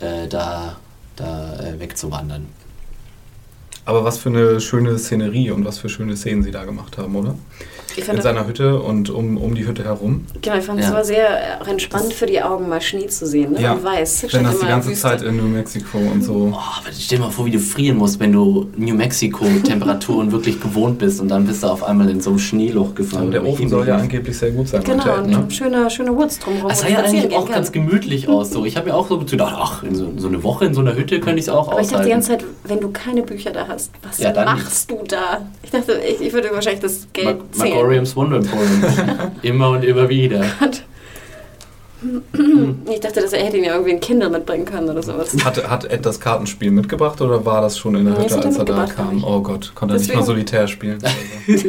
äh, 0.00 0.28
da, 0.28 0.76
da 1.16 1.60
äh, 1.60 1.80
wegzuwandern. 1.80 2.46
Aber 3.86 4.04
was 4.04 4.18
für 4.18 4.28
eine 4.28 4.60
schöne 4.60 4.98
Szenerie 4.98 5.50
und 5.50 5.64
was 5.64 5.78
für 5.78 5.88
schöne 5.88 6.16
Szenen 6.16 6.42
sie 6.42 6.50
da 6.50 6.64
gemacht 6.64 6.98
haben, 6.98 7.14
oder? 7.16 7.36
Ich 7.96 8.04
fand 8.04 8.18
In 8.18 8.22
seiner 8.22 8.46
Hütte 8.46 8.78
und 8.80 9.10
um, 9.10 9.36
um 9.38 9.54
die 9.54 9.66
Hütte 9.66 9.84
herum. 9.84 10.24
Genau, 10.42 10.56
ich 10.56 10.64
fand 10.64 10.80
es 10.80 10.86
Ja. 10.86 10.92
war 10.92 11.04
sehr 11.04 11.28
äh, 11.28 11.62
auch 11.62 11.66
entspannt 11.66 12.12
für 12.12 12.26
die 12.26 12.40
Augen, 12.42 12.68
mal 12.68 12.80
Schnee 12.80 13.06
zu 13.06 13.26
sehen. 13.26 13.52
Ne? 13.52 13.72
Und 13.72 13.82
weiß. 13.84 14.22
Wenn 14.24 14.30
statt 14.30 14.44
das 14.44 14.58
die 14.60 14.66
ganze 14.66 14.88
Wüste. 14.90 15.02
Zeit 15.02 15.22
in 15.22 15.36
New 15.36 15.44
Mexico 15.48 15.98
und 15.98 16.22
so. 16.22 16.52
Oh, 16.52 16.56
aber 16.56 16.92
stell 16.92 17.18
dir 17.18 17.24
mal 17.24 17.30
vor, 17.30 17.46
wie 17.46 17.50
du 17.50 17.58
frieren 17.58 17.96
musst, 17.96 18.20
wenn 18.20 18.32
du 18.32 18.68
New 18.76 18.94
Mexico-Temperaturen 18.94 20.32
wirklich 20.32 20.60
gewohnt 20.60 20.98
bist 20.98 21.20
und 21.20 21.28
dann 21.28 21.46
bist 21.46 21.62
du 21.62 21.66
auf 21.68 21.82
einmal 21.84 22.08
in 22.10 22.20
so 22.20 22.30
einem 22.30 22.38
Schneeloch 22.38 22.94
gefangen. 22.94 23.30
Der 23.30 23.44
Ofen 23.44 23.68
soll 23.68 23.86
ja 23.88 23.96
angeblich 23.96 24.36
sehr 24.36 24.50
gut 24.50 24.68
sein. 24.68 24.82
Genau, 24.84 25.04
er, 25.06 25.22
und 25.22 25.30
ne? 25.30 25.44
schöne, 25.50 25.90
schöne 25.90 26.14
Woods 26.16 26.38
drumherum. 26.38 26.68
Das 26.68 26.82
wo 26.82 26.86
sah 26.86 26.92
ja 26.92 26.98
eigentlich 27.00 27.34
auch 27.34 27.48
ganz 27.50 27.72
gemütlich 27.72 28.28
aus. 28.28 28.50
So. 28.50 28.64
Ich 28.64 28.76
habe 28.76 28.88
mir 28.88 28.94
auch 28.94 29.08
so 29.08 29.18
gedacht, 29.18 29.54
ach, 29.58 29.82
in 29.82 29.94
so, 29.94 30.12
so 30.16 30.28
eine 30.28 30.42
Woche 30.42 30.66
in 30.66 30.74
so 30.74 30.80
einer 30.80 30.94
Hütte 30.94 31.20
könnte 31.20 31.38
ich 31.38 31.46
es 31.46 31.48
auch 31.48 31.70
Aber 31.70 31.80
ich 31.80 31.88
dachte 31.88 32.04
die 32.06 32.14
aushalten. 32.14 32.28
ganze 32.28 32.30
Zeit, 32.30 32.44
wenn 32.64 32.80
du 32.80 32.90
keine 32.90 33.22
Bücher 33.22 33.50
da 33.52 33.66
hast, 33.68 33.90
was 34.02 34.18
Ja, 34.18 34.32
dann 34.32 34.44
machst 34.44 34.90
du 34.90 34.98
da? 35.08 35.46
Ich 35.62 35.70
dachte, 35.70 35.92
ich, 36.06 36.20
ich 36.20 36.32
würde 36.32 36.50
wahrscheinlich 36.52 36.80
das 36.82 37.06
Geld 37.12 37.38
Ma- 37.38 37.44
zählen. 37.64 37.85
Magoriums 37.86 38.16
Wonder 38.16 38.38
Emporium. 38.38 38.82
immer 39.42 39.70
und 39.70 39.84
immer 39.84 40.08
wieder. 40.08 40.44
Ich 42.90 43.00
dachte, 43.00 43.20
dass 43.20 43.32
er 43.32 43.44
hätte 43.44 43.56
ihn 43.58 43.64
ja 43.64 43.74
irgendwie 43.74 43.92
ein 43.92 44.00
Kindle 44.00 44.28
mitbringen 44.28 44.64
können 44.64 44.88
oder 44.88 45.02
sowas. 45.02 45.36
Hat, 45.44 45.70
hat 45.70 45.84
Ed 45.84 46.04
das 46.04 46.18
Kartenspiel 46.18 46.72
mitgebracht 46.72 47.20
oder 47.20 47.44
war 47.44 47.60
das 47.62 47.78
schon 47.78 47.94
in 47.94 48.06
der 48.06 48.18
Hütte, 48.18 48.42
als 48.42 48.58
er 48.58 48.64
da 48.64 48.86
kam? 48.86 49.22
Oh 49.24 49.40
Gott, 49.40 49.70
konnte 49.74 49.94
er 49.94 50.00
nicht 50.00 50.12
mal 50.14 50.24
Solitär 50.24 50.66
spielen? 50.66 50.98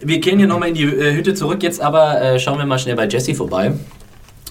Wir 0.00 0.20
kehren 0.20 0.38
hier 0.38 0.46
nochmal 0.46 0.68
in 0.68 0.74
die 0.74 0.84
äh, 0.84 1.14
Hütte 1.14 1.34
zurück. 1.34 1.62
Jetzt 1.62 1.80
aber 1.80 2.20
äh, 2.20 2.38
schauen 2.38 2.58
wir 2.58 2.66
mal 2.66 2.78
schnell 2.78 2.94
bei 2.94 3.08
Jesse 3.08 3.34
vorbei. 3.34 3.72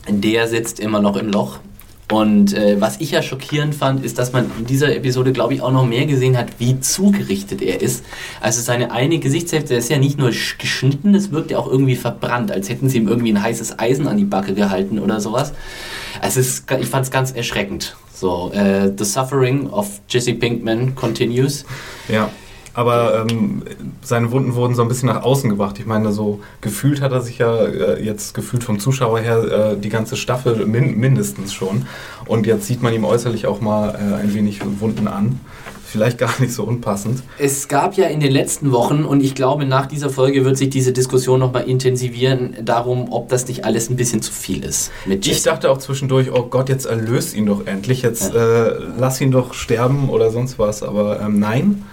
Der 0.09 0.47
sitzt 0.47 0.79
immer 0.79 0.99
noch 0.99 1.15
im 1.15 1.29
Loch. 1.29 1.59
Und 2.11 2.53
äh, 2.53 2.79
was 2.81 2.99
ich 2.99 3.11
ja 3.11 3.21
schockierend 3.23 3.73
fand, 3.73 4.03
ist, 4.05 4.19
dass 4.19 4.33
man 4.33 4.51
in 4.59 4.65
dieser 4.65 4.95
Episode, 4.95 5.31
glaube 5.31 5.53
ich, 5.53 5.61
auch 5.61 5.71
noch 5.71 5.85
mehr 5.85 6.05
gesehen 6.05 6.37
hat, 6.37 6.47
wie 6.59 6.79
zugerichtet 6.79 7.61
er 7.61 7.81
ist. 7.81 8.03
Also 8.41 8.61
seine 8.61 8.91
eine 8.91 9.19
Gesichtshälfte 9.19 9.73
ist 9.75 9.89
ja 9.89 9.97
nicht 9.97 10.17
nur 10.19 10.29
sch- 10.29 10.57
geschnitten, 10.59 11.15
es 11.15 11.31
wirkt 11.31 11.51
ja 11.51 11.57
auch 11.57 11.67
irgendwie 11.67 11.95
verbrannt, 11.95 12.51
als 12.51 12.69
hätten 12.69 12.89
sie 12.89 12.97
ihm 12.97 13.07
irgendwie 13.07 13.31
ein 13.31 13.41
heißes 13.41 13.79
Eisen 13.79 14.07
an 14.07 14.17
die 14.17 14.25
Backe 14.25 14.53
gehalten 14.53 14.99
oder 14.99 15.21
sowas. 15.21 15.53
Also 16.21 16.39
ist, 16.41 16.65
ich 16.79 16.87
fand 16.87 17.05
es 17.05 17.11
ganz 17.11 17.31
erschreckend. 17.31 17.95
So, 18.13 18.51
äh, 18.53 18.91
The 18.95 19.05
Suffering 19.05 19.69
of 19.69 20.01
Jesse 20.09 20.33
Pinkman 20.33 20.95
continues. 20.95 21.65
Ja. 22.09 22.29
Aber 22.73 23.25
ähm, 23.29 23.63
seine 24.01 24.31
Wunden 24.31 24.55
wurden 24.55 24.75
so 24.75 24.81
ein 24.81 24.87
bisschen 24.87 25.07
nach 25.07 25.23
außen 25.23 25.49
gebracht. 25.49 25.79
Ich 25.79 25.85
meine, 25.85 26.11
so 26.11 26.39
gefühlt 26.61 27.01
hat 27.01 27.11
er 27.11 27.21
sich 27.21 27.37
ja 27.37 27.65
äh, 27.65 28.03
jetzt 28.03 28.33
gefühlt 28.33 28.63
vom 28.63 28.79
Zuschauer 28.79 29.19
her 29.19 29.71
äh, 29.73 29.77
die 29.77 29.89
ganze 29.89 30.15
Staffel 30.15 30.65
min 30.65 30.99
mindestens 30.99 31.53
schon. 31.53 31.85
Und 32.25 32.47
jetzt 32.47 32.65
sieht 32.65 32.81
man 32.81 32.93
ihm 32.93 33.05
äußerlich 33.05 33.45
auch 33.45 33.61
mal 33.61 33.89
äh, 33.89 34.21
ein 34.21 34.33
wenig 34.33 34.61
Wunden 34.79 35.07
an. 35.07 35.39
Vielleicht 35.85 36.17
gar 36.17 36.31
nicht 36.39 36.51
so 36.51 36.63
unpassend. 36.63 37.21
Es 37.37 37.67
gab 37.67 37.95
ja 37.97 38.07
in 38.07 38.19
den 38.19 38.31
letzten 38.31 38.71
Wochen, 38.71 39.05
und 39.05 39.21
ich 39.21 39.35
glaube, 39.35 39.65
nach 39.65 39.85
dieser 39.85 40.09
Folge 40.09 40.43
wird 40.43 40.57
sich 40.57 40.71
diese 40.71 40.91
Diskussion 40.91 41.39
nochmal 41.39 41.69
intensivieren, 41.69 42.55
darum, 42.63 43.13
ob 43.13 43.29
das 43.29 43.47
nicht 43.47 43.63
alles 43.63 43.91
ein 43.91 43.95
bisschen 43.95 44.23
zu 44.23 44.31
viel 44.31 44.65
ist. 44.65 44.89
Mit 45.05 45.27
Ich 45.27 45.43
dachte 45.43 45.69
auch 45.69 45.77
zwischendurch, 45.77 46.31
oh 46.31 46.47
Gott, 46.49 46.69
jetzt 46.69 46.87
erlöst 46.87 47.35
ihn 47.35 47.45
doch 47.45 47.67
endlich, 47.67 48.01
jetzt 48.01 48.33
äh, 48.33 48.71
lass 48.97 49.21
ihn 49.21 49.29
doch 49.29 49.53
sterben 49.53 50.09
oder 50.09 50.31
sonst 50.31 50.57
was. 50.57 50.81
Aber 50.81 51.21
ähm, 51.21 51.37
nein, 51.39 51.83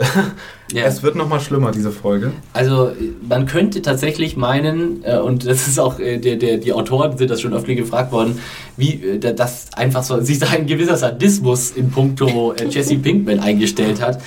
Ja. 0.72 0.84
es 0.84 1.02
wird 1.02 1.16
nochmal 1.16 1.40
schlimmer, 1.40 1.72
diese 1.72 1.90
Folge. 1.90 2.30
Also 2.52 2.92
man 3.28 3.46
könnte 3.46 3.82
tatsächlich 3.82 4.36
meinen, 4.36 5.02
äh, 5.04 5.16
und 5.18 5.44
das 5.44 5.66
ist 5.66 5.80
auch, 5.80 5.98
äh, 5.98 6.18
der, 6.18 6.36
der, 6.36 6.58
die 6.58 6.72
Autoren 6.72 7.18
sind 7.18 7.28
das 7.28 7.40
schon 7.40 7.52
öfter 7.52 7.74
gefragt 7.74 8.12
worden, 8.12 8.38
wie 8.76 8.94
äh, 9.04 9.18
da- 9.18 9.32
das 9.32 9.72
einfach 9.74 10.04
so, 10.04 10.20
sich 10.20 10.38
da 10.38 10.46
ein 10.50 10.66
gewisser 10.68 10.96
Sadismus 10.96 11.72
in 11.72 11.90
puncto 11.90 12.54
Jesse 12.70 12.98
Pinkman 12.98 13.40
eingestellt 13.40 14.00
hat, 14.00 14.20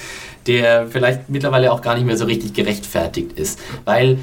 der 0.48 0.88
vielleicht 0.88 1.30
mittlerweile 1.30 1.72
auch 1.72 1.82
gar 1.82 1.96
nicht 1.96 2.06
mehr 2.06 2.18
so 2.18 2.26
richtig 2.26 2.54
gerechtfertigt 2.54 3.32
ist. 3.40 3.58
Weil 3.86 4.18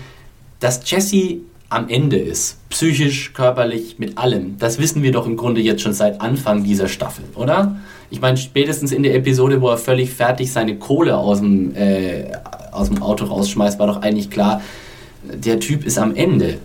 dass 0.61 0.83
Jesse 0.91 1.39
am 1.71 1.89
Ende 1.89 2.19
ist, 2.19 2.59
psychisch, 2.69 3.33
körperlich, 3.33 3.99
mit 3.99 4.19
allem, 4.19 4.59
das 4.59 4.79
wissen 4.79 5.03
wir 5.03 5.13
doch 5.13 5.27
im 5.27 5.39
Grunde 5.39 5.63
jetzt 5.63 5.81
schon 5.81 5.95
seit 5.95 6.21
Anfang 6.21 6.65
dieser 6.65 6.87
Staffel, 6.89 7.25
oder? 7.35 7.77
Ich 8.11 8.21
meine, 8.21 8.37
spätestens 8.37 8.93
in 8.93 9.05
der 9.05 9.15
Episode, 9.15 9.61
wo 9.61 9.69
er 9.69 9.79
völlig 9.79 10.11
fertig 10.11 10.53
seine 10.53 10.77
Kohle 10.77 11.17
aus 11.17 11.39
dem, 11.39 11.75
äh, 11.77 12.33
aus 12.73 12.89
dem 12.89 13.03
Auto 13.03 13.25
rausschmeißt, 13.25 13.79
war 13.79 13.87
doch 13.87 14.03
eigentlich 14.03 14.31
klar, 14.31 14.61
der 15.23 15.61
Typ 15.61 15.85
ist 15.85 15.99
am 15.99 16.15
Ende. 16.17 16.59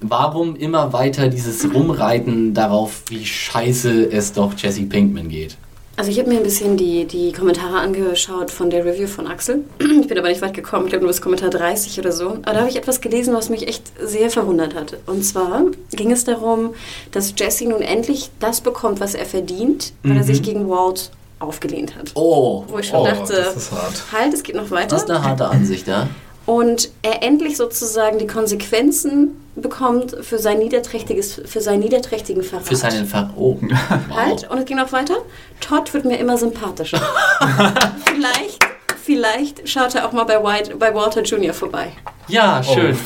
Warum 0.00 0.56
immer 0.56 0.92
weiter 0.92 1.28
dieses 1.28 1.74
Rumreiten 1.74 2.54
darauf, 2.54 3.02
wie 3.08 3.26
scheiße 3.26 4.10
es 4.10 4.32
doch 4.32 4.54
Jesse 4.56 4.84
Pinkman 4.84 5.28
geht? 5.28 5.56
Also 6.00 6.10
ich 6.12 6.18
habe 6.18 6.30
mir 6.30 6.38
ein 6.38 6.42
bisschen 6.42 6.78
die, 6.78 7.04
die 7.04 7.30
Kommentare 7.30 7.76
angeschaut 7.78 8.50
von 8.50 8.70
der 8.70 8.86
Review 8.86 9.06
von 9.06 9.26
Axel. 9.26 9.64
Ich 9.78 10.08
bin 10.08 10.18
aber 10.18 10.28
nicht 10.30 10.40
weit 10.40 10.54
gekommen, 10.54 10.86
ich 10.86 10.90
glaube 10.92 11.04
nur 11.04 11.10
bis 11.12 11.20
Kommentar 11.20 11.50
30 11.50 11.98
oder 11.98 12.10
so. 12.10 12.30
Aber 12.30 12.52
da 12.54 12.60
habe 12.60 12.70
ich 12.70 12.76
etwas 12.76 13.02
gelesen, 13.02 13.34
was 13.34 13.50
mich 13.50 13.68
echt 13.68 13.82
sehr 14.02 14.30
verwundert 14.30 14.74
hat. 14.74 14.96
Und 15.04 15.22
zwar 15.24 15.62
ging 15.92 16.10
es 16.10 16.24
darum, 16.24 16.72
dass 17.12 17.34
Jesse 17.36 17.66
nun 17.68 17.82
endlich 17.82 18.30
das 18.40 18.62
bekommt, 18.62 18.98
was 18.98 19.14
er 19.14 19.26
verdient, 19.26 19.92
weil 20.02 20.16
er 20.16 20.22
sich 20.24 20.42
gegen 20.42 20.70
Walt 20.70 21.10
aufgelehnt 21.38 21.94
hat. 21.94 22.12
Oh, 22.14 22.64
Wo 22.68 22.78
ich 22.78 22.88
schon 22.88 23.00
Oh, 23.00 23.04
dachte, 23.04 23.34
das 23.34 23.54
ist 23.56 23.70
hart. 23.70 24.02
halt, 24.10 24.32
es 24.32 24.42
geht 24.42 24.56
noch 24.56 24.70
weiter. 24.70 24.88
das 24.88 25.02
ist 25.02 25.10
eine 25.10 25.22
harte 25.22 25.48
Ansicht, 25.48 25.86
ja? 25.86 26.08
Und 26.46 26.90
er 27.02 27.22
endlich 27.22 27.56
sozusagen 27.56 28.18
die 28.18 28.26
Konsequenzen 28.26 29.36
bekommt 29.56 30.16
für 30.22 30.38
sein 30.38 30.58
niederträchtiges, 30.58 31.40
für 31.44 31.60
seinen 31.60 31.80
niederträchtigen 31.80 32.42
Verrat. 32.42 32.66
Für 32.66 32.76
seinen 32.76 33.06
Ver... 33.06 33.30
Oh, 33.36 33.58
wow. 33.60 34.16
Halt, 34.16 34.50
und 34.50 34.58
es 34.58 34.64
ging 34.64 34.76
noch 34.76 34.92
weiter. 34.92 35.16
Todd 35.60 35.92
wird 35.92 36.04
mir 36.04 36.18
immer 36.18 36.38
sympathischer. 36.38 37.00
vielleicht, 38.06 38.58
vielleicht 39.02 39.68
schaut 39.68 39.94
er 39.94 40.08
auch 40.08 40.12
mal 40.12 40.24
bei, 40.24 40.42
White, 40.42 40.76
bei 40.76 40.94
Walter 40.94 41.22
Jr. 41.22 41.52
vorbei. 41.52 41.92
Ja, 42.28 42.62
schön. 42.62 42.96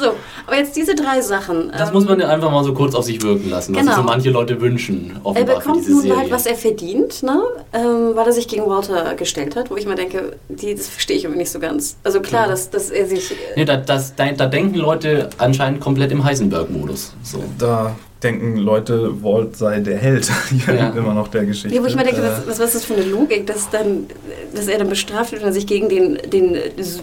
So, 0.00 0.10
aber 0.46 0.56
jetzt 0.56 0.76
diese 0.76 0.94
drei 0.94 1.20
Sachen. 1.20 1.70
Das 1.76 1.88
ähm, 1.88 1.94
muss 1.94 2.04
man 2.06 2.18
ja 2.20 2.28
einfach 2.28 2.50
mal 2.50 2.64
so 2.64 2.74
kurz 2.74 2.94
auf 2.94 3.04
sich 3.04 3.22
wirken 3.22 3.50
lassen, 3.50 3.74
was 3.74 3.80
Genau. 3.80 3.92
sich 3.92 4.00
so 4.00 4.06
manche 4.06 4.30
Leute 4.30 4.60
wünschen, 4.60 5.18
Er 5.34 5.44
bekommt 5.44 5.80
diese 5.80 5.92
nun 5.92 6.02
Serie. 6.02 6.16
halt, 6.18 6.30
was 6.30 6.46
er 6.46 6.54
verdient, 6.56 7.22
ne? 7.22 7.42
ähm, 7.72 8.10
weil 8.14 8.26
er 8.26 8.32
sich 8.32 8.48
gegen 8.48 8.66
Walter 8.66 9.14
gestellt 9.14 9.56
hat, 9.56 9.70
wo 9.70 9.76
ich 9.76 9.86
mir 9.86 9.94
denke, 9.94 10.36
die, 10.48 10.74
das 10.74 10.88
verstehe 10.88 11.16
ich 11.16 11.24
irgendwie 11.24 11.40
nicht 11.40 11.50
so 11.52 11.58
ganz. 11.60 11.96
Also 12.04 12.20
klar, 12.20 12.48
dass, 12.48 12.70
dass 12.70 12.90
er 12.90 13.06
sich... 13.06 13.30
äh, 13.32 13.34
Nee, 13.56 13.64
da, 13.64 13.76
das, 13.76 14.14
da, 14.16 14.30
da 14.32 14.46
denken 14.46 14.74
Leute 14.76 15.30
anscheinend 15.38 15.80
komplett 15.80 16.10
im 16.12 16.24
Heisenberg-Modus. 16.24 17.12
So. 17.22 17.42
Da 17.58 17.94
denken 18.24 18.56
Leute, 18.56 19.22
Walt 19.22 19.56
sei 19.56 19.80
der 19.80 19.98
Held 19.98 20.30
Ja. 20.66 20.88
immer 20.90 21.14
noch 21.14 21.28
der 21.28 21.44
Geschichte. 21.44 21.74
Ja, 21.76 21.82
wo 21.82 21.86
ich 21.86 21.94
mir 21.94 22.02
denke, 22.04 22.20
Äh, 22.20 22.24
was, 22.24 22.46
was, 22.46 22.58
was 22.58 22.66
ist 22.68 22.74
das 22.76 22.84
für 22.86 22.94
eine 22.94 23.04
Logik, 23.04 23.46
dass, 23.46 23.70
dann, 23.70 24.06
dass 24.54 24.66
er 24.66 24.78
dann 24.78 24.88
bestraft 24.88 25.32
wird, 25.32 25.42
wenn 25.42 25.48
er 25.50 25.52
sich 25.54 25.66
gegen 25.66 25.88
den, 25.88 26.18
den, 26.32 26.56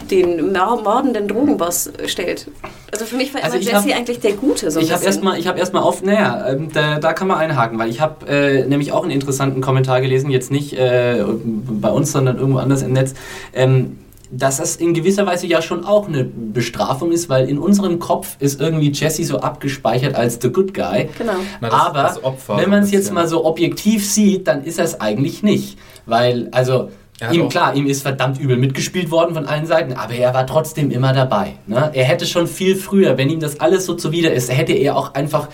den 0.09 0.51
mordenden 0.53 1.27
Drogenboss 1.27 1.91
stellt. 2.07 2.47
Also 2.91 3.05
für 3.05 3.15
mich 3.15 3.33
war 3.33 3.43
Also 3.43 3.57
Jesse 3.57 3.75
hab- 3.75 3.95
eigentlich 3.97 4.19
der 4.19 4.33
Gute. 4.33 4.69
So 4.71 4.79
Ich 4.79 4.91
habe 4.91 5.05
erstmal 5.05 5.39
ich 5.39 5.47
hab 5.47 5.57
erstmal 5.57 5.83
auf, 5.83 6.03
naja, 6.03 6.45
ähm, 6.49 6.69
da, 6.73 6.99
da 6.99 7.13
kann 7.13 7.27
man 7.27 7.37
einhaken, 7.37 7.79
weil 7.79 7.89
ich 7.89 8.01
habe 8.01 8.27
äh, 8.27 8.65
nämlich 8.65 8.91
auch 8.91 9.03
einen 9.03 9.11
interessanten 9.11 9.61
Kommentar 9.61 10.01
gelesen, 10.01 10.29
jetzt 10.31 10.51
nicht 10.51 10.73
äh, 10.73 11.23
bei 11.45 11.89
uns, 11.89 12.11
sondern 12.11 12.37
irgendwo 12.37 12.59
anders 12.59 12.81
im 12.81 12.93
Netz, 12.93 13.13
ähm, 13.53 13.97
dass 14.31 14.57
das 14.57 14.77
in 14.77 14.93
gewisser 14.93 15.25
Weise 15.25 15.45
ja 15.47 15.61
schon 15.61 15.83
auch 15.85 16.07
eine 16.07 16.23
Bestrafung 16.23 17.11
ist, 17.11 17.27
weil 17.29 17.49
in 17.49 17.57
unserem 17.57 17.99
Kopf 17.99 18.37
ist 18.39 18.61
irgendwie 18.61 18.91
Jesse 18.91 19.23
so 19.25 19.39
abgespeichert 19.39 20.15
als 20.15 20.39
the 20.41 20.49
good 20.51 20.73
guy. 20.73 21.09
Genau. 21.17 21.33
Na, 21.59 21.69
das- 21.69 21.73
Aber 21.79 22.03
das 22.03 22.23
Opfer 22.23 22.57
wenn 22.57 22.69
man 22.69 22.83
es 22.83 22.91
jetzt 22.91 23.11
mal 23.13 23.27
so 23.27 23.45
objektiv 23.45 24.09
sieht, 24.09 24.47
dann 24.47 24.63
ist 24.63 24.79
er 24.79 24.85
es 24.85 25.01
eigentlich 25.01 25.43
nicht. 25.43 25.77
Weil, 26.05 26.47
also, 26.51 26.89
ihm 27.31 27.49
klar, 27.49 27.75
ihm 27.75 27.85
ist 27.87 28.01
verdammt 28.01 28.39
übel 28.39 28.57
mitgespielt 28.57 29.11
worden 29.11 29.35
von 29.35 29.45
allen 29.45 29.65
Seiten, 29.67 29.93
aber 29.93 30.13
er 30.15 30.33
war 30.33 30.47
trotzdem 30.47 30.89
immer 30.91 31.13
dabei. 31.13 31.53
Ne? 31.67 31.91
Er 31.93 32.05
hätte 32.05 32.25
schon 32.25 32.47
viel 32.47 32.75
früher, 32.75 33.17
wenn 33.17 33.29
ihm 33.29 33.39
das 33.39 33.59
alles 33.59 33.85
so 33.85 33.93
zuwider 33.93 34.33
ist, 34.33 34.51
hätte 34.51 34.73
er 34.73 34.95
auch 34.97 35.13
einfach 35.13 35.49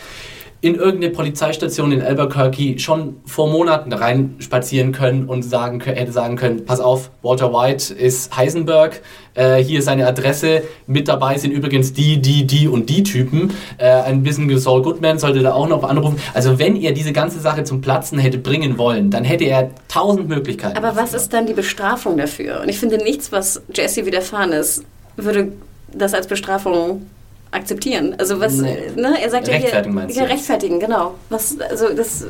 in 0.62 0.76
irgendeine 0.76 1.14
Polizeistation 1.14 1.91
in 1.91 2.01
Albuquerque 2.01 2.80
schon 2.80 3.18
vor 3.26 3.47
Monaten 3.47 3.93
reinspazieren 3.93 4.91
können 4.91 5.26
und 5.26 5.43
sagen, 5.43 5.80
hätte 5.82 6.12
sagen 6.12 6.36
können, 6.36 6.66
pass 6.66 6.80
auf, 6.80 7.12
Walter 7.22 7.53
White 7.53 7.93
ist 7.93 8.36
Heisenberg, 8.36 9.01
äh, 9.36 9.58
hier 9.58 9.80
ist 9.80 9.86
seine 9.86 10.08
Adresse, 10.08 10.64
mit 10.88 11.08
dabei 11.08 11.38
sind 11.38 11.51
übrigens 11.51 11.93
die, 11.93 12.20
die, 12.20 12.47
die 12.47 12.68
und 12.68 12.89
die 12.89 13.03
Typen, 13.03 13.53
äh, 13.78 13.88
ein 13.88 14.24
bisschen 14.24 14.58
Saul 14.58 14.82
Goodman 14.82 15.20
sollte 15.20 15.41
da 15.41 15.53
auch 15.53 15.68
noch 15.68 15.84
anrufen. 15.84 16.18
Also 16.34 16.58
wenn 16.58 16.76
er 16.76 16.91
diese 16.91 17.14
ganze 17.14 17.39
Sache 17.39 17.64
zum 17.64 17.82
Platzen 17.82 18.18
hätte 18.18 18.39
bringen 18.39 18.80
wollen, 18.80 19.12
dann 19.12 19.24
hätte 19.24 19.45
er 19.45 19.70
tausend 19.88 20.28
Möglichkeiten. 20.28 20.78
Aber 20.78 20.95
was 20.95 21.14
ist 21.14 21.34
dann 21.34 21.45
die 21.45 21.53
Bestrafung 21.53 22.18
dafür? 22.18 22.62
Und 22.62 22.70
ich 22.70 22.80
finde, 22.80 22.97
nichts, 22.97 23.32
was 23.32 23.62
Jesse 23.74 24.08
widerfahren 24.08 24.53
ist, 24.53 24.84
würde 25.18 25.51
das 25.93 26.14
als 26.14 26.28
Bestrafung 26.28 27.05
akzeptieren. 27.52 28.16
Also 28.20 28.39
was, 28.39 28.58
Nee. 28.58 28.78
ne, 28.95 29.16
er 29.22 29.30
sagt 29.30 29.48
ja 29.48 29.54
Rechtfertigen 29.56 29.93
hier, 29.93 30.02
meinst 30.02 30.16
du 30.18 30.22
ja, 30.22 30.28
rechtfertigen, 30.28 30.80
genau. 30.80 31.16
Was, 31.30 31.58
also 31.60 31.93
das, 31.95 32.26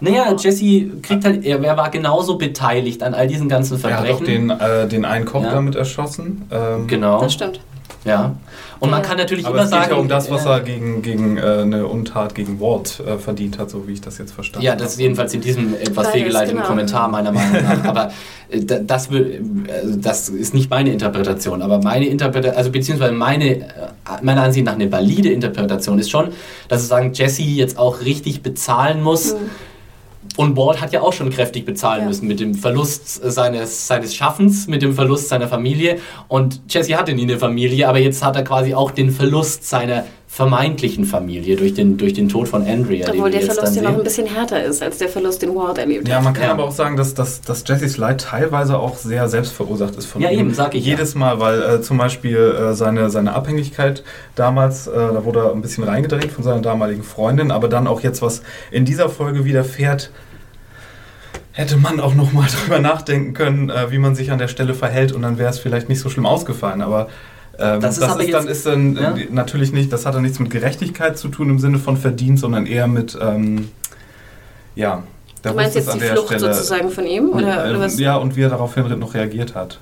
Naja, 0.00 0.34
Jesse 0.38 0.90
kriegt 1.02 1.24
halt, 1.24 1.44
er, 1.44 1.62
er 1.62 1.76
war 1.76 1.90
genauso 1.90 2.38
beteiligt 2.38 3.02
an 3.02 3.14
all 3.14 3.26
diesen 3.26 3.48
ganzen 3.48 3.82
er 3.82 3.98
hat 3.98 4.00
auch 4.10 4.16
Verbrechen. 4.18 4.48
den, 4.48 4.50
äh, 4.60 4.88
den 4.88 5.04
einen 5.04 5.24
Koch 5.24 5.42
Ja. 5.42 5.50
damit 5.52 5.74
erschossen. 5.76 6.48
Ähm, 6.50 6.86
genau. 6.86 7.20
das 7.20 7.32
stimmt. 7.32 7.60
Ja. 8.04 8.34
Und 8.78 8.90
man 8.90 9.02
kann 9.02 9.18
natürlich 9.18 9.44
Aber 9.44 9.56
immer 9.56 9.64
es 9.64 9.70
geht 9.70 9.78
sagen. 9.80 9.92
ja 9.92 9.98
um 10.00 10.08
das, 10.08 10.30
was 10.30 10.46
äh, 10.46 10.48
er 10.48 10.60
gegen, 10.60 11.02
gegen 11.02 11.36
äh, 11.36 11.40
eine 11.42 11.86
Untat 11.86 12.34
gegen 12.34 12.58
Walt 12.58 12.98
äh, 13.06 13.18
verdient 13.18 13.58
hat, 13.58 13.68
so 13.68 13.86
wie 13.86 13.92
ich 13.92 14.00
das 14.00 14.16
jetzt 14.16 14.32
verstanden 14.32 14.64
Ja, 14.64 14.72
habe. 14.72 14.82
das 14.82 14.92
ist 14.92 15.00
jedenfalls 15.00 15.34
in 15.34 15.42
diesem 15.42 15.74
etwas 15.74 15.94
Beides, 15.94 16.10
fehlgeleiteten 16.12 16.56
genau. 16.56 16.66
Kommentar 16.68 17.08
meiner 17.08 17.30
Meinung 17.30 17.62
nach. 17.62 17.84
Aber 17.88 18.10
äh, 18.48 18.64
da- 18.64 18.78
das, 18.78 19.10
will- 19.10 19.42
äh, 19.66 19.98
das 19.98 20.30
ist 20.30 20.54
nicht 20.54 20.70
meine 20.70 20.90
Interpretation. 20.92 21.60
Aber 21.60 21.78
meine 21.82 22.06
Interpretation, 22.06 22.56
also 22.56 22.70
beziehungsweise 22.70 23.12
meine, 23.12 23.56
äh, 23.56 23.64
meiner 24.22 24.44
Ansicht 24.44 24.64
nach 24.64 24.74
eine 24.74 24.90
valide 24.90 25.30
Interpretation 25.30 25.98
ist 25.98 26.08
schon, 26.10 26.28
dass 26.68 26.80
sie 26.80 26.86
sagen, 26.86 27.12
Jesse 27.12 27.42
jetzt 27.42 27.78
auch 27.78 28.00
richtig 28.00 28.40
bezahlen 28.42 29.02
muss. 29.02 29.34
Und 30.40 30.56
Walt 30.56 30.80
hat 30.80 30.92
ja 30.92 31.02
auch 31.02 31.12
schon 31.12 31.28
kräftig 31.30 31.64
bezahlen 31.66 32.02
Ja. 32.02 32.08
müssen 32.08 32.26
mit 32.26 32.40
dem 32.40 32.54
Verlust 32.54 33.20
seines, 33.30 33.86
seines 33.86 34.14
Schaffens, 34.14 34.66
mit 34.68 34.80
dem 34.82 34.94
Verlust 34.94 35.28
seiner 35.28 35.48
Familie. 35.48 35.98
Und 36.28 36.60
Jesse 36.68 36.96
hatte 36.96 37.12
nie 37.12 37.22
eine 37.24 37.38
Familie, 37.38 37.88
aber 37.88 37.98
jetzt 37.98 38.24
hat 38.24 38.36
er 38.36 38.42
quasi 38.42 38.74
auch 38.74 38.90
den 38.90 39.10
Verlust 39.10 39.68
seiner 39.68 40.04
vermeintlichen 40.26 41.04
Familie 41.04 41.56
durch 41.56 41.74
den, 41.74 41.96
durch 41.98 42.12
den 42.12 42.28
Tod 42.28 42.46
von 42.48 42.62
Andrea. 42.66 43.04
den 43.06 43.16
Obwohl 43.16 43.24
wir 43.26 43.32
der 43.32 43.40
jetzt 43.42 43.54
Verlust 43.54 43.76
ja 43.76 43.82
noch 43.82 43.98
ein 43.98 44.04
bisschen 44.04 44.26
härter 44.28 44.62
ist 44.62 44.80
als 44.80 44.98
der 44.98 45.08
Verlust, 45.08 45.42
den 45.42 45.54
Walt 45.56 45.76
erlebt 45.76 46.06
Ja, 46.08 46.16
hat. 46.16 46.22
man 46.24 46.32
kann 46.34 46.44
Ja. 46.44 46.50
aber 46.52 46.64
auch 46.64 46.70
sagen, 46.70 46.96
dass, 46.96 47.14
dass, 47.14 47.40
dass 47.42 47.64
Jessys 47.66 47.96
Leid 47.98 48.20
teilweise 48.22 48.78
auch 48.78 48.96
sehr 48.96 49.28
selbst 49.28 49.52
verursacht 49.52 49.96
ist 49.96 50.06
von 50.06 50.22
Ja, 50.22 50.30
ihm. 50.30 50.38
eben, 50.38 50.54
sag 50.54 50.74
ich 50.76 50.86
ja. 50.86 50.92
Jedes 50.92 51.16
Mal, 51.16 51.40
weil 51.40 51.60
äh, 51.62 51.82
zum 51.82 51.98
Beispiel 51.98 52.36
äh, 52.38 52.74
seine, 52.74 53.10
seine 53.10 53.34
Abhängigkeit 53.34 54.04
damals, 54.36 54.86
äh, 54.86 54.92
da 54.94 55.24
wurde 55.24 55.40
er 55.40 55.52
ein 55.52 55.62
bisschen 55.62 55.82
reingedrängt 55.84 56.30
von 56.32 56.44
seiner 56.44 56.62
damaligen 56.62 57.02
Freundin, 57.02 57.50
aber 57.50 57.68
dann 57.68 57.86
auch 57.88 58.00
jetzt, 58.00 58.22
was 58.22 58.40
in 58.70 58.84
dieser 58.84 59.08
Folge 59.08 59.44
widerfährt, 59.44 60.10
hätte 61.60 61.76
man 61.76 62.00
auch 62.00 62.14
nochmal 62.14 62.48
drüber 62.62 62.78
nachdenken 62.80 63.34
können, 63.34 63.70
äh, 63.70 63.90
wie 63.90 63.98
man 63.98 64.14
sich 64.14 64.30
an 64.32 64.38
der 64.38 64.48
Stelle 64.48 64.74
verhält 64.74 65.12
und 65.12 65.22
dann 65.22 65.38
wäre 65.38 65.50
es 65.50 65.58
vielleicht 65.58 65.88
nicht 65.88 66.00
so 66.00 66.08
schlimm 66.08 66.26
ausgefallen, 66.26 66.80
aber 66.82 67.08
ähm, 67.58 67.80
Das 67.80 67.98
ist 67.98 68.02
aber 68.04 68.18
dann, 68.24 68.26
jetzt- 68.46 68.48
ist 68.48 68.66
dann 68.66 68.96
ja? 68.96 69.14
äh, 69.16 69.26
natürlich 69.30 69.72
nicht, 69.72 69.92
das 69.92 70.06
hat 70.06 70.14
dann 70.14 70.22
nichts 70.22 70.38
mit 70.38 70.50
Gerechtigkeit 70.50 71.18
zu 71.18 71.28
tun 71.28 71.50
im 71.50 71.58
Sinne 71.58 71.78
von 71.78 71.96
Verdienst, 71.96 72.40
sondern 72.40 72.66
eher 72.66 72.86
mit, 72.86 73.16
ähm, 73.20 73.68
ja, 74.74 75.02
da 75.42 75.50
Du 75.50 75.56
meinst 75.56 75.74
jetzt 75.76 75.88
an 75.88 75.98
die 75.98 76.04
der 76.04 76.12
Flucht 76.14 76.28
Stelle- 76.28 76.52
sozusagen 76.54 76.90
von 76.90 77.06
ihm? 77.06 77.30
Oder, 77.30 77.66
äh, 77.66 77.70
oder 77.70 77.80
was? 77.80 77.98
Ja, 77.98 78.16
und 78.16 78.36
wie 78.36 78.42
er 78.42 78.50
daraufhin 78.50 78.86
noch 78.98 79.14
reagiert 79.14 79.54
hat. 79.54 79.78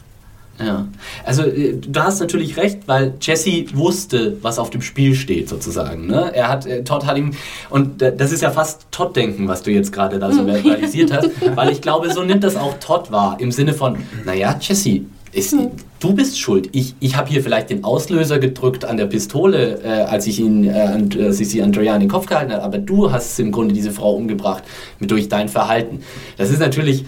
Ja, 0.61 0.89
also 1.25 1.43
äh, 1.45 1.75
du 1.77 2.01
hast 2.01 2.19
natürlich 2.21 2.57
recht, 2.57 2.81
weil 2.87 3.15
Jesse 3.21 3.65
wusste, 3.75 4.37
was 4.43 4.59
auf 4.59 4.71
dem 4.71 4.83
Spiel 4.83 5.15
steht 5.15 5.49
sozusagen. 5.49 6.09
Ne? 6.09 6.33
Er 6.35 6.49
hat, 6.49 6.67
äh, 6.67 6.83
Todd 6.83 7.07
hat 7.07 7.17
ihm, 7.17 7.31
und 7.71 8.03
das 8.03 8.33
ist 8.33 8.43
ja 8.43 8.51
fast 8.51 8.87
Todd-Denken, 8.91 9.47
was 9.47 9.63
du 9.63 9.71
jetzt 9.71 9.93
gerade 9.93 10.19
da 10.19 10.33
so 10.33 10.45
verbalisiert 10.45 11.13
hast, 11.13 11.31
weil 11.55 11.71
ich 11.71 11.81
glaube, 11.81 12.13
so 12.13 12.25
nimmt 12.25 12.43
das 12.43 12.57
auch 12.57 12.75
Todd 12.81 13.13
wahr, 13.13 13.37
im 13.41 13.53
Sinne 13.53 13.73
von, 13.73 13.99
naja, 14.25 14.57
Jesse, 14.61 15.03
ist, 15.31 15.55
du 16.01 16.15
bist 16.15 16.41
schuld. 16.41 16.71
Ich, 16.73 16.95
ich 17.01 17.17
habe 17.17 17.29
hier 17.29 17.43
vielleicht 17.43 17.69
den 17.71 17.85
Auslöser 17.85 18.39
gedrückt 18.39 18.85
an 18.87 18.97
der 18.97 19.07
Pistole, 19.07 19.81
äh, 19.85 19.89
als 19.89 20.27
ich 20.27 20.41
ihn, 20.41 20.65
äh, 20.65 20.71
an- 20.73 21.11
als 21.21 21.39
ich 21.39 21.51
sie 21.51 21.63
Andrea 21.63 21.95
in 21.95 22.01
den 22.01 22.09
Kopf 22.09 22.27
gehalten 22.27 22.51
habe, 22.53 22.63
aber 22.65 22.79
du 22.79 23.13
hast 23.13 23.39
im 23.39 23.53
Grunde 23.53 23.75
diese 23.75 23.91
Frau 23.93 24.15
umgebracht 24.15 24.65
mit 24.99 25.11
durch 25.11 25.29
dein 25.29 25.49
Verhalten. 25.51 26.01
Das 26.39 26.51
ist 26.51 26.61
natürlich 26.61 27.05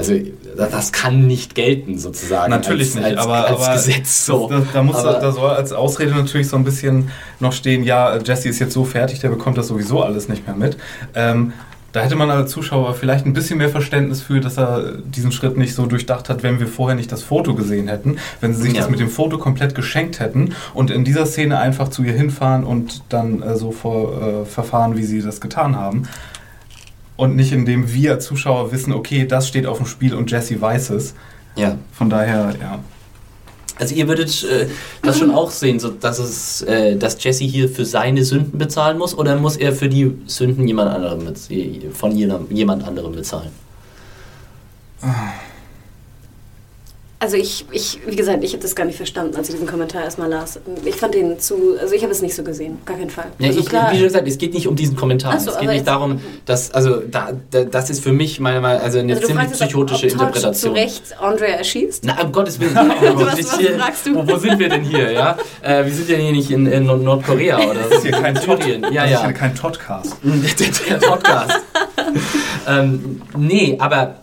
also 0.00 0.14
das 0.56 0.92
kann 0.92 1.26
nicht 1.26 1.54
gelten 1.54 1.98
sozusagen. 1.98 2.50
Natürlich 2.50 2.88
als, 2.88 2.94
nicht, 2.96 3.04
als, 3.04 3.18
aber, 3.18 3.46
als 3.46 3.62
aber 3.62 3.74
Gesetz 3.74 4.26
so. 4.26 4.48
Da, 4.48 4.62
da, 4.72 4.82
muss, 4.82 4.96
aber, 4.96 5.18
da 5.18 5.32
soll 5.32 5.50
als 5.50 5.72
Ausrede 5.72 6.12
natürlich 6.12 6.48
so 6.48 6.56
ein 6.56 6.64
bisschen 6.64 7.10
noch 7.38 7.52
stehen, 7.52 7.84
ja, 7.84 8.16
Jesse 8.18 8.48
ist 8.48 8.58
jetzt 8.58 8.72
so 8.72 8.84
fertig, 8.84 9.20
der 9.20 9.28
bekommt 9.28 9.58
das 9.58 9.68
sowieso 9.68 10.02
alles 10.02 10.28
nicht 10.28 10.46
mehr 10.46 10.56
mit. 10.56 10.76
Ähm, 11.14 11.52
da 11.92 12.02
hätte 12.02 12.14
man 12.14 12.30
als 12.30 12.52
Zuschauer 12.52 12.94
vielleicht 12.94 13.26
ein 13.26 13.32
bisschen 13.32 13.58
mehr 13.58 13.68
Verständnis 13.68 14.22
für, 14.22 14.38
dass 14.40 14.56
er 14.58 14.98
diesen 14.98 15.32
Schritt 15.32 15.56
nicht 15.56 15.74
so 15.74 15.86
durchdacht 15.86 16.28
hat, 16.28 16.44
wenn 16.44 16.60
wir 16.60 16.68
vorher 16.68 16.94
nicht 16.94 17.10
das 17.10 17.22
Foto 17.22 17.54
gesehen 17.54 17.88
hätten, 17.88 18.18
wenn 18.40 18.54
sie 18.54 18.62
sich 18.62 18.74
Ja. 18.74 18.82
das 18.82 18.90
mit 18.90 19.00
dem 19.00 19.08
Foto 19.08 19.38
komplett 19.38 19.74
geschenkt 19.74 20.20
hätten 20.20 20.54
und 20.72 20.90
in 20.92 21.04
dieser 21.04 21.26
Szene 21.26 21.58
einfach 21.58 21.88
zu 21.88 22.04
ihr 22.04 22.12
hinfahren 22.12 22.62
und 22.64 23.02
dann 23.08 23.42
äh, 23.42 23.56
so 23.56 23.72
vor, 23.72 24.22
äh, 24.22 24.44
verfahren, 24.44 24.96
wie 24.96 25.02
sie 25.02 25.20
das 25.20 25.40
getan 25.40 25.74
haben. 25.74 26.04
Und 27.20 27.36
nicht 27.36 27.52
indem 27.52 27.92
wir 27.92 28.18
Zuschauer 28.18 28.72
wissen, 28.72 28.94
okay, 28.94 29.26
das 29.26 29.46
steht 29.46 29.66
auf 29.66 29.76
dem 29.76 29.84
Spiel 29.84 30.14
und 30.14 30.30
Jesse 30.30 30.58
weiß 30.58 30.88
es. 30.88 31.14
ja. 31.54 31.76
Von 31.92 32.08
daher, 32.08 32.54
ja. 32.58 32.78
Also 33.78 33.94
ihr 33.94 34.08
würdet 34.08 34.42
äh, 34.44 34.68
das 35.02 35.18
schon 35.18 35.30
auch 35.30 35.50
sehen, 35.50 35.78
so, 35.80 35.90
dass, 35.90 36.18
es, 36.18 36.62
äh, 36.62 36.96
dass 36.96 37.22
Jesse 37.22 37.44
hier 37.44 37.68
für 37.68 37.84
seine 37.84 38.24
Sünden 38.24 38.58
bezahlen 38.58 38.96
muss 38.96 39.14
oder 39.14 39.36
muss 39.36 39.58
er 39.58 39.74
für 39.74 39.90
die 39.90 40.16
Sünden 40.24 40.66
jemand 40.66 40.94
anderem 40.94 41.34
von 41.92 42.16
jemand 42.16 42.88
anderem 42.88 43.12
bezahlen? 43.12 43.50
Also 47.22 47.36
ich, 47.36 47.66
ich, 47.70 47.98
wie 48.06 48.16
gesagt, 48.16 48.42
ich 48.42 48.52
habe 48.54 48.62
das 48.62 48.74
gar 48.74 48.86
nicht 48.86 48.96
verstanden, 48.96 49.36
als 49.36 49.48
ich 49.50 49.54
diesen 49.54 49.66
Kommentar 49.68 50.02
erstmal 50.04 50.30
las. 50.30 50.58
Ich 50.86 50.96
fand 50.96 51.12
den 51.12 51.38
zu, 51.38 51.76
also 51.78 51.94
ich 51.94 52.02
habe 52.02 52.12
es 52.12 52.22
nicht 52.22 52.34
so 52.34 52.42
gesehen, 52.42 52.78
gar 52.86 52.96
keinen 52.96 53.10
Fall. 53.10 53.26
Ja, 53.38 53.48
also 53.48 53.60
ich, 53.60 53.70
wie 53.70 53.76
schon 53.96 54.04
gesagt, 54.04 54.26
es 54.26 54.38
geht 54.38 54.54
nicht 54.54 54.66
um 54.66 54.74
diesen 54.74 54.96
Kommentar. 54.96 55.38
So, 55.38 55.50
es 55.50 55.58
geht 55.58 55.68
nicht 55.68 55.86
darum, 55.86 56.18
dass, 56.46 56.70
also 56.70 57.02
da, 57.10 57.32
da, 57.50 57.64
das 57.64 57.90
ist 57.90 58.02
für 58.02 58.12
mich 58.12 58.40
meine, 58.40 58.62
Meinung- 58.62 58.80
also 58.82 59.00
eine 59.00 59.12
also 59.12 59.20
du 59.20 59.26
ziemlich 59.34 59.48
ob- 59.48 59.52
psychotische 59.52 60.06
ob 60.06 60.12
Todd 60.12 60.12
Interpretation. 60.12 60.54
zu 60.54 60.70
Recht 60.80 61.02
Andrea 61.20 61.56
erschießt? 61.56 62.04
Na, 62.06 62.22
um 62.22 62.32
Gottes 62.32 62.58
Willen. 62.58 62.74
Was- 62.76 63.36
Nicht 63.36 63.52
was 63.52 63.58
hier, 63.58 63.78
fragst 63.78 64.06
du? 64.06 64.14
Wo, 64.14 64.26
wo 64.26 64.36
sind 64.38 64.58
wir 64.58 64.68
denn 64.70 64.82
hier, 64.82 65.12
ja? 65.12 65.36
Äh, 65.60 65.84
wir 65.84 65.92
sind 65.92 66.08
ja 66.08 66.16
hier 66.16 66.32
nicht 66.32 66.50
in, 66.50 66.64
in 66.64 66.86
Nordkorea 66.86 67.58
oder 67.58 67.80
Das 67.82 67.98
ist 67.98 68.02
hier 68.02 68.12
kein 68.12 68.34
Todd. 68.34 68.62
Syrien. 68.62 68.82
Ja, 68.92 69.02
das 69.02 69.04
ist 69.04 69.10
ja. 69.10 69.24
hier 69.26 69.34
kein 69.34 69.54
Toddcast. 69.54 70.16
der 70.88 70.96
Podcast. 70.96 71.58
ähm, 72.66 73.20
nee, 73.36 73.76
aber 73.78 74.14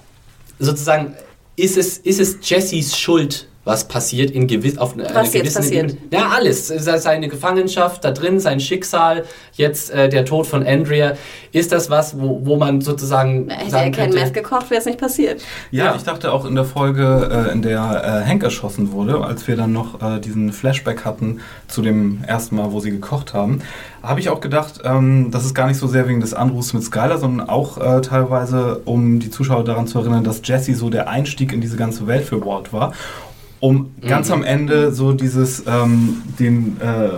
sozusagen 0.58 1.14
ist 1.58 1.76
es, 1.76 1.98
ist 1.98 2.20
es 2.20 2.38
Jessys 2.42 2.98
Schuld, 2.98 3.50
was 3.68 3.88
passiert 3.88 4.32
in 4.32 4.48
gewiss, 4.48 4.78
auf 4.78 4.94
einer 4.94 5.04
Was 5.14 5.34
jetzt 5.34 5.42
gewissen 5.44 5.62
passiert? 5.62 5.92
Ebene? 5.92 6.08
Ja, 6.12 6.30
alles. 6.36 6.68
Se- 6.70 6.98
Seine 6.98 7.28
Gefangenschaft 7.28 8.04
da 8.04 8.12
drin, 8.12 8.40
sein 8.40 8.60
Schicksal, 8.60 9.26
jetzt 9.54 9.92
äh, 9.92 10.10
der 10.10 10.26
Tod 10.26 10.48
von 10.48 10.66
Andrea. 10.66 11.14
Ist 11.52 11.72
das 11.72 11.90
was, 11.90 12.20
wo, 12.20 12.42
wo 12.46 12.56
man 12.56 12.82
sozusagen 12.82 13.50
Hätte 13.50 13.76
er 13.78 13.92
kein 13.92 14.12
Meth 14.14 14.34
gekocht, 14.34 14.70
wäre 14.70 14.80
es 14.80 14.86
nicht 14.86 15.00
passiert. 15.00 15.42
Ja, 15.72 15.86
Ja. 15.86 15.96
ich 15.96 16.04
dachte 16.04 16.32
auch 16.32 16.46
in 16.46 16.56
der 16.56 16.66
Folge, 16.66 17.48
äh, 17.50 17.52
in 17.54 17.62
der 17.62 18.24
äh, 18.24 18.28
Hank 18.30 18.44
erschossen 18.44 18.92
wurde, 18.92 19.22
als 19.24 19.48
wir 19.48 19.56
dann 19.56 19.74
noch 19.74 20.02
äh, 20.02 20.20
diesen 20.20 20.54
Flashback 20.54 21.04
hatten 21.06 21.40
zu 21.68 21.82
dem 21.82 22.24
ersten 22.26 22.56
Mal, 22.56 22.72
wo 22.72 22.80
sie 22.80 22.92
gekocht 22.92 23.34
haben, 23.34 23.62
habe 24.04 24.20
ich 24.22 24.30
auch 24.30 24.40
gedacht, 24.40 24.76
ähm, 24.86 25.30
das 25.32 25.44
ist 25.46 25.54
gar 25.54 25.68
nicht 25.68 25.78
so 25.78 25.88
sehr 25.88 26.08
wegen 26.08 26.22
des 26.22 26.34
Anrufs 26.34 26.74
mit 26.74 26.84
Skylar, 26.84 27.18
sondern 27.18 27.50
auch 27.50 27.78
äh, 27.78 28.02
teilweise, 28.02 28.82
um 28.86 29.20
die 29.20 29.30
Zuschauer 29.30 29.64
daran 29.66 29.88
zu 29.88 30.00
erinnern, 30.00 30.24
dass 30.24 30.42
Jesse 30.44 30.76
so 30.76 30.90
der 30.90 31.10
Einstieg 31.10 31.52
in 31.52 31.60
diese 31.60 31.76
ganze 31.76 32.08
Welt 32.08 32.24
für 32.24 32.46
Walt 32.46 32.72
war. 32.72 32.94
Um 33.60 33.92
ganz 34.08 34.28
Mhm. 34.28 34.34
am 34.34 34.44
Ende 34.44 34.92
so 34.94 35.14
dieses, 35.14 35.64
ähm, 35.68 36.22
den, 36.40 36.78
äh, 36.80 37.10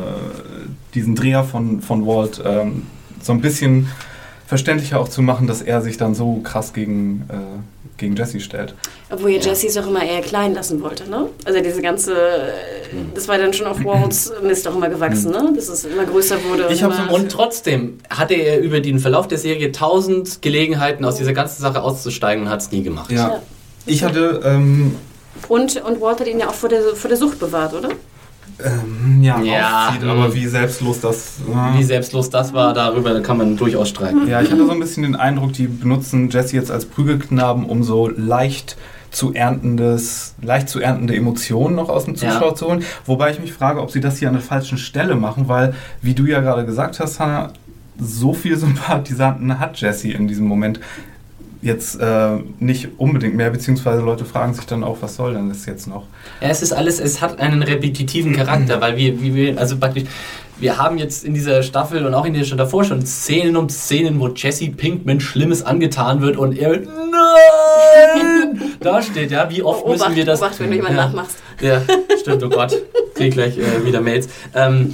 diesen 0.94 1.16
Dreher 1.16 1.44
von, 1.44 1.82
von 1.82 2.06
Walt 2.06 2.42
ähm, 2.46 2.84
so 3.22 3.34
ein 3.34 3.42
bisschen 3.42 3.90
verständlicher 4.48 5.00
auch 5.00 5.10
zu 5.10 5.22
machen, 5.22 5.46
dass 5.48 5.62
er 5.62 5.82
sich 5.82 5.98
dann 5.98 6.16
so 6.16 6.38
krass 6.38 6.74
gegen, 6.74 7.26
äh, 7.30 7.36
gegen 7.98 8.16
Jesse 8.16 8.40
stellt. 8.40 8.74
Obwohl 9.12 9.32
ja 9.32 9.38
Ja. 9.40 9.48
Jesse 9.50 9.68
es 9.68 9.78
auch 9.78 9.86
immer 9.88 10.04
eher 10.04 10.22
klein 10.22 10.54
lassen 10.56 10.82
wollte, 10.82 11.08
ne? 11.10 11.26
Also 11.46 11.60
diese 11.62 11.82
ganze, 11.82 12.16
das 13.14 13.28
war 13.28 13.38
dann 13.38 13.52
schon 13.54 13.68
auf 13.68 13.84
Walls 13.84 14.32
Mist 14.42 14.68
auch 14.68 14.76
immer 14.76 14.90
gewachsen, 14.90 15.32
ne? 15.32 15.52
Dass 15.56 15.68
es 15.68 15.84
immer 15.86 16.06
größer 16.06 16.38
wurde. 16.50 16.68
Ich 16.72 16.82
hab's 16.82 16.98
immer, 16.98 17.12
Und 17.12 17.30
trotzdem 17.32 17.98
hatte 18.10 18.34
er 18.36 18.60
über 18.62 18.80
den 18.80 18.98
Verlauf 19.00 19.28
der 19.28 19.38
Serie 19.38 19.72
tausend 19.72 20.42
Gelegenheiten, 20.42 21.04
aus 21.06 21.18
dieser 21.18 21.34
ganzen 21.34 21.62
Sache 21.62 21.82
auszusteigen 21.84 22.46
und 22.46 22.50
hat 22.50 22.62
es 22.62 22.72
nie 22.72 22.82
gemacht. 22.82 23.12
Ja. 23.12 23.42
Ich 23.86 24.04
hatte, 24.04 24.42
ähm, 24.46 24.96
und, 25.48 25.78
und 25.84 26.02
Walt 26.02 26.20
hat 26.20 26.28
ihn 26.28 26.40
ja 26.40 26.48
auch 26.50 26.54
vor 26.54 26.70
der, 26.70 26.82
vor 26.96 27.08
der 27.10 27.18
Sucht 27.18 27.40
bewahrt, 27.40 27.74
oder? 27.74 27.90
ähm, 28.64 29.24
ja, 29.24 29.40
Ja, 29.42 29.88
aufzieht, 29.88 30.04
mh. 30.04 30.12
aber 30.12 30.34
wie 30.34 30.46
selbstlos 30.48 31.00
das. 31.00 31.36
äh, 31.48 31.78
Wie 31.78 31.84
selbstlos 31.84 32.30
das 32.30 32.52
war, 32.54 32.74
darüber 32.74 33.20
kann 33.22 33.38
man 33.38 33.56
durchaus 33.56 33.90
streiten. 33.90 34.28
ja, 34.28 34.42
ich 34.42 34.52
hatte 34.52 34.66
so 34.66 34.72
ein 34.72 34.80
bisschen 34.80 35.04
den 35.04 35.16
Eindruck, 35.16 35.54
die 35.54 35.68
benutzen 35.68 36.30
Jesse 36.30 36.56
jetzt 36.58 36.70
als 36.72 36.86
Prügelknaben, 36.86 37.66
um 37.66 37.84
so 37.84 38.08
leicht 38.10 38.76
zu 39.12 39.34
erntendes, 39.34 40.36
leicht 40.42 40.70
zu 40.70 40.80
erntende 40.82 41.16
Emotionen 41.16 41.76
noch 41.76 41.90
aus 41.90 42.06
dem 42.06 42.16
Zuschauer 42.16 42.50
Ja. 42.50 42.56
zu 42.56 42.68
holen. 42.68 42.84
Wobei 43.06 43.32
ich 43.32 43.40
mich 43.40 43.54
frage, 43.54 43.82
ob 43.82 43.92
sie 43.92 44.02
das 44.02 44.18
hier 44.20 44.28
an 44.28 44.36
der 44.36 44.44
falschen 44.44 44.78
Stelle 44.78 45.16
machen, 45.16 45.48
weil, 45.48 45.74
wie 46.02 46.14
du 46.14 46.26
ja 46.26 46.42
gerade 46.42 46.66
gesagt 46.66 47.00
hast, 47.00 47.20
Hannah, 47.20 47.54
so 47.98 48.34
viel 48.34 48.56
Sympathisanten 48.58 49.58
hat 49.60 49.80
Jesse 49.80 50.10
in 50.12 50.28
diesem 50.28 50.46
Moment 50.48 50.80
jetzt 51.62 52.00
äh, 52.00 52.38
nicht 52.60 52.88
unbedingt 52.98 53.36
mehr, 53.36 53.50
beziehungsweise 53.50 54.02
Leute 54.02 54.26
fragen 54.26 54.54
sich 54.54 54.66
dann 54.66 54.84
auch, 54.84 54.98
was 55.02 55.16
soll 55.16 55.34
denn 55.34 55.50
das 55.50 55.66
jetzt 55.66 55.88
noch? 55.88 56.04
Ja, 56.42 56.48
es 56.50 56.62
ist 56.62 56.72
alles, 56.72 57.00
es 57.00 57.22
hat 57.22 57.40
einen 57.40 57.64
repetitiven 57.64 58.34
Charakter, 58.34 58.80
weil 58.80 58.96
wir, 58.96 59.22
wie 59.22 59.36
wir, 59.36 59.60
also 59.60 59.78
praktisch, 59.78 60.04
wir 60.60 60.78
haben 60.78 60.98
jetzt 60.98 61.24
in 61.24 61.34
dieser 61.34 61.64
Staffel 61.64 62.06
und 62.06 62.14
auch 62.14 62.26
in 62.26 62.34
der 62.34 62.44
schon 62.44 62.58
davor 62.58 62.84
schon 62.84 63.06
Szenen 63.06 63.56
um 63.56 63.70
Szenen, 63.70 64.20
wo 64.20 64.28
Jesse 64.30 64.70
Pinkman 64.70 65.20
Schlimmes 65.20 65.64
angetan 65.64 66.22
wird 66.22 66.38
und 66.38 66.58
er 66.58 66.80
Nein! 66.80 68.62
da 68.80 69.02
steht, 69.02 69.32
ja, 69.32 69.50
wie 69.50 69.64
oft 69.64 69.88
müssen 69.88 70.16
wir 70.16 70.26
das. 70.26 70.42
Obacht, 70.42 70.60
wenn 70.60 70.70
du 70.70 70.76
jemanden 70.76 70.98
ja, 70.98 71.06
nachmachst. 71.06 71.38
Ja, 71.62 71.82
stimmt, 72.20 72.44
oh 72.44 72.50
Gott, 72.50 72.76
krieg 73.16 73.34
gleich 73.34 73.58
äh, 73.58 73.86
wieder 73.86 74.02
Mails. 74.02 74.30
Ähm, 74.54 74.94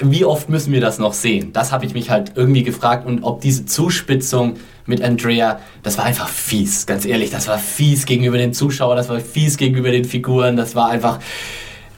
wie 0.00 0.24
oft 0.24 0.48
müssen 0.48 0.72
wir 0.72 0.80
das 0.80 0.98
noch 0.98 1.14
sehen? 1.14 1.52
Das 1.52 1.72
habe 1.72 1.86
ich 1.86 1.94
mich 1.94 2.10
halt 2.10 2.32
irgendwie 2.34 2.62
gefragt 2.62 3.06
und 3.06 3.22
ob 3.22 3.40
diese 3.40 3.64
Zuspitzung 3.64 4.56
mit 4.86 5.02
Andrea, 5.02 5.60
das 5.82 5.98
war 5.98 6.04
einfach 6.04 6.28
fies, 6.28 6.86
ganz 6.86 7.04
ehrlich, 7.04 7.30
das 7.30 7.48
war 7.48 7.58
fies 7.58 8.06
gegenüber 8.06 8.38
den 8.38 8.52
Zuschauern, 8.52 8.96
das 8.96 9.08
war 9.08 9.18
fies 9.20 9.56
gegenüber 9.56 9.90
den 9.90 10.04
Figuren, 10.04 10.56
das 10.56 10.74
war 10.74 10.88
einfach, 10.90 11.18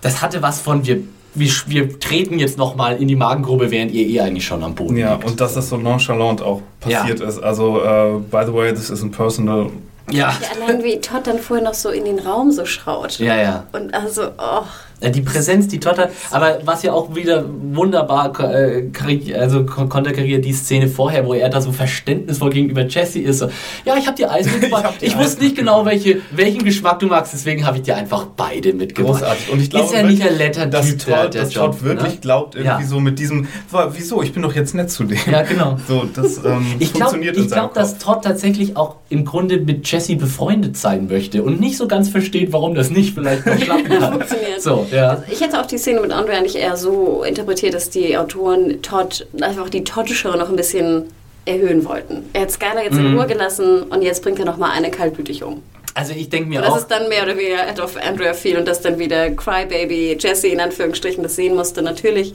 das 0.01 0.23
hatte 0.23 0.43
was 0.43 0.61
von 0.61 0.87
wir 0.87 0.99
wir, 1.35 1.51
wir 1.67 2.01
treten 2.01 2.39
jetzt 2.39 2.57
nochmal 2.59 2.97
in 2.97 3.07
die 3.07 3.15
Magengrube, 3.15 3.71
während 3.71 3.93
ihr 3.93 4.07
eh 4.09 4.21
eigentlich 4.21 4.47
schon 4.47 4.65
am 4.65 4.75
Boden 4.75 4.97
Ja, 4.97 5.13
liegt. 5.15 5.25
und 5.27 5.41
dass 5.41 5.55
das 5.55 5.69
so 5.69 5.77
nonchalant 5.77 6.41
auch 6.43 6.63
passiert 6.81 7.21
Ja. 7.21 7.27
ist. 7.29 7.39
Also, 7.39 7.81
äh, 7.85 8.19
by 8.31 8.43
the 8.47 8.53
way, 8.53 8.73
this 8.73 8.91
isn't 8.91 9.13
personal. 9.13 9.71
Ja, 10.11 10.35
Ja, 10.41 10.49
allein 10.67 10.83
wie 10.83 10.99
Todd 11.01 11.27
dann 11.27 11.39
vorher 11.39 11.65
noch 11.65 11.75
so 11.75 11.91
in 11.91 12.07
den 12.07 12.19
Raum 12.19 12.51
so 12.51 12.65
schaut. 12.65 13.19
ja, 13.21 13.37
ja. 13.37 13.65
Und 13.73 13.93
also, 13.95 14.23
oh. 14.39 14.63
Ja, 15.01 15.11
Die 15.11 15.21
Präsenz, 15.21 15.69
die 15.69 15.79
Todd 15.79 15.97
hat, 15.99 16.11
aber 16.33 16.59
was 16.65 16.83
ja 16.83 16.93
auch 16.93 17.15
wieder 17.15 17.45
wunderbar 17.73 18.33
äh, 18.41 18.91
also 19.39 19.65
kon- 19.65 19.89
konterkariert 19.89 20.45
die 20.45 20.53
Szene 20.53 20.89
vorher, 20.89 21.25
wo 21.25 21.35
er 21.35 21.49
da 21.49 21.61
so 21.61 21.71
verständnisvoll 21.71 22.51
gegenüber 22.51 22.85
Jesse 22.87 23.21
ist. 23.21 23.39
So, 23.39 23.49
ja, 23.85 23.97
ich 23.97 24.07
habe 24.07 24.17
dir 24.17 24.31
Eis 24.31 24.47
mitgebracht. 24.53 24.95
ich 25.01 25.17
Eis 25.17 25.25
wusste 25.25 25.45
nicht 25.45 25.55
genau, 25.57 25.85
welche, 25.85 26.19
welchen 26.33 26.65
Geschmack 26.65 26.99
du 26.99 27.07
magst, 27.07 27.33
deswegen 27.33 27.65
habe 27.65 27.77
ich 27.77 27.85
dir 27.85 27.97
einfach 27.97 28.27
beide 28.37 28.73
mitgebracht. 28.73 29.21
Großartig. 29.21 29.51
Und 29.53 29.61
ich 29.63 29.71
glaube, 29.71 29.87
ist 29.87 29.93
ja 29.95 30.03
nicht 30.03 30.23
ein 30.23 30.37
netter 30.37 30.67
dass 30.67 30.87
Typ, 30.89 31.05
der, 31.07 31.23
Todd, 31.23 31.35
der 31.35 31.43
dass 31.43 31.55
Job, 31.55 31.65
Todd 31.73 31.85
wirklich 31.85 32.15
ne? 32.15 32.19
glaubt, 32.21 32.55
irgendwie 32.57 32.83
Ja. 32.83 32.89
so 32.89 32.99
mit 32.99 33.19
diesem, 33.21 33.47
"Wa- 33.71 33.93
wieso, 33.95 34.21
ich 34.23 34.33
bin 34.33 34.43
doch 34.43 34.55
jetzt 34.57 34.75
nett 34.75 34.91
zu 34.91 35.05
dem. 35.05 35.19
Ja, 35.31 35.43
genau. 35.43 35.77
So, 35.87 36.05
das 36.13 36.39
ähm, 36.45 36.67
Ich 36.81 36.93
glaube, 36.93 37.11
funktioniert 37.13 37.37
ich 37.37 37.49
seinem 37.51 37.61
glaub, 37.61 37.75
dass. 37.75 37.99
Todd 37.99 38.23
tatsächlich 38.25 38.77
auch 38.77 38.97
im 39.11 39.25
Grunde 39.25 39.59
mit 39.61 39.89
Jesse 39.91 40.17
befreundet 40.17 40.77
sein 40.77 41.07
möchte 41.09 41.43
und 41.45 41.61
nicht 41.61 41.77
so 41.77 41.87
ganz 41.89 42.09
versteht, 42.09 42.53
warum 42.53 42.75
das 42.75 42.91
nicht 42.91 43.15
vielleicht 43.15 43.47
noch 43.47 43.57
klappen 43.61 43.85
kann. 43.89 44.13
Funktioniert. 44.15 44.61
So, 44.63 44.87
ja. 44.91 45.23
Ich 45.31 45.41
hätte 45.41 45.61
auch 45.61 45.67
die 45.67 45.79
Szene 45.79 46.01
mit 46.01 46.13
Andre 46.13 46.33
eigentlich 46.35 46.57
eher 46.57 46.77
so 46.77 47.23
interpretiert, 47.23 47.75
dass 47.75 47.91
die 47.91 48.17
Autoren 48.17 48.81
Todd 48.83 49.27
einfach 49.41 49.69
die 49.71 49.85
Todd-Show 49.85 50.37
noch 50.37 50.49
ein 50.49 50.57
bisschen 50.57 51.05
erhöhen 51.45 51.85
wollten. 51.85 52.29
Er 52.35 52.43
hat 52.43 52.51
Skylar 52.51 52.83
jetzt 52.85 52.95
Mhm. 52.95 53.07
in 53.07 53.17
Ruhe 53.19 53.27
gelassen 53.27 53.83
und 53.85 54.03
jetzt 54.03 54.23
bringt 54.23 54.39
er 54.39 54.45
noch 54.45 54.57
mal 54.59 54.71
eine 54.71 54.91
kaltblütig 54.91 55.43
um. 55.43 55.63
Also 55.95 56.13
ich 56.13 56.29
denke 56.29 56.49
mir 56.49 56.59
Und 56.59 56.67
das 56.67 56.75
auch, 56.75 56.79
ist 56.79 56.89
dann 56.89 57.09
mehr 57.09 57.25
oder 57.25 57.37
weniger 57.37 57.67
End 57.67 57.81
of 57.81 57.97
Andrea 57.97 58.33
fiel 58.35 58.57
und 58.59 58.69
dass 58.69 58.81
dann 58.83 58.99
wieder 58.99 59.31
Crybaby 59.31 60.17
Jesse 60.21 60.49
in 60.49 60.61
Anführungsstrichen 60.61 61.23
das 61.25 61.35
sehen 61.35 61.57
musste. 61.57 61.83
Natürlich, 61.83 62.35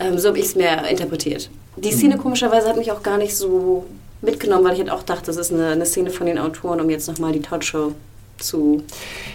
ähm, 0.00 0.18
so 0.18 0.28
habe 0.28 0.38
ich 0.38 0.44
es 0.46 0.56
mehr 0.56 0.86
interpretiert. 0.88 1.48
Die 1.76 1.92
Szene 1.92 2.16
Mhm. 2.16 2.20
komischerweise 2.20 2.68
hat 2.68 2.76
mich 2.76 2.90
auch 2.92 3.02
gar 3.02 3.16
nicht 3.16 3.34
so 3.36 3.86
mitgenommen, 4.20 4.64
weil 4.64 4.72
ich 4.74 4.80
halt 4.80 4.90
auch 4.90 5.04
dachte, 5.04 5.26
das 5.26 5.36
ist 5.36 5.52
eine, 5.52 5.68
eine 5.68 5.86
Szene 5.86 6.10
von 6.10 6.26
den 6.26 6.38
Autoren, 6.38 6.80
um 6.80 6.90
jetzt 6.90 7.06
nochmal 7.08 7.32
die 7.32 7.40
Todd-Show 7.40 7.92
zu 8.40 8.82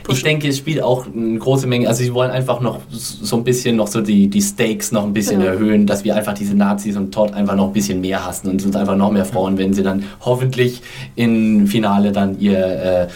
pushen. 0.04 0.18
Ich 0.18 0.24
denke, 0.24 0.48
es 0.48 0.58
spielt 0.58 0.82
auch 0.82 1.06
eine 1.08 1.38
große 1.38 1.68
Menge. 1.68 1.88
Also 1.88 2.04
sie 2.04 2.14
wollen 2.14 2.32
einfach 2.32 2.60
noch 2.62 2.80
so 2.90 3.36
ein 3.38 3.44
bisschen 3.44 3.76
noch 3.76 3.88
so 3.88 4.02
die, 4.02 4.28
die 4.28 4.42
Stakes 4.42 4.92
noch 4.92 5.04
ein 5.04 5.14
bisschen 5.14 5.40
Genau. 5.40 5.52
erhöhen, 5.52 5.86
dass 5.86 6.04
wir 6.04 6.16
einfach 6.16 6.34
diese 6.34 6.56
Nazis 6.56 6.96
und 6.98 7.14
Todd 7.14 7.34
einfach 7.34 7.56
noch 7.56 7.68
ein 7.68 7.74
bisschen 7.74 8.02
mehr 8.02 8.26
hassen 8.26 8.50
und 8.50 8.66
uns 8.66 8.76
einfach 8.76 8.96
noch 8.96 9.12
mehr 9.12 9.26
freuen, 9.26 9.58
wenn 9.58 9.74
sie 9.74 9.84
dann 9.84 10.04
hoffentlich 10.22 10.82
im 11.16 11.68
Finale 11.68 12.12
dann 12.12 12.40
ihr 12.40 12.58
äh, 12.58 13.08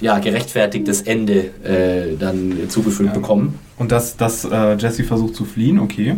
ja, 0.00 0.18
gerechtfertigtes 0.18 1.02
Ende 1.02 1.50
äh, 1.64 2.16
dann 2.18 2.54
zugefügt 2.68 3.10
Ja. 3.10 3.14
bekommen. 3.14 3.58
Und 3.78 3.92
dass, 3.92 4.16
dass 4.16 4.44
äh, 4.44 4.74
Jesse 4.76 5.04
versucht 5.04 5.34
zu 5.34 5.44
fliehen, 5.44 5.78
okay. 5.78 6.16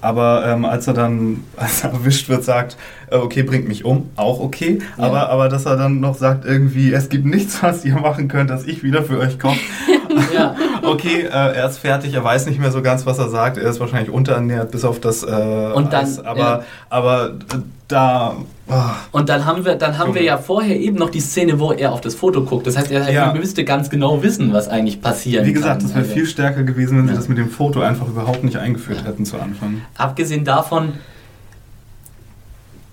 Aber 0.00 0.44
ähm, 0.46 0.64
als 0.64 0.86
er 0.86 0.94
dann, 0.94 1.44
als 1.56 1.84
er 1.84 1.90
erwischt 1.90 2.28
wird, 2.28 2.44
sagt, 2.44 2.76
äh, 3.10 3.16
okay, 3.16 3.42
bringt 3.42 3.68
mich 3.68 3.84
um, 3.84 4.10
auch 4.16 4.40
okay. 4.40 4.78
Ja. 4.96 5.04
Aber, 5.04 5.28
aber 5.30 5.48
dass 5.48 5.66
er 5.66 5.76
dann 5.76 6.00
noch 6.00 6.16
sagt, 6.16 6.44
irgendwie, 6.44 6.92
es 6.92 7.08
gibt 7.08 7.26
nichts, 7.26 7.62
was 7.62 7.84
ihr 7.84 7.94
machen 7.94 8.28
könnt, 8.28 8.50
dass 8.50 8.64
ich 8.64 8.82
wieder 8.82 9.02
für 9.02 9.18
euch 9.18 9.38
komme. 9.38 9.58
Ja. 10.34 10.54
Okay, 10.82 11.22
äh, 11.22 11.28
er 11.28 11.68
ist 11.68 11.78
fertig, 11.78 12.14
er 12.14 12.24
weiß 12.24 12.46
nicht 12.46 12.58
mehr 12.60 12.70
so 12.70 12.80
ganz, 12.82 13.04
was 13.04 13.18
er 13.18 13.28
sagt. 13.28 13.58
Er 13.58 13.68
ist 13.68 13.78
wahrscheinlich 13.80 14.10
unterernährt, 14.10 14.70
bis 14.70 14.84
auf 14.84 15.00
das 15.00 15.22
äh, 15.22 15.26
Und 15.74 15.92
dann, 15.92 16.04
Eis. 16.04 16.18
Aber, 16.24 16.64
aber 16.88 17.32
da... 17.88 18.36
ah, 18.68 18.94
Und 19.12 19.28
dann 19.28 19.44
haben 19.44 19.64
wir, 19.64 19.74
dann 19.74 19.98
haben 19.98 20.14
wir 20.14 20.22
ja 20.22 20.38
vorher 20.38 20.78
eben 20.80 20.96
noch 20.96 21.10
die 21.10 21.20
Szene, 21.20 21.58
wo 21.60 21.72
er 21.72 21.92
auf 21.92 22.00
das 22.00 22.14
Foto 22.14 22.42
guckt. 22.44 22.66
Das 22.66 22.76
heißt, 22.78 22.90
er 22.90 23.10
Ja. 23.10 23.34
müsste 23.34 23.64
ganz 23.64 23.90
genau 23.90 24.22
wissen, 24.22 24.52
was 24.52 24.68
eigentlich 24.68 25.02
passiert. 25.02 25.44
wie 25.44 25.52
gesagt, 25.52 25.82
das 25.82 25.94
wäre 25.94 26.04
viel 26.04 26.26
stärker 26.26 26.62
gewesen, 26.62 26.96
wenn 26.98 27.04
sie 27.06 27.12
Ja. 27.12 27.16
das 27.18 27.28
mit 27.28 27.36
dem 27.38 27.50
Foto 27.50 27.80
einfach 27.80 28.06
überhaupt 28.08 28.44
nicht 28.44 28.56
eingeführt 28.56 29.04
hätten 29.04 29.24
zu 29.26 29.36
Anfang. 29.38 29.82
Abgesehen 29.96 30.44
davon 30.44 30.94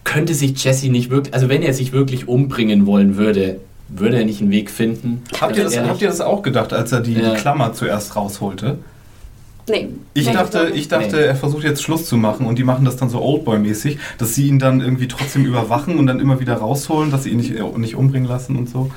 könnte 0.03 0.33
sich 0.33 0.61
Jesse 0.63 0.89
nicht 0.89 1.09
wirklich, 1.09 1.33
also 1.33 1.49
wenn 1.49 1.61
er 1.61 1.73
sich 1.73 1.91
wirklich 1.93 2.27
umbringen 2.27 2.85
wollen 2.85 3.17
würde, 3.17 3.59
würde 3.89 4.17
er 4.17 4.25
nicht 4.25 4.41
einen 4.41 4.51
Weg 4.51 4.69
finden. 4.71 5.23
Habt 5.39 5.55
ihr, 5.57 5.63
das, 5.63 5.77
habt 5.77 6.01
ihr 6.01 6.07
das 6.07 6.21
auch 6.21 6.41
gedacht, 6.41 6.73
als 6.73 6.91
er 6.91 7.01
die, 7.01 7.13
Ja. 7.13 7.31
die 7.33 7.37
Klammer 7.39 7.73
zuerst 7.73 8.15
rausholte? 8.15 8.77
Nee. 9.67 9.89
Ich 10.13 10.27
Nee, 10.27 10.33
dachte, 10.33 10.71
ich 10.75 10.87
dachte, 10.89 11.15
Nee. 11.15 11.23
er 11.23 11.35
versucht 11.35 11.63
jetzt 11.63 11.81
Schluss 11.81 12.05
zu 12.05 12.17
machen 12.17 12.45
und 12.45 12.59
die 12.59 12.63
machen 12.63 12.85
das 12.85 12.97
dann 12.97 13.09
so 13.09 13.19
Oldboy-mäßig, 13.21 13.97
dass 14.19 14.35
sie 14.35 14.47
ihn 14.47 14.59
dann 14.59 14.79
irgendwie 14.79 15.07
trotzdem 15.07 15.43
überwachen 15.45 15.97
und 15.97 16.05
dann 16.05 16.19
immer 16.19 16.39
wieder 16.39 16.55
rausholen, 16.55 17.09
dass 17.09 17.23
sie 17.23 17.31
ihn 17.31 17.37
nicht, 17.37 17.51
äh, 17.55 17.63
nicht 17.77 17.95
umbringen 17.95 18.27
lassen 18.29 18.55
und 18.57 18.69
so. 18.69 18.91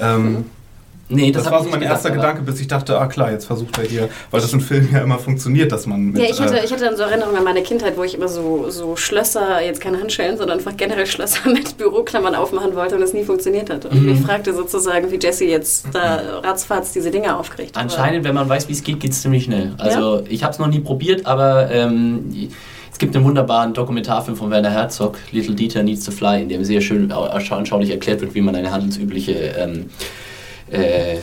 Ähm, 0.00 0.46
Nee, 1.08 1.30
das, 1.32 1.44
hab 1.44 1.52
war 1.52 1.62
so 1.62 1.68
mein 1.68 1.82
erster 1.82 2.10
gedacht, 2.10 2.24
aber- 2.24 2.32
Gedanke, 2.34 2.50
bis 2.52 2.60
ich 2.60 2.66
dachte, 2.66 2.98
ah 2.98 3.06
klar, 3.06 3.30
jetzt 3.30 3.44
versucht 3.44 3.76
er 3.78 3.84
hier, 3.84 4.08
weil 4.30 4.40
das 4.40 4.52
in 4.52 4.60
Filmen 4.60 4.88
ja 4.92 5.00
immer 5.02 5.18
funktioniert, 5.18 5.70
dass 5.70 5.86
man 5.86 6.00
mit. 6.06 6.22
Ja, 6.22 6.28
ich 6.30 6.40
hatte, 6.40 6.58
äh, 6.58 6.64
ich 6.64 6.72
hatte 6.72 6.84
dann 6.84 6.96
so 6.96 7.02
Erinnerungen 7.02 7.36
an 7.36 7.44
meine 7.44 7.62
Kindheit, 7.62 7.96
wo 7.98 8.04
ich 8.04 8.14
immer 8.14 8.28
so, 8.28 8.70
so 8.70 8.96
Schlösser, 8.96 9.62
jetzt 9.62 9.80
keine 9.82 10.00
Handschellen, 10.00 10.38
sondern 10.38 10.58
einfach 10.58 10.76
generell 10.76 11.06
Schlösser 11.06 11.48
mit 11.52 11.76
Büroklammern 11.76 12.34
aufmachen 12.34 12.74
wollte 12.74 12.96
und 12.96 13.02
es 13.02 13.12
nie 13.12 13.22
funktioniert 13.24 13.68
hatte. 13.70 13.88
Und 13.90 14.02
Mhm. 14.02 14.08
ich 14.14 14.20
fragte 14.20 14.54
sozusagen, 14.54 15.10
wie 15.12 15.18
Jesse 15.20 15.44
jetzt 15.44 15.86
da 15.92 16.40
ratzfatz 16.42 16.92
diese 16.92 17.10
Dinger 17.10 17.38
aufkriegt. 17.38 17.76
Aber- 17.76 17.82
Anscheinend, 17.84 18.24
wenn 18.24 18.34
man 18.34 18.48
weiß, 18.48 18.68
wie 18.68 18.72
es 18.72 18.82
geht, 18.82 19.00
geht 19.00 19.10
es 19.12 19.20
ziemlich 19.22 19.44
schnell. 19.44 19.74
Also 19.78 20.22
ich 20.28 20.42
habe 20.42 20.52
es 20.54 20.58
noch 20.58 20.68
nie 20.68 20.80
probiert, 20.80 21.26
aber 21.26 21.70
ähm, 21.70 22.48
es 22.90 22.98
gibt 22.98 23.14
einen 23.14 23.24
wunderbaren 23.26 23.74
Dokumentarfilm 23.74 24.36
von 24.36 24.50
Werner 24.50 24.70
Herzog, 24.70 25.18
Little 25.32 25.54
Dieter 25.54 25.82
Needs 25.82 26.04
to 26.06 26.12
Fly, 26.12 26.40
in 26.42 26.48
dem 26.48 26.64
sehr 26.64 26.80
schön 26.80 27.12
au- 27.12 27.24
anschaulich 27.24 27.90
erklärt 27.90 28.20
wird, 28.22 28.34
wie 28.34 28.40
man 28.40 28.54
eine 28.54 28.70
handelsübliche 28.70 29.32
ähm, 29.58 29.90
äh, 30.70 31.14
äh, 31.14 31.18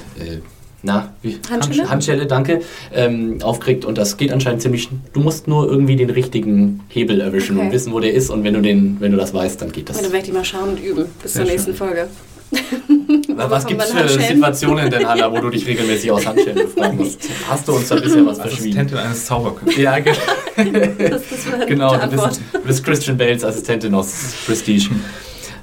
na, 0.84 1.14
wie? 1.22 1.38
Handschelle? 1.50 1.90
Handschelle, 1.90 2.26
danke, 2.26 2.62
ähm, 2.94 3.38
aufkriegt 3.44 3.86
und 3.86 3.98
das 4.00 4.18
geht 4.18 4.32
anscheinend 4.32 4.64
ziemlich. 4.64 4.90
Du 5.14 5.20
musst 5.20 5.48
nur 5.48 5.70
irgendwie 5.70 5.96
den 5.96 6.10
richtigen 6.10 6.82
Hebel 6.90 7.22
erwischen 7.22 7.58
Okay. 7.58 7.68
und 7.68 7.72
wissen, 7.72 7.94
wo 7.94 8.00
der 8.00 8.14
ist 8.14 8.32
und 8.32 8.44
wenn 8.44 8.56
du 8.56 8.62
den, 8.62 8.98
wenn 9.00 9.12
du 9.12 9.18
das 9.18 9.32
weißt, 9.34 9.62
dann 9.62 9.72
geht 9.72 9.90
das. 9.90 9.98
Ja, 9.98 10.04
dann 10.04 10.12
werde 10.12 10.26
ich 10.26 10.32
die 10.32 10.36
mal 10.38 10.44
schauen 10.46 10.70
und 10.70 10.80
üben 10.84 11.06
bis 11.22 11.34
Sehr 11.34 11.44
zur 11.44 11.52
nächsten 11.52 11.72
schön. 11.72 11.88
Folge. 11.88 12.08
Was 13.36 13.66
gibt 13.66 13.82
es 13.82 13.92
für 13.92 14.00
Handschellen? 14.00 14.28
Situationen 14.36 14.90
denn, 14.90 15.08
Hanna, 15.08 15.32
wo 15.32 15.40
du 15.40 15.50
dich 15.52 15.66
regelmäßig 15.66 16.12
aus 16.12 16.26
Handschellen 16.26 16.56
befreien 16.68 16.98
musst? 16.98 17.20
Hast 17.50 17.68
du 17.68 17.74
uns 17.74 17.88
da 17.88 17.96
bisher 17.96 18.26
was 18.26 18.40
verschwiegen? 18.40 18.78
Assistentin 18.80 18.98
eines 18.98 19.26
Zauberkünstlers. 19.26 19.78
Ja, 19.84 20.00
ge 20.00 20.14
Das, 21.10 21.22
das 21.30 21.68
genau. 21.68 21.96
Du 21.96 22.08
bist, 22.10 22.42
du 22.54 22.60
bist 22.60 22.84
Christian 22.84 23.18
Bales 23.18 23.44
Assistentin 23.44 23.94
aus 23.94 24.34
Prestige. 24.46 24.90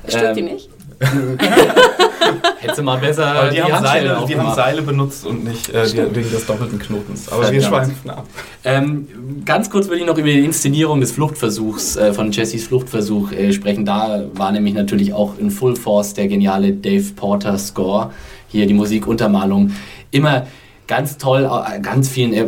Stimmt 0.09 0.37
die 0.37 0.41
Ähm, 0.41 0.47
nicht? 0.47 0.69
Hättest 2.61 2.79
du 2.79 2.83
mal 2.83 2.99
besser 2.99 3.27
Aber 3.27 3.51
die, 3.51 3.63
haben 3.63 3.73
Handschellen 3.73 4.15
Seile, 4.15 4.27
die 4.27 4.37
haben. 4.37 4.55
Seile 4.55 4.83
benutzt 4.83 5.27
und 5.27 5.45
nicht 5.45 5.69
äh, 5.71 5.87
die, 5.87 5.97
wegen 6.15 6.31
des 6.31 6.47
doppelten 6.47 6.79
Knotens. 6.79 7.31
Aber 7.31 7.51
wir 7.51 7.63
schweifen 7.63 8.11
ab. 8.11 8.27
Ähm, 8.65 9.09
ganz 9.45 9.71
kurz 9.71 9.89
würde 9.89 10.01
ich 10.01 10.07
noch 10.07 10.19
über 10.19 10.29
die 10.29 10.45
Inszenierung 10.45 11.01
des 11.01 11.13
Fluchtversuchs, 11.13 11.97
äh, 11.97 12.13
von 12.13 12.33
Jessys 12.33 12.67
Fluchtversuch 12.67 13.33
äh, 13.33 13.53
sprechen. 13.53 13.85
Da 13.85 14.25
war 14.35 14.53
nämlich 14.53 14.75
natürlich 14.75 15.13
auch 15.13 15.39
in 15.39 15.51
Full 15.51 15.77
Force 15.77 16.15
der 16.15 16.29
geniale 16.29 16.73
Dave 16.73 17.13
Porter 17.15 17.59
Score. 17.59 18.11
Hier 18.49 18.67
die 18.67 18.75
Musikuntermalung. 18.75 19.73
Immer 20.11 20.47
ganz 20.89 21.19
toll, 21.19 21.45
äh, 21.45 21.81
ganz 21.81 22.09
vielen 22.09 22.33
äh, 22.33 22.47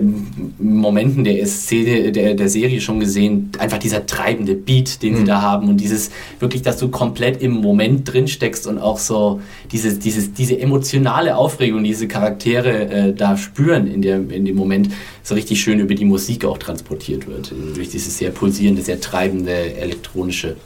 Momenten 0.58 1.22
der 1.22 1.46
Szene, 1.46 2.10
der, 2.10 2.34
der 2.34 2.48
Serie 2.48 2.80
schon 2.80 2.98
gesehen. 2.98 3.52
Einfach 3.58 3.78
dieser 3.78 4.06
treibende 4.06 4.54
Beat, 4.54 5.02
den 5.02 5.14
sie 5.14 5.22
Mhm. 5.22 5.26
da 5.26 5.42
haben 5.42 5.68
und 5.68 5.76
dieses 5.76 6.10
wirklich, 6.40 6.62
dass 6.62 6.78
du 6.78 6.88
komplett 6.88 7.40
im 7.40 7.52
Moment 7.52 8.12
drin 8.12 8.26
steckst 8.26 8.66
und 8.66 8.78
auch 8.78 8.98
so 8.98 9.40
dieses, 9.70 9.98
dieses, 10.00 10.32
diese 10.32 10.58
emotionale 10.58 11.36
Aufregung, 11.36 11.84
die 11.84 11.90
diese 11.90 12.08
Charaktere 12.08 12.90
äh, 12.90 13.12
da 13.12 13.36
spüren 13.36 13.86
in, 13.86 14.00
der, 14.00 14.16
in 14.16 14.44
dem 14.44 14.56
Moment, 14.56 14.90
so 15.22 15.34
richtig 15.34 15.60
schön 15.60 15.78
über 15.78 15.94
die 15.94 16.06
Musik 16.06 16.44
auch 16.44 16.56
transportiert 16.58 17.26
wird. 17.26 17.52
Durch 17.74 17.90
dieses 17.90 18.16
sehr 18.16 18.30
pulsierende, 18.30 18.80
sehr 18.82 19.00
treibende 19.00 19.74
elektronische. 19.76 20.56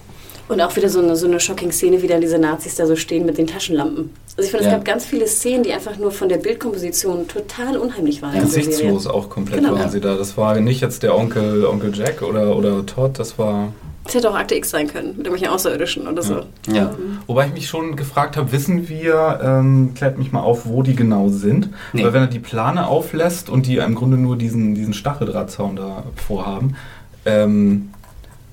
Und 0.49 0.61
auch 0.61 0.77
wieder 0.77 0.91
so 0.91 1.01
eine, 1.01 1.17
so 1.17 1.27
eine 1.27 1.41
Shocking-Szene, 1.41 2.03
wie 2.03 2.07
dann 2.07 2.21
diese 2.21 2.39
Nazis 2.39 2.75
da 2.75 2.87
so 2.87 2.97
stehen 2.97 3.25
mit 3.25 3.39
den 3.39 3.47
Taschenlampen. 3.47 4.11
Also 4.37 4.47
ich 4.47 4.51
finde, 4.51 4.67
es 4.67 4.71
Ja. 4.71 4.77
gab 4.77 4.85
ganz 4.85 5.07
viele 5.07 5.27
Szenen, 5.27 5.63
die 5.63 5.73
einfach 5.73 5.97
nur 5.97 6.11
von 6.11 6.29
der 6.29 6.37
Bildkomposition 6.37 7.27
total 7.29 7.79
unheimlich 7.79 8.21
waren. 8.21 8.35
Ja. 8.37 8.43
Gesichtslos 8.43 9.07
auch 9.07 9.31
komplett 9.31 9.61
Genau. 9.63 9.79
waren 9.79 9.91
sie 9.91 10.01
da. 10.01 10.17
Das 10.17 10.37
war 10.37 10.61
nicht 10.61 10.83
jetzt 10.83 11.03
der 11.03 11.17
Onkel, 11.17 11.65
Onkel 11.65 11.97
Jack 11.97 12.21
oder, 12.23 12.57
oder 12.57 12.85
Todd, 12.85 13.19
das 13.19 13.39
war. 13.39 13.73
Es 14.07 14.15
hätte 14.15 14.29
auch 14.29 14.35
Akte 14.35 14.55
X 14.55 14.69
sein 14.69 14.87
können, 14.87 15.09
mit 15.17 15.27
irgendwelchen 15.27 15.49
Außerirdischen 15.49 16.07
oder 16.07 16.21
so. 16.23 16.43
Ja. 16.71 16.95
Wobei 17.27 17.47
ich 17.47 17.55
mich 17.55 17.67
schon 17.67 17.97
gefragt 17.97 18.37
habe, 18.37 18.53
wissen 18.53 18.87
wir, 18.87 19.41
ähm, 19.43 19.93
klärt 19.95 20.19
mich 20.19 20.31
mal 20.31 20.41
auf, 20.43 20.67
wo 20.67 20.83
die 20.83 20.95
genau 20.95 21.31
sind. 21.31 21.71
Nee. 21.95 22.05
Weil 22.05 22.13
wenn 22.13 22.21
er 22.21 22.27
die 22.29 22.39
Plane 22.39 22.87
auflässt 22.87 23.49
und 23.49 23.65
die 23.67 23.79
im 23.79 23.95
Grunde 23.95 24.19
nur 24.19 24.37
diesen, 24.37 24.75
diesen 24.75 24.93
Stacheldrahtzaun 24.93 25.77
da 25.77 26.03
vorhaben, 26.17 26.77
ähm, 27.25 27.89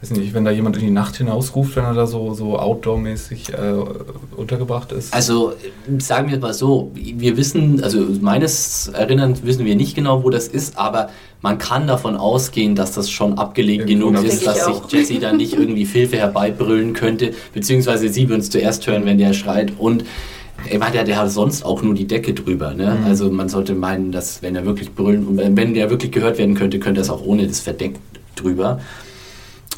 weiß 0.02 0.12
nicht, 0.12 0.34
wenn 0.34 0.44
da 0.44 0.52
jemand 0.52 0.78
in 0.78 0.84
die 0.84 0.92
Nacht 0.92 1.18
hinausruft, 1.18 1.76
wenn 1.76 1.84
er 1.84 1.94
da 1.94 2.08
so, 2.08 2.34
so 2.34 2.58
outdoor-mäßig 2.58 3.54
äh, 3.54 3.74
untergebracht 4.36 4.92
ist. 4.92 5.14
Also 5.14 5.54
sagen 6.00 6.32
wir 6.32 6.40
mal 6.40 6.54
so, 6.54 6.92
wir 6.96 7.38
wissen, 7.38 7.84
also 7.84 8.08
meines 8.20 8.88
Erinnerns 8.88 9.44
wissen 9.44 9.64
wir 9.66 9.76
nicht 9.76 9.96
genau, 9.96 10.24
wo 10.24 10.30
das 10.32 10.48
ist, 10.48 10.78
aber 10.78 11.10
man 11.42 11.58
kann 11.58 11.88
davon 11.88 12.16
ausgehen, 12.16 12.76
dass 12.76 12.94
das 12.94 13.12
schon 13.12 13.38
abgelegen 13.38 13.88
Irgendwo 13.88 14.12
genug 14.12 14.26
ist, 14.26 14.46
dass 14.46 14.66
sich. 14.66 14.76
Jesse 14.90 15.20
dann 15.20 15.38
nicht 15.38 15.54
irgendwie 15.54 15.86
Hilfe 15.86 16.18
herbeibrüllen 16.18 16.94
könnte, 16.94 17.34
beziehungsweise 17.54 18.10
sie 18.10 18.28
würden 18.30 18.42
es 18.42 18.50
zuerst 18.50 18.86
hören, 18.88 19.06
wenn 19.06 19.18
der 19.18 19.34
schreit 19.34 19.74
und 19.78 20.04
Ich 20.70 20.78
meine, 20.78 20.92
der, 20.92 21.04
der 21.04 21.18
hat 21.18 21.32
sonst 21.32 21.64
auch 21.66 21.82
nur 21.82 21.96
die 21.96 22.06
Decke 22.06 22.34
drüber. 22.34 22.74
Ne? 22.74 22.98
Mhm. 23.00 23.06
Also 23.06 23.32
man 23.32 23.50
sollte 23.50 23.74
meinen, 23.74 24.12
dass 24.12 24.44
wenn 24.44 24.56
er 24.56 24.66
wirklich 24.66 24.94
brüllen, 24.94 25.40
wenn 25.56 25.74
der 25.74 25.90
wirklich 25.90 26.12
gehört 26.12 26.38
werden 26.38 26.54
könnte, 26.54 26.80
könnte 26.80 27.02
er 27.02 27.04
es 27.04 27.10
auch 27.10 27.26
ohne 27.26 27.48
das 27.48 27.60
Verdeck 27.60 27.96
drüber. 28.36 28.80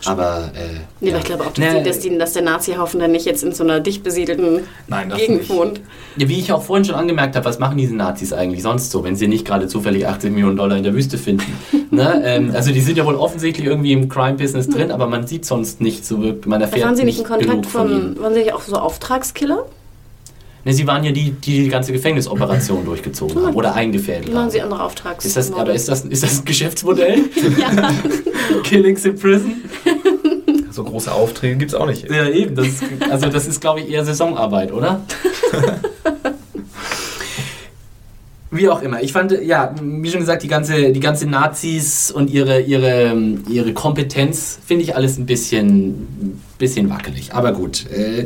Aber 0.07 0.51
äh, 0.55 0.79
Nee, 0.99 1.09
ja. 1.09 1.13
aber 1.15 1.19
ich 1.19 1.25
glaube 1.25 1.43
auch, 1.43 1.51
dass, 1.51 1.57
Nee, 1.57 1.79
die, 1.79 1.83
dass, 1.89 1.99
die, 1.99 2.17
dass 2.17 2.33
der 2.33 2.41
Nazi-Haufen 2.43 2.99
dann 2.99 3.11
nicht 3.11 3.25
jetzt 3.25 3.43
in 3.43 3.53
so 3.53 3.63
einer 3.63 3.79
dicht 3.79 4.03
besiedelten 4.03 4.61
Nein, 4.87 5.09
das 5.09 5.19
Gegend 5.19 5.39
nicht. 5.39 5.49
wohnt. 5.49 5.81
Ja, 6.17 6.27
wie 6.29 6.39
ich 6.39 6.51
auch 6.51 6.63
vorhin 6.63 6.85
schon 6.85 6.95
angemerkt 6.95 7.35
habe, 7.35 7.45
was 7.45 7.59
machen 7.59 7.77
diese 7.77 7.95
Nazis 7.95 8.33
eigentlich 8.33 8.61
sonst 8.63 8.91
so, 8.91 9.03
wenn 9.03 9.15
sie 9.15 9.27
nicht 9.27 9.45
gerade 9.45 9.67
zufällig 9.67 10.07
80 10.07 10.31
Millionen 10.31 10.57
Dollar 10.57 10.77
in 10.77 10.83
der 10.83 10.93
Wüste 10.93 11.17
finden? 11.17 11.51
ne? 11.91 12.21
ähm, 12.25 12.51
also 12.53 12.71
die 12.71 12.81
sind 12.81 12.97
ja 12.97 13.05
wohl 13.05 13.15
offensichtlich 13.15 13.65
irgendwie 13.67 13.91
im 13.93 14.09
Crime-Business 14.09 14.69
drin, 14.69 14.91
aber 14.91 15.07
man 15.07 15.27
sieht 15.27 15.45
sonst 15.45 15.81
nicht 15.81 16.05
so 16.05 16.21
wirklich, 16.21 16.45
man 16.45 16.61
erfährt 16.61 16.85
waren 16.85 16.95
sie 16.95 17.03
nicht 17.03 17.19
in 17.19 17.25
genug 17.25 17.39
Kontakt 17.39 17.65
von 17.65 17.87
von, 17.87 17.91
ihnen. 17.91 18.19
waren 18.19 18.33
sie 18.33 18.39
nicht 18.41 18.53
auch 18.53 18.61
so 18.61 18.75
Auftragskiller? 18.75 19.65
Ne, 20.65 20.73
sie 20.73 20.87
waren 20.87 21.03
ja 21.03 21.11
die, 21.11 21.31
die 21.31 21.63
die 21.63 21.67
ganze 21.67 21.91
Gefängnisoperation 21.91 22.85
durchgezogen 22.85 23.45
haben 23.45 23.53
oder 23.53 23.75
eingefädelt 23.75 24.33
haben. 24.33 24.49
sie 24.49 24.61
andere 24.61 24.81
Auftrags? 24.81 25.25
Ist 25.25 25.35
das, 25.35 25.51
aber 25.51 25.73
ist 25.73 25.89
das, 25.89 26.05
ist 26.05 26.23
das 26.23 26.39
ein 26.39 26.45
Geschäftsmodell? 26.45 27.17
ja. 27.59 27.91
Killings 28.63 29.03
in 29.03 29.17
Prison? 29.17 29.55
So 30.73 30.83
große 30.83 31.11
Aufträge 31.11 31.55
gibt 31.57 31.71
es 31.71 31.75
auch 31.75 31.85
nicht. 31.85 32.09
Ja, 32.09 32.27
eben. 32.27 32.55
Das 32.55 32.65
ist, 32.65 32.83
also 33.11 33.29
das 33.29 33.45
ist, 33.45 33.61
glaube 33.61 33.81
ich, 33.81 33.91
eher 33.91 34.03
Saisonarbeit, 34.03 34.71
oder? 34.71 35.01
Wie 38.49 38.67
auch 38.69 38.81
immer. 38.81 39.01
Ich 39.03 39.13
fand, 39.13 39.31
ja, 39.43 39.73
wie 39.81 40.09
schon 40.09 40.21
gesagt, 40.21 40.41
die 40.41 40.47
ganze, 40.47 40.91
die 40.91 40.99
ganze 40.99 41.27
Nazis 41.27 42.09
und 42.09 42.31
ihre, 42.31 42.61
ihre, 42.61 43.15
ihre 43.49 43.73
Kompetenz 43.73 44.59
finde 44.65 44.83
ich 44.83 44.95
alles 44.95 45.19
ein 45.19 45.27
bisschen, 45.27 46.39
bisschen 46.57 46.89
wackelig. 46.89 47.33
Aber 47.35 47.51
gut. 47.51 47.85
Äh, 47.91 48.25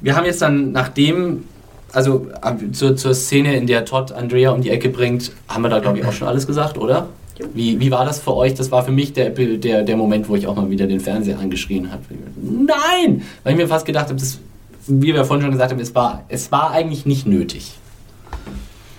wir 0.00 0.14
haben 0.16 0.24
jetzt 0.24 0.42
dann, 0.42 0.70
nachdem, 0.70 1.44
also 1.92 2.28
zur, 2.72 2.96
zur 2.96 3.14
Szene, 3.14 3.56
in 3.56 3.66
der 3.66 3.84
Todd 3.84 4.12
Andrea 4.12 4.50
um 4.50 4.62
die 4.62 4.70
Ecke 4.70 4.88
bringt, 4.88 5.32
haben 5.48 5.62
wir 5.62 5.68
da, 5.68 5.80
glaube 5.80 5.98
ich, 5.98 6.04
auch 6.04 6.12
schon 6.12 6.28
alles 6.28 6.46
gesagt, 6.46 6.78
oder? 6.78 7.08
Wie, 7.54 7.80
wie 7.80 7.90
war 7.90 8.04
das 8.04 8.20
für 8.20 8.34
euch? 8.34 8.54
Das 8.54 8.70
war 8.70 8.84
für 8.84 8.92
mich 8.92 9.12
der, 9.12 9.30
der, 9.30 9.82
der 9.82 9.96
Moment, 9.96 10.28
wo 10.28 10.36
ich 10.36 10.46
auch 10.46 10.56
mal 10.56 10.68
wieder 10.70 10.86
den 10.86 11.00
Fernseher 11.00 11.38
angeschrien 11.38 11.90
habe. 11.90 12.02
Nein! 12.36 13.22
Weil 13.42 13.52
ich 13.52 13.58
mir 13.58 13.68
fast 13.68 13.86
gedacht 13.86 14.08
habe, 14.08 14.18
das, 14.18 14.38
wie 14.86 15.14
wir 15.14 15.24
vorhin 15.24 15.42
schon 15.42 15.52
gesagt 15.52 15.72
haben, 15.72 15.80
es 15.80 15.94
war, 15.94 16.24
es 16.28 16.52
war 16.52 16.70
eigentlich 16.70 17.06
nicht 17.06 17.26
nötig. 17.26 17.72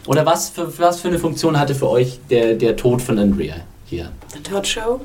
Oder 0.07 0.25
was 0.25 0.49
für, 0.49 0.77
was 0.79 0.99
für 0.99 1.07
eine 1.07 1.19
Funktion 1.19 1.57
hatte 1.57 1.75
für 1.75 1.89
euch 1.89 2.19
der, 2.29 2.55
der 2.55 2.75
Tod 2.75 3.01
von 3.01 3.17
Andrea 3.19 3.55
hier? 3.85 4.11
The 4.33 4.39
Todd 4.39 4.67
Show. 4.67 5.01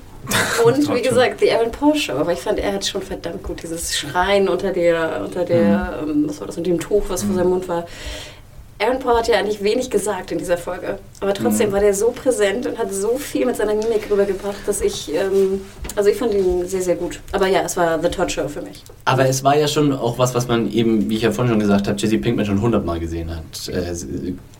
Und 0.64 0.94
wie 0.94 1.02
gesagt, 1.02 1.40
die 1.40 1.50
Aaron 1.52 1.70
Paul 1.70 1.94
Show. 1.94 2.14
Aber 2.14 2.32
ich 2.32 2.40
fand, 2.40 2.58
er 2.58 2.74
hat 2.74 2.84
schon 2.84 3.02
verdammt 3.02 3.42
gut 3.42 3.62
dieses 3.62 3.96
Schreien 3.96 4.48
unter 4.48 4.72
der, 4.72 5.22
unter 5.24 5.44
der, 5.44 6.00
ähm, 6.02 6.24
was 6.26 6.40
war 6.40 6.48
das, 6.48 6.56
unter 6.56 6.70
dem 6.70 6.80
Tuch, 6.80 7.04
was 7.08 7.22
vor 7.22 7.34
seinem 7.34 7.50
Mund 7.50 7.68
war. 7.68 7.86
Aaron 8.80 9.00
Paul 9.00 9.16
hat 9.18 9.26
ja 9.28 9.38
eigentlich 9.38 9.62
wenig 9.62 9.90
gesagt 9.90 10.30
in 10.30 10.38
dieser 10.38 10.56
Folge. 10.56 10.98
Aber 11.20 11.34
trotzdem 11.34 11.72
war 11.72 11.80
der 11.80 11.94
so 11.94 12.10
präsent 12.12 12.64
und 12.66 12.78
hat 12.78 12.92
so 12.94 13.18
viel 13.18 13.44
mit 13.44 13.56
seiner 13.56 13.74
Mimik 13.74 14.08
rübergebracht, 14.08 14.56
dass 14.66 14.80
ich, 14.80 15.12
ähm, 15.12 15.62
also 15.96 16.10
ich 16.10 16.16
fand 16.16 16.32
ihn 16.32 16.64
sehr, 16.66 16.82
sehr 16.82 16.94
gut. 16.94 17.18
Aber 17.32 17.48
ja, 17.48 17.62
es 17.62 17.76
war 17.76 18.00
The 18.00 18.08
Todd 18.08 18.30
Show 18.30 18.46
für 18.46 18.62
mich. 18.62 18.84
Aber 19.04 19.26
es 19.28 19.42
war 19.42 19.56
ja 19.58 19.66
schon 19.66 19.92
auch 19.92 20.16
was, 20.18 20.32
was 20.34 20.46
man 20.46 20.70
eben, 20.70 21.10
wie 21.10 21.16
ich 21.16 21.22
ja 21.22 21.32
vorhin 21.32 21.50
schon 21.52 21.60
gesagt 21.60 21.88
habe, 21.88 21.98
Jesse 22.00 22.18
Pinkman 22.18 22.46
schon 22.46 22.60
hundertmal 22.62 23.00
gesehen 23.00 23.30
hat, 23.34 23.68
äh, 23.68 23.92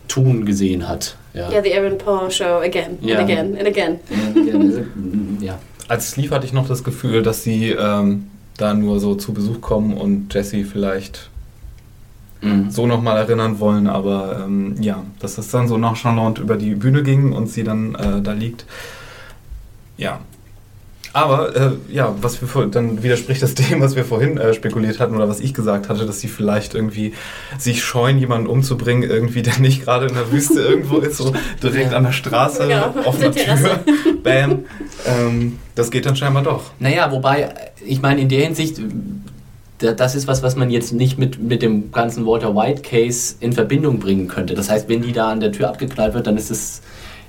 tun 0.09 0.45
gesehen 0.45 0.85
hat. 0.87 1.15
Ja. 1.33 1.49
Ja, 1.49 1.63
The 1.63 1.73
Aaron 1.75 1.97
Paul 1.97 2.29
Show 2.29 2.59
again 2.61 2.97
Ja. 3.01 3.19
and 3.19 3.29
again 3.29 3.57
and 3.57 3.67
again. 3.67 5.37
ja. 5.39 5.57
Als 5.87 6.09
es 6.09 6.17
lief, 6.17 6.31
hatte 6.31 6.45
ich 6.45 6.51
noch 6.53 6.67
das 6.67 6.83
Gefühl, 6.83 7.23
dass 7.23 7.43
sie 7.43 7.69
ähm, 7.71 8.27
da 8.57 8.73
nur 8.73 8.99
so 8.99 9.15
zu 9.15 9.33
Besuch 9.33 9.61
kommen 9.61 9.95
und 9.95 10.33
Jesse 10.33 10.65
vielleicht 10.65 11.28
Mhm. 12.41 12.71
so 12.71 12.87
nochmal 12.87 13.17
erinnern 13.17 13.59
wollen, 13.59 13.87
aber 13.87 14.43
ähm, 14.45 14.75
ja, 14.79 15.03
dass 15.19 15.37
es 15.37 15.49
dann 15.49 15.67
so 15.67 15.77
nonchalant 15.77 16.39
über 16.39 16.55
die 16.55 16.73
Bühne 16.75 17.03
ging 17.03 17.33
und 17.33 17.47
sie 17.49 17.63
dann 17.65 17.95
äh, 17.95 18.21
da 18.21 18.31
liegt. 18.31 18.65
Ja. 19.97 20.19
Aber 21.11 21.55
äh, 21.55 21.71
ja, 21.89 22.13
was 22.21 22.39
wir 22.39 22.47
vor, 22.47 22.67
dann 22.67 23.01
widerspricht 23.01 23.41
das 23.41 23.55
dem, 23.55 23.81
was 23.81 23.95
wir 23.95 24.05
vorhin 24.05 24.37
äh, 24.37 24.53
spekuliert 24.53 24.99
hatten 24.99 25.15
oder 25.15 25.27
was 25.27 25.39
ich 25.39 25.53
gesagt 25.55 25.89
hatte, 25.89 26.05
dass 26.05 26.19
sie 26.19 26.27
vielleicht 26.27 26.75
irgendwie 26.75 27.13
sich 27.57 27.83
scheuen, 27.83 28.19
jemanden 28.19 28.47
umzubringen, 28.47 29.09
irgendwie, 29.09 29.41
der 29.41 29.57
nicht 29.59 29.83
gerade 29.83 30.05
in 30.05 30.13
der 30.13 30.31
Wüste 30.31 30.61
irgendwo 30.61 30.97
ist, 30.99 31.17
so 31.17 31.33
direkt 31.63 31.91
Ja. 31.91 31.97
an 31.97 32.03
der 32.03 32.11
Straße, 32.11 32.65
Ja, 32.69 32.89
auf 32.91 33.07
offene 33.07 33.31
der 33.31 33.55
Tür, 33.57 33.79
bam. 34.23 34.59
Ähm, 35.07 35.57
das 35.75 35.89
geht 35.89 36.05
dann 36.05 36.15
scheinbar 36.15 36.43
doch. 36.43 36.71
Naja, 36.79 37.11
wobei, 37.11 37.55
ich 37.85 38.01
meine, 38.01 38.21
in 38.21 38.29
der 38.29 38.43
Hinsicht, 38.45 38.79
das 39.79 40.15
ist 40.15 40.27
was, 40.27 40.43
was 40.43 40.55
man 40.55 40.69
jetzt 40.69 40.91
nicht 40.93 41.17
mit, 41.17 41.41
mit 41.41 41.61
dem 41.61 41.91
ganzen 41.91 42.25
Walter 42.25 42.55
White 42.55 42.81
Case 42.81 43.35
in 43.39 43.53
Verbindung 43.53 43.99
bringen 43.99 44.27
könnte. 44.27 44.53
Das 44.53 44.69
heißt, 44.69 44.89
wenn 44.89 45.01
die 45.01 45.11
da 45.13 45.29
an 45.31 45.39
der 45.39 45.51
Tür 45.51 45.69
abgeknallt 45.69 46.13
wird, 46.13 46.27
dann 46.27 46.37
ist 46.37 46.51
es 46.51 46.81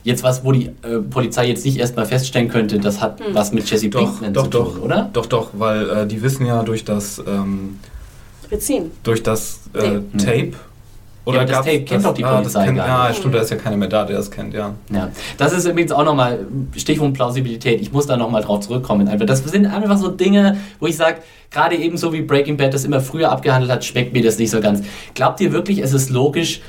jetzt 0.03 0.23
was, 0.23 0.45
wo 0.45 0.53
die 0.53 0.67
äh, 0.83 0.99
Polizei 1.11 1.47
jetzt 1.47 1.65
nicht 1.65 1.79
erstmal 1.79 2.07
feststellen 2.07 2.49
könnte, 2.49 2.79
das 2.79 3.01
hat 3.01 3.21
was 3.33 3.53
mit 3.53 3.71
Jesse 3.71 3.89
Doch, 3.89 4.01
Pinkman 4.01 4.33
doch, 4.33 4.45
zu 4.45 4.51
tun, 4.51 4.65
doch, 4.65 4.83
oder? 4.83 5.11
Doch, 5.13 5.27
doch, 5.27 5.51
weil 5.53 5.91
äh, 5.91 6.07
die 6.07 6.23
wissen 6.23 6.47
ja 6.47 6.63
durch 6.63 6.85
das, 6.85 7.19
ähm, 7.27 7.79
Beziehen. 8.49 8.91
durch 9.03 9.23
das 9.23 9.61
äh, 9.75 10.01
Nee. 10.13 10.19
Tape. 10.19 10.53
Aber 11.36 11.44
das 11.47 11.51
gab's 11.57 11.66
Tape 11.66 11.85
kennt 11.85 12.05
doch 12.05 12.15
die 12.15 12.24
ah, 12.24 12.31
das 12.43 12.52
Polizei 12.52 12.65
kennt, 12.66 12.77
gar 12.78 12.86
Ja, 12.89 13.09
nicht. 13.09 13.19
stimmt, 13.19 13.35
da 13.35 13.40
ist 13.40 13.51
ja 13.51 13.57
keiner 13.57 13.77
mehr 13.77 13.89
da, 13.89 14.05
der 14.05 14.16
das 14.16 14.31
kennt, 14.31 14.55
ja. 14.55 14.74
Ja, 14.93 15.11
das 15.39 15.52
ist 15.52 15.66
übrigens 15.66 15.93
auch 15.93 16.05
nochmal 16.05 16.47
Stichwort 16.77 17.15
Plausibilität. 17.15 17.81
Ich 17.81 17.93
muss 17.93 18.07
da 18.07 18.16
nochmal 18.16 18.43
drauf 18.43 18.61
zurückkommen. 18.61 19.09
Einfach, 19.09 19.27
das 19.27 19.43
sind 19.44 19.66
einfach 19.66 19.98
so 19.98 20.09
Dinge, 20.09 20.57
wo 20.78 20.86
ich 20.86 20.97
sage, 20.97 21.19
gerade 21.51 21.77
ebenso 21.77 22.12
wie 22.12 22.23
Breaking 22.23 22.57
Bad 22.57 22.74
das 22.74 22.85
immer 22.85 23.01
früher 23.01 23.31
abgehandelt 23.32 23.70
hat, 23.73 23.85
schmeckt 23.85 24.12
mir 24.12 24.23
das 24.23 24.39
nicht 24.39 24.51
so 24.51 24.61
ganz. 24.61 24.82
Glaubt 25.15 25.40
ihr 25.40 25.52
wirklich, 25.52 25.78
es 25.78 25.93
ist 25.93 26.11
logisch, 26.11 26.61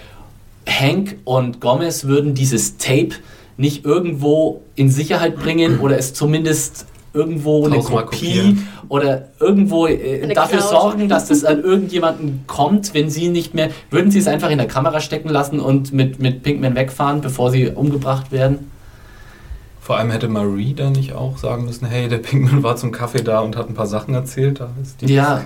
Hank 0.67 1.17
und 1.23 1.59
Gomez 1.59 2.05
würden 2.05 2.33
dieses 2.33 2.77
Tape 2.77 3.11
nicht 3.57 3.85
irgendwo 3.85 4.61
in 4.75 4.89
Sicherheit 4.89 5.35
bringen 5.37 5.79
oder 5.79 5.97
es 5.97 6.13
zumindest 6.13 6.85
irgendwo 7.13 7.65
eine 7.65 7.79
Kopie 7.79 8.05
kopieren. 8.05 8.67
oder 8.87 9.27
irgendwo 9.39 9.87
äh, 9.87 10.33
dafür 10.33 10.59
Cloud. 10.59 10.69
sorgen, 10.69 11.09
dass 11.09 11.27
das 11.27 11.43
an 11.43 11.61
irgendjemanden 11.63 12.43
kommt, 12.47 12.93
wenn 12.93 13.09
sie 13.09 13.29
nicht 13.29 13.53
mehr. 13.53 13.69
Würden 13.89 14.11
sie 14.11 14.19
es 14.19 14.27
einfach 14.27 14.49
in 14.49 14.57
der 14.57 14.67
Kamera 14.67 15.01
stecken 15.01 15.29
lassen 15.29 15.59
und 15.59 15.91
mit, 15.93 16.19
mit 16.19 16.43
Pinkman 16.43 16.75
wegfahren, 16.75 17.21
bevor 17.21 17.51
sie 17.51 17.69
umgebracht 17.69 18.31
werden? 18.31 18.71
Vor 19.81 19.97
allem 19.97 20.11
hätte 20.11 20.27
Marie 20.27 20.73
da 20.73 20.89
nicht 20.89 21.13
auch 21.13 21.37
sagen 21.37 21.65
müssen, 21.65 21.85
hey, 21.85 22.07
der 22.07 22.19
Pinkman 22.19 22.63
war 22.63 22.75
zum 22.75 22.91
Kaffee 22.91 23.23
da 23.23 23.39
und 23.39 23.57
hat 23.57 23.67
ein 23.67 23.73
paar 23.73 23.87
Sachen 23.87 24.13
erzählt. 24.13 24.59
Da 24.59 24.69
ist 24.81 25.01
die 25.01 25.13
Ja, 25.13 25.41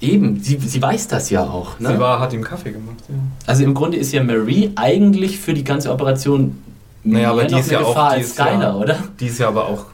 eben. 0.00 0.40
Sie, 0.40 0.58
sie 0.58 0.82
weiß 0.82 1.08
das 1.08 1.30
ja 1.30 1.44
auch. 1.44 1.78
Ne? 1.78 1.92
Sie 1.92 1.98
war, 1.98 2.20
hat 2.20 2.32
ihm 2.32 2.42
Kaffee 2.42 2.72
gemacht, 2.72 2.96
ja. 3.08 3.14
also 3.46 3.64
im 3.64 3.74
Grunde 3.74 3.96
ist 3.96 4.12
ja 4.12 4.22
Marie 4.22 4.72
eigentlich 4.74 5.38
für 5.38 5.54
die 5.54 5.64
ganze 5.64 5.90
Operation 5.90 6.62
Naja, 7.04 7.30
aber 7.30 7.38
mehr 7.38 7.46
die 7.46 7.54
noch 7.54 7.60
ist 7.60 7.68
eine 7.70 7.80
ja 7.80 7.88
Gefahr 7.88 8.08
auch, 8.08 8.12
als 8.12 8.30
Skyler, 8.32 8.60
ja, 8.60 8.74
oder? 8.74 8.98
Die 9.20 9.26
ist 9.26 9.38
ja 9.38 9.48
aber 9.48 9.66
auch 9.66 9.86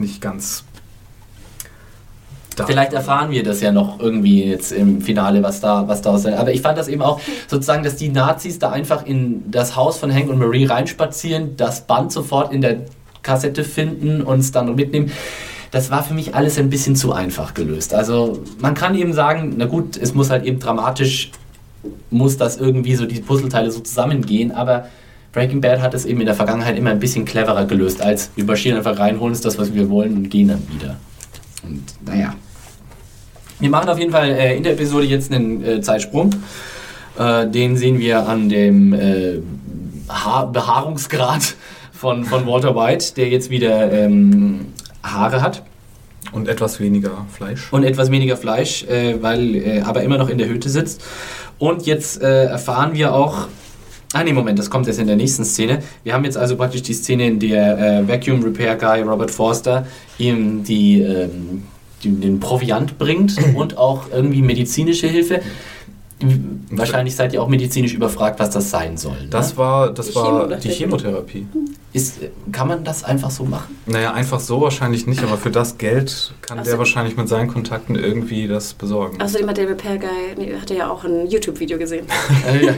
nicht 0.00 0.20
ganz 0.20 0.64
da. 2.56 2.66
Vielleicht 2.66 2.92
erfahren 2.92 3.30
wir 3.30 3.42
das 3.42 3.60
ja 3.60 3.70
noch 3.70 4.00
irgendwie 4.00 4.44
jetzt 4.44 4.72
im 4.72 5.00
Finale, 5.00 5.42
was 5.42 5.60
da, 5.60 5.86
was 5.86 6.02
da 6.02 6.10
aus 6.10 6.26
Aber 6.26 6.52
ich 6.52 6.62
fand 6.62 6.78
das 6.78 6.88
eben 6.88 7.02
auch 7.02 7.20
sozusagen, 7.46 7.82
dass 7.82 7.96
die 7.96 8.08
Nazis 8.08 8.58
da 8.58 8.70
einfach 8.70 9.04
in 9.04 9.50
das 9.50 9.76
Haus 9.76 9.98
von 9.98 10.12
Hank 10.12 10.28
und 10.28 10.38
Marie 10.38 10.64
reinspazieren, 10.64 11.56
das 11.56 11.86
Band 11.86 12.12
sofort 12.12 12.52
in 12.52 12.62
der 12.62 12.78
Kassette 13.22 13.62
finden 13.62 14.22
und 14.22 14.40
es 14.40 14.52
dann 14.52 14.74
mitnehmen. 14.74 15.12
Das 15.70 15.90
war 15.90 16.02
für 16.02 16.14
mich 16.14 16.34
alles 16.34 16.58
ein 16.58 16.70
bisschen 16.70 16.96
zu 16.96 17.12
einfach 17.12 17.52
gelöst. 17.52 17.92
Also 17.92 18.42
man 18.60 18.74
kann 18.74 18.94
eben 18.94 19.12
sagen, 19.12 19.54
na 19.58 19.66
gut, 19.66 19.96
es 19.96 20.14
muss 20.14 20.30
halt 20.30 20.44
eben 20.44 20.58
dramatisch, 20.58 21.32
muss 22.10 22.36
das 22.36 22.56
irgendwie 22.56 22.94
so 22.94 23.04
die 23.04 23.20
Puzzleteile 23.20 23.70
so 23.70 23.80
zusammengehen, 23.80 24.52
aber 24.52 24.88
Breaking 25.36 25.60
Bad 25.60 25.82
hat 25.82 25.92
es 25.92 26.06
eben 26.06 26.20
in 26.20 26.24
der 26.26 26.34
Vergangenheit 26.34 26.78
immer 26.78 26.88
ein 26.88 26.98
bisschen 26.98 27.26
cleverer 27.26 27.66
gelöst, 27.66 28.00
als 28.00 28.30
wir 28.36 28.44
marschieren 28.46 28.78
einfach 28.78 28.98
rein, 28.98 29.20
holen 29.20 29.32
uns 29.32 29.42
das, 29.42 29.58
was 29.58 29.74
wir 29.74 29.90
wollen 29.90 30.14
und 30.16 30.30
gehen 30.30 30.48
dann 30.48 30.62
wieder. 30.72 30.96
Und 31.62 31.82
naja. 32.06 32.34
Wir 33.60 33.68
machen 33.68 33.90
auf 33.90 33.98
jeden 33.98 34.12
Fall 34.12 34.30
äh, 34.30 34.56
in 34.56 34.62
der 34.62 34.72
Episode 34.72 35.04
jetzt 35.04 35.30
einen 35.30 35.62
äh, 35.62 35.82
Zeitsprung. 35.82 36.30
Äh, 37.18 37.48
den 37.48 37.76
sehen 37.76 37.98
wir 37.98 38.26
an 38.26 38.48
dem 38.48 38.94
äh, 38.94 39.40
Haar 40.08 40.50
Behaarungsgrad 40.50 41.54
von, 41.92 42.24
von 42.24 42.46
Walter 42.46 42.74
White, 42.74 43.12
der 43.16 43.28
jetzt 43.28 43.50
wieder 43.50 43.92
ähm, 43.92 44.68
Haare 45.02 45.42
hat 45.42 45.62
Und 46.32 46.48
etwas 46.48 46.80
weniger 46.80 47.26
Fleisch. 47.30 47.70
und 47.74 47.84
etwas 47.84 48.10
weniger 48.10 48.38
Fleisch, 48.38 48.84
äh, 48.84 49.22
weil 49.22 49.54
äh, 49.54 49.80
aber 49.82 50.02
immer 50.02 50.16
noch 50.16 50.30
in 50.30 50.38
der 50.38 50.48
Hütte 50.48 50.70
sitzt. 50.70 51.04
Und 51.58 51.84
jetzt 51.84 52.22
äh, 52.22 52.46
erfahren 52.46 52.94
wir 52.94 53.14
auch. 53.14 53.48
Ah 54.18 54.24
nee, 54.24 54.32
Moment, 54.32 54.58
das 54.58 54.70
kommt 54.70 54.86
jetzt 54.86 54.98
in 54.98 55.06
der 55.06 55.16
nächsten 55.16 55.44
Szene. 55.44 55.82
Wir 56.02 56.14
haben 56.14 56.24
jetzt 56.24 56.38
also 56.38 56.56
praktisch 56.56 56.80
die 56.80 56.94
Szene, 56.94 57.26
in 57.26 57.38
der 57.38 57.78
äh, 57.78 58.08
Vacuum 58.08 58.42
Repair 58.42 58.74
Guy 58.76 59.02
Robert 59.02 59.30
Forster 59.30 59.86
ihm 60.16 60.64
die, 60.64 61.02
ähm, 61.02 61.64
die, 62.02 62.08
den 62.12 62.40
Proviant 62.40 62.96
bringt 62.96 63.36
und 63.54 63.76
auch 63.76 64.04
irgendwie 64.10 64.40
medizinische 64.40 65.06
Hilfe. 65.06 65.42
Wahrscheinlich 66.70 67.14
seid 67.14 67.34
ihr 67.34 67.42
auch 67.42 67.48
medizinisch 67.48 67.92
überfragt, 67.92 68.40
was 68.40 68.48
das 68.48 68.70
sein 68.70 68.96
soll. 68.96 69.20
Ne? 69.20 69.28
Das 69.28 69.58
war, 69.58 69.92
das 69.92 70.08
Die 70.08 70.14
war 70.14 70.48
die. 70.48 70.70
Chemotherapie. 70.70 71.46
Ist, 71.92 72.20
kann 72.52 72.68
man 72.68 72.84
das 72.84 73.04
einfach 73.04 73.30
so 73.30 73.44
machen? 73.44 73.76
Naja, 73.84 74.12
einfach 74.14 74.40
so 74.40 74.62
wahrscheinlich 74.62 75.06
nicht, 75.06 75.22
aber 75.22 75.36
für 75.36 75.50
das 75.50 75.76
Geld 75.76 76.32
kann 76.40 76.58
Also- 76.58 76.70
der 76.70 76.78
wahrscheinlich 76.78 77.18
mit 77.18 77.28
seinen 77.28 77.48
Kontakten 77.48 77.96
irgendwie 77.96 78.48
das 78.48 78.72
besorgen. 78.72 79.20
Außerdem 79.20 79.46
hat 79.48 79.58
der 79.58 79.68
Repair 79.68 79.98
Guy, 79.98 80.08
nee, 80.38 80.54
hat 80.58 80.70
er 80.70 80.76
ja 80.78 80.90
auch 80.90 81.04
ein 81.04 81.26
YouTube-Video 81.26 81.76
gesehen. 81.78 82.06
Äh, 82.46 82.64
ja, 82.66 82.72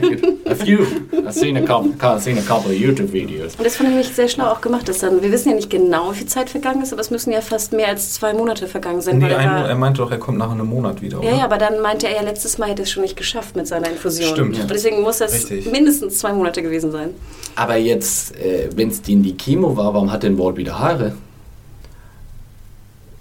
a 0.48 0.48
few. 0.63 0.85
I've 1.11 1.33
seen 1.33 1.57
a 1.57 1.61
couple, 1.61 2.19
seen 2.19 2.37
a 2.37 2.41
couple 2.41 2.71
of 2.71 2.79
YouTube 2.79 3.11
videos. 3.11 3.55
Und 3.55 3.65
das 3.65 3.75
fand 3.75 3.89
ich 3.89 3.95
nämlich 3.95 4.15
sehr 4.15 4.27
schlau 4.27 4.45
auch 4.45 4.61
gemacht, 4.61 4.87
dass 4.87 4.99
dann, 4.99 5.21
wir 5.21 5.31
wissen 5.31 5.49
ja 5.49 5.55
nicht 5.55 5.69
genau, 5.69 6.11
wie 6.11 6.17
viel 6.17 6.27
Zeit 6.27 6.49
vergangen 6.49 6.81
ist, 6.81 6.93
aber 6.93 7.01
es 7.01 7.11
müssen 7.11 7.31
ja 7.31 7.41
fast 7.41 7.73
mehr 7.73 7.87
als 7.87 8.13
zwei 8.13 8.33
Monate 8.33 8.67
vergangen 8.67 9.01
sein. 9.01 9.17
nee, 9.17 9.25
weil 9.25 9.31
er 9.31 9.39
ein, 9.39 9.65
er 9.65 9.75
meinte 9.75 10.01
doch, 10.01 10.11
er 10.11 10.17
kommt 10.17 10.37
nach 10.37 10.51
einem 10.51 10.67
Monat 10.67 11.01
wieder, 11.01 11.19
oder? 11.19 11.29
Ja, 11.29 11.37
ja, 11.37 11.43
aber 11.43 11.57
dann 11.57 11.81
meinte 11.81 12.07
er 12.07 12.15
ja, 12.15 12.21
letztes 12.21 12.57
Mal 12.57 12.69
hätte 12.69 12.81
er 12.81 12.83
es 12.83 12.91
schon 12.91 13.03
nicht 13.03 13.17
geschafft 13.17 13.55
mit 13.55 13.67
seiner 13.67 13.89
Infusion. 13.89 14.29
Stimmt. 14.29 14.59
Und 14.59 14.69
deswegen 14.69 15.01
muss 15.01 15.17
das 15.17 15.33
Richtig. 15.33 15.71
mindestens 15.71 16.19
zwei 16.19 16.33
Monate 16.33 16.61
gewesen 16.61 16.91
sein. 16.91 17.11
Aber 17.55 17.77
jetzt, 17.77 18.35
äh, 18.37 18.69
wenn 18.75 18.89
es 18.89 19.01
die 19.01 19.35
Chemo 19.37 19.75
war, 19.75 19.93
warum 19.93 20.11
hat 20.11 20.23
denn 20.23 20.37
Walt 20.37 20.57
wieder 20.57 20.79
Haare? 20.79 21.13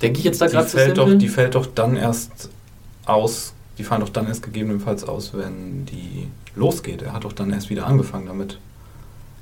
Denke 0.03 0.19
ich 0.19 0.25
jetzt 0.25 0.41
da 0.41 0.47
gerade 0.47 0.69
zu 0.69 0.77
fällt, 0.77 0.97
doch, 0.97 1.13
die 1.13 1.29
fällt 1.29 1.55
doch 1.55 1.67
dann 1.67 1.97
erst 1.97 2.51
aus, 3.05 3.53
die 3.79 3.85
fallen 3.85 4.01
doch 4.01 4.09
dann 4.09 4.27
erst 4.27 4.43
gegebenenfalls 4.43 5.05
aus, 5.05 5.33
wenn 5.35 5.87
die 5.87 6.27
losgeht. 6.57 7.03
Er 7.03 7.13
hat 7.13 7.25
doch 7.25 7.33
dann 7.33 7.53
erst 7.53 7.71
wieder 7.71 7.87
angefangen 7.87 8.27
damit. 8.27 8.59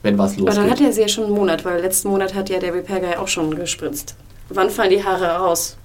wenn 0.02 0.18
was 0.18 0.36
Aber 0.38 0.44
dann 0.50 0.64
hat 0.64 0.68
losgeht. 0.68 0.86
er 0.86 0.92
sie 0.92 1.00
ja 1.00 1.08
schon 1.08 1.24
einen 1.24 1.34
Monat, 1.34 1.64
weil 1.64 1.80
letzten 1.80 2.08
Monat 2.08 2.34
hat 2.34 2.50
ja 2.50 2.58
der 2.60 2.74
Repair 2.74 3.00
Guy 3.00 3.16
auch 3.16 3.28
schon 3.28 3.54
gespritzt. 3.56 4.14
Wann 4.50 4.70
fallen 4.70 4.90
die 4.90 5.02
Haare 5.02 5.26
raus? 5.26 5.76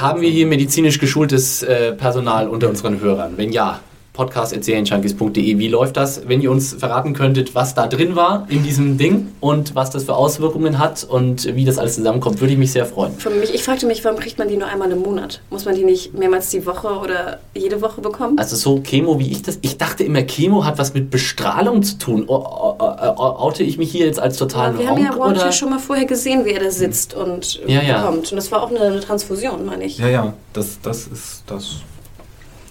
Haben 0.00 0.20
wir 0.20 0.30
hier 0.30 0.46
medizinisch 0.46 0.98
geschultes 0.98 1.62
äh, 1.62 1.92
Personal 1.92 2.48
unter 2.48 2.68
unseren 2.68 3.00
Hörern? 3.00 3.34
Wenn 3.36 3.52
ja, 3.52 3.80
podcast.serienjunkies.de. 4.18 5.58
Wie 5.58 5.68
läuft 5.68 5.96
das? 5.96 6.22
Wenn 6.26 6.42
ihr 6.42 6.50
uns 6.50 6.74
verraten 6.74 7.14
könntet, 7.14 7.54
was 7.54 7.74
da 7.74 7.86
drin 7.86 8.16
war 8.16 8.46
in 8.48 8.64
diesem 8.64 8.98
Ding 8.98 9.28
und 9.38 9.76
was 9.76 9.90
das 9.90 10.04
für 10.04 10.16
Auswirkungen 10.16 10.80
hat 10.80 11.04
und 11.04 11.54
wie 11.54 11.64
das 11.64 11.78
alles 11.78 11.94
zusammenkommt, 11.94 12.40
würde 12.40 12.52
ich 12.52 12.58
mich 12.58 12.72
sehr 12.72 12.84
freuen. 12.84 13.14
Für 13.16 13.30
mich, 13.30 13.54
ich 13.54 13.62
fragte 13.62 13.86
mich, 13.86 14.04
warum 14.04 14.18
kriegt 14.18 14.36
man 14.36 14.48
die 14.48 14.56
nur 14.56 14.66
einmal 14.66 14.90
im 14.90 14.98
Monat? 14.98 15.40
Muss 15.50 15.64
man 15.66 15.76
die 15.76 15.84
nicht 15.84 16.18
mehrmals 16.18 16.50
die 16.50 16.66
Woche 16.66 16.88
oder 16.88 17.38
jede 17.54 17.80
Woche 17.80 18.00
bekommen? 18.00 18.38
Also 18.38 18.56
so 18.56 18.80
Chemo, 18.80 19.20
wie 19.20 19.30
ich 19.30 19.42
das. 19.42 19.60
Ich 19.62 19.78
dachte 19.78 20.02
immer, 20.02 20.22
Chemo 20.22 20.64
hat 20.64 20.78
was 20.78 20.94
mit 20.94 21.10
Bestrahlung 21.10 21.84
zu 21.84 21.98
tun. 21.98 22.24
O, 22.26 22.34
o, 22.34 22.76
o, 22.80 23.22
oute 23.22 23.62
ich 23.62 23.78
mich 23.78 23.92
hier 23.92 24.06
jetzt 24.06 24.18
als 24.18 24.36
totalen 24.36 24.78
wir 24.78 24.88
haben 24.88 25.00
ja 25.00 25.10
Honk, 25.10 25.20
Walt 25.20 25.36
ja 25.38 25.52
schon 25.52 25.70
mal 25.70 25.78
vorher 25.78 26.06
gesehen, 26.06 26.44
wie 26.44 26.50
er 26.50 26.64
da 26.64 26.70
sitzt 26.70 27.14
und 27.14 27.60
Ja, 27.68 27.82
ja. 27.82 28.00
bekommt. 28.00 28.32
Und 28.32 28.36
das 28.36 28.50
war 28.50 28.64
auch 28.64 28.70
eine, 28.70 28.80
eine 28.80 29.00
Transfusion, 29.00 29.64
meine 29.64 29.84
ich. 29.84 29.98
Ja, 29.98 30.08
ja, 30.08 30.32
das, 30.52 30.80
das 30.82 31.06
ist 31.06 31.44
das. 31.46 31.76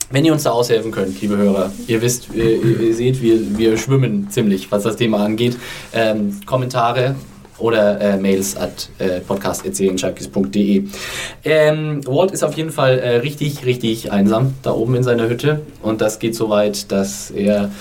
Wenn 0.10 0.24
ihr 0.24 0.32
uns 0.32 0.44
da 0.44 0.52
aushelfen 0.52 0.92
könnt, 0.92 1.22
liebe 1.22 1.36
Hörer, 1.36 1.70
ihr 1.86 2.02
wisst, 2.02 2.30
ihr, 2.34 2.64
ihr 2.64 2.96
seht, 2.96 3.22
wir, 3.22 3.58
wir 3.58 3.78
schwimmen 3.78 4.30
ziemlich, 4.30 4.72
was 4.72 4.84
das 4.84 4.96
Thema 4.96 5.24
angeht. 5.24 5.58
Ähm, 5.94 6.40
Kommentare 6.46 7.16
oder 7.58 8.00
äh, 8.00 8.18
Mails 8.18 8.56
at 8.56 8.90
äh, 9.00 9.20
podcast.serienjunkies.de. 9.20 10.86
Ähm, 11.44 12.02
Walt 12.06 12.32
ist 12.32 12.44
auf 12.44 12.54
jeden 12.56 12.72
Fall 12.72 13.00
äh, 13.00 13.18
richtig, 13.18 13.66
richtig 13.66 14.12
einsam 14.12 14.54
da 14.64 14.72
oben 14.72 14.96
in 14.96 15.04
seiner 15.04 15.28
Hütte 15.28 15.62
und 15.82 16.00
das 16.00 16.20
geht 16.20 16.36
so 16.36 16.50
weit, 16.50 16.90
dass 16.92 17.30
er 17.32 17.72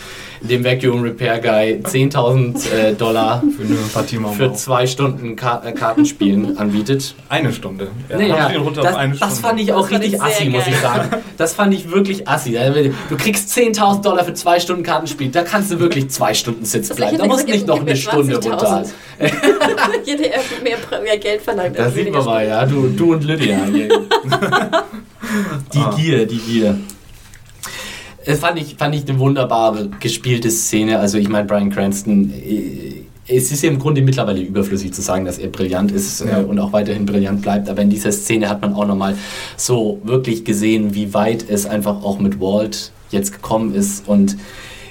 dem 0.40 0.64
Vacuum 0.64 1.02
Repair 1.02 1.38
Guy 1.40 1.80
10.000 1.82 2.70
äh, 2.72 2.92
Dollar 2.94 3.42
Für 3.56 3.62
eine 3.64 3.76
Partie 3.92 4.18
mal 4.18 4.32
für 4.32 4.52
zwei 4.54 4.86
Stunden 4.86 5.36
Ka 5.36 5.62
äh, 5.64 5.72
Kartenspielen 5.72 6.56
anbietet. 6.58 7.14
Eine 7.28 7.52
Stunde. 7.52 7.88
Er 8.08 8.18
Nee, 8.18 8.28
ja, 8.28 8.48
das, 8.48 8.56
auf 8.86 8.96
eine 8.96 9.14
das 9.16 9.18
Stunde. 9.18 9.34
fand 9.48 9.60
ich 9.60 9.72
auch 9.72 9.82
Das 9.88 9.90
richtig 10.00 10.12
ich 10.14 10.22
assi, 10.22 10.44
muss 10.48 10.64
geil. 10.64 10.72
ich 10.74 10.80
sagen. 10.80 11.08
Das 11.36 11.54
fand 11.54 11.74
ich 11.74 11.90
wirklich 11.90 12.28
assi. 12.28 12.56
Also, 12.56 12.90
Du 13.08 13.16
kriegst 13.16 13.56
10.000 13.56 14.02
Dollar 14.02 14.24
für 14.24 14.34
zwei 14.34 14.58
Stunden 14.60 14.82
Kartenspiel. 14.82 15.30
Da 15.30 15.42
kannst 15.42 15.70
du 15.70 15.78
wirklich 15.80 16.08
zwei 16.10 16.34
Stunden 16.34 16.64
sitzen 16.64 16.88
Das 16.90 16.96
bleiben. 16.96 17.18
Da 17.18 17.26
musst 17.26 17.46
du 17.48 17.52
nicht 17.52 17.66
noch 17.66 17.80
eine 17.80 17.96
Stunde 17.96 18.36
20.000. 18.36 18.50
runter. 18.50 18.84
Jeder 20.04 20.22
mehr, 20.22 20.38
mehr, 20.62 21.00
mehr 21.02 21.18
Geld 21.18 21.42
verlangt. 21.42 21.78
Da 21.78 21.84
als 21.84 21.94
sieht 21.94 22.12
man 22.12 22.24
mal, 22.24 22.46
ja, 22.46 22.64
du, 22.66 22.88
du 22.88 23.12
und 23.14 23.24
Lydia. 23.24 23.58
die 25.72 25.78
Ah. 25.78 25.94
Gier, 25.96 26.26
die 26.26 26.38
Gier. 26.38 26.78
Es 28.26 28.40
fand 28.40 28.58
ich, 28.58 28.74
fand 28.76 28.94
ich 28.94 29.08
eine 29.08 29.18
wunderbare 29.18 29.88
gespielte 30.00 30.50
Szene. 30.50 30.98
Also 30.98 31.16
ich 31.16 31.28
meine, 31.28 31.46
Brian 31.46 31.70
Cranston, 31.70 32.32
äh, 32.32 33.02
es 33.28 33.50
ist 33.52 33.62
ja 33.62 33.70
im 33.70 33.78
Grunde 33.78 34.02
mittlerweile 34.02 34.40
überflüssig 34.40 34.92
zu 34.92 35.00
sagen, 35.02 35.24
dass 35.24 35.38
er 35.38 35.48
brillant 35.48 35.92
ist 35.92 36.20
Ja. 36.20 36.40
äh, 36.40 36.44
und 36.44 36.58
auch 36.58 36.72
weiterhin 36.72 37.06
brillant 37.06 37.42
bleibt. 37.42 37.68
Aber 37.68 37.82
in 37.82 37.90
dieser 37.90 38.10
Szene 38.12 38.48
hat 38.48 38.60
man 38.62 38.74
auch 38.74 38.86
nochmal 38.86 39.16
so 39.56 40.00
wirklich 40.04 40.44
gesehen, 40.44 40.94
wie 40.94 41.14
weit 41.14 41.44
es 41.48 41.66
einfach 41.66 42.02
auch 42.02 42.18
mit 42.18 42.40
Walt 42.40 42.92
jetzt 43.10 43.32
gekommen 43.32 43.74
ist 43.74 44.08
und 44.08 44.36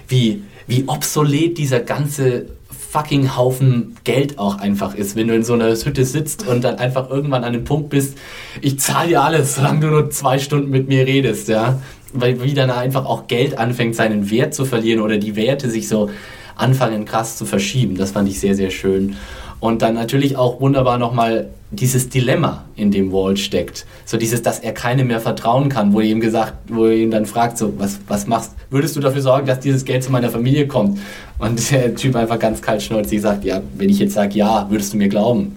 wie, 0.08 0.44
wie 0.68 0.86
obsolet 0.88 1.58
dieser 1.58 1.82
ganze 1.82 2.46
fucking 2.90 3.36
Haufen 3.36 3.98
Geld 4.06 4.40
auch 4.40 4.60
einfach 4.60 4.96
ist, 4.96 5.18
wenn 5.18 5.28
du 5.28 5.36
in 5.36 5.44
so 5.44 5.54
einer 5.54 5.76
Hütte 5.76 6.06
sitzt 6.06 6.48
und 6.48 6.64
dann 6.64 6.76
einfach 6.76 7.10
irgendwann 7.10 7.44
an 7.44 7.52
dem 7.52 7.66
Punkt 7.66 7.90
bist, 7.90 8.18
ich 8.62 8.80
zahle 8.80 9.10
dir 9.10 9.22
alles, 9.24 9.56
solange 9.56 9.82
du 9.82 9.88
nur 9.88 10.10
zwei 10.12 10.40
Stunden 10.40 10.70
mit 10.70 10.88
mir 10.88 11.06
redest, 11.06 11.50
ja. 11.50 11.82
Weil 12.16 12.42
wie 12.42 12.54
dann 12.54 12.70
einfach 12.70 13.06
auch 13.06 13.28
Geld 13.28 13.58
anfängt, 13.58 13.96
seinen 13.96 14.30
Wert 14.30 14.54
zu 14.54 14.66
verlieren 14.66 15.02
oder 15.02 15.18
die 15.18 15.36
Werte 15.36 15.70
sich 15.70 15.88
so 15.88 16.10
anfangen 16.56 17.06
krass 17.06 17.38
zu 17.38 17.46
verschieben. 17.46 17.96
Das 17.98 18.12
fand 18.12 18.30
ich 18.30 18.40
sehr, 18.40 18.56
sehr 18.56 18.72
schön. 18.72 19.16
Und 19.60 19.82
dann 19.82 19.96
natürlich 19.96 20.38
auch 20.38 20.62
wunderbar 20.62 20.98
nochmal 20.98 21.50
dieses 21.72 22.10
Dilemma, 22.10 22.66
in 22.76 22.92
dem 22.92 23.12
Walt 23.12 23.40
steckt. 23.40 23.86
So 24.06 24.18
dieses, 24.18 24.42
dass 24.42 24.60
er 24.60 24.74
keinem 24.74 25.08
mehr 25.08 25.20
vertrauen 25.20 25.70
kann, 25.70 25.94
wo 25.94 26.00
er 26.00 26.06
ihm 26.06 26.20
gesagt, 26.20 26.54
wo 26.68 26.86
er 26.86 26.96
ihn 26.96 27.12
dann 27.12 27.26
fragt, 27.26 27.58
so, 27.58 27.74
was, 27.78 28.00
was 28.08 28.28
machst, 28.28 28.52
würdest 28.70 28.96
du 28.96 29.00
dafür 29.00 29.22
sorgen, 29.22 29.48
dass 29.48 29.60
dieses 29.60 29.84
Geld 29.84 30.04
zu 30.04 30.12
meiner 30.12 30.30
Familie 30.30 30.68
kommt? 30.68 31.00
Und 31.40 31.72
der 31.72 31.96
Typ 31.96 32.16
einfach 32.16 32.40
ganz 32.40 32.62
kaltschnäuzig 32.62 33.22
sagt, 33.22 33.44
ja, 33.44 33.62
wenn 33.76 33.90
ich 33.90 34.00
jetzt 34.00 34.14
sage 34.14 34.36
ja, 34.38 34.70
würdest 34.70 34.94
du 34.94 34.98
mir 34.98 35.10
glauben? 35.10 35.56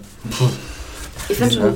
Ich 1.29 1.37
finde 1.37 1.53
schon. 1.53 1.73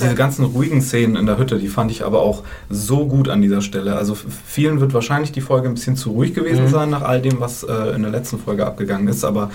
Diese 0.00 0.14
ganzen 0.14 0.44
ruhigen 0.44 0.80
Szenen 0.82 1.16
in 1.16 1.26
der 1.26 1.38
Hütte, 1.38 1.58
die 1.58 1.68
fand 1.68 1.90
ich 1.90 2.04
aber 2.04 2.20
auch 2.22 2.42
so 2.70 3.06
gut 3.06 3.28
an 3.28 3.42
dieser 3.42 3.60
Stelle. 3.60 3.96
Also 3.96 4.16
vielen 4.46 4.80
wird 4.80 4.94
wahrscheinlich 4.94 5.32
die 5.32 5.40
Folge 5.40 5.68
ein 5.68 5.74
bisschen 5.74 5.96
zu 5.96 6.10
ruhig 6.10 6.34
gewesen 6.34 6.64
Mhm. 6.64 6.68
sein 6.70 6.90
nach 6.90 7.02
all 7.02 7.20
dem, 7.20 7.40
was 7.40 7.62
äh, 7.62 7.94
in 7.94 8.02
der 8.02 8.10
letzten 8.10 8.38
Folge 8.38 8.66
abgegangen 8.66 9.08
ist. 9.08 9.24
Aber 9.24 9.50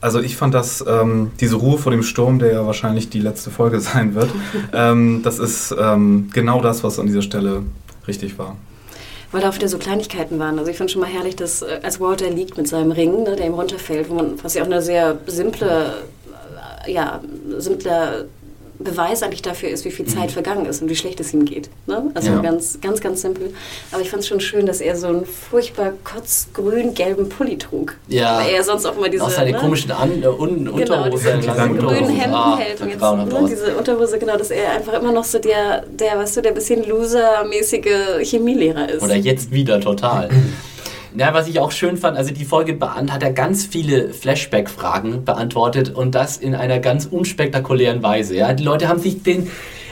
also 0.00 0.20
ich 0.20 0.36
fand 0.36 0.54
das, 0.54 0.84
ähm, 0.86 1.32
diese 1.40 1.56
Ruhe 1.56 1.78
vor 1.78 1.90
dem 1.90 2.02
Sturm, 2.02 2.38
der 2.38 2.52
ja 2.52 2.66
wahrscheinlich 2.66 3.10
die 3.10 3.20
letzte 3.20 3.50
Folge 3.50 3.80
sein 3.90 4.14
wird, 4.14 4.30
ähm, 4.72 5.22
das 5.24 5.38
ist 5.38 5.74
ähm, 5.78 6.28
genau 6.32 6.60
das, 6.60 6.84
was 6.84 6.98
an 6.98 7.06
dieser 7.06 7.22
Stelle 7.22 7.62
richtig 8.06 8.38
war. 8.38 8.56
Weil 9.30 9.42
da 9.42 9.50
auch 9.50 9.54
wieder 9.56 9.68
so 9.68 9.76
Kleinigkeiten 9.78 10.38
waren. 10.38 10.58
Also 10.58 10.70
ich 10.70 10.76
finde 10.78 10.92
schon 10.92 11.02
mal 11.02 11.10
herrlich, 11.10 11.36
dass 11.36 11.62
äh, 11.62 11.80
als 11.82 12.00
Walter 12.00 12.30
liegt 12.30 12.56
mit 12.56 12.66
seinem 12.68 12.92
Ring, 12.92 13.24
ne, 13.24 13.36
der 13.36 13.46
ihm 13.46 13.54
runterfällt, 13.54 14.08
wo 14.08 14.14
man, 14.14 14.34
was 14.42 14.54
ja 14.54 14.62
auch 14.62 14.66
eine 14.66 14.80
sehr 14.80 15.18
simple, 15.26 15.94
äh, 16.86 16.92
ja, 16.92 17.20
simpler 17.58 18.24
Beweis 18.78 19.22
eigentlich 19.22 19.42
dafür 19.42 19.68
ist, 19.70 19.84
wie 19.84 19.90
viel 19.90 20.06
Zeit 20.06 20.30
vergangen 20.30 20.66
ist 20.66 20.80
und 20.82 20.88
wie 20.88 20.94
schlecht 20.96 21.18
es 21.20 21.34
ihm 21.34 21.44
geht. 21.44 21.68
Ne? 21.86 22.10
Also 22.14 22.30
Ja. 22.30 22.38
ganz, 22.40 22.80
ganz, 22.80 23.00
ganz 23.00 23.22
simpel. 23.22 23.52
Aber 23.90 24.00
ich 24.02 24.10
fand 24.10 24.22
es 24.22 24.28
schon 24.28 24.40
schön, 24.40 24.66
dass 24.66 24.80
er 24.80 24.96
so 24.96 25.08
einen 25.08 25.26
furchtbar 25.26 25.92
kotzgrün-gelben 26.04 27.28
Pulli 27.28 27.58
trug. 27.58 27.96
Ja. 28.08 28.38
Weil 28.38 28.54
er 28.54 28.62
sonst 28.62 28.86
auch 28.86 28.96
immer 28.96 29.08
diese... 29.08 29.24
auch 29.24 29.30
seine 29.30 29.52
ne? 29.52 29.58
komischen 29.58 29.90
An 29.90 30.22
äh, 30.22 30.26
Un 30.26 30.64
Genau, 30.64 30.72
Unterhose. 30.76 31.10
diese, 31.10 31.32
die 31.34 31.40
diese 31.40 31.68
grünen. 31.68 32.08
Hemden 32.10 32.34
Ah, 32.34 32.58
hält 32.58 32.80
und 32.80 32.88
jetzt 32.90 33.00
ne, 33.00 33.46
diese 33.48 33.76
Unterhose, 33.76 34.18
genau, 34.18 34.36
dass 34.36 34.50
er 34.50 34.72
einfach 34.72 34.92
immer 35.00 35.12
noch 35.12 35.24
so 35.24 35.38
der, 35.38 35.84
der 35.86 36.18
weißt 36.18 36.36
du, 36.36 36.42
der 36.42 36.52
bisschen 36.52 36.86
losermäßige 36.88 38.20
Chemielehrer 38.22 38.88
ist. 38.90 39.02
Oder 39.02 39.16
jetzt 39.16 39.50
wieder 39.50 39.80
total. 39.80 40.28
Ja, 41.16 41.32
was 41.34 41.48
ich 41.48 41.58
auch 41.60 41.70
schön 41.72 41.96
fand, 41.96 42.16
also 42.16 42.32
die 42.32 42.44
Folge 42.44 42.74
beant- 42.74 43.12
hat 43.12 43.22
er 43.22 43.32
ganz 43.32 43.64
viele 43.66 44.10
Flashback-Fragen 44.12 45.24
beantwortet 45.24 45.94
und 45.94 46.14
das 46.14 46.36
in 46.36 46.54
einer 46.54 46.78
ganz 46.80 47.06
unspektakulären 47.06 48.02
Weise. 48.02 48.36
Ja? 48.36 48.52
Die 48.52 48.62
Leute 48.64 48.88
haben 48.88 48.98
sich 49.00 49.22
den, 49.22 49.50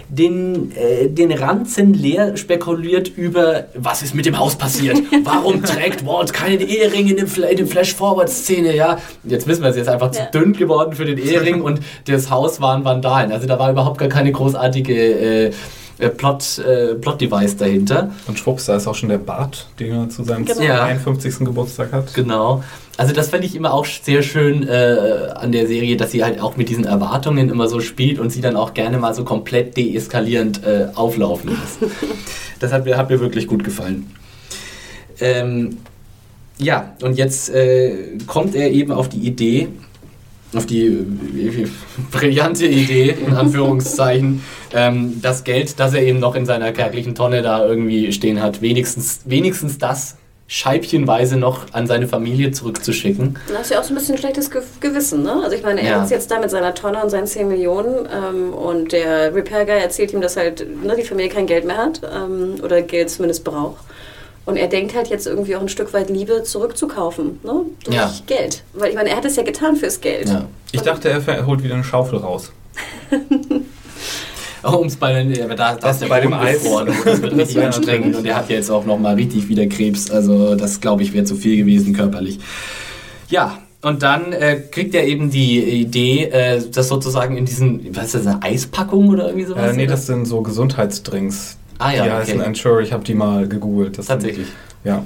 den, 0.08 0.72
äh, 0.76 1.08
den 1.08 1.32
Ranzen 1.32 1.94
leer 1.94 2.36
spekuliert 2.36 3.08
über, 3.16 3.64
was 3.74 4.02
ist 4.02 4.14
mit 4.14 4.26
dem 4.26 4.38
Haus 4.38 4.56
passiert? 4.56 4.98
Warum 5.24 5.62
trägt 5.64 6.06
Walt 6.06 6.32
keinen 6.32 6.60
Ehering 6.60 7.08
in 7.08 7.16
dem, 7.16 7.28
in 7.50 7.56
dem 7.56 7.66
Flash-Forward-Szene? 7.66 8.76
Ja? 8.76 8.98
Jetzt 9.24 9.46
wissen 9.48 9.62
wir 9.62 9.70
es, 9.70 9.76
ist 9.76 9.88
einfach 9.88 10.14
Ja. 10.14 10.30
zu 10.30 10.38
dünn 10.38 10.52
geworden 10.52 10.92
für 10.94 11.06
den 11.06 11.18
Ehering 11.18 11.60
und 11.62 11.80
das 12.06 12.30
Haus 12.30 12.60
waren 12.60 12.84
Vandalen. 12.84 13.32
Also 13.32 13.46
da 13.46 13.58
war 13.58 13.70
überhaupt 13.70 13.98
gar 13.98 14.08
keine 14.08 14.32
großartige 14.32 14.94
äh, 15.46 15.50
äh, 15.98 16.08
Plot, 16.08 16.58
äh, 16.58 16.94
Plot-Device 16.94 17.56
dahinter. 17.56 18.10
Und 18.26 18.38
schwupps, 18.38 18.66
da 18.66 18.76
ist 18.76 18.86
auch 18.86 18.94
schon 18.94 19.08
der 19.08 19.18
Bart, 19.18 19.66
den 19.78 19.92
er 19.92 20.08
zu 20.08 20.24
seinem 20.24 20.44
Genau. 20.44 20.60
Ja. 20.60 20.84
51. 20.84 21.38
Geburtstag 21.40 21.92
hat. 21.92 22.12
Genau. 22.14 22.62
Also 22.98 23.12
das 23.12 23.28
fand 23.28 23.44
ich 23.44 23.54
immer 23.54 23.74
auch 23.74 23.84
sehr 23.84 24.22
schön 24.22 24.66
äh, 24.66 25.28
an 25.34 25.52
der 25.52 25.66
Serie, 25.66 25.96
dass 25.96 26.12
sie 26.12 26.24
halt 26.24 26.40
auch 26.40 26.56
mit 26.56 26.68
diesen 26.68 26.84
Erwartungen 26.84 27.50
immer 27.50 27.68
so 27.68 27.80
spielt 27.80 28.18
und 28.18 28.30
sie 28.30 28.40
dann 28.40 28.56
auch 28.56 28.74
gerne 28.74 28.98
mal 28.98 29.14
so 29.14 29.24
komplett 29.24 29.76
deeskalierend 29.76 30.64
äh, 30.64 30.88
auflaufen 30.94 31.50
lässt. 31.50 31.92
das 32.60 32.72
hat 32.72 32.84
mir, 32.84 32.96
hat 32.96 33.10
mir 33.10 33.20
wirklich 33.20 33.46
gut 33.46 33.64
gefallen. 33.64 34.10
Ähm, 35.20 35.78
ja, 36.58 36.94
und 37.02 37.18
jetzt 37.18 37.50
äh, 37.50 38.16
kommt 38.26 38.54
er 38.54 38.70
eben 38.70 38.92
auf 38.92 39.10
die 39.10 39.18
Idee, 39.18 39.68
auf 40.56 40.66
die 40.66 40.86
äh, 40.86 41.66
brillante 42.10 42.66
Idee, 42.66 43.14
in 43.26 43.34
Anführungszeichen, 43.36 44.42
ähm, 44.74 45.20
das 45.22 45.44
Geld, 45.44 45.78
das 45.78 45.94
er 45.94 46.02
eben 46.02 46.18
noch 46.18 46.34
in 46.34 46.46
seiner 46.46 46.72
kärglichen 46.72 47.14
Tonne 47.14 47.42
da 47.42 47.64
irgendwie 47.66 48.12
stehen 48.12 48.42
hat, 48.42 48.62
wenigstens, 48.62 49.20
wenigstens 49.24 49.78
das 49.78 50.16
scheibchenweise 50.48 51.36
noch 51.36 51.72
an 51.72 51.88
seine 51.88 52.06
Familie 52.06 52.52
zurückzuschicken. 52.52 53.36
Da 53.48 53.58
hast 53.58 53.70
ja 53.72 53.80
auch 53.80 53.84
so 53.84 53.92
ein 53.92 53.96
bisschen 53.96 54.16
schlechtes 54.16 54.48
Ge 54.50 54.62
Gewissen, 54.80 55.24
ne? 55.24 55.40
Also 55.42 55.56
ich 55.56 55.62
meine, 55.64 55.80
er 55.82 55.88
Ja. 55.96 56.04
ist 56.04 56.10
jetzt 56.10 56.30
da 56.30 56.38
mit 56.38 56.50
seiner 56.50 56.72
Tonne 56.72 57.02
und 57.02 57.10
seinen 57.10 57.26
10 57.26 57.48
Millionen 57.48 58.06
ähm, 58.14 58.54
und 58.54 58.92
der 58.92 59.34
Repair 59.34 59.64
Guy 59.66 59.78
erzählt 59.80 60.12
ihm, 60.12 60.20
dass 60.20 60.36
halt 60.36 60.64
ne, 60.84 60.94
die 60.96 61.02
Familie 61.02 61.30
kein 61.30 61.46
Geld 61.46 61.64
mehr 61.64 61.76
hat 61.78 62.00
ähm, 62.04 62.54
oder 62.62 62.80
Geld 62.82 63.10
zumindest 63.10 63.42
braucht. 63.42 63.82
Und 64.46 64.56
er 64.56 64.68
denkt 64.68 64.94
halt 64.94 65.08
jetzt 65.08 65.26
irgendwie 65.26 65.56
auch 65.56 65.60
ein 65.60 65.68
Stück 65.68 65.92
weit 65.92 66.08
Liebe 66.08 66.44
zurückzukaufen, 66.44 67.40
ne? 67.42 67.62
Durch 67.84 67.96
Ja. 67.96 68.12
Geld. 68.26 68.62
Weil 68.74 68.90
ich 68.90 68.94
meine, 68.94 69.10
er 69.10 69.16
hat 69.16 69.24
es 69.24 69.36
ja 69.36 69.42
getan 69.42 69.76
fürs 69.76 70.00
Geld. 70.00 70.28
Ja. 70.28 70.46
Ich 70.72 70.82
dachte, 70.82 71.08
er 71.08 71.46
holt 71.46 71.62
wieder 71.64 71.74
eine 71.74 71.84
Schaufel 71.84 72.20
raus. 72.20 72.52
Um 74.62 74.86
es 74.86 74.96
bei 74.96 75.12
den, 75.22 75.42
aber 75.42 75.54
da, 75.54 75.76
da 75.76 75.90
ist 75.90 76.00
der 76.00 76.08
bei 76.08 76.20
dem 76.20 76.32
Eis. 76.32 76.62
gefroren. 76.62 76.92
Das 77.04 77.22
wird 77.22 77.36
richtig 77.36 77.62
anstrengend. 77.62 78.16
und 78.16 78.26
er 78.26 78.36
hat 78.36 78.50
jetzt 78.50 78.68
auch 78.70 78.84
nochmal 78.84 79.14
richtig 79.14 79.48
wieder 79.48 79.66
Krebs. 79.66 80.10
Also 80.10 80.56
das 80.56 80.80
glaube 80.80 81.02
ich 81.04 81.12
wäre 81.12 81.24
zu 81.24 81.36
viel 81.36 81.56
gewesen 81.56 81.94
körperlich. 81.94 82.40
Ja, 83.28 83.58
und 83.82 84.02
dann 84.02 84.32
äh, 84.32 84.56
kriegt 84.70 84.94
er 84.96 85.06
eben 85.06 85.30
die 85.30 85.60
Idee, 85.62 86.24
äh, 86.24 86.60
das 86.72 86.88
sozusagen 86.88 87.36
in 87.36 87.44
diesen, 87.44 87.94
was 87.94 88.06
ist 88.06 88.14
das, 88.14 88.26
eine 88.26 88.42
Eispackung 88.42 89.08
oder 89.10 89.26
irgendwie 89.28 89.46
sowas? 89.46 89.70
Äh, 89.70 89.76
nee, 89.76 89.84
oder? 89.84 89.92
das 89.92 90.06
sind 90.06 90.24
so 90.26 90.40
Gesundheitsdrinks. 90.42 91.58
Ah 91.78 91.92
ja, 91.92 92.04
die 92.04 92.10
okay. 92.10 92.18
heißen 92.18 92.40
Ensure, 92.40 92.82
ich 92.82 92.92
habe 92.92 93.04
die 93.04 93.14
mal 93.14 93.48
gegoogelt. 93.48 93.98
Das 93.98 94.06
sind- 94.06 94.14
Tatsächlich. 94.20 94.48
Ja. 94.84 95.04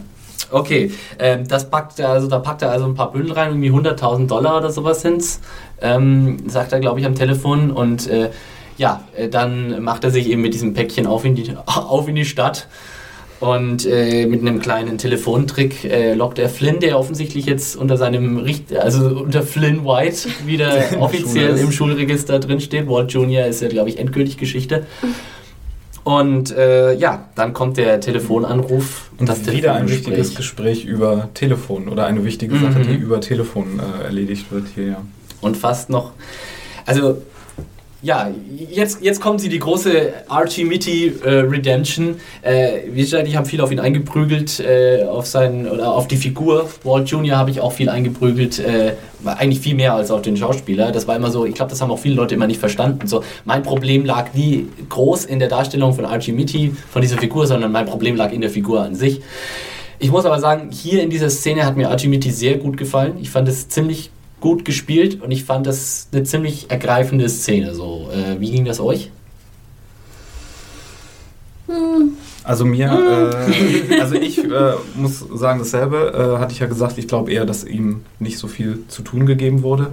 Okay, 0.53 0.91
ähm, 1.19 1.47
das 1.47 1.71
packt 1.71 1.99
er, 2.01 2.09
also 2.09 2.27
da 2.27 2.39
packt 2.39 2.63
er 2.63 2.71
also 2.71 2.87
ein 2.87 2.95
paar 2.95 3.13
Bündel 3.13 3.33
rein, 3.33 3.51
irgendwie 3.51 3.71
100.000 3.71 4.27
Dollar 4.27 4.57
oder 4.59 4.71
sowas 4.71 5.01
sind's, 5.03 5.41
ähm, 5.81 6.39
sagt 6.49 6.73
er, 6.73 6.81
glaube 6.81 6.99
ich, 6.99 7.07
am 7.07 7.15
Telefon 7.15 7.71
und 7.71 8.09
äh, 8.09 8.31
ja, 8.77 9.05
äh, 9.17 9.29
dann 9.29 9.83
macht 9.83 10.03
er 10.05 10.11
sich 10.11 10.29
eben 10.29 10.43
mit 10.43 10.55
diesem 10.55 10.75
Päckchen 10.75 11.07
auf 11.07 11.25
in 11.25 11.35
die, 11.37 11.53
auf 11.67 12.09
in 12.09 12.17
die 12.17 12.25
Stadt 12.25 12.67
und 13.39 13.87
äh, 13.87 14.27
mit 14.27 14.41
einem 14.41 14.61
kleinen 14.61 14.99
Telefontrick 14.99 15.85
äh, 15.85 16.15
lockt 16.15 16.39
er 16.39 16.49
Flynn, 16.49 16.81
der 16.81 16.99
offensichtlich 16.99 17.47
jetzt 17.47 17.77
unter 17.77 17.97
seinem 17.97 18.39
Richt 18.39 18.77
also 18.77 19.07
unter 19.21 19.43
Flynn 19.43 19.85
White 19.85 20.29
wieder 20.47 20.73
offiziell 21.01 21.51
Schule 21.51 21.61
im 21.61 21.73
Schulregister 21.73 22.39
drinsteht. 22.39 22.89
Walt 22.89 23.13
Jr. 23.13 23.47
ist 23.47 23.63
ja, 23.63 23.69
glaube 23.69 23.89
ich, 23.89 23.99
endgültig 23.99 24.37
Geschichte. 24.37 24.87
Und 26.05 26.51
äh, 26.57 26.95
ja, 26.95 27.27
dann 27.35 27.53
kommt 27.53 27.77
der 27.77 28.01
Telefonanruf 28.01 29.11
Und 29.19 29.29
das 29.29 29.47
wieder 29.53 29.75
ein 29.75 29.89
wichtiges 29.89 30.35
Gespräch 30.35 30.85
über 30.85 31.29
Telefon 31.35 31.89
oder 31.89 32.07
eine 32.07 32.25
wichtige 32.25 32.57
Sache, 32.59 32.79
Mhm. 32.79 32.83
die 32.89 32.95
über 32.95 33.21
Telefon 33.21 33.79
äh, 33.81 34.05
erledigt 34.05 34.51
wird 34.51 34.67
hier, 34.75 34.87
ja. 34.87 35.03
und 35.41 35.57
fast 35.57 35.91
noch. 35.91 36.13
Also, 36.87 37.19
ja, 38.03 38.31
jetzt, 38.71 39.03
jetzt 39.03 39.21
kommt 39.21 39.43
sie, 39.43 39.51
die 39.51 39.59
große 39.59 40.13
Archie 40.29 40.65
Mitty 40.65 41.13
äh, 41.23 41.41
Redemption. 41.41 42.17
Äh, 42.41 42.81
wie 42.93 43.03
gesagt, 43.03 43.29
ich 43.29 43.37
habe 43.37 43.47
viel 43.47 43.61
auf 43.61 43.71
ihn 43.71 43.79
eingeprügelt, 43.79 44.59
äh, 44.61 45.05
auf 45.05 45.27
seinen, 45.27 45.69
oder 45.69 45.93
auf 45.93 46.09
die 46.09 46.17
Figur. 46.17 46.69
Walt 46.83 47.09
Jr. 47.11 47.37
habe 47.37 47.51
ich 47.51 47.61
auch 47.61 47.73
viel 47.73 47.91
eingeprügelt, 47.91 48.59
äh, 48.59 48.95
eigentlich 49.25 49.61
viel 49.61 49.75
mehr 49.75 49.95
als 49.95 50.11
auf 50.11 50.23
den 50.23 50.37
Schauspieler. 50.39 50.93
Das 50.93 51.07
war 51.07 51.17
immer 51.17 51.31
so, 51.31 51.45
ich 51.45 51.55
glaube, 51.55 51.71
das 51.71 51.83
haben 51.83 51.91
auch 51.91 51.99
viele 51.99 52.15
Leute 52.15 52.35
immer 52.35 52.47
nicht 52.47 52.61
verstanden. 52.61 53.07
So, 53.07 53.23
mein 53.45 53.63
Problem 53.63 54.07
lag 54.07 54.33
nie 54.33 54.69
groß 54.89 55.27
in 55.27 55.39
der 55.39 55.49
Darstellung 55.49 55.93
von 55.93 56.07
Archie 56.07 56.33
Mitty, 56.33 56.75
von 56.91 57.03
dieser 57.03 57.19
Figur, 57.19 57.47
sondern 57.47 57.71
mein 57.71 57.85
Problem 57.85 58.17
lag 58.17 58.33
in 58.33 58.41
der 58.41 58.51
Figur 58.51 58.81
an 58.83 58.95
sich. 58.95 59.21
Ich 59.99 60.11
muss 60.11 60.25
aber 60.25 60.41
sagen, 60.41 60.71
hier 60.71 61.03
in 61.03 61.11
dieser 61.11 61.29
Szene 61.29 61.67
hat 61.67 61.77
mir 61.77 61.91
Archie 61.91 62.09
Mitty 62.09 62.31
sehr 62.31 62.57
gut 62.57 62.79
gefallen. 62.79 63.19
Ich 63.21 63.29
fand 63.29 63.47
es 63.47 63.69
ziemlich 63.69 64.11
gut 64.41 64.65
gespielt 64.65 65.23
und 65.23 65.31
ich 65.31 65.45
fand 65.45 65.67
das 65.67 66.09
eine 66.12 66.25
ziemlich 66.25 66.71
ergreifende 66.71 67.29
Szene. 67.29 67.75
So, 67.75 68.09
äh, 68.12 68.41
wie 68.41 68.51
ging 68.51 68.65
das 68.65 68.81
euch? 68.81 69.11
Also 72.43 72.65
mir, 72.65 72.89
äh, 72.91 74.01
also 74.01 74.17
ich 74.17 74.39
äh, 74.39 74.73
muss 74.97 75.25
sagen 75.35 75.61
dasselbe, 75.61 76.35
äh, 76.37 76.41
hatte 76.41 76.53
ich 76.53 76.59
ja 76.59 76.67
gesagt, 76.67 76.99
ich 76.99 77.07
glaube 77.07 77.31
eher, 77.31 77.45
dass 77.45 77.65
ihm 77.65 78.01
nicht 78.19 78.39
so 78.39 78.49
viel 78.49 78.81
zu 78.89 79.03
tun 79.03 79.27
gegeben 79.27 79.62
wurde 79.62 79.93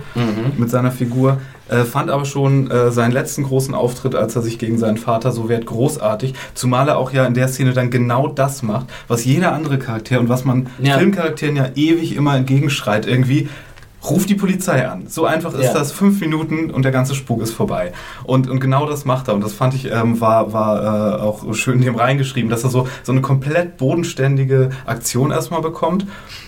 mit 0.57 0.69
seiner 0.69 0.91
Figur. 0.91 1.39
Äh, 1.69 1.83
fand 1.83 2.09
aber 2.09 2.23
schon 2.23 2.71
äh, 2.71 2.91
seinen 2.91 3.11
letzten 3.11 3.43
großen 3.43 3.75
Auftritt, 3.75 4.15
als 4.15 4.35
er 4.37 4.41
sich 4.41 4.57
gegen 4.57 4.77
seinen 4.77 4.97
Vater 4.97 5.33
so 5.33 5.49
wehrt, 5.49 5.65
großartig. 5.65 6.33
Zumal 6.53 6.87
er 6.87 6.97
auch 6.97 7.11
ja 7.11 7.25
in 7.25 7.33
der 7.33 7.49
Szene 7.49 7.73
dann 7.73 7.91
genau 7.91 8.29
das 8.29 8.63
macht, 8.63 8.87
was 9.09 9.25
jeder 9.25 9.51
andere 9.51 9.77
Charakter 9.77 10.19
und 10.21 10.29
was 10.29 10.45
man 10.45 10.67
Ja. 10.81 10.97
Filmcharakteren 10.97 11.57
ja 11.57 11.69
ewig 11.75 12.15
immer 12.15 12.37
entgegenschreit. 12.37 13.05
Irgendwie, 13.05 13.49
ruf 14.09 14.25
die 14.25 14.35
Polizei 14.35 14.87
an. 14.87 15.07
So 15.07 15.25
einfach 15.25 15.53
ist 15.53 15.65
Ja. 15.65 15.73
das. 15.73 15.91
Fünf 15.91 16.21
Minuten 16.21 16.69
und 16.69 16.83
der 16.83 16.91
ganze 16.91 17.15
Spuk 17.15 17.41
ist 17.41 17.51
vorbei. 17.51 17.93
Und, 18.23 18.49
und 18.49 18.59
genau 18.59 18.87
das 18.87 19.05
macht 19.05 19.27
er. 19.27 19.33
Und 19.33 19.43
das 19.43 19.53
fand 19.53 19.73
ich, 19.73 19.91
ähm, 19.91 20.21
war, 20.21 20.53
war 20.53 21.19
äh, 21.19 21.21
auch 21.21 21.53
schön 21.53 21.81
dem 21.81 21.95
reingeschrieben, 21.95 22.49
dass 22.49 22.63
er 22.63 22.69
so, 22.69 22.87
so 23.03 23.11
eine 23.11 23.21
komplett 23.21 23.77
bodenständige 23.77 24.69
Aktion 24.85 25.31
erstmal 25.31 25.61
bekommt. 25.61 26.05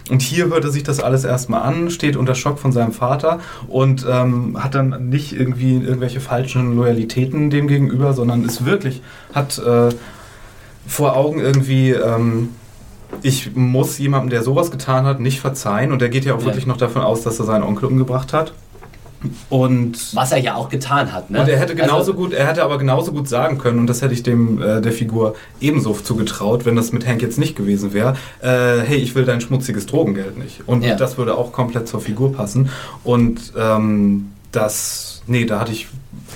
Und 0.10 0.22
hier 0.22 0.48
hört 0.48 0.64
er 0.64 0.72
sich 0.72 0.84
das 0.84 1.00
alles 1.00 1.24
erstmal 1.24 1.62
an, 1.64 1.90
steht 1.90 2.16
unter 2.16 2.34
Schock 2.36 2.60
von 2.60 2.72
seinem 2.72 2.94
Vater 2.94 3.40
und 3.68 4.06
ähm, 4.10 4.58
hat 4.64 4.76
dann 4.76 5.10
nicht 5.10 5.34
irgendwie 5.34 5.76
irgendwelche 5.76 6.20
falschen 6.20 6.76
Loyalitäten 6.76 7.50
dem 7.50 7.68
gegenüber, 7.68 8.14
sondern 8.14 8.44
ist 8.44 8.66
wirklich, 8.66 9.02
hat 9.34 9.60
äh, 9.60 9.90
vor 10.88 11.16
Augen 11.16 11.40
irgendwie, 11.40 11.92
ähm, 11.92 12.50
ich 13.22 13.56
muss 13.56 13.98
jemandem, 13.98 14.30
der 14.30 14.44
sowas 14.44 14.72
getan 14.72 15.06
hat, 15.06 15.20
nicht 15.20 15.40
verzeihen. 15.40 15.92
Und 15.92 16.02
er 16.02 16.10
geht 16.10 16.26
ja 16.26 16.34
auch 16.36 16.40
Ja. 16.40 16.46
wirklich 16.46 16.66
noch 16.68 16.78
davon 16.78 17.02
aus, 17.02 17.22
dass 17.24 17.40
er 17.40 17.46
seinen 17.46 17.64
Onkel 17.64 17.86
umgebracht 17.88 18.34
hat. 18.34 18.54
Und 19.50 20.16
Was 20.16 20.32
er 20.32 20.38
ja 20.38 20.56
auch 20.56 20.70
getan 20.70 21.12
hat. 21.12 21.30
Ne? 21.30 21.42
und 21.42 21.50
er 21.50 21.60
hätte 21.60 21.76
genauso 21.76 21.96
Also, 21.96 22.14
gut, 22.14 22.32
er 22.34 22.48
hätte 22.48 22.64
aber 22.64 22.78
genauso 22.78 23.12
gut 23.12 23.28
sagen 23.28 23.58
können, 23.58 23.78
und 23.80 23.88
das 23.88 24.02
hätte 24.02 24.14
ich 24.14 24.24
dem 24.24 24.62
äh, 24.62 24.80
der 24.82 24.94
Figur 24.94 25.36
ebenso 25.60 25.94
zugetraut, 25.94 26.66
wenn 26.66 26.78
das 26.78 26.94
mit 26.94 27.06
Hank 27.06 27.22
jetzt 27.22 27.38
nicht 27.38 27.58
gewesen 27.58 27.92
wäre. 27.92 28.16
Äh, 28.42 28.80
hey, 28.86 28.98
ich 28.98 29.16
will 29.16 29.26
dein 29.26 29.42
schmutziges 29.42 29.86
Drogengeld 29.88 30.38
nicht. 30.38 30.62
Und 30.68 30.84
Ja. 30.86 30.96
das 30.96 31.18
würde 31.18 31.38
auch 31.38 31.52
komplett 31.52 31.88
zur 31.90 32.00
Figur 32.00 32.32
passen. 32.32 32.70
Und 33.04 33.52
ähm, 33.58 34.32
das, 34.54 35.22
nee, 35.28 35.44
da 35.44 35.60
hatte 35.60 35.74
ich 35.74 35.88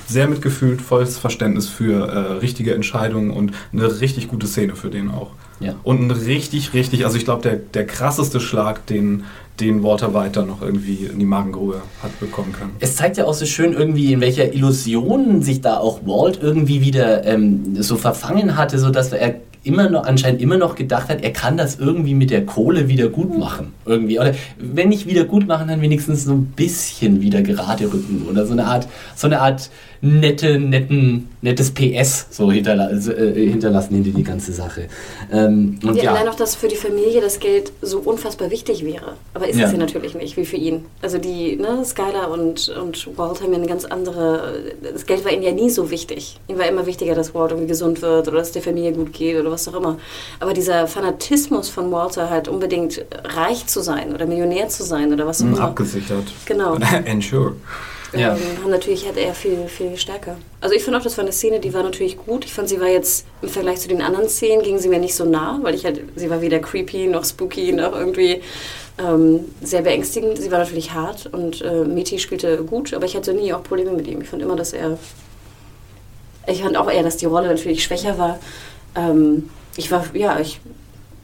sehr 0.07 0.27
mitgefühlt, 0.27 0.81
volles 0.81 1.17
Verständnis 1.17 1.69
für 1.69 2.05
äh, 2.09 2.17
richtige 2.33 2.73
Entscheidungen 2.75 3.31
und 3.31 3.53
eine 3.71 4.01
richtig 4.01 4.27
gute 4.27 4.45
Szene 4.47 4.75
für 4.75 4.89
den 4.89 5.09
auch. 5.09 5.29
Ja. 5.63 5.75
Und 5.83 6.01
ein 6.01 6.11
richtig, 6.11 6.73
richtig, 6.73 7.05
also 7.05 7.17
ich 7.17 7.25
glaube, 7.25 7.41
der, 7.41 7.55
der 7.55 7.85
krasseste 7.85 8.39
Schlag, 8.39 8.85
den, 8.87 9.23
den 9.59 9.83
Walter 9.83 10.13
Weiter 10.13 10.45
noch 10.45 10.61
irgendwie 10.61 11.07
in 11.11 11.19
die 11.19 11.25
Magengrube 11.25 11.81
hat 12.01 12.19
bekommen 12.19 12.53
können. 12.53 12.71
Es 12.79 12.95
zeigt 12.95 13.17
ja 13.17 13.25
auch 13.25 13.33
so 13.33 13.45
schön 13.45 13.73
irgendwie, 13.73 14.13
in 14.13 14.21
welcher 14.21 14.53
Illusion 14.53 15.41
sich 15.41 15.61
da 15.61 15.77
auch 15.77 16.01
Walt 16.05 16.39
irgendwie 16.41 16.81
wieder 16.81 17.25
ähm, 17.25 17.81
so 17.81 17.95
verfangen 17.95 18.57
hatte, 18.57 18.79
so 18.79 18.89
dass 18.89 19.11
er 19.11 19.35
immer 19.63 19.89
noch 19.89 20.05
anscheinend 20.05 20.41
immer 20.41 20.57
noch 20.57 20.75
gedacht 20.75 21.09
hat, 21.09 21.23
er 21.23 21.31
kann 21.31 21.55
das 21.55 21.75
irgendwie 21.79 22.13
mit 22.13 22.31
der 22.31 22.45
Kohle 22.45 22.89
wieder 22.89 23.07
gut 23.07 23.37
machen. 23.37 23.73
Irgendwie. 23.85 24.19
Oder 24.19 24.33
wenn 24.57 24.89
nicht 24.89 25.07
wieder 25.07 25.23
gut 25.23 25.47
machen, 25.47 25.69
dann 25.69 25.81
wenigstens 25.81 26.25
so 26.25 26.33
ein 26.33 26.45
bisschen 26.47 27.21
wieder 27.21 27.41
gerade 27.41 27.85
rücken. 27.85 28.25
Oder 28.29 28.45
so 28.45 28.53
eine 28.53 28.65
Art, 28.65 28.87
so 29.15 29.27
eine 29.27 29.39
Art 29.39 29.69
nette, 30.05 30.59
netten, 30.59 31.29
nettes 31.41 31.71
PS 31.71 32.27
so 32.29 32.51
hinterla 32.51 32.91
äh, 32.91 33.49
hinterlassen 33.49 33.95
hinter 33.95 34.11
die 34.11 34.23
ganze 34.23 34.51
Sache. 34.51 34.89
Ähm, 35.31 35.79
und 35.81 35.95
Ja, 35.95 36.03
ja, 36.03 36.11
allein 36.13 36.27
auch, 36.27 36.35
dass 36.35 36.55
für 36.55 36.67
die 36.67 36.75
Familie 36.75 37.21
das 37.21 37.39
Geld 37.39 37.71
so 37.81 37.99
unfassbar 37.99 38.51
wichtig 38.51 38.83
wäre. 38.83 39.13
Aber 39.33 39.47
ist 39.47 39.57
Ja. 39.57 39.67
es 39.67 39.71
ja 39.71 39.77
natürlich 39.77 40.13
nicht, 40.13 40.35
wie 40.35 40.43
für 40.45 40.57
ihn. 40.57 40.83
Also 41.01 41.19
die, 41.19 41.55
ne, 41.55 41.85
Skylar 41.85 42.29
und, 42.31 42.67
und 42.67 43.17
Walt 43.17 43.41
haben 43.41 43.51
ja 43.53 43.57
eine 43.57 43.67
ganz 43.67 43.85
andere, 43.85 44.55
das 44.91 45.05
Geld 45.05 45.23
war 45.23 45.31
ihnen 45.31 45.43
ja 45.43 45.53
nie 45.53 45.69
so 45.69 45.89
wichtig. 45.89 46.37
Ihm 46.49 46.57
war 46.59 46.67
immer 46.67 46.85
wichtiger, 46.85 47.15
dass 47.15 47.33
Walt 47.33 47.51
irgendwie 47.51 47.69
gesund 47.69 48.01
wird 48.01 48.27
oder 48.27 48.39
dass 48.39 48.51
der 48.51 48.61
Familie 48.61 48.91
gut 48.91 49.13
geht 49.13 49.39
oder 49.39 49.51
was 49.51 49.69
auch 49.69 49.75
immer. 49.75 49.97
Aber 50.41 50.53
dieser 50.53 50.85
Fanatismus 50.87 51.69
von 51.69 51.89
Walter 51.93 52.29
halt 52.29 52.49
unbedingt 52.49 53.05
reich 53.23 53.67
zu 53.67 53.81
sein 53.81 54.13
oder 54.13 54.25
Millionär 54.25 54.67
zu 54.67 54.83
sein 54.83 55.13
oder 55.13 55.25
was 55.25 55.39
auch 55.41 55.45
Mhm, 55.45 55.53
immer. 55.53 55.63
Abgesichert. 55.63 56.25
Genau. 56.45 56.75
Ensure. 57.05 57.53
Ja. 58.15 58.35
ähm, 58.35 58.69
natürlich 58.69 59.07
hat 59.07 59.17
er 59.17 59.33
viel, 59.33 59.67
viel 59.67 59.97
stärker. 59.97 60.37
Also 60.61 60.75
ich 60.75 60.83
fand 60.83 60.95
auch, 60.97 61.01
das 61.01 61.17
war 61.17 61.23
eine 61.23 61.31
Szene, 61.31 61.59
die 61.59 61.73
war 61.73 61.83
natürlich 61.83 62.17
gut. 62.17 62.45
Ich 62.45 62.53
fand, 62.53 62.69
sie 62.69 62.79
war 62.79 62.87
jetzt 62.87 63.25
im 63.41 63.49
Vergleich 63.49 63.79
zu 63.79 63.87
den 63.87 64.01
anderen 64.01 64.29
Szenen, 64.29 64.61
ging 64.63 64.77
sie 64.79 64.89
mir 64.89 64.99
nicht 64.99 65.15
so 65.15 65.25
nah, 65.25 65.59
weil 65.61 65.75
ich 65.75 65.85
halt, 65.85 66.01
sie 66.15 66.29
war 66.29 66.41
weder 66.41 66.59
creepy 66.59 67.07
noch 67.07 67.25
spooky 67.25 67.71
noch 67.71 67.93
irgendwie 67.93 68.41
ähm, 68.97 69.45
sehr 69.61 69.81
beängstigend. 69.81 70.37
Sie 70.37 70.51
war 70.51 70.59
natürlich 70.59 70.93
hart 70.93 71.27
und 71.27 71.61
äh, 71.61 71.83
Meti 71.85 72.19
spielte 72.19 72.63
gut, 72.63 72.93
aber 72.93 73.05
ich 73.05 73.15
hatte 73.15 73.33
nie 73.33 73.53
auch 73.53 73.63
Probleme 73.63 73.91
mit 73.91 74.07
ihm. 74.07 74.21
Ich 74.21 74.29
fand 74.29 74.41
immer, 74.41 74.55
dass 74.55 74.73
er, 74.73 74.97
ich 76.47 76.61
fand 76.61 76.77
auch 76.77 76.89
eher, 76.89 77.03
dass 77.03 77.17
die 77.17 77.25
Rolle 77.25 77.47
natürlich 77.47 77.83
schwächer 77.83 78.17
war. 78.17 78.39
Ähm, 78.95 79.49
ich 79.75 79.91
war, 79.91 80.05
ja, 80.13 80.39
ich 80.39 80.59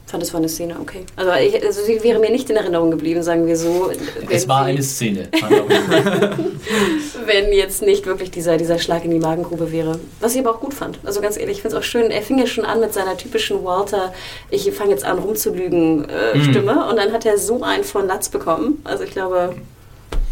fand, 0.09 0.23
es 0.23 0.33
war 0.33 0.39
eine 0.39 0.49
Szene 0.49 0.75
okay. 0.81 1.05
Also, 1.15 1.31
ich, 1.33 1.63
also 1.65 1.81
sie 1.83 2.01
wäre 2.03 2.19
mir 2.19 2.29
nicht 2.31 2.49
in 2.49 2.55
Erinnerung 2.55 2.91
geblieben, 2.91 3.21
sagen 3.23 3.45
wir 3.47 3.55
so. 3.57 3.91
es 4.29 4.47
war 4.47 4.63
sie- 4.65 4.69
eine 4.71 4.83
Szene. 4.83 5.27
wenn 7.25 7.53
jetzt 7.53 7.81
nicht 7.81 8.05
wirklich 8.05 8.31
dieser, 8.31 8.57
dieser 8.57 8.79
Schlag 8.79 9.05
in 9.05 9.11
die 9.11 9.19
Magengrube 9.19 9.71
wäre. 9.71 9.99
Was 10.19 10.33
ich 10.33 10.39
aber 10.41 10.51
auch 10.55 10.59
gut 10.59 10.73
fand. 10.73 10.99
Also 11.03 11.21
ganz 11.21 11.37
ehrlich, 11.37 11.57
ich 11.57 11.61
finde 11.61 11.77
es 11.77 11.81
auch 11.83 11.85
schön, 11.85 12.09
er 12.11 12.21
fing 12.21 12.39
ja 12.39 12.47
schon 12.47 12.65
an 12.65 12.79
mit 12.79 12.93
seiner 12.93 13.15
typischen 13.17 13.63
Walter, 13.63 14.13
ich 14.49 14.71
fange 14.71 14.91
jetzt 14.91 15.05
an 15.05 15.19
rumzulügen 15.19 16.07
äh, 16.09 16.37
Mhm. 16.37 16.43
Stimme 16.43 16.89
und 16.89 16.95
dann 16.97 17.11
hat 17.11 17.25
er 17.25 17.37
so 17.37 17.61
einen 17.63 17.83
von 17.83 18.07
Latz 18.07 18.29
bekommen. 18.29 18.79
Also 18.83 19.03
ich 19.03 19.11
glaube, 19.11 19.55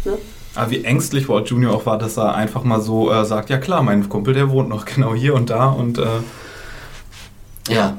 ne? 0.04 0.18
Aber 0.54 0.70
wie 0.70 0.82
ängstlich 0.84 1.28
Walt 1.28 1.48
Junior 1.50 1.74
auch 1.74 1.86
war, 1.86 1.98
dass 1.98 2.16
er 2.16 2.34
einfach 2.34 2.64
mal 2.64 2.80
so 2.80 3.12
äh, 3.12 3.24
sagt, 3.24 3.50
ja 3.50 3.58
klar, 3.58 3.82
mein 3.82 4.08
Kumpel, 4.08 4.34
der 4.34 4.50
wohnt 4.50 4.68
noch 4.68 4.84
genau 4.86 5.14
hier 5.14 5.34
und 5.34 5.50
da 5.50 5.68
und 5.68 5.98
äh, 5.98 6.06
Ja, 7.68 7.96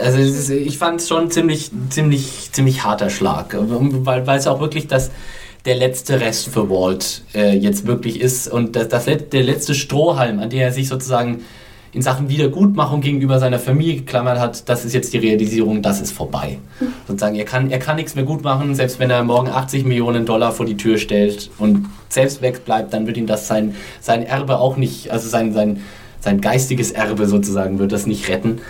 Also 0.00 0.18
ist, 0.18 0.50
ich 0.50 0.78
fand 0.78 1.00
es 1.00 1.08
schon 1.08 1.30
ziemlich, 1.30 1.70
ziemlich, 1.90 2.50
ziemlich 2.52 2.84
harter 2.84 3.10
Schlag, 3.10 3.56
weil, 3.58 4.26
weil 4.26 4.38
es 4.38 4.46
auch 4.46 4.60
wirklich 4.60 4.88
das, 4.88 5.10
der 5.64 5.76
letzte 5.76 6.20
Rest 6.20 6.48
für 6.48 6.70
Walt 6.70 7.22
äh, 7.34 7.56
jetzt 7.56 7.86
wirklich 7.86 8.20
ist 8.20 8.48
und 8.48 8.76
das, 8.76 8.88
das, 8.88 9.04
der 9.04 9.42
letzte 9.42 9.74
Strohhalm, 9.74 10.38
an 10.38 10.50
der 10.50 10.66
er 10.66 10.72
sich 10.72 10.88
sozusagen 10.88 11.42
in 11.92 12.02
Sachen 12.02 12.28
Wiedergutmachung 12.28 13.00
gegenüber 13.00 13.40
seiner 13.40 13.58
Familie 13.58 13.96
geklammert 13.96 14.38
hat, 14.38 14.68
das 14.68 14.84
ist 14.84 14.94
jetzt 14.94 15.12
die 15.12 15.18
Realisierung, 15.18 15.82
das 15.82 16.00
ist 16.00 16.12
vorbei. 16.12 16.58
Sozusagen, 17.08 17.34
er 17.34 17.44
kann, 17.44 17.70
er 17.70 17.80
kann 17.80 17.96
nichts 17.96 18.14
mehr 18.14 18.24
gut 18.24 18.44
machen, 18.44 18.76
selbst 18.76 19.00
wenn 19.00 19.10
er 19.10 19.24
morgen 19.24 19.48
80 19.48 19.84
Millionen 19.84 20.24
Dollar 20.24 20.52
vor 20.52 20.66
die 20.66 20.76
Tür 20.76 20.98
stellt 20.98 21.50
und 21.58 21.86
selbst 22.08 22.42
wegbleibt, 22.42 22.92
dann 22.92 23.08
wird 23.08 23.16
ihm 23.16 23.26
das 23.26 23.48
sein, 23.48 23.74
sein 24.00 24.22
Erbe 24.22 24.58
auch 24.58 24.76
nicht, 24.76 25.10
also 25.10 25.28
sein, 25.28 25.52
sein, 25.52 25.82
sein 26.20 26.40
geistiges 26.40 26.92
Erbe 26.92 27.26
sozusagen, 27.26 27.80
wird 27.80 27.90
das 27.90 28.06
nicht 28.06 28.28
retten. 28.28 28.60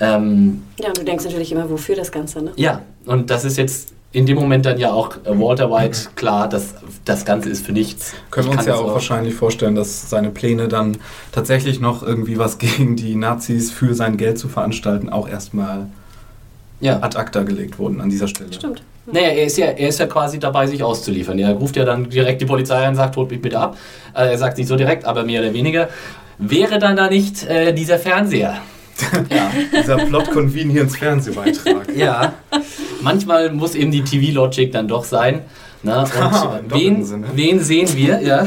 Ähm, 0.00 0.62
ja, 0.78 0.88
und 0.88 0.98
du 0.98 1.04
denkst 1.04 1.24
natürlich 1.24 1.52
immer, 1.52 1.70
wofür 1.70 1.96
das 1.96 2.12
Ganze, 2.12 2.42
ne? 2.42 2.52
Ja, 2.56 2.82
und 3.06 3.30
das 3.30 3.44
ist 3.44 3.56
jetzt 3.56 3.92
in 4.12 4.24
dem 4.24 4.36
Moment 4.36 4.64
dann 4.64 4.78
ja 4.78 4.92
auch 4.92 5.16
äh, 5.24 5.38
Walter 5.38 5.70
White 5.70 6.08
klar, 6.14 6.48
dass 6.48 6.74
das 7.04 7.24
Ganze 7.24 7.50
ist 7.50 7.66
für 7.66 7.72
nichts. 7.72 8.14
Können 8.30 8.48
wir 8.48 8.58
uns 8.58 8.66
ja 8.66 8.74
auch, 8.74 8.84
auch 8.84 8.94
wahrscheinlich 8.94 9.34
vorstellen, 9.34 9.74
dass 9.74 10.08
seine 10.08 10.30
Pläne 10.30 10.68
dann 10.68 10.96
tatsächlich 11.32 11.80
noch 11.80 12.02
irgendwie 12.02 12.38
was 12.38 12.58
gegen 12.58 12.96
die 12.96 13.14
Nazis 13.14 13.70
für 13.70 13.94
sein 13.94 14.16
Geld 14.16 14.38
zu 14.38 14.48
veranstalten 14.48 15.08
auch 15.10 15.28
erstmal 15.28 15.88
ja. 16.80 17.02
ad 17.02 17.18
acta 17.18 17.42
gelegt 17.42 17.78
wurden 17.78 18.00
an 18.00 18.08
dieser 18.08 18.28
Stelle. 18.28 18.52
Stimmt. 18.52 18.82
Naja, 19.10 19.28
er 19.28 19.44
ist, 19.44 19.56
ja, 19.56 19.66
er 19.66 19.88
ist 19.88 20.00
ja 20.00 20.06
quasi 20.06 20.38
dabei, 20.38 20.66
sich 20.66 20.82
auszuliefern. 20.82 21.38
Er 21.38 21.52
ruft 21.52 21.76
ja 21.76 21.84
dann 21.84 22.10
direkt 22.10 22.40
die 22.40 22.46
Polizei 22.46 22.82
an 22.82 22.90
und 22.90 22.96
sagt, 22.96 23.16
holt 23.16 23.30
mich 23.30 23.40
bitte 23.40 23.58
ab. 23.58 23.76
Äh, 24.14 24.30
er 24.30 24.38
sagt 24.38 24.58
nicht 24.58 24.66
so 24.66 24.76
direkt, 24.76 25.04
aber 25.04 25.24
mehr 25.24 25.42
oder 25.42 25.52
weniger. 25.52 25.88
Wäre 26.38 26.78
dann 26.78 26.96
da 26.96 27.08
nicht 27.08 27.46
äh, 27.46 27.72
dieser 27.72 27.98
Fernseher? 27.98 28.60
Ja. 29.30 29.50
Dieser 29.80 29.96
Plot-Convenience-Fernsehbeitrag. 29.96 31.96
ja. 31.96 32.34
Manchmal 33.02 33.52
muss 33.52 33.74
eben 33.74 33.90
die 33.90 34.02
TV-Logic 34.02 34.72
dann 34.72 34.88
doch 34.88 35.04
sein. 35.04 35.42
Na, 35.82 36.02
und 36.02 36.16
ah, 36.16 36.60
wen, 36.68 37.24
wen 37.34 37.60
sehen 37.60 37.88
wir? 37.94 38.20
Ja. 38.20 38.46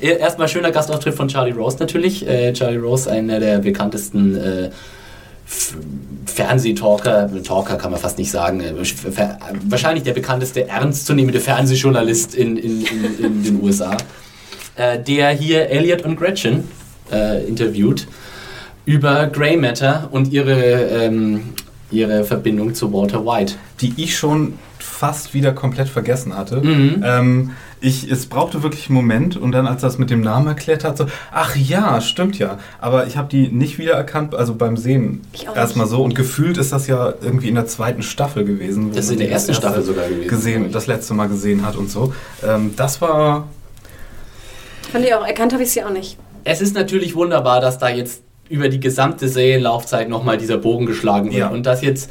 Erstmal 0.00 0.48
schöner 0.48 0.70
Gastauftritt 0.70 1.14
von 1.14 1.28
Charlie 1.28 1.52
Rose 1.52 1.76
natürlich. 1.78 2.26
Äh, 2.26 2.52
Charlie 2.54 2.78
Rose, 2.78 3.10
einer 3.10 3.40
der 3.40 3.58
bekanntesten 3.58 4.36
äh, 4.36 4.70
Fernsehtalker, 6.26 7.28
Talker 7.42 7.76
kann 7.76 7.90
man 7.90 8.00
fast 8.00 8.18
nicht 8.18 8.30
sagen, 8.30 8.60
äh, 8.60 8.74
wahrscheinlich 9.64 10.04
der 10.04 10.12
bekannteste 10.12 10.68
ernstzunehmende 10.68 11.40
Fernsehjournalist 11.40 12.34
in, 12.34 12.56
in, 12.56 12.86
in, 12.86 13.24
in 13.24 13.42
den 13.42 13.62
USA, 13.62 13.96
äh, 14.76 14.98
der 14.98 15.30
hier 15.30 15.68
Elliot 15.68 16.02
und 16.02 16.16
Gretchen 16.16 16.68
äh, 17.12 17.44
interviewt 17.44 18.06
über 18.84 19.26
Grey 19.26 19.56
Matter 19.56 20.08
und 20.10 20.32
ihre, 20.32 20.60
ähm, 20.60 21.42
ihre 21.90 22.24
Verbindung 22.24 22.74
zu 22.74 22.92
Walter 22.92 23.24
White. 23.24 23.54
Die 23.80 23.94
ich 23.96 24.16
schon 24.16 24.54
fast 24.78 25.34
wieder 25.34 25.52
komplett 25.52 25.88
vergessen 25.88 26.36
hatte. 26.36 26.56
Mhm. 26.56 27.02
Ähm, 27.04 27.50
ich, 27.80 28.10
es 28.10 28.26
brauchte 28.26 28.62
wirklich 28.62 28.88
einen 28.88 28.96
Moment 28.96 29.36
und 29.36 29.52
dann, 29.52 29.66
als 29.66 29.82
er 29.82 29.88
das 29.88 29.98
mit 29.98 30.10
dem 30.10 30.20
Namen 30.20 30.46
erklärt 30.46 30.84
hat, 30.84 30.98
so, 30.98 31.06
ach 31.32 31.56
ja, 31.56 32.00
stimmt 32.00 32.38
ja. 32.38 32.58
Aber 32.78 33.06
ich 33.06 33.16
habe 33.16 33.28
die 33.28 33.48
nicht 33.48 33.78
wiedererkannt, 33.78 34.34
also 34.34 34.54
beim 34.54 34.76
Sehen 34.76 35.22
erstmal 35.54 35.86
so. 35.86 36.02
Und 36.02 36.14
gefühlt 36.14 36.58
ist 36.58 36.72
das 36.72 36.86
ja 36.86 37.14
irgendwie 37.22 37.48
in 37.48 37.54
der 37.54 37.66
zweiten 37.66 38.02
Staffel 38.02 38.44
gewesen. 38.44 38.92
Das 38.92 39.06
ist 39.06 39.12
in 39.12 39.18
der 39.18 39.30
ersten 39.30 39.54
Staffel 39.54 39.82
sogar 39.82 40.08
gewesen. 40.08 40.28
Gesehen, 40.28 40.72
das 40.72 40.86
letzte 40.86 41.14
Mal 41.14 41.28
gesehen 41.28 41.64
hat 41.64 41.76
und 41.76 41.90
so. 41.90 42.12
Ähm, 42.46 42.74
das 42.76 43.00
war. 43.00 43.48
Fand 44.92 45.04
ich 45.04 45.14
auch, 45.14 45.26
erkannt 45.26 45.54
habe 45.54 45.62
ich 45.62 45.70
sie 45.70 45.82
auch 45.82 45.90
nicht. 45.90 46.18
Es 46.44 46.60
ist 46.60 46.74
natürlich 46.74 47.14
wunderbar, 47.14 47.60
dass 47.60 47.78
da 47.78 47.88
jetzt 47.88 48.22
über 48.50 48.68
die 48.68 48.80
gesamte 48.80 49.28
Serienlaufzeit 49.28 50.08
nochmal 50.08 50.36
dieser 50.36 50.58
Bogen 50.58 50.84
geschlagen 50.84 51.26
wird. 51.30 51.38
Ja. 51.38 51.48
Und 51.48 51.64
das 51.64 51.82
jetzt, 51.82 52.10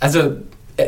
also, 0.00 0.18
äh, 0.76 0.84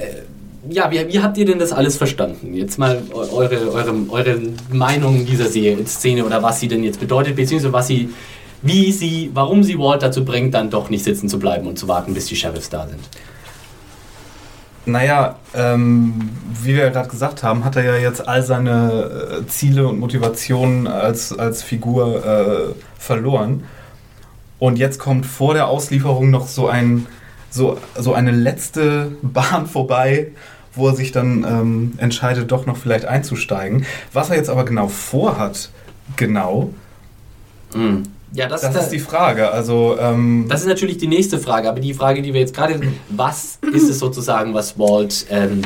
ja, 0.68 0.90
wie, 0.90 1.08
wie, 1.08 1.20
habt 1.20 1.38
ihr 1.38 1.46
denn 1.46 1.58
das 1.58 1.72
alles 1.72 1.96
verstanden? 1.96 2.52
Jetzt 2.54 2.78
mal 2.78 3.00
eure, 3.12 3.72
eure, 3.72 3.94
eure 4.10 4.38
Meinung 4.70 5.24
dieser 5.24 5.46
Szene 5.86 6.24
oder 6.24 6.42
was 6.42 6.60
sie 6.60 6.68
denn 6.68 6.84
jetzt 6.84 7.00
bedeutet, 7.00 7.36
beziehungsweise 7.36 7.72
was 7.72 7.86
sie, 7.86 8.10
wie 8.62 8.92
sie, 8.92 9.30
warum 9.32 9.62
sie 9.62 9.78
Walt 9.78 10.02
dazu 10.02 10.24
bringt, 10.24 10.52
dann 10.52 10.68
doch 10.68 10.90
nicht 10.90 11.04
sitzen 11.04 11.28
zu 11.28 11.38
bleiben 11.38 11.66
und 11.66 11.78
zu 11.78 11.88
warten, 11.88 12.12
bis 12.12 12.26
die 12.26 12.36
Sheriffs 12.36 12.68
da 12.68 12.86
sind. 12.86 13.00
Naja, 14.86 15.36
ähm, 15.54 16.30
wie 16.62 16.74
wir 16.74 16.84
ja 16.84 16.90
gerade 16.90 17.08
gesagt 17.08 17.42
haben, 17.42 17.64
hat 17.64 17.76
er 17.76 17.84
ja 17.84 17.96
jetzt 17.96 18.26
all 18.26 18.42
seine 18.42 19.40
äh, 19.42 19.46
Ziele 19.46 19.86
und 19.86 20.00
Motivationen 20.00 20.88
als, 20.88 21.32
als 21.38 21.62
Figur 21.62 22.24
äh, 22.24 22.74
verloren. 22.98 23.64
Und 24.60 24.78
jetzt 24.78 25.00
kommt 25.00 25.26
vor 25.26 25.54
der 25.54 25.66
Auslieferung 25.66 26.30
noch 26.30 26.46
so, 26.46 26.68
ein, 26.68 27.06
so, 27.50 27.78
so 27.98 28.14
eine 28.14 28.30
letzte 28.30 29.10
Bahn 29.22 29.66
vorbei, 29.66 30.28
wo 30.74 30.86
er 30.86 30.94
sich 30.94 31.10
dann 31.10 31.44
ähm, 31.44 31.92
entscheidet, 31.96 32.52
doch 32.52 32.66
noch 32.66 32.76
vielleicht 32.76 33.06
einzusteigen. 33.06 33.84
Was 34.12 34.30
er 34.30 34.36
jetzt 34.36 34.50
aber 34.50 34.64
genau 34.64 34.86
vorhat, 34.86 35.70
genau, 36.16 36.72
mhm. 37.74 38.04
Ja, 38.32 38.46
das, 38.46 38.60
das 38.60 38.76
ist 38.76 38.88
die 38.90 39.00
Frage. 39.00 39.50
Also, 39.50 39.96
ähm 39.98 40.46
das 40.48 40.60
ist 40.60 40.66
natürlich 40.66 40.98
die 40.98 41.08
nächste 41.08 41.38
Frage, 41.38 41.68
aber 41.68 41.80
die 41.80 41.94
Frage, 41.94 42.22
die 42.22 42.32
wir 42.32 42.40
jetzt 42.40 42.54
gerade, 42.54 42.80
was 43.08 43.58
ist 43.72 43.88
es 43.88 43.98
sozusagen, 43.98 44.54
was 44.54 44.78
Walt 44.78 45.26
ähm, 45.30 45.62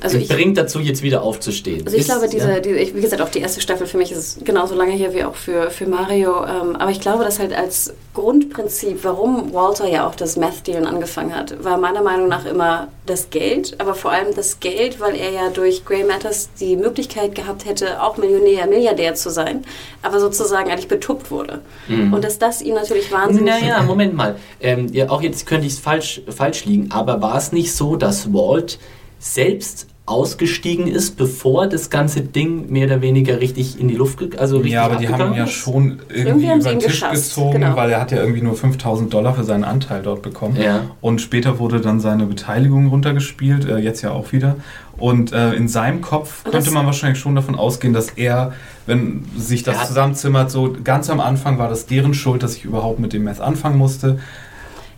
also 0.00 0.18
ich, 0.18 0.28
bringt 0.28 0.56
dazu, 0.56 0.80
jetzt 0.80 1.02
wieder 1.02 1.22
aufzustehen? 1.22 1.82
Also 1.84 1.96
ich 1.96 2.02
ist, 2.02 2.08
glaube, 2.08 2.28
diese, 2.28 2.50
ja? 2.50 2.60
die, 2.60 2.94
wie 2.94 3.00
gesagt, 3.00 3.22
auch 3.22 3.28
die 3.28 3.40
erste 3.40 3.60
Staffel 3.60 3.86
für 3.86 3.96
mich 3.96 4.12
ist 4.12 4.44
genauso 4.44 4.74
lange 4.74 4.92
hier 4.92 5.14
wie 5.14 5.24
auch 5.24 5.36
für, 5.36 5.70
für 5.70 5.86
Mario. 5.86 6.44
Ähm, 6.44 6.76
aber 6.76 6.90
ich 6.90 7.00
glaube, 7.00 7.24
dass 7.24 7.38
halt 7.38 7.52
als 7.52 7.92
Grundprinzip, 8.14 9.04
warum 9.04 9.52
Walter 9.52 9.86
ja 9.86 10.06
auch 10.06 10.16
das 10.16 10.36
Meth-Dealen 10.36 10.86
angefangen 10.86 11.34
hat, 11.34 11.62
war 11.62 11.78
meiner 11.78 12.02
Meinung 12.02 12.28
nach 12.28 12.44
immer 12.44 12.88
das 13.06 13.30
Geld, 13.30 13.80
aber 13.80 13.94
vor 13.94 14.10
allem 14.10 14.34
das 14.34 14.60
Geld, 14.60 15.00
weil 15.00 15.14
er 15.14 15.30
ja 15.30 15.48
durch 15.50 15.84
Grey 15.84 16.04
Matters 16.04 16.50
die 16.58 16.76
Möglichkeit 16.76 17.34
gehabt 17.34 17.66
hätte, 17.66 18.02
auch 18.02 18.16
Millionär, 18.16 18.66
Milliardär 18.66 19.14
zu 19.14 19.30
sein, 19.30 19.64
aber 20.02 20.18
sozusagen 20.20 20.70
eigentlich 20.70 20.88
betuppt 20.88 21.30
wurde. 21.30 21.60
Mhm. 21.88 21.99
Und 22.14 22.24
dass 22.24 22.38
das 22.38 22.62
ihn 22.62 22.74
natürlich 22.74 23.10
wahnsinnig... 23.12 23.60
Naja, 23.60 23.82
Moment 23.82 24.14
mal. 24.14 24.36
Ähm, 24.60 24.88
ja, 24.92 25.08
auch 25.10 25.22
jetzt 25.22 25.46
könnte 25.46 25.66
ich 25.66 25.74
es 25.74 25.78
falsch, 25.78 26.22
falsch 26.28 26.64
liegen, 26.64 26.90
aber 26.90 27.20
war 27.22 27.36
es 27.36 27.52
nicht 27.52 27.74
so, 27.74 27.96
dass 27.96 28.32
Walt 28.32 28.78
selbst 29.18 29.86
ausgestiegen 30.10 30.88
ist, 30.88 31.16
bevor 31.16 31.68
das 31.68 31.88
ganze 31.88 32.20
Ding 32.22 32.70
mehr 32.70 32.86
oder 32.86 33.00
weniger 33.00 33.40
richtig 33.40 33.78
in 33.78 33.86
die 33.86 33.94
Luft 33.94 34.18
also 34.38 34.56
richtig 34.56 34.72
Ja, 34.72 34.82
aber 34.82 34.96
die 34.96 35.08
haben 35.08 35.32
ihn 35.32 35.38
ja 35.38 35.46
schon 35.46 36.00
irgendwie, 36.08 36.46
irgendwie 36.46 36.60
über 36.60 36.70
den 36.70 36.78
Tisch 36.80 36.92
geschafft. 36.92 37.14
gezogen, 37.14 37.60
genau. 37.60 37.76
weil 37.76 37.90
er 37.90 38.00
hat 38.00 38.10
ja 38.10 38.18
irgendwie 38.18 38.42
nur 38.42 38.56
5000 38.56 39.14
Dollar 39.14 39.34
für 39.34 39.44
seinen 39.44 39.62
Anteil 39.62 40.02
dort 40.02 40.22
bekommen. 40.22 40.56
Ja. 40.60 40.90
Und 41.00 41.20
später 41.20 41.60
wurde 41.60 41.80
dann 41.80 42.00
seine 42.00 42.26
Beteiligung 42.26 42.88
runtergespielt, 42.88 43.66
äh, 43.66 43.78
jetzt 43.78 44.02
ja 44.02 44.10
auch 44.10 44.32
wieder. 44.32 44.56
Und 45.00 45.32
äh, 45.32 45.54
in 45.54 45.66
seinem 45.66 46.02
Kopf 46.02 46.44
könnte 46.44 46.70
man 46.70 46.86
wahrscheinlich 46.86 47.18
schon 47.18 47.34
davon 47.34 47.56
ausgehen, 47.56 47.92
dass 47.92 48.10
er, 48.10 48.52
wenn 48.86 49.24
sich 49.36 49.62
das 49.62 49.88
zusammenzimmert, 49.88 50.50
so 50.50 50.76
ganz 50.84 51.10
am 51.10 51.20
Anfang 51.20 51.58
war 51.58 51.68
das 51.68 51.86
deren 51.86 52.14
Schuld, 52.14 52.42
dass 52.42 52.54
ich 52.54 52.64
überhaupt 52.64 53.00
mit 53.00 53.12
dem 53.12 53.24
Mess 53.24 53.40
anfangen 53.40 53.78
musste. 53.78 54.18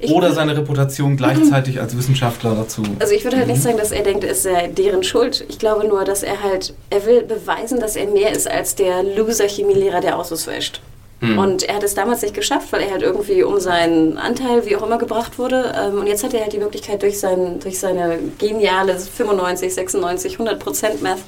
Ich 0.00 0.10
oder 0.10 0.32
seine 0.32 0.56
Reputation 0.56 1.16
gleichzeitig 1.16 1.80
als 1.80 1.96
Wissenschaftler 1.96 2.56
dazu. 2.56 2.82
Also 2.98 3.14
ich 3.14 3.22
würde 3.22 3.36
halt 3.36 3.46
nicht 3.46 3.62
sagen, 3.62 3.78
dass 3.78 3.92
er 3.92 4.02
denkt, 4.02 4.24
es 4.24 4.42
sei 4.42 4.66
deren 4.66 5.04
Schuld. 5.04 5.44
Ich 5.48 5.60
glaube 5.60 5.86
nur, 5.86 6.04
dass 6.04 6.24
er 6.24 6.42
halt, 6.42 6.74
er 6.90 7.06
will 7.06 7.22
beweisen, 7.22 7.78
dass 7.78 7.94
er 7.94 8.08
mehr 8.08 8.32
ist 8.32 8.50
als 8.50 8.74
der 8.74 9.04
Loser-Chemielehrer, 9.04 10.00
der 10.00 10.18
Autos 10.18 10.48
wäscht. 10.48 10.80
Hm. 11.22 11.38
Und 11.38 11.62
er 11.62 11.76
hat 11.76 11.84
es 11.84 11.94
damals 11.94 12.22
nicht 12.22 12.34
geschafft, 12.34 12.72
weil 12.72 12.82
er 12.82 12.90
halt 12.90 13.02
irgendwie 13.02 13.44
um 13.44 13.60
seinen 13.60 14.18
Anteil, 14.18 14.66
wie 14.66 14.76
auch 14.76 14.82
immer, 14.82 14.98
gebracht 14.98 15.38
wurde. 15.38 15.72
Ähm, 15.80 16.00
und 16.00 16.08
jetzt 16.08 16.24
hat 16.24 16.34
er 16.34 16.40
halt 16.40 16.52
die 16.52 16.58
Möglichkeit, 16.58 17.02
durch, 17.02 17.20
sein, 17.20 17.60
durch 17.60 17.78
seine 17.78 18.18
geniale 18.38 18.98
95, 18.98 19.72
96, 19.72 20.32
100 20.34 20.58
Prozent 20.58 21.00
Math 21.00 21.20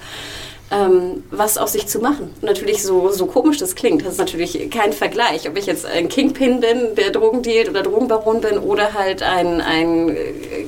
ähm, 0.71 1.23
was 1.31 1.59
aus 1.59 1.73
sich 1.73 1.87
zu 1.87 2.01
machen. 2.01 2.35
Und 2.41 2.43
natürlich, 2.43 2.83
so, 2.83 3.11
so 3.11 3.27
komisch 3.27 3.59
das 3.59 3.75
klingt, 3.75 4.05
das 4.05 4.15
ist 4.15 4.19
natürlich 4.19 4.71
kein 4.71 4.93
Vergleich, 4.93 5.49
ob 5.49 5.57
ich 5.57 5.67
jetzt 5.67 5.87
ein 5.87 6.09
Kingpin 6.09 6.61
bin, 6.61 6.95
der 6.97 7.11
Drogen 7.11 7.43
dealt 7.43 7.69
oder 7.69 7.83
Drogenbaron 7.83 8.41
bin 8.41 8.59
oder 8.59 8.95
halt 8.95 9.23
ein, 9.23 9.61
ein 9.61 10.17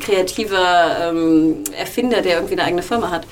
kreativer 0.01 1.11
ähm, 1.11 1.65
Erfinder, 1.77 2.21
der 2.23 2.37
irgendwie 2.37 2.55
eine 2.55 2.65
eigene 2.65 2.83
Firma 2.83 3.11
hat. 3.11 3.27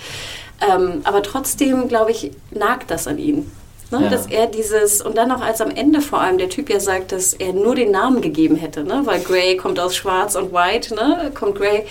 Ähm, 0.68 1.02
aber 1.04 1.22
trotzdem, 1.22 1.88
glaube 1.88 2.10
ich, 2.10 2.30
nagt 2.50 2.90
das 2.90 3.06
an 3.06 3.18
ihn. 3.18 3.50
Ne? 3.90 4.02
Ja. 4.02 4.08
Dass 4.08 4.26
er 4.26 4.46
dieses, 4.46 5.00
und 5.00 5.16
dann 5.16 5.30
auch 5.30 5.40
als 5.40 5.60
am 5.60 5.70
Ende 5.70 6.00
vor 6.00 6.20
allem 6.20 6.38
der 6.38 6.48
Typ 6.48 6.70
ja 6.70 6.80
sagt, 6.80 7.12
dass 7.12 7.32
er 7.32 7.52
nur 7.52 7.74
den 7.74 7.90
Namen 7.90 8.20
gegeben 8.20 8.56
hätte, 8.56 8.84
ne? 8.84 9.02
weil 9.04 9.20
Grey 9.20 9.56
kommt 9.56 9.78
aus 9.78 9.94
Schwarz 9.96 10.34
und 10.34 10.52
White, 10.52 10.94
ne? 10.94 11.30
kommt 11.34 11.56
Grey. 11.56 11.84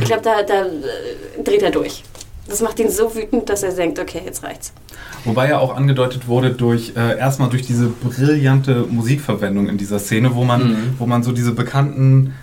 Ich 0.00 0.06
glaube, 0.06 0.22
da, 0.22 0.42
da 0.42 0.64
äh, 0.64 1.42
dreht 1.42 1.62
er 1.62 1.70
durch. 1.70 2.02
Das 2.48 2.60
macht 2.60 2.78
ihn 2.78 2.90
so 2.90 3.14
wütend, 3.14 3.48
dass 3.48 3.62
er 3.62 3.72
denkt, 3.72 3.98
okay, 3.98 4.20
jetzt 4.24 4.42
reicht's. 4.42 4.72
Wobei 5.24 5.48
ja 5.48 5.58
auch 5.58 5.74
angedeutet 5.74 6.28
wurde 6.28 6.50
durch 6.50 6.92
äh, 6.94 7.18
erstmal 7.18 7.48
durch 7.48 7.62
diese 7.62 7.86
brillante 7.86 8.84
Musikverwendung 8.88 9.68
in 9.68 9.78
dieser 9.78 9.98
Szene, 9.98 10.34
wo 10.34 10.44
man, 10.44 10.68
mhm. 10.68 10.94
wo 10.98 11.06
man 11.06 11.22
so 11.22 11.32
diese 11.32 11.52
bekannten 11.52 12.34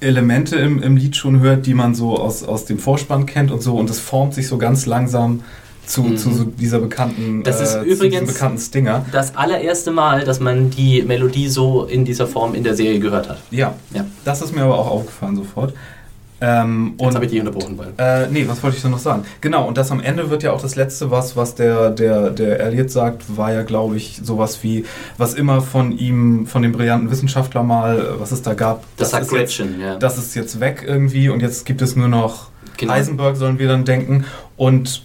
Elemente 0.00 0.56
im, 0.56 0.82
im 0.82 0.96
Lied 0.96 1.16
schon 1.16 1.40
hört, 1.40 1.66
die 1.66 1.74
man 1.74 1.94
so 1.94 2.18
aus, 2.18 2.44
aus 2.44 2.66
dem 2.66 2.78
Vorspann 2.78 3.26
kennt 3.26 3.50
und 3.50 3.62
so 3.62 3.76
und 3.76 3.88
es 3.90 3.98
formt 3.98 4.34
sich 4.34 4.46
so 4.46 4.58
ganz 4.58 4.86
langsam 4.86 5.42
zu, 5.88 6.02
Mhm. 6.02 6.16
zu 6.16 6.32
so 6.32 6.44
dieser 6.44 6.78
bekannten, 6.78 7.42
Das 7.42 7.60
ist 7.60 7.74
äh, 7.74 7.82
übrigens- 7.82 8.32
bekannten 8.32 8.58
Stinger. 8.58 9.04
Das 9.10 9.34
allererste 9.36 9.90
Mal, 9.90 10.24
dass 10.24 10.38
man 10.38 10.70
die 10.70 11.02
Melodie 11.02 11.48
so 11.48 11.84
in 11.84 12.04
dieser 12.04 12.26
Form 12.26 12.54
in 12.54 12.62
der 12.62 12.74
Serie 12.76 13.00
gehört 13.00 13.28
hat. 13.28 13.38
Ja, 13.50 13.74
Ja. 13.92 14.04
das 14.24 14.42
ist 14.42 14.54
mir 14.54 14.62
aber 14.62 14.78
auch 14.78 14.90
aufgefallen 14.90 15.36
sofort. 15.36 15.72
Ähm, 16.40 16.94
Jetzt 17.00 17.16
habe 17.16 17.24
ich 17.24 17.32
dich 17.32 17.40
unterbrochen, 17.40 17.76
weil. 17.78 17.88
Äh, 17.96 18.28
nee, 18.30 18.44
was 18.46 18.62
wollte 18.62 18.76
ich 18.76 18.82
denn 18.82 18.92
noch 18.92 19.00
sagen? 19.00 19.24
Genau, 19.40 19.66
und 19.66 19.76
das 19.76 19.90
am 19.90 19.98
Ende 20.00 20.30
wird 20.30 20.44
ja 20.44 20.52
auch 20.52 20.60
das 20.62 20.76
Letzte, 20.76 21.10
was, 21.10 21.34
was 21.34 21.56
der, 21.56 21.90
der, 21.90 22.30
der 22.30 22.60
Elliot 22.60 22.92
sagt, 22.92 23.36
war 23.36 23.52
ja, 23.52 23.62
glaube 23.64 23.96
ich, 23.96 24.20
sowas 24.22 24.62
wie, 24.62 24.84
was 25.16 25.34
immer 25.34 25.62
von 25.62 25.90
ihm, 25.90 26.46
von 26.46 26.62
dem 26.62 26.70
brillanten 26.70 27.10
Wissenschaftler 27.10 27.64
mal, 27.64 27.98
äh, 27.98 28.20
was 28.20 28.30
es 28.30 28.42
da 28.42 28.54
gab, 28.54 28.84
Das 28.98 29.10
sagt 29.10 29.24
ist 29.24 29.32
jetzt, 29.32 29.58
Gretchen, 29.58 29.80
ja. 29.80 29.96
das 29.96 30.16
ist 30.16 30.36
jetzt 30.36 30.60
weg 30.60 30.84
irgendwie 30.86 31.28
und 31.28 31.40
jetzt 31.42 31.66
gibt 31.66 31.82
es 31.82 31.96
nur 31.96 32.06
noch 32.06 32.50
Genau. 32.76 32.92
Heisenberg, 32.92 33.36
sollen 33.36 33.58
wir 33.58 33.66
dann 33.66 33.84
denken. 33.84 34.24
Und 34.56 35.02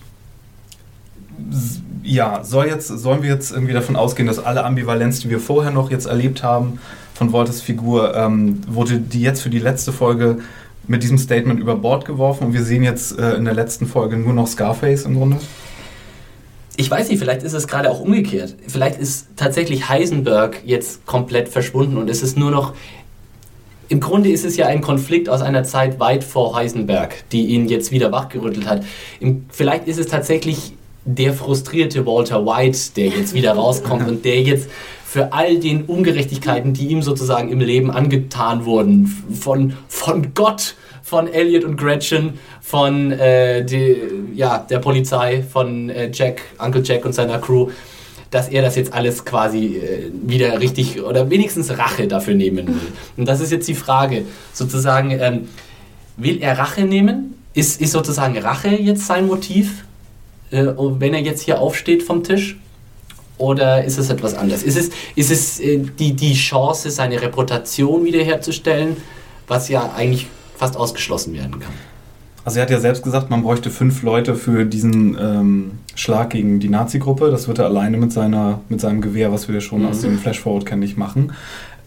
ja, 2.03 2.43
soll 2.43 2.67
jetzt, 2.67 2.87
sollen 2.87 3.23
wir 3.23 3.29
jetzt 3.29 3.51
irgendwie 3.51 3.73
davon 3.73 3.95
ausgehen, 3.95 4.27
dass 4.27 4.39
alle 4.39 4.63
Ambivalenz, 4.63 5.21
die 5.21 5.29
wir 5.29 5.39
vorher 5.39 5.71
noch 5.71 5.89
jetzt 5.89 6.05
erlebt 6.05 6.43
haben, 6.43 6.79
von 7.13 7.31
Wolters 7.31 7.61
Figur, 7.61 8.15
ähm, 8.15 8.61
wurde 8.67 8.99
die 8.99 9.21
jetzt 9.21 9.41
für 9.41 9.49
die 9.49 9.59
letzte 9.59 9.91
Folge 9.91 10.39
mit 10.87 11.03
diesem 11.03 11.17
Statement 11.17 11.59
über 11.59 11.75
Bord 11.75 12.05
geworfen 12.05 12.47
und 12.47 12.53
wir 12.53 12.63
sehen 12.63 12.83
jetzt 12.83 13.17
äh, 13.17 13.35
in 13.35 13.45
der 13.45 13.53
letzten 13.53 13.87
Folge 13.87 14.17
nur 14.17 14.33
noch 14.33 14.47
Scarface 14.47 15.05
im 15.05 15.15
Grunde? 15.15 15.37
Ich 16.75 16.89
weiß 16.89 17.09
nicht, 17.09 17.19
vielleicht 17.19 17.43
ist 17.43 17.53
es 17.53 17.67
gerade 17.67 17.89
auch 17.89 17.99
umgekehrt. 17.99 18.55
Vielleicht 18.67 18.99
ist 18.99 19.27
tatsächlich 19.35 19.89
Heisenberg 19.89 20.61
jetzt 20.65 21.05
komplett 21.05 21.49
verschwunden 21.49 21.97
und 21.97 22.09
es 22.09 22.23
ist 22.23 22.37
nur 22.37 22.51
noch. 22.51 22.73
Im 23.89 23.99
Grunde 23.99 24.31
ist 24.31 24.43
es 24.43 24.57
ja 24.57 24.65
ein 24.65 24.81
Konflikt 24.81 25.29
aus 25.29 25.41
einer 25.41 25.63
Zeit 25.63 25.99
weit 25.99 26.23
vor 26.23 26.55
Heisenberg, 26.55 27.29
die 27.31 27.47
ihn 27.47 27.67
jetzt 27.67 27.91
wieder 27.91 28.11
wachgerüttelt 28.11 28.67
hat. 28.67 28.83
Im, 29.19 29.45
vielleicht 29.49 29.87
ist 29.87 29.99
es 29.99 30.07
tatsächlich 30.07 30.73
der 31.05 31.33
frustrierte 31.33 32.05
Walter 32.05 32.45
White, 32.45 32.77
der 32.95 33.07
jetzt 33.07 33.33
wieder 33.33 33.53
rauskommt 33.55 34.07
und 34.07 34.25
der 34.25 34.41
jetzt 34.41 34.69
für 35.05 35.31
all 35.31 35.59
den 35.59 35.83
Ungerechtigkeiten, 35.83 36.73
die 36.73 36.87
ihm 36.87 37.03
sozusagen 37.03 37.49
im 37.49 37.59
Leben 37.59 37.91
angetan 37.91 38.65
wurden, 38.65 39.23
von, 39.39 39.73
von 39.87 40.33
Gott, 40.33 40.75
von 41.03 41.27
Elliot 41.27 41.63
und 41.65 41.77
Gretchen, 41.77 42.39
von 42.61 43.11
äh, 43.11 43.63
die, 43.63 43.97
ja, 44.33 44.57
der 44.57 44.79
Polizei, 44.79 45.43
von 45.43 45.91
äh, 45.91 46.09
Jack, 46.11 46.41
Uncle 46.57 46.81
Jack 46.83 47.05
und 47.05 47.13
seiner 47.13 47.37
Crew, 47.37 47.69
dass 48.31 48.49
er 48.49 48.63
das 48.63 48.75
jetzt 48.75 48.91
alles 48.93 49.23
quasi 49.23 49.77
äh, 49.77 50.11
wieder 50.23 50.59
richtig 50.59 51.03
oder 51.03 51.29
wenigstens 51.29 51.77
Rache 51.77 52.07
dafür 52.07 52.33
nehmen 52.33 52.67
will. 52.67 52.91
Und 53.15 53.27
das 53.27 53.41
ist 53.41 53.51
jetzt 53.51 53.67
die 53.67 53.75
Frage, 53.75 54.23
sozusagen, 54.53 55.11
ähm, 55.11 55.49
will 56.17 56.41
er 56.41 56.57
Rache 56.57 56.81
nehmen? 56.85 57.35
Ist, 57.53 57.79
ist 57.79 57.91
sozusagen 57.91 58.35
Rache 58.39 58.69
jetzt 58.69 59.05
sein 59.05 59.27
Motiv, 59.27 59.83
äh, 60.53 60.73
wenn 60.77 61.13
er 61.13 61.21
jetzt 61.21 61.41
hier 61.41 61.59
aufsteht 61.59 62.03
vom 62.03 62.23
Tisch? 62.23 62.57
Oder 63.37 63.83
ist 63.83 63.97
es 63.97 64.09
etwas 64.09 64.35
anderes? 64.35 64.63
Ist 64.63 64.77
es, 64.77 64.89
ist 65.15 65.31
es 65.31 65.59
äh, 65.59 65.79
die, 65.99 66.13
die 66.13 66.33
Chance, 66.33 66.91
seine 66.91 67.21
Reputation 67.21 68.05
wiederherzustellen, 68.05 68.97
was 69.47 69.69
ja 69.69 69.91
eigentlich 69.95 70.27
fast 70.55 70.77
ausgeschlossen 70.77 71.33
werden 71.33 71.59
kann? 71.59 71.73
Also 72.45 72.59
er 72.59 72.63
hat 72.63 72.69
ja 72.71 72.79
selbst 72.79 73.03
gesagt, 73.03 73.29
man 73.29 73.41
bräuchte 73.41 73.69
fünf 73.69 74.03
Leute 74.03 74.35
für 74.35 74.65
diesen 74.65 75.17
ähm, 75.19 75.71
Schlag 75.95 76.31
gegen 76.31 76.59
die 76.59 76.69
Nazi-Gruppe. 76.69 77.31
Das 77.31 77.47
wird 77.47 77.59
er 77.59 77.65
alleine 77.65 77.97
mit, 77.97 78.11
seiner, 78.11 78.59
mit 78.69 78.81
seinem 78.81 79.01
Gewehr, 79.01 79.31
was 79.31 79.47
wir 79.47 79.61
schon 79.61 79.81
Mhm. 79.81 79.87
aus 79.87 80.01
dem 80.01 80.19
Flash-Forward 80.19 80.65
kennen, 80.65 80.81
nicht 80.81 80.97
machen. 80.97 81.31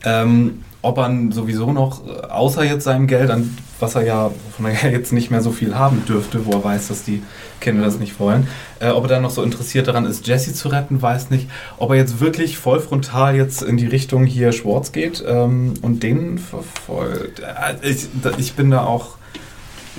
Ähm, 0.05 0.63
ob 0.83 0.99
er 0.99 1.13
sowieso 1.31 1.73
noch, 1.73 2.07
äh, 2.07 2.27
außer 2.27 2.65
jetzt 2.65 2.85
seinem 2.85 3.07
Geld, 3.07 3.31
an 3.31 3.57
was 3.81 3.95
er 3.95 4.05
ja 4.05 4.31
von 4.57 4.67
er 4.67 4.91
jetzt 4.91 5.13
nicht 5.13 5.31
mehr 5.31 5.43
so 5.43 5.51
viel 5.51 5.75
haben 5.75 6.05
dürfte, 6.07 6.47
wo 6.47 6.53
er 6.53 6.65
weiß, 6.65 6.89
dass 6.89 7.05
die 7.05 7.23
Kinder 7.61 7.85
das 7.85 7.99
nicht 7.99 8.19
wollen, 8.21 8.49
äh, 8.81 8.89
ob 8.89 9.05
er 9.05 9.09
dann 9.09 9.23
noch 9.23 9.31
so 9.31 9.43
interessiert 9.43 9.89
daran 9.89 10.07
ist, 10.07 10.27
Jesse 10.27 10.55
zu 10.55 10.69
retten, 10.69 11.01
weiß 11.01 11.31
nicht. 11.31 11.49
Ob 11.79 11.91
er 11.91 11.97
jetzt 11.97 12.21
wirklich 12.21 12.59
voll 12.59 12.81
frontal 12.81 13.37
jetzt 13.37 13.63
in 13.63 13.77
die 13.77 13.87
Richtung 13.87 14.25
hier 14.25 14.53
Schwartz 14.53 14.93
geht 14.93 15.25
ähm, 15.27 15.75
und 15.83 16.03
den 16.03 16.39
verfolgt. 16.39 17.41
Äh, 17.41 17.89
ich, 17.89 18.09
ich 18.39 18.55
bin 18.55 18.71
da 18.71 18.85
auch... 18.85 19.17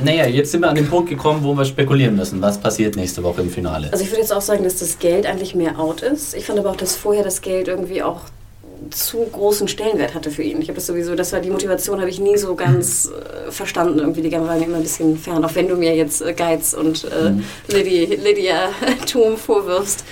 Naja, 0.04 0.28
jetzt 0.28 0.52
sind 0.52 0.62
wir 0.62 0.70
an 0.70 0.76
den 0.76 0.88
Punkt 0.88 1.10
gekommen, 1.10 1.40
wo 1.42 1.56
wir 1.56 1.66
spekulieren 1.66 2.16
müssen. 2.16 2.40
Was 2.40 2.60
passiert 2.60 2.96
nächste 2.96 3.24
Woche 3.24 3.42
im 3.42 3.50
Finale? 3.50 3.90
Also 3.92 4.04
ich 4.04 4.12
würde 4.12 4.22
jetzt 4.22 4.32
auch 4.32 4.42
sagen, 4.42 4.64
dass 4.64 4.78
das 4.78 5.00
Geld 5.00 5.26
eigentlich 5.26 5.56
mehr 5.56 5.80
out 5.80 6.02
ist. 6.02 6.36
Ich 6.36 6.46
fand 6.46 6.60
aber 6.60 6.70
auch, 6.70 6.76
dass 6.76 6.96
vorher 6.96 7.24
das 7.24 7.42
Geld 7.42 7.68
irgendwie 7.68 8.04
auch 8.04 8.22
zu 8.92 9.26
großen 9.32 9.68
Stellenwert 9.68 10.14
hatte 10.14 10.32
für 10.32 10.44
ihn. 10.44 10.62
Ich 10.62 10.68
habe 10.70 10.76
das 10.76 10.88
sowieso, 10.88 11.16
das 11.16 11.34
war 11.34 11.40
die 11.40 11.50
Motivation, 11.50 12.00
habe 12.00 12.10
ich 12.10 12.20
nie 12.20 12.38
so 12.38 12.56
ganz 12.56 13.10
äh, 13.10 13.52
verstanden. 13.52 14.00
Irgendwie 14.00 14.22
die 14.22 14.32
war 14.32 14.56
mir 14.56 14.66
immer 14.66 14.78
ein 14.78 14.84
bisschen 14.84 15.18
fern, 15.18 15.44
auch 15.44 15.56
wenn 15.56 15.68
du 15.68 15.76
mir 15.76 15.96
jetzt 15.96 16.22
äh, 16.22 16.34
Geiz 16.34 16.74
und 16.74 17.04
äh, 17.06 17.30
Mhm. 17.30 17.44
Lydia, 17.70 18.18
Lydia 18.24 18.70
Tum 19.12 19.38
vorwirfst. 19.38 20.04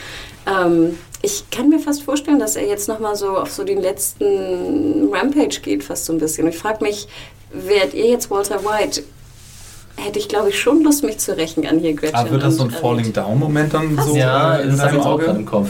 Ähm, 0.48 0.98
ich 1.22 1.50
kann 1.50 1.70
mir 1.70 1.80
fast 1.80 2.04
vorstellen, 2.04 2.40
dass 2.40 2.56
er 2.56 2.68
jetzt 2.68 2.88
nochmal 2.88 3.16
so 3.16 3.38
auf 3.38 3.52
so 3.52 3.64
den 3.64 3.82
letzten 3.82 5.10
Rampage 5.12 5.60
geht, 5.62 5.84
fast 5.84 6.06
so 6.06 6.14
ein 6.14 6.20
bisschen. 6.20 6.46
Und 6.46 6.54
ich 6.54 6.58
frage 6.60 6.84
mich, 6.84 7.08
wärt 7.52 7.94
ihr 7.94 8.06
jetzt 8.08 8.30
Walter 8.30 8.64
White, 8.64 9.04
hätte 9.98 10.20
ich 10.20 10.28
glaube 10.28 10.50
ich 10.50 10.60
schon 10.60 10.84
Lust, 10.84 11.04
mich 11.04 11.18
zu 11.18 11.36
rächen 11.36 11.66
an 11.66 11.80
hier 11.80 11.94
Gretchen. 11.94 12.16
Aber 12.16 12.32
wird 12.32 12.44
das 12.44 12.56
so 12.56 12.64
ein 12.64 12.68
und, 12.68 12.76
ähm, 12.76 12.80
Falling 12.82 13.14
Down-Moment 13.14 13.74
dann 13.74 13.98
so 14.06 14.16
ja, 14.16 14.58
äh, 14.58 14.64
in 14.64 14.76
ich 14.76 14.82
jetzt 14.82 14.96
auch 14.98 15.06
Auge? 15.06 15.26
im 15.26 15.46
Kopf. 15.46 15.70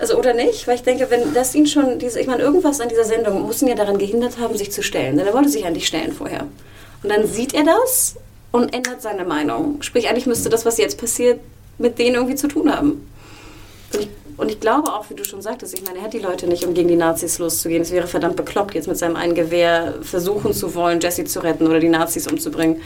Also 0.00 0.16
oder 0.16 0.32
nicht? 0.32 0.66
Weil 0.66 0.76
ich 0.76 0.82
denke, 0.82 1.10
wenn 1.10 1.34
das 1.34 1.54
ihn 1.54 1.66
schon, 1.66 1.98
diese, 1.98 2.18
ich 2.20 2.26
meine, 2.26 2.42
irgendwas 2.42 2.80
an 2.80 2.88
dieser 2.88 3.04
Sendung 3.04 3.42
muss 3.42 3.60
ihn 3.60 3.68
ja 3.68 3.74
daran 3.74 3.98
gehindert 3.98 4.38
haben, 4.38 4.56
sich 4.56 4.72
zu 4.72 4.82
stellen. 4.82 5.18
Denn 5.18 5.26
er 5.26 5.34
wollte 5.34 5.50
sich 5.50 5.66
eigentlich 5.66 5.86
stellen 5.86 6.12
vorher. 6.12 6.46
Und 7.02 7.10
dann 7.10 7.26
sieht 7.26 7.54
er 7.54 7.64
das 7.64 8.16
und 8.50 8.74
ändert 8.74 9.02
seine 9.02 9.24
Meinung. 9.24 9.82
Sprich, 9.82 10.08
eigentlich 10.08 10.26
müsste 10.26 10.48
das, 10.48 10.64
was 10.64 10.78
jetzt 10.78 10.98
passiert, 10.98 11.40
mit 11.78 11.98
denen 11.98 12.16
irgendwie 12.16 12.34
zu 12.34 12.48
tun 12.48 12.74
haben. 12.74 13.08
Und 13.92 14.00
ich, 14.00 14.08
und 14.36 14.50
ich 14.50 14.60
glaube 14.60 14.92
auch, 14.92 15.10
wie 15.10 15.14
du 15.14 15.24
schon 15.24 15.42
sagtest, 15.42 15.74
ich 15.74 15.84
meine, 15.84 15.98
er 15.98 16.04
hat 16.04 16.14
die 16.14 16.18
Leute 16.18 16.46
nicht, 16.46 16.64
um 16.64 16.72
gegen 16.72 16.88
die 16.88 16.96
Nazis 16.96 17.38
loszugehen. 17.38 17.82
Es 17.82 17.92
wäre 17.92 18.06
verdammt 18.06 18.36
bekloppt, 18.36 18.74
jetzt 18.74 18.88
mit 18.88 18.96
seinem 18.96 19.16
einen 19.16 19.34
Gewehr 19.34 19.94
versuchen 20.00 20.54
zu 20.54 20.74
wollen, 20.74 21.00
Jesse 21.00 21.24
zu 21.24 21.40
retten 21.40 21.66
oder 21.66 21.78
die 21.78 21.88
Nazis 21.88 22.26
umzubringen. 22.26 22.80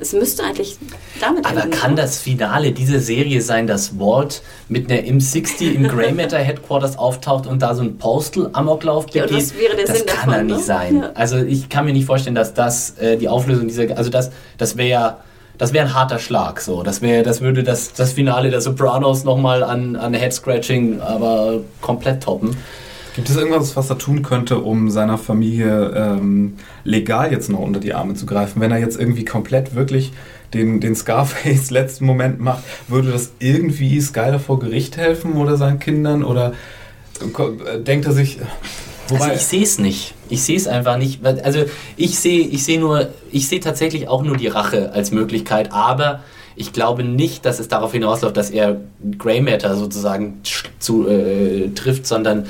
Es 0.00 0.12
müsste 0.12 0.44
eigentlich 0.44 0.76
damit 1.20 1.44
Aber 1.44 1.64
enden, 1.64 1.70
kann 1.72 1.96
das 1.96 2.18
Finale 2.18 2.72
dieser 2.72 3.00
Serie 3.00 3.42
sein, 3.42 3.66
dass 3.66 3.98
Walt 3.98 4.42
mit 4.68 4.90
einer 4.90 5.00
M60 5.02 5.72
im 5.72 5.82
Grey 5.88 6.12
Matter 6.12 6.38
Headquarters 6.38 6.96
auftaucht 6.96 7.46
und 7.46 7.62
da 7.62 7.74
so 7.74 7.82
ein 7.82 7.98
Postal-Amoklauf 7.98 9.06
Ja, 9.12 9.24
begeht? 9.24 9.38
was 9.38 9.58
wäre 9.58 9.74
der 9.76 9.86
das 9.86 9.98
Sinn 9.98 10.06
kann 10.06 10.30
davon, 10.30 10.34
ja 10.34 10.42
nicht 10.44 10.56
ne? 10.58 10.62
sein. 10.62 10.96
Ja. 10.98 11.10
Also 11.14 11.38
ich 11.38 11.68
kann 11.68 11.84
mir 11.84 11.92
nicht 11.92 12.06
vorstellen, 12.06 12.36
dass 12.36 12.54
das 12.54 12.96
äh, 12.98 13.16
die 13.16 13.28
Auflösung 13.28 13.66
dieser... 13.66 13.96
Also 13.96 14.10
das, 14.10 14.30
das 14.56 14.76
wäre 14.76 15.16
das 15.58 15.72
wäre 15.72 15.86
ein 15.86 15.94
harter 15.94 16.20
Schlag. 16.20 16.60
So. 16.60 16.84
Das, 16.84 17.02
wär, 17.02 17.24
das 17.24 17.40
würde 17.40 17.64
das, 17.64 17.92
das 17.92 18.12
Finale 18.12 18.50
der 18.50 18.60
Sopranos 18.60 19.24
nochmal 19.24 19.64
an, 19.64 19.96
an 19.96 20.14
Head-Scratching 20.14 21.00
aber 21.00 21.60
komplett 21.80 22.22
toppen. 22.22 22.56
Gibt 23.18 23.30
es 23.30 23.36
irgendwas, 23.36 23.74
was 23.74 23.90
er 23.90 23.98
tun 23.98 24.22
könnte, 24.22 24.60
um 24.60 24.92
seiner 24.92 25.18
Familie 25.18 25.92
ähm, 25.96 26.54
legal 26.84 27.32
jetzt 27.32 27.50
noch 27.50 27.58
unter 27.58 27.80
die 27.80 27.92
Arme 27.92 28.14
zu 28.14 28.26
greifen? 28.26 28.60
Wenn 28.60 28.70
er 28.70 28.78
jetzt 28.78 28.96
irgendwie 28.96 29.24
komplett 29.24 29.74
wirklich 29.74 30.12
den, 30.54 30.78
den 30.78 30.94
Scarface 30.94 31.70
letzten 31.72 32.06
Moment 32.06 32.38
macht, 32.38 32.62
würde 32.86 33.10
das 33.10 33.32
irgendwie 33.40 34.00
Skyler 34.00 34.38
vor 34.38 34.60
Gericht 34.60 34.96
helfen 34.98 35.32
oder 35.32 35.56
seinen 35.56 35.80
Kindern? 35.80 36.22
Oder 36.22 36.52
äh, 37.20 37.80
denkt 37.80 38.06
er 38.06 38.12
sich... 38.12 38.38
also 39.10 39.32
ich 39.34 39.40
sehe 39.40 39.64
es 39.64 39.80
nicht. 39.80 40.14
Ich 40.28 40.44
sehe 40.44 40.56
es 40.56 40.68
einfach 40.68 40.96
nicht. 40.96 41.26
Also 41.26 41.64
ich 41.96 42.20
sehe 42.20 42.46
ich 42.46 42.62
sehe 42.62 42.78
nur, 42.78 43.08
ich 43.32 43.48
sehe 43.48 43.58
tatsächlich 43.58 44.06
auch 44.06 44.22
nur 44.22 44.36
die 44.36 44.46
Rache 44.46 44.92
als 44.92 45.10
Möglichkeit, 45.10 45.72
aber 45.72 46.20
ich 46.54 46.72
glaube 46.72 47.02
nicht, 47.02 47.44
dass 47.44 47.58
es 47.58 47.66
darauf 47.66 47.90
hinausläuft, 47.90 48.36
dass 48.36 48.50
er 48.50 48.80
Grey 49.18 49.40
Matter 49.40 49.74
sozusagen 49.74 50.40
zu, 50.78 51.08
äh, 51.08 51.70
trifft, 51.74 52.06
sondern 52.06 52.46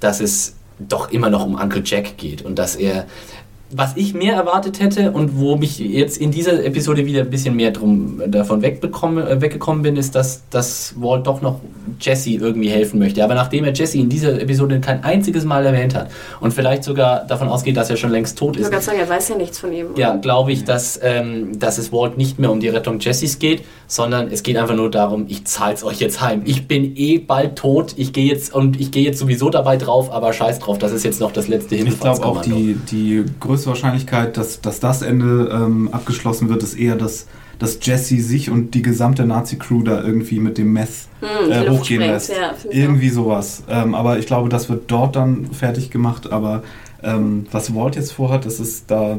dass 0.00 0.20
es 0.20 0.54
doch 0.78 1.10
immer 1.10 1.30
noch 1.30 1.44
um 1.44 1.54
Uncle 1.54 1.82
Jack 1.84 2.18
geht 2.18 2.42
und 2.42 2.58
dass 2.58 2.76
er 2.76 3.06
was 3.76 3.94
ich 3.96 4.14
mehr 4.14 4.34
erwartet 4.34 4.80
hätte 4.80 5.10
und 5.10 5.38
wo 5.38 5.56
mich 5.56 5.78
jetzt 5.78 6.16
in 6.16 6.30
dieser 6.30 6.64
Episode 6.64 7.04
wieder 7.04 7.20
ein 7.20 7.30
bisschen 7.30 7.54
mehr 7.54 7.72
drum 7.72 8.22
davon 8.26 8.62
wegbekomme, 8.62 9.28
äh, 9.28 9.40
weggekommen 9.42 9.82
bin, 9.82 9.96
ist, 9.96 10.14
dass, 10.14 10.44
dass 10.48 10.94
Walt 10.96 11.26
doch 11.26 11.42
noch 11.42 11.60
Jesse 12.00 12.30
irgendwie 12.30 12.70
helfen 12.70 12.98
möchte. 12.98 13.22
Aber 13.22 13.34
nachdem 13.34 13.64
er 13.64 13.74
Jesse 13.74 13.98
in 13.98 14.08
dieser 14.08 14.40
Episode 14.40 14.80
kein 14.80 15.04
einziges 15.04 15.44
Mal 15.44 15.66
erwähnt 15.66 15.94
hat 15.94 16.10
und 16.40 16.54
vielleicht 16.54 16.84
sogar 16.84 17.26
davon 17.26 17.48
ausgeht, 17.48 17.76
dass 17.76 17.90
er 17.90 17.98
schon 17.98 18.10
längst 18.10 18.38
tot 18.38 18.56
Ich 18.56 18.62
ist, 18.62 18.64
wollte 18.64 18.76
gerade 18.76 18.84
sagen, 18.86 18.98
er 18.98 19.08
weiß 19.10 19.28
ja 19.28 19.36
nichts 19.36 19.58
von 19.58 19.70
ihm. 19.72 19.88
ja, 19.96 20.16
glaube 20.16 20.52
ich, 20.52 20.64
dass, 20.64 20.98
ähm, 21.02 21.58
dass 21.58 21.76
es 21.76 21.92
Walt 21.92 22.16
nicht 22.16 22.38
mehr 22.38 22.50
um 22.50 22.60
die 22.60 22.68
Rettung 22.68 22.98
Jessys 22.98 23.38
geht, 23.38 23.62
sondern 23.86 24.28
es 24.28 24.42
geht 24.42 24.56
einfach 24.56 24.74
nur 24.74 24.90
darum, 24.90 25.26
ich 25.28 25.44
zahl's 25.44 25.84
euch 25.84 26.00
jetzt 26.00 26.22
heim. 26.22 26.42
Ich 26.46 26.66
bin 26.66 26.96
eh 26.96 27.18
bald 27.18 27.56
tot, 27.56 27.92
ich 27.98 28.14
gehe 28.14 28.24
jetzt 28.24 28.54
und 28.54 28.80
ich 28.80 28.90
gehe 28.90 29.04
jetzt 29.04 29.18
sowieso 29.18 29.50
dabei 29.50 29.76
drauf, 29.76 30.10
aber 30.10 30.32
scheiß 30.32 30.60
drauf, 30.60 30.78
das 30.78 30.92
ist 30.92 31.04
jetzt 31.04 31.20
noch 31.20 31.30
das 31.30 31.46
letzte 31.46 31.76
Ich 31.76 32.00
glaube 32.00 32.24
auch, 32.24 32.40
die, 32.40 32.78
die 32.90 33.24
größte 33.38 33.65
Wahrscheinlichkeit, 33.66 34.36
dass, 34.36 34.60
dass 34.60 34.80
das 34.80 35.02
Ende 35.02 35.50
ähm, 35.52 35.88
abgeschlossen 35.92 36.48
wird, 36.48 36.62
ist 36.62 36.74
eher, 36.74 36.96
dass, 36.96 37.26
dass 37.58 37.78
Jesse 37.82 38.20
sich 38.20 38.50
und 38.50 38.74
die 38.74 38.82
gesamte 38.82 39.24
Nazi-Crew 39.24 39.82
da 39.82 40.02
irgendwie 40.02 40.38
mit 40.40 40.58
dem 40.58 40.72
Meth 40.72 41.08
Hm, 41.20 41.50
äh, 41.50 41.68
hochgehen 41.68 42.00
lässt. 42.02 42.30
ja, 42.30 42.54
irgendwie 42.70 43.08
sowas. 43.08 43.62
Ähm, 43.68 43.94
aber 43.94 44.18
ich 44.18 44.26
glaube, 44.26 44.48
das 44.48 44.68
wird 44.68 44.90
dort 44.90 45.16
dann 45.16 45.46
fertig 45.52 45.90
gemacht. 45.90 46.30
Aber 46.30 46.62
ähm, 47.02 47.46
was 47.50 47.74
Walt 47.74 47.96
jetzt 47.96 48.12
vorhat, 48.12 48.44
das 48.44 48.60
ist 48.60 48.90
da 48.90 49.18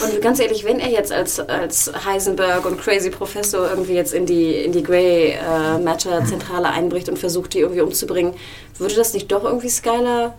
Und 0.00 0.22
ganz 0.22 0.40
ehrlich, 0.40 0.64
wenn 0.64 0.80
er 0.80 0.90
jetzt 0.90 1.12
als, 1.12 1.40
als 1.40 1.92
Heisenberg 2.04 2.64
und 2.66 2.80
Crazy 2.80 3.10
Professor 3.10 3.68
irgendwie 3.68 3.94
jetzt 3.94 4.14
in 4.14 4.26
die, 4.26 4.54
in 4.54 4.72
die 4.72 4.82
Grey 4.82 5.32
äh, 5.32 5.78
Matter 5.78 6.24
Zentrale 6.24 6.68
einbricht 6.68 7.08
und 7.08 7.18
versucht, 7.18 7.54
die 7.54 7.60
irgendwie 7.60 7.80
umzubringen, 7.80 8.34
würde 8.78 8.94
das 8.94 9.12
nicht 9.14 9.30
doch 9.30 9.44
irgendwie 9.44 9.68
Skylar. 9.68 10.34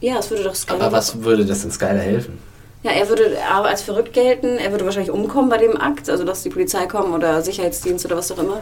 Ja, 0.00 0.18
es 0.18 0.30
würde 0.30 0.44
doch 0.44 0.54
Skylar. 0.54 0.80
Aber 0.82 0.92
was 0.96 1.22
würde 1.22 1.44
das 1.44 1.64
in 1.64 1.70
Skyler 1.70 1.98
helfen? 1.98 2.38
Ja, 2.84 2.92
er 2.92 3.08
würde 3.08 3.36
aber 3.52 3.68
als 3.68 3.82
verrückt 3.82 4.12
gelten. 4.12 4.56
Er 4.56 4.70
würde 4.70 4.84
wahrscheinlich 4.84 5.10
umkommen 5.10 5.48
bei 5.50 5.58
dem 5.58 5.76
Akt, 5.76 6.08
also 6.08 6.22
dass 6.24 6.44
die 6.44 6.48
Polizei 6.48 6.86
kommt 6.86 7.12
oder 7.12 7.42
Sicherheitsdienst 7.42 8.04
oder 8.06 8.16
was 8.16 8.30
auch 8.30 8.38
immer. 8.38 8.60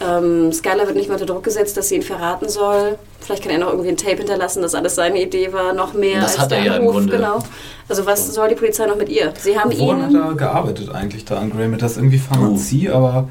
Ähm, 0.00 0.52
Skylar 0.52 0.86
wird 0.86 0.94
nicht 0.96 1.08
mehr 1.08 1.16
unter 1.20 1.26
Druck 1.26 1.42
gesetzt, 1.42 1.76
dass 1.76 1.88
sie 1.88 1.96
ihn 1.96 2.02
verraten 2.02 2.48
soll. 2.48 2.96
Vielleicht 3.18 3.42
kann 3.42 3.50
er 3.50 3.58
noch 3.58 3.70
irgendwie 3.70 3.88
ein 3.88 3.96
Tape 3.96 4.18
hinterlassen, 4.18 4.62
dass 4.62 4.76
alles 4.76 4.94
seine 4.94 5.20
Idee 5.20 5.52
war, 5.52 5.72
noch 5.72 5.92
mehr 5.92 6.20
Das 6.20 6.34
als 6.34 6.38
hat 6.42 6.52
er 6.52 6.58
der 6.62 6.66
ja 6.72 6.76
im. 6.76 6.86
Grunde. 6.86 7.16
Genau. 7.16 7.40
Also 7.88 8.06
was 8.06 8.32
soll 8.32 8.48
die 8.48 8.54
Polizei 8.54 8.86
noch 8.86 8.96
mit 8.96 9.08
ihr? 9.08 9.32
Sie 9.40 9.58
haben 9.58 9.76
Woran 9.76 10.02
hat 10.04 10.10
ihn. 10.12 10.16
er 10.22 10.34
gearbeitet 10.36 10.94
eigentlich 10.94 11.24
da 11.24 11.38
an? 11.38 11.50
Mit 11.68 11.82
das 11.82 11.96
irgendwie 11.96 12.18
Pharmazie, 12.18 12.90
aber 12.90 13.28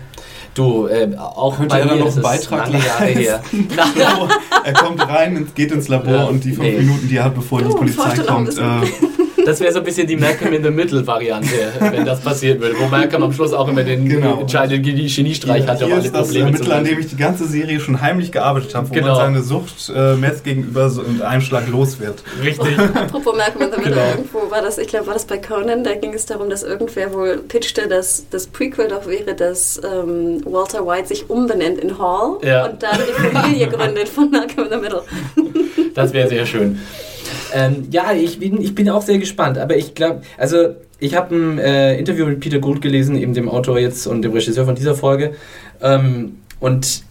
Du, 0.58 0.88
äh, 0.88 1.16
auch 1.16 1.56
Könnte 1.56 1.76
bei 1.76 1.82
er 1.82 1.86
dann 1.86 2.00
mir 2.00 2.06
noch 2.06 2.12
einen 2.12 2.22
Beitrag 2.24 2.72
lange 2.72 2.84
Jahre 2.84 3.06
her. 3.06 3.44
er 4.64 4.74
kommt 4.74 5.08
rein, 5.08 5.38
und 5.38 5.54
geht 5.54 5.72
ins 5.72 5.88
Labor 5.88 6.14
Ja, 6.14 6.24
und 6.24 6.44
die 6.44 6.52
fünf 6.52 6.68
nee. 6.68 6.80
Minuten, 6.80 7.08
die 7.08 7.18
er 7.18 7.26
hat, 7.26 7.36
bevor 7.36 7.62
die 7.62 7.68
Oh, 7.68 7.76
Polizei 7.76 8.02
Vorstellung 8.02 8.46
kommt, 8.46 8.58
äh, 8.58 8.88
Das 9.48 9.62
wäre 9.62 9.72
so 9.72 9.80
ein 9.80 9.86
bisschen 9.86 10.06
die 10.08 10.18
Malcolm 10.18 10.52
in 10.52 10.62
the 10.62 10.70
Middle 10.70 11.08
Variante, 11.08 11.48
wenn 11.80 12.06
das 12.06 12.20
passieren 12.20 12.60
würde. 12.60 12.76
Wo 12.80 12.88
Malcolm 12.88 13.24
am 13.24 13.32
Schluss 13.32 13.54
auch 13.54 13.68
immer 13.70 13.82
den 13.84 14.08
Genau. 14.10 14.42
entscheidenden 14.42 14.84
Genie- 14.84 15.08
Geniestreich 15.08 15.66
hatte, 15.66 15.86
um 15.86 15.92
hier 15.92 15.96
alle 16.00 16.06
ist 16.06 16.14
das 16.14 16.28
Probleme 16.28 16.48
zu 16.52 16.54
Ermittler, 16.64 16.76
an 16.76 16.84
dem 16.84 17.00
ich 17.00 17.08
die 17.08 17.16
ganze 17.16 17.48
Serie 17.48 17.80
schon 17.80 18.02
heimlich 18.02 18.34
gearbeitet 18.34 18.76
habe, 18.76 18.90
wo 18.90 18.94
Genau. 18.94 19.08
man 19.16 19.16
seine 19.16 19.42
Sucht 19.44 19.90
äh, 19.96 20.16
Mess 20.16 20.44
gegenüber 20.44 20.90
so 20.90 21.02
in 21.02 21.22
einem 21.22 21.42
Schlag 21.42 21.68
los 21.70 21.98
wird. 22.02 22.22
Richtig. 22.44 22.78
Apropos 22.94 23.36
Malcolm 23.38 23.62
in 23.62 23.72
the 23.72 23.78
Middle, 23.78 23.94
Genau. 23.94 24.10
irgendwo 24.18 24.52
war 24.52 24.62
das, 24.62 24.78
ich 24.78 24.88
glaube, 24.88 25.08
war 25.08 25.14
das 25.14 25.24
bei 25.26 25.38
Conan, 25.38 25.84
da 25.86 25.96
ging 25.96 26.14
es 26.14 26.26
darum, 26.26 26.50
dass 26.50 26.64
irgendwer 26.64 27.14
wohl 27.14 27.38
pitchte, 27.38 27.88
dass 27.88 28.26
das 28.30 28.48
Prequel 28.48 28.90
doch 28.90 29.08
wäre, 29.08 29.34
dass 29.34 29.80
ähm, 29.82 30.42
Walter 30.44 30.86
White 30.86 31.08
sich 31.08 31.30
umbenennt 31.30 31.80
in 31.80 31.98
Hall 31.98 32.38
Ja. 32.44 32.66
und 32.66 32.84
dann 32.84 32.98
die 32.98 33.36
Familie 33.38 33.68
gründet 33.70 34.10
von 34.10 34.30
Malcolm 34.30 34.66
in 34.68 34.74
the 34.74 34.78
Middle. 34.78 35.04
Das 35.94 36.12
wäre 36.12 36.28
sehr 36.28 36.46
schön. 36.46 36.80
Ähm, 37.54 37.88
ja, 37.92 38.12
ich 38.14 38.40
bin, 38.40 38.62
ich 38.62 38.76
bin 38.76 38.90
auch 38.90 39.02
sehr 39.02 39.18
gespannt, 39.18 39.58
aber 39.58 39.76
ich 39.76 39.96
glaube, 39.96 40.22
also 40.38 40.76
ich 41.00 41.16
habe 41.16 41.36
ein 41.36 41.60
äh, 41.60 41.98
Interview 41.98 42.26
mit 42.26 42.40
Peter 42.40 42.60
Gould 42.60 42.82
gelesen, 42.82 43.18
eben 43.18 43.34
dem 43.34 43.50
Autor 43.50 43.80
jetzt 43.80 44.08
und 44.08 44.22
dem 44.22 44.32
Regisseur 44.32 44.66
von 44.66 44.76
dieser 44.76 44.96
Folge. 44.96 45.34
Ähm, 45.82 46.40
und 46.60 47.04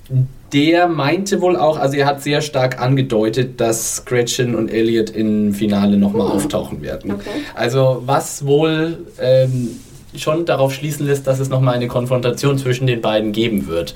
der 0.53 0.89
meinte 0.89 1.41
wohl 1.41 1.57
auch, 1.57 1.79
also 1.79 1.97
er 1.97 2.07
hat 2.07 2.23
sehr 2.23 2.41
stark 2.41 2.81
angedeutet, 2.81 3.61
dass 3.61 4.05
Gretchen 4.05 4.55
und 4.55 4.71
Elliot 4.71 5.11
im 5.11 5.53
Finale 5.55 5.97
nochmal 5.97 6.29
auftauchen 6.29 6.83
werden. 6.83 7.13
Okay. 7.13 7.43
Also 7.55 8.03
was 8.07 8.47
wohl 8.47 9.07
ähm, 9.21 9.71
schon 10.17 10.47
darauf 10.47 10.73
schließen 10.73 11.07
lässt, 11.07 11.27
dass 11.27 11.41
es 11.41 11.49
nochmal 11.49 11.75
eine 11.75 11.89
Konfrontation 11.89 12.59
zwischen 12.59 12.87
den 12.87 13.01
beiden 13.01 13.33
geben 13.33 13.67
wird. 13.67 13.95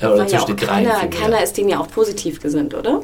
Äh, 0.00 0.06
Oder 0.06 0.16
ja 0.18 0.26
zwischen 0.26 0.42
auch 0.42 0.46
den 0.46 0.56
dreien. 0.56 0.88
keiner, 0.88 1.08
keiner 1.08 1.42
ist 1.42 1.56
denen 1.56 1.70
ja 1.70 1.80
auch 1.80 1.88
positiv 1.88 2.40
gesinnt, 2.40 2.74
oder? 2.74 3.02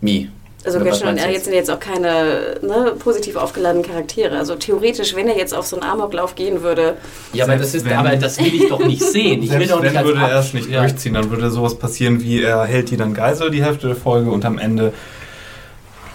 Mi. 0.00 0.28
Also 0.66 0.80
Gretchen 0.80 1.06
und 1.08 1.16
er 1.16 1.30
jetzt? 1.30 1.44
sind 1.44 1.54
jetzt 1.54 1.70
auch 1.70 1.78
keine 1.78 2.56
ne, 2.60 2.92
positiv 2.98 3.36
aufgeladenen 3.36 3.86
Charaktere. 3.86 4.36
Also 4.36 4.56
theoretisch, 4.56 5.14
wenn 5.14 5.28
er 5.28 5.36
jetzt 5.36 5.54
auf 5.54 5.66
so 5.66 5.76
einen 5.76 5.88
Amoklauf 5.88 6.34
gehen 6.34 6.62
würde, 6.62 6.96
Ja, 7.32 7.44
aber 7.44 7.56
das, 7.56 7.74
ist, 7.74 7.84
wenn- 7.86 7.92
aber 7.96 8.16
das 8.16 8.38
will 8.38 8.52
ich 8.54 8.68
doch 8.68 8.84
nicht 8.84 9.02
sehen. 9.12 9.42
Ich 9.42 9.50
will 9.56 9.66
doch 9.68 9.80
nicht 9.80 9.94
wenn 9.94 10.04
würde 10.04 10.20
er 10.20 10.40
es 10.40 10.52
nicht 10.52 10.68
ja. 10.68 10.80
durchziehen, 10.80 11.14
dann 11.14 11.30
würde 11.30 11.50
sowas 11.50 11.78
passieren 11.78 12.20
wie 12.20 12.42
er 12.42 12.64
hält 12.64 12.90
die 12.90 12.96
dann 12.96 13.14
Geisel 13.14 13.50
die 13.50 13.62
Hälfte 13.64 13.86
der 13.86 13.96
Folge 13.96 14.30
und 14.30 14.44
am 14.44 14.58
Ende 14.58 14.92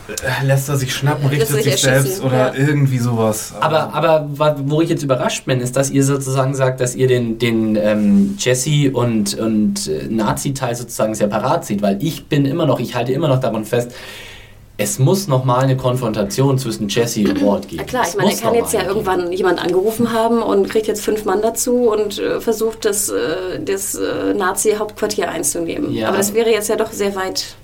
äh, 0.10 0.46
lässt 0.46 0.68
er 0.68 0.76
sich 0.76 0.94
schnappen, 0.94 1.28
richtet 1.28 1.48
sich 1.50 1.64
sich 1.64 1.78
selbst 1.78 2.24
oder 2.24 2.54
ja. 2.54 2.54
irgendwie 2.54 2.98
sowas. 2.98 3.54
Aber, 3.60 3.94
aber 3.94 4.28
wo 4.66 4.82
ich 4.82 4.90
jetzt 4.90 5.04
überrascht 5.04 5.46
bin, 5.46 5.62
ist, 5.62 5.76
dass 5.78 5.90
ihr 5.90 6.04
sozusagen 6.04 6.54
sagt, 6.56 6.82
dass 6.82 6.96
ihr 6.96 7.08
den, 7.08 7.40
den 7.40 7.76
ähm, 7.78 8.36
Jesse 8.38 8.92
und, 8.92 9.34
und 9.36 9.88
äh, 9.88 10.08
Nazi-Teil 10.10 10.76
sozusagen 10.76 11.16
separat 11.16 11.66
seht, 11.66 11.82
weil 11.82 12.04
ich 12.04 12.26
bin 12.26 12.46
immer 12.46 12.66
noch, 12.66 12.80
ich 12.80 12.96
halte 12.96 13.14
immer 13.14 13.28
noch 13.28 13.40
daran 13.40 13.64
fest, 13.64 13.92
es 14.78 14.98
muss 15.00 15.28
nochmal 15.28 15.64
eine 15.64 15.78
Konfrontation 15.78 16.58
zwischen 16.58 16.88
Jesse 16.90 17.22
und 17.22 17.42
Walt 17.46 17.68
geben. 17.68 17.78
na 17.82 17.84
klar, 17.84 18.04
Es 18.04 18.12
ich 18.12 18.18
meine, 18.18 18.32
er 18.32 18.38
kann 18.38 18.56
jetzt 18.56 18.74
ja 18.74 18.80
geben. 18.80 18.92
irgendwann 18.92 19.32
jemand 19.32 19.60
angerufen 19.64 20.12
haben 20.12 20.42
und 20.42 20.70
kriegt 20.70 20.88
jetzt 20.88 21.04
fünf 21.04 21.24
Mann 21.26 21.42
dazu 21.42 21.90
und 21.92 22.18
äh, 22.20 22.42
versucht, 22.42 22.86
das, 22.86 23.10
äh, 23.10 23.60
das 23.64 23.96
äh, 23.96 24.34
Nazi-Hauptquartier 24.34 25.30
einzunehmen. 25.30 25.94
Ja. 25.94 26.08
Aber 26.08 26.18
das 26.18 26.34
wäre 26.34 26.50
jetzt 26.50 26.70
ja 26.70 26.76
doch 26.78 26.92
sehr 26.92 27.16
weit. 27.16 27.56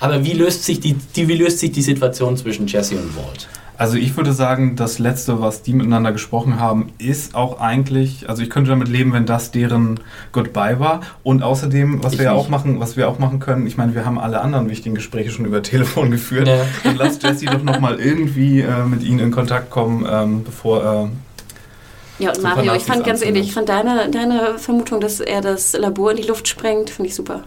Aber 0.00 0.22
wie 0.24 0.32
löst, 0.34 0.64
sich 0.64 0.78
die, 0.80 0.94
die, 1.16 1.26
wie 1.26 1.36
löst 1.36 1.58
sich 1.58 1.72
die 1.72 1.82
Situation 1.82 2.36
zwischen 2.36 2.66
Jesse 2.66 2.96
und 2.96 3.16
Walt? 3.16 3.48
Also 3.78 3.96
ich 3.96 4.16
würde 4.16 4.32
sagen, 4.32 4.74
das 4.74 4.98
Letzte, 4.98 5.40
was 5.40 5.62
die 5.62 5.72
miteinander 5.72 6.10
gesprochen 6.10 6.58
haben, 6.58 6.88
ist 6.98 7.36
auch 7.36 7.60
eigentlich, 7.60 8.28
also 8.28 8.42
ich 8.42 8.50
könnte 8.50 8.70
damit 8.70 8.88
leben, 8.88 9.12
wenn 9.12 9.24
das 9.24 9.52
deren 9.52 10.00
Goodbye 10.32 10.80
war. 10.80 11.00
Und 11.22 11.44
außerdem, 11.44 12.02
was 12.02 12.14
Ich 12.14 12.18
wir 12.18 12.24
ja 12.26 12.32
nicht. 12.32 12.40
auch 12.40 12.48
machen, 12.48 12.80
was 12.80 12.96
wir 12.96 13.08
auch 13.08 13.20
machen 13.20 13.38
können, 13.38 13.68
ich 13.68 13.76
meine, 13.76 13.94
wir 13.94 14.04
haben 14.04 14.18
alle 14.18 14.40
anderen 14.40 14.68
wichtigen 14.68 14.96
Gespräche 14.96 15.30
schon 15.30 15.44
über 15.44 15.62
Telefon 15.62 16.10
geführt. 16.10 16.48
Ja. 16.48 16.56
Dann 16.82 16.96
lasst 16.96 17.22
Jesse 17.22 17.46
doch 17.46 17.62
nochmal 17.62 18.00
irgendwie 18.00 18.62
äh, 18.62 18.84
mit 18.84 19.04
ihnen 19.04 19.20
in 19.20 19.30
Kontakt 19.30 19.70
kommen, 19.70 20.04
ähm, 20.10 20.42
bevor 20.42 20.82
äh, 20.82 22.22
Ja, 22.24 22.32
und 22.32 22.42
Mario, 22.42 22.74
ich 22.74 22.82
fand 22.82 23.04
ganz 23.04 23.22
ehrlich, 23.24 23.46
ich 23.46 23.52
fand 23.54 23.68
deine, 23.68 24.10
deine 24.10 24.58
Vermutung, 24.58 25.00
dass 25.00 25.20
er 25.20 25.40
das 25.40 25.74
Labor 25.78 26.10
in 26.10 26.16
die 26.16 26.24
Luft 26.24 26.48
sprengt, 26.48 26.90
finde 26.90 27.10
ich 27.10 27.14
super. 27.14 27.44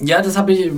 Ja, 0.00 0.20
das 0.22 0.36
habe 0.36 0.52
ich. 0.54 0.66
äh, 0.66 0.72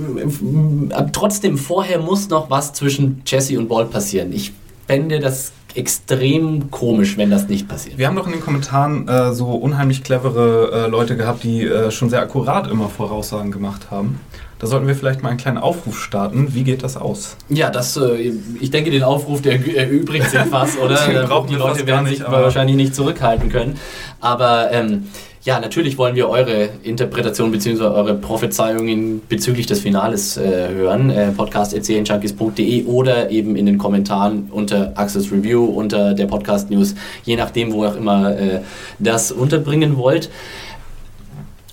Trotzdem, 1.11 1.57
vorher 1.57 1.97
muss 1.99 2.29
noch 2.29 2.51
was 2.51 2.73
zwischen 2.73 3.23
Jesse 3.25 3.57
und 3.57 3.67
Walt 3.71 3.89
passieren. 3.89 4.31
Ich 4.31 4.53
fände 4.87 5.19
das 5.19 5.51
extrem 5.75 6.71
komisch, 6.71 7.17
wenn 7.17 7.29
das 7.29 7.49
nicht 7.49 7.67
passiert. 7.67 7.97
Wir 7.97 8.07
haben 8.07 8.15
doch 8.15 8.27
in 8.27 8.31
den 8.31 8.41
Kommentaren 8.41 9.07
äh, 9.07 9.33
so 9.33 9.47
unheimlich 9.51 10.03
clevere 10.03 10.85
äh, 10.85 10.89
Leute 10.89 11.17
gehabt, 11.17 11.43
die 11.43 11.63
äh, 11.63 11.91
schon 11.91 12.09
sehr 12.09 12.21
akkurat 12.21 12.69
immer 12.71 12.89
Voraussagen 12.89 13.51
gemacht 13.51 13.91
haben. 13.91 14.19
Da 14.57 14.67
sollten 14.67 14.87
wir 14.87 14.95
vielleicht 14.95 15.21
mal 15.21 15.29
einen 15.29 15.37
kleinen 15.37 15.57
Aufruf 15.57 16.01
starten. 16.01 16.55
Wie 16.55 16.63
geht 16.63 16.81
das 16.81 16.95
aus? 16.95 17.35
Ja, 17.49 17.69
das, 17.69 17.97
äh, 17.97 18.31
ich 18.61 18.71
denke, 18.71 18.89
den 18.89 19.03
Aufruf, 19.03 19.41
der 19.41 19.55
erübrigt 19.75 20.29
sich 20.29 20.39
fast, 20.39 20.79
oder? 20.79 20.97
Die 21.49 21.55
Leute 21.55 21.85
werden 21.85 22.05
nicht, 22.05 22.19
sich 22.19 22.31
wahrscheinlich 22.31 22.77
nicht 22.77 22.95
zurückhalten 22.95 23.49
können. 23.49 23.77
Aber 24.21 24.71
ähm, 24.71 25.07
ja, 25.45 25.59
natürlich 25.59 25.99
wollen 25.99 26.15
wir 26.15 26.27
eure 26.27 26.69
Interpretation 26.81 27.51
bzw. 27.51 27.83
eure 27.83 28.15
Prophezeiungen 28.15 29.21
bezüglich 29.29 29.67
des 29.67 29.79
Finales 29.79 30.37
äh, 30.37 30.69
hören. 30.69 31.11
Äh, 31.11 31.31
podcast.junkies.de 31.31 32.85
oder 32.85 33.29
eben 33.29 33.55
in 33.55 33.67
den 33.67 33.77
Kommentaren 33.77 34.49
unter 34.51 34.93
Access 34.97 35.31
Review, 35.31 35.65
unter 35.65 36.15
der 36.15 36.25
Podcast 36.25 36.71
News, 36.71 36.95
je 37.25 37.35
nachdem, 37.35 37.73
wo 37.73 37.85
auch 37.85 37.95
immer 37.95 38.35
äh, 38.35 38.61
das 38.97 39.31
unterbringen 39.31 39.97
wollt. 39.97 40.31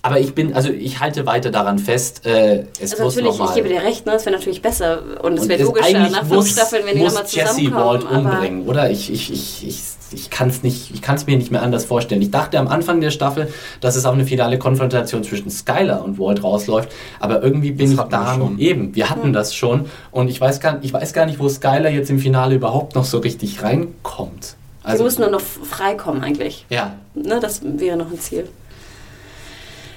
Aber 0.02 0.20
ich 0.20 0.34
bin, 0.34 0.52
also 0.52 0.68
ich 0.68 1.00
halte 1.00 1.24
weiter 1.24 1.50
daran 1.50 1.78
fest, 1.78 2.26
äh, 2.26 2.64
es 2.78 2.92
Also 2.92 3.04
muss 3.04 3.16
natürlich, 3.16 3.40
ich 3.40 3.54
gebe 3.54 3.68
dir 3.68 3.82
recht, 3.82 4.04
ne? 4.04 4.14
es 4.14 4.26
wäre 4.26 4.36
natürlich 4.36 4.60
besser 4.60 5.00
und 5.22 5.38
es 5.38 5.48
wäre 5.48 5.62
logischer 5.62 6.10
nach 6.10 6.26
fünf 6.26 6.46
Staffeln, 6.50 6.84
wenn 6.84 6.96
die 6.96 7.04
nochmal 7.04 7.22
Jesse 7.22 7.54
zusammenkommen. 7.54 7.84
Walt 7.84 8.06
aber 8.06 8.18
umbringen, 8.18 8.66
oder? 8.66 8.90
Ich, 8.90 9.10
ich, 9.10 9.32
ich, 9.32 9.66
ich, 9.66 9.78
ich 10.14 10.30
kann 10.30 10.48
es 10.48 10.62
nicht, 10.62 10.90
ich 10.94 11.02
kann 11.02 11.16
es 11.16 11.26
mir 11.26 11.36
nicht 11.36 11.50
mehr 11.50 11.62
anders 11.62 11.84
vorstellen. 11.84 12.22
Ich 12.22 12.30
dachte 12.30 12.58
am 12.58 12.68
Anfang 12.68 13.00
der 13.00 13.10
Staffel, 13.10 13.52
dass 13.80 13.96
es 13.96 14.04
auf 14.04 14.14
eine 14.14 14.24
finale 14.24 14.58
Konfrontation 14.58 15.24
zwischen 15.24 15.50
Skylar 15.50 16.04
und 16.04 16.18
Walt 16.18 16.42
rausläuft, 16.42 16.90
aber 17.20 17.42
irgendwie 17.42 17.72
bin 17.72 17.94
Das 17.96 18.04
ich 18.06 18.10
da 18.10 18.34
schon. 18.34 18.58
eben. 18.58 18.94
Wir 18.94 19.10
hatten 19.10 19.32
das 19.32 19.54
schon 19.54 19.86
und 20.10 20.28
ich 20.28 20.40
weiß 20.40 20.60
gar, 20.60 20.78
ich 20.82 20.92
weiß 20.92 21.12
gar 21.12 21.26
nicht, 21.26 21.38
wo 21.38 21.48
Skylar 21.48 21.88
jetzt 21.90 22.10
im 22.10 22.18
Finale 22.18 22.54
überhaupt 22.54 22.94
noch 22.94 23.04
so 23.04 23.18
richtig 23.18 23.62
reinkommt. 23.62 24.56
sie 24.96 25.02
muss 25.02 25.18
nur 25.18 25.30
noch 25.30 25.40
freikommen 25.40 26.22
eigentlich. 26.24 26.66
ja, 26.70 26.94
Ne? 27.14 27.38
Das 27.40 27.60
wäre 27.62 27.96
noch 27.96 28.10
ein 28.10 28.18
Ziel. 28.18 28.48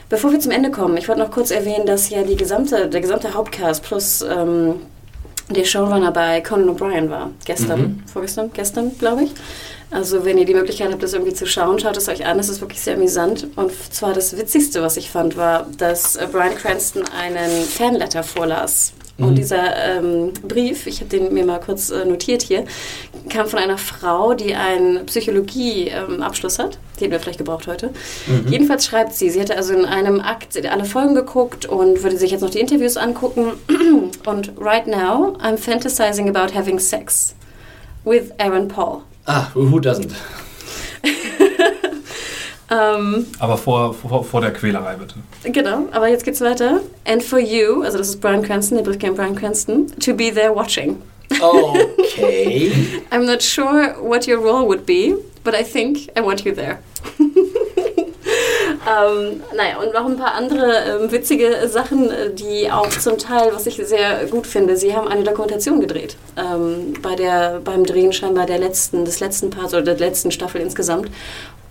Bevor 0.10 0.32
wir 0.32 0.40
zum 0.40 0.52
Ende 0.52 0.70
kommen, 0.70 0.98
ich 0.98 1.08
wollte 1.08 1.22
noch 1.22 1.32
kurz 1.32 1.50
erwähnen, 1.50 1.86
dass 1.86 2.10
ja 2.10 2.22
die 2.24 2.36
gesamte, 2.36 2.88
der 2.90 3.02
gesamte 3.02 3.34
Hauptcast 3.34 3.84
plus 3.84 4.22
ähm, 4.22 4.76
der 5.50 5.64
Showrunner 5.66 6.12
bei 6.12 6.42
Conan 6.42 6.70
O'Brien 6.70 7.10
war. 7.10 7.32
Gestern, 7.46 7.80
Mhm. 7.82 8.04
vorgestern, 8.06 8.52
gestern, 8.54 8.92
glaube 9.00 9.24
ich. 9.24 9.32
Also 9.96 10.26
wenn 10.26 10.38
ihr 10.38 10.44
die 10.46 10.54
Möglichkeit 10.54 10.92
habt, 10.92 11.02
das 11.02 11.14
irgendwie 11.14 11.34
zu 11.34 11.46
schauen, 11.48 11.80
schaut 11.80 11.96
es 11.96 12.10
euch 12.10 12.26
an. 12.26 12.38
Es 12.38 12.50
ist 12.50 12.60
wirklich 12.60 12.82
sehr 12.82 12.96
amüsant. 12.96 13.48
Und 13.56 13.72
zwar 13.94 14.14
das 14.14 14.38
Witzigste, 14.38 14.82
was 14.82 14.98
ich 14.98 15.10
fand, 15.10 15.38
war, 15.38 15.68
dass 15.78 16.18
äh, 16.18 16.28
Brian 16.30 16.54
Cranston 16.56 17.04
einen 17.18 17.64
Fanletter 17.64 18.22
vorlas. 18.24 18.92
Und 19.18 19.30
Mhm. 19.32 19.36
dieser 19.36 19.76
ähm, 19.78 20.34
Brief, 20.46 20.88
ich 20.88 21.00
habe 21.00 21.10
den 21.10 21.34
mir 21.34 21.46
mal 21.46 21.62
kurz 21.62 21.90
äh, 21.90 22.04
notiert 22.04 22.42
hier, 22.42 22.66
kam 23.30 23.48
von 23.48 23.60
einer 23.60 23.78
Frau, 23.78 24.34
die 24.34 24.54
einen 24.56 25.06
Psychologie-Abschluss 25.06 26.60
hat. 26.60 26.78
Die 27.00 27.04
hätten 27.06 27.14
wir 27.14 27.22
vielleicht 27.22 27.38
gebraucht 27.38 27.66
heute. 27.68 27.92
Jedenfalls 28.50 28.86
schreibt 28.86 29.14
sie, 29.14 29.30
sie 29.30 29.40
hätte 29.40 29.56
also 29.56 29.74
in 29.74 29.86
einem 29.86 30.20
Akt 30.20 30.58
alle 30.70 30.84
Folgen 30.84 31.16
geguckt 31.16 31.66
und 31.66 32.04
würde 32.04 32.18
sich 32.18 32.32
jetzt 32.32 32.42
noch 32.42 32.50
die 32.50 32.60
Interviews 32.60 32.98
angucken. 32.98 33.54
Und 34.26 34.52
right 34.60 34.86
now, 34.88 35.38
I'm 35.42 35.58
fantasizing 35.58 36.28
about 36.28 36.54
having 36.54 36.80
sex 36.80 37.34
with 38.04 38.32
Aaron 38.38 38.68
Paul. 38.68 39.04
Ah, 39.26 39.52
who 39.54 39.80
doesn't? 39.80 40.12
Ähm, 42.72 43.28
Aber 43.40 43.58
vor, 43.58 43.94
vor, 43.94 44.24
vor 44.24 44.42
der 44.42 44.52
Quälerei 44.52 44.96
bitte. 44.96 45.16
genau, 45.52 45.88
aber 45.92 46.08
jetzt 46.08 46.26
geht's 46.26 46.42
weiter. 46.42 46.82
And 47.06 47.22
for 47.22 47.40
you, 47.40 47.84
also 47.84 47.98
das 47.98 48.10
ist 48.10 48.22
Brian 48.22 48.42
Cranston, 48.42 48.84
der 48.84 49.10
an 49.10 49.16
Brian 49.16 49.36
Cranston, 49.36 49.88
to 50.00 50.14
be 50.14 50.32
there 50.34 50.54
watching. 50.54 51.02
Okay. 51.40 52.72
I'm 53.12 53.26
not 53.26 53.44
sure 53.44 53.96
what 54.02 54.28
your 54.28 54.40
role 54.40 54.68
would 54.68 54.86
be, 54.86 55.16
but 55.44 55.54
I 55.54 55.64
think 55.64 56.10
I 56.18 56.22
want 56.22 56.44
you 56.44 56.54
there. 56.54 56.80
ähm, 58.86 59.42
naja, 59.56 59.80
und 59.80 59.94
noch 59.94 60.06
ein 60.06 60.18
paar 60.18 60.36
andere 60.36 61.02
ähm, 61.02 61.12
witzige 61.12 61.68
Sachen, 61.68 62.12
äh, 62.12 62.34
die 62.34 62.72
auch 62.72 62.90
zum 62.90 63.18
Teil, 63.18 63.52
was 63.54 63.66
ich 63.66 63.76
sehr 63.78 64.26
gut 64.28 64.46
finde, 64.46 64.78
sie 64.78 64.96
haben 64.96 65.08
eine 65.08 65.24
Dokumentation 65.24 65.80
gedreht. 65.80 66.18
Ähm, 66.38 66.94
bei 67.02 67.16
der, 67.16 67.62
beim 67.64 67.84
Drehen 67.84 68.14
scheinbar 68.14 68.46
der 68.46 68.60
letzten, 68.60 69.06
des 69.06 69.20
letzten 69.20 69.50
Parts 69.50 69.74
oder 69.74 69.96
der 69.96 69.98
letzten 69.98 70.32
Staffel 70.32 70.62
insgesamt. 70.62 71.10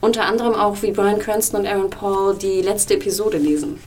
Unter 0.00 0.24
anderem 0.24 0.54
auch, 0.54 0.82
wie 0.82 0.90
Brian 0.90 1.18
Cranston 1.18 1.60
und 1.60 1.66
Aaron 1.66 1.90
Paul 1.90 2.34
die 2.34 2.62
letzte 2.62 2.94
Episode 2.94 3.38
lesen. 3.38 3.80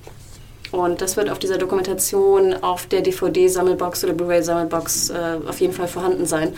Und 0.71 1.01
das 1.01 1.15
wird 1.17 1.29
auf 1.29 1.39
dieser 1.39 1.57
Dokumentation 1.57 2.53
auf 2.61 2.85
der 2.87 3.01
DVD-Sammelbox 3.01 4.03
oder 4.03 4.13
Blu-ray-Sammelbox 4.13 5.09
äh, 5.09 5.13
auf 5.47 5.59
jeden 5.61 5.73
Fall 5.73 5.87
vorhanden 5.87 6.25
sein. 6.25 6.53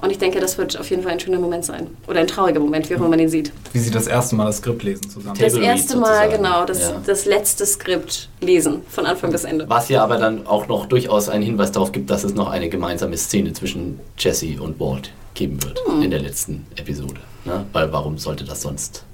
Und 0.00 0.10
ich 0.10 0.18
denke, 0.18 0.40
das 0.40 0.58
wird 0.58 0.78
auf 0.80 0.90
jeden 0.90 1.02
Fall 1.04 1.12
ein 1.12 1.20
schöner 1.20 1.38
Moment 1.38 1.64
sein. 1.64 1.86
Oder 2.08 2.20
ein 2.20 2.26
trauriger 2.26 2.58
Moment, 2.58 2.90
wie 2.90 2.94
auch 2.94 2.98
immer 2.98 3.08
man 3.08 3.20
ihn 3.20 3.28
sieht. 3.28 3.52
Wie 3.72 3.78
sie 3.78 3.90
das 3.92 4.08
erste 4.08 4.34
Mal 4.34 4.46
das 4.46 4.56
Skript 4.56 4.82
lesen 4.82 5.08
zusammen. 5.08 5.36
Das 5.40 5.52
Table 5.52 5.66
erste 5.66 5.96
Mal, 5.96 6.06
sozusagen. 6.06 6.32
genau, 6.42 6.64
das, 6.64 6.80
Ja. 6.80 7.00
das 7.06 7.24
letzte 7.24 7.64
Skript 7.66 8.28
lesen, 8.40 8.82
von 8.88 9.06
Anfang 9.06 9.30
bis 9.30 9.44
Ende. 9.44 9.68
Was 9.68 9.88
ja 9.88 10.02
aber 10.02 10.16
dann 10.18 10.46
auch 10.46 10.66
noch 10.66 10.86
durchaus 10.86 11.28
einen 11.28 11.44
Hinweis 11.44 11.70
darauf 11.70 11.92
gibt, 11.92 12.10
dass 12.10 12.24
es 12.24 12.34
noch 12.34 12.50
eine 12.50 12.68
gemeinsame 12.68 13.16
Szene 13.16 13.52
zwischen 13.52 14.00
Jesse 14.18 14.60
und 14.60 14.80
Walt 14.80 15.10
geben 15.34 15.62
wird 15.62 15.78
Hm. 15.86 16.02
in 16.02 16.10
der 16.10 16.20
letzten 16.20 16.66
Episode. 16.76 17.20
Ne? 17.44 17.64
Weil 17.72 17.92
warum 17.92 18.18
sollte 18.18 18.44
das 18.44 18.62
sonst 18.62 19.04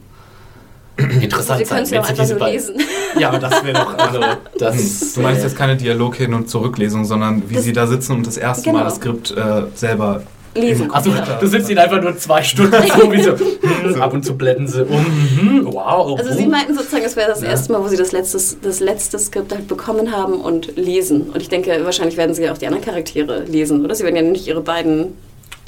interessant 1.20 1.58
Sie 1.60 1.64
sein? 1.64 1.68
können 1.68 1.82
es 1.84 1.90
ja 1.90 2.00
auch 2.00 2.08
wenn 2.08 2.16
sie 2.16 2.22
einfach 2.22 2.24
diese 2.24 2.32
nur 2.34 2.40
beiden- 2.40 2.52
lesen. 2.54 2.74
Ja, 3.18 3.28
aber 3.28 3.38
das 3.38 3.64
wäre 3.64 3.72
doch, 3.74 3.98
also, 3.98 4.20
das 4.58 5.12
Du 5.14 5.20
meinst 5.20 5.42
jetzt 5.42 5.56
keine 5.56 5.76
Dialog 5.76 6.16
hin 6.16 6.34
und 6.34 6.50
Zurücklesung, 6.50 7.04
sondern 7.04 7.42
wie 7.48 7.54
Das- 7.54 7.64
sie 7.64 7.72
da 7.72 7.86
sitzen 7.86 8.12
und 8.16 8.26
das 8.26 8.36
erste 8.36 8.64
Genau. 8.64 8.78
Mal 8.78 8.84
das 8.84 8.96
Skript 8.96 9.30
äh, 9.30 9.62
selber 9.74 10.22
Lesen. 10.54 10.90
Also, 10.90 11.12
du 11.40 11.46
sitzt 11.46 11.68
ihnen 11.70 11.78
einfach 11.78 12.00
nur 12.02 12.16
zwei 12.16 12.42
Stunden 12.42 12.72
so, 13.00 13.12
wie 13.12 13.22
so, 13.22 13.32
hm, 13.92 14.00
ab 14.02 14.12
und 14.12 14.24
zu 14.24 14.36
blenden 14.36 14.66
sie 14.66 14.82
um, 14.84 15.04
hm, 15.38 15.66
wow. 15.66 16.18
Also 16.18 16.32
oh. 16.32 16.36
sie 16.36 16.46
meinten 16.46 16.74
sozusagen, 16.74 17.04
es 17.04 17.14
wäre 17.14 17.28
das 17.28 17.42
Ja. 17.42 17.48
erste 17.50 17.70
Mal, 17.72 17.80
wo 17.84 17.86
sie 17.86 17.96
das 17.98 18.10
letzte, 18.12 18.38
das 18.62 18.80
letzte 18.80 19.18
Skript 19.20 19.52
halt 19.52 19.68
bekommen 19.68 20.10
haben 20.10 20.40
und 20.40 20.76
lesen. 20.76 21.30
Und 21.32 21.40
ich 21.42 21.48
denke, 21.48 21.78
wahrscheinlich 21.84 22.16
werden 22.16 22.34
sie 22.34 22.42
ja 22.44 22.52
auch 22.52 22.58
die 22.58 22.66
anderen 22.66 22.84
Charaktere 22.84 23.44
lesen, 23.44 23.84
oder? 23.84 23.94
Sie 23.94 24.02
werden 24.04 24.16
ja 24.16 24.22
nicht 24.22 24.48
ihre 24.48 24.62
beiden... 24.62 25.12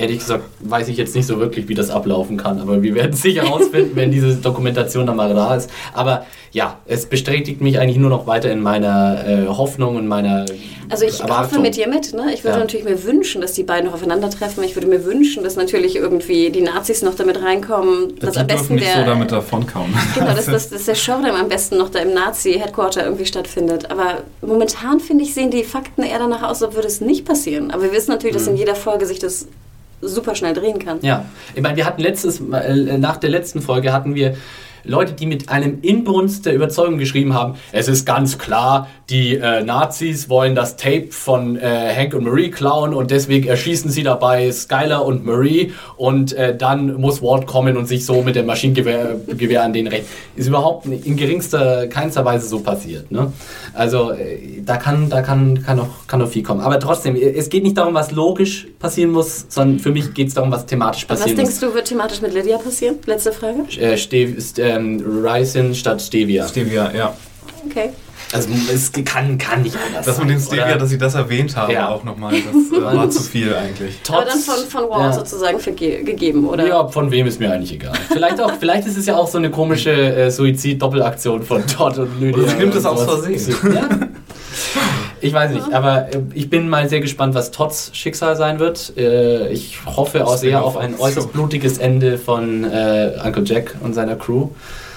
Ehrlich 0.01 0.18
gesagt 0.20 0.44
weiß 0.60 0.89
ich 0.89 0.97
jetzt 0.97 1.14
nicht 1.14 1.27
so 1.27 1.39
wirklich, 1.39 1.68
wie 1.68 1.74
das 1.74 1.90
ablaufen 1.90 2.36
kann, 2.36 2.59
aber 2.60 2.82
wir 2.82 2.94
werden 2.94 3.12
es 3.12 3.22
sicher 3.22 3.43
herausfinden, 3.43 3.93
wenn 3.94 4.10
diese 4.10 4.35
Dokumentation 4.36 5.06
dann 5.06 5.16
mal 5.16 5.32
da 5.35 5.55
ist. 5.55 5.70
Aber 5.93 6.24
ja, 6.52 6.78
es 6.86 7.06
bestätigt 7.06 7.60
mich 7.60 7.78
eigentlich 7.78 7.98
nur 7.98 8.10
noch 8.10 8.27
weiter 8.27 8.51
in 8.51 8.60
meiner 8.60 9.24
äh, 9.27 9.47
Hoffnung 9.47 9.97
und 9.97 10.09
meiner 10.09 10.47
Also 10.89 11.05
ich 11.05 11.20
Erwartung. 11.20 11.44
hoffe 11.52 11.60
mit 11.60 11.77
dir 11.77 11.86
mit. 11.89 12.12
Ne? 12.12 12.32
Ich 12.35 12.43
würde 12.43 12.55
Ja. 12.56 12.60
natürlich 12.64 12.85
mir 12.85 13.05
wünschen, 13.05 13.40
dass 13.40 13.52
die 13.52 13.62
beiden 13.62 13.86
noch 13.86 13.94
aufeinandertreffen. 13.94 14.64
Ich 14.64 14.74
würde 14.74 14.89
mir 14.89 15.05
wünschen, 15.05 15.44
dass 15.44 15.55
natürlich 15.56 15.94
irgendwie 15.97 16.51
die 16.51 16.62
Nazis 16.62 17.02
noch 17.02 17.14
damit 17.14 17.40
reinkommen. 17.43 18.18
Dass 18.18 18.32
Die 18.35 18.40
am 18.40 18.47
besten 18.48 18.74
nicht 18.74 18.86
der... 18.86 18.97
so 19.05 19.05
damit 19.05 19.31
davonkommen. 19.31 19.94
Genau, 20.14 20.35
dass, 20.35 20.47
dass, 20.47 20.70
dass 20.70 20.85
der 20.86 20.94
Showdown 20.97 21.36
am 21.36 21.48
besten 21.48 21.77
noch 21.78 21.90
da 21.90 22.01
im 22.01 22.14
Nazi-Headquarter 22.14 23.05
irgendwie 23.05 23.27
stattfindet. 23.27 23.90
Aber 23.90 24.18
momentan, 24.40 24.98
finde 24.98 25.22
ich, 25.24 25.35
sehen 25.35 25.51
die 25.52 25.62
Fakten 25.62 26.02
eher 26.02 26.18
danach 26.18 26.43
aus, 26.43 26.62
als 26.62 26.74
würde 26.74 26.89
es 26.89 27.01
nicht 27.01 27.24
passieren. 27.27 27.70
Aber 27.70 27.82
wir 27.85 27.93
wissen 27.93 28.10
natürlich, 28.10 28.35
dass 28.35 28.47
in 28.48 28.56
jeder 28.56 28.74
Folge 28.74 29.06
sich 29.06 29.18
das 29.20 29.47
super 30.01 30.35
schnell 30.35 30.55
drehen 30.55 30.78
kann. 30.78 30.98
Ja, 31.02 31.27
ich 31.55 31.62
meine, 31.62 31.77
wir 31.77 31.86
hatten 31.86 32.01
letztes 32.01 32.40
äh, 32.40 32.98
nach 32.98 33.16
der 33.18 33.31
letzten 33.31 33.60
Folge 33.60 33.93
hatten 33.93 34.14
wir 34.14 34.36
Leute, 34.85 35.12
die 35.12 35.27
mit 35.27 35.48
einem 35.48 35.78
Inbrunst 35.82 36.47
der 36.47 36.55
Überzeugung 36.55 36.98
geschrieben 36.98 37.35
haben, 37.35 37.55
es 37.73 37.89
ist 37.89 38.05
ganz 38.07 38.39
klar, 38.39 38.89
die 39.09 39.36
äh, 39.36 39.62
Nazis 39.62 40.28
wollen 40.28 40.55
das 40.55 40.77
Tape 40.77 41.09
von 41.11 41.57
äh, 41.57 41.94
Hank 41.94 42.15
und 42.15 42.24
Marie 42.24 42.51
klauen 42.51 42.94
und 42.94 43.11
deswegen 43.11 43.48
erschießen 43.48 43.90
sie 43.90 44.02
dabei 44.02 44.51
Skylar 44.52 45.05
und 45.05 45.24
Marie 45.24 45.73
und 45.97 46.32
äh, 46.32 46.57
dann 46.57 47.01
muss 47.01 47.23
Walt 47.23 47.47
kommen 47.47 47.77
und 47.77 47.86
sich 47.86 48.07
so 48.07 48.23
mit 48.23 48.36
dem 48.36 48.47
Maschinengewehr 48.47 49.16
Gewehr 49.27 49.62
an 49.62 49.73
den 49.73 49.86
recht. 49.86 50.05
Ist 50.36 50.48
überhaupt 50.48 50.86
in 50.86 51.16
geringster, 51.16 51.86
keinster 51.89 52.24
Weise 52.24 52.48
so 52.48 52.61
passiert. 52.61 53.11
Ne? 53.11 53.32
Also 53.74 54.12
äh, 54.12 54.62
da 54.65 54.77
kann, 54.77 55.09
da 55.09 55.23
kann, 55.23 55.62
kann, 55.62 55.77
noch, 55.77 56.07
kann 56.07 56.20
noch 56.20 56.28
viel 56.28 56.43
kommen. 56.43 56.61
Aber 56.61 56.78
trotzdem, 56.78 57.16
äh, 57.16 57.20
es 57.20 57.48
geht 57.48 57.62
nicht 57.62 57.77
darum, 57.77 57.94
was 57.94 58.11
logisch 58.12 58.69
passieren 58.78 59.11
muss, 59.11 59.47
sondern 59.48 59.78
für 59.78 59.90
mich 59.90 60.15
geht 60.15 60.28
es 60.28 60.35
darum, 60.35 60.51
was 60.51 60.66
thematisch 60.66 61.05
Was 61.09 61.20
passieren 61.20 61.40
muss. 61.40 61.48
denkst 61.48 61.61
du, 61.61 61.74
wird 61.74 61.89
thematisch 61.89 62.20
mit 62.20 62.35
Lydia 62.35 62.59
passieren? 62.59 62.97
Letzte 63.07 63.32
Frage. 63.32 63.65
Äh, 63.78 63.97
Ste 63.97 64.19
ist, 64.19 64.59
ähm, 64.77 65.23
Ricin 65.25 65.75
statt 65.75 66.01
Stevia. 66.03 66.47
Stevia, 66.49 66.91
ja. 66.93 67.15
Okay. 67.69 67.91
Also 68.33 68.49
es 68.73 68.93
kann, 69.05 69.39
kann 69.39 69.63
nicht 69.63 69.77
anders 69.77 70.07
Das 70.07 70.17
sein, 70.17 70.27
mit 70.29 70.37
dem 70.37 70.41
Stevia, 70.43 70.67
oder? 70.67 70.77
dass 70.79 70.91
sie 70.91 70.99
das 70.99 71.15
erwähnt 71.17 71.57
haben, 71.57 71.73
Ja. 71.73 71.89
auch 71.89 72.05
nochmal, 72.05 72.33
das 72.33 72.79
äh, 72.79 72.83
war 72.97 73.11
zu 73.11 73.23
viel 73.23 73.53
eigentlich. 73.55 73.97
Aber 74.09 74.25
dann 74.25 74.39
von, 74.39 74.55
von 74.69 74.89
Walt 74.89 75.01
ja. 75.03 75.13
sozusagen 75.13 75.59
verge 75.59 76.05
gegeben, 76.05 76.47
oder? 76.47 76.67
Ja, 76.67 76.87
von 76.87 77.11
wem 77.11 77.27
ist 77.27 77.41
mir 77.41 77.51
eigentlich 77.53 77.73
egal. 77.73 77.95
Vielleicht 78.09 78.41
auch, 78.41 78.53
vielleicht 78.61 78.87
ist 78.87 78.97
es 78.97 79.07
ja 79.07 79.17
auch 79.17 79.27
so 79.27 79.39
eine 79.39 79.51
komische 79.51 79.91
äh, 79.91 80.31
Suizid-Doppelaktion 80.31 81.43
von 81.43 81.67
Todd 81.67 81.99
und 81.99 82.21
Lydia. 82.21 82.43
Oder 82.45 82.49
sie 82.53 82.57
nimmt 82.57 82.75
es 82.77 82.87
aus. 82.87 83.03
Versehen. 83.03 83.57
Ja. 83.75 83.89
Ich 85.20 85.32
weiß 85.32 85.52
nicht, 85.52 85.72
aber 85.72 86.09
äh, 86.14 86.20
ich 86.35 86.48
bin 86.48 86.68
mal 86.68 86.89
sehr 86.89 87.01
gespannt, 87.01 87.35
was 87.35 87.51
Todds 87.51 87.90
Schicksal 87.93 88.36
sein 88.36 88.59
wird. 88.59 88.93
Äh, 88.97 89.48
ich 89.52 89.78
hoffe 89.85 90.27
auch 90.27 90.36
sehr 90.36 90.64
auf 90.64 90.77
ein 90.77 90.98
äußerst 90.98 91.32
blutiges 91.32 91.78
Ende 91.78 92.16
von 92.18 92.64
äh, 92.64 93.12
Uncle 93.24 93.44
Jack 93.44 93.77
und 93.82 93.94
seiner 93.94 94.16
Crew. 94.16 94.48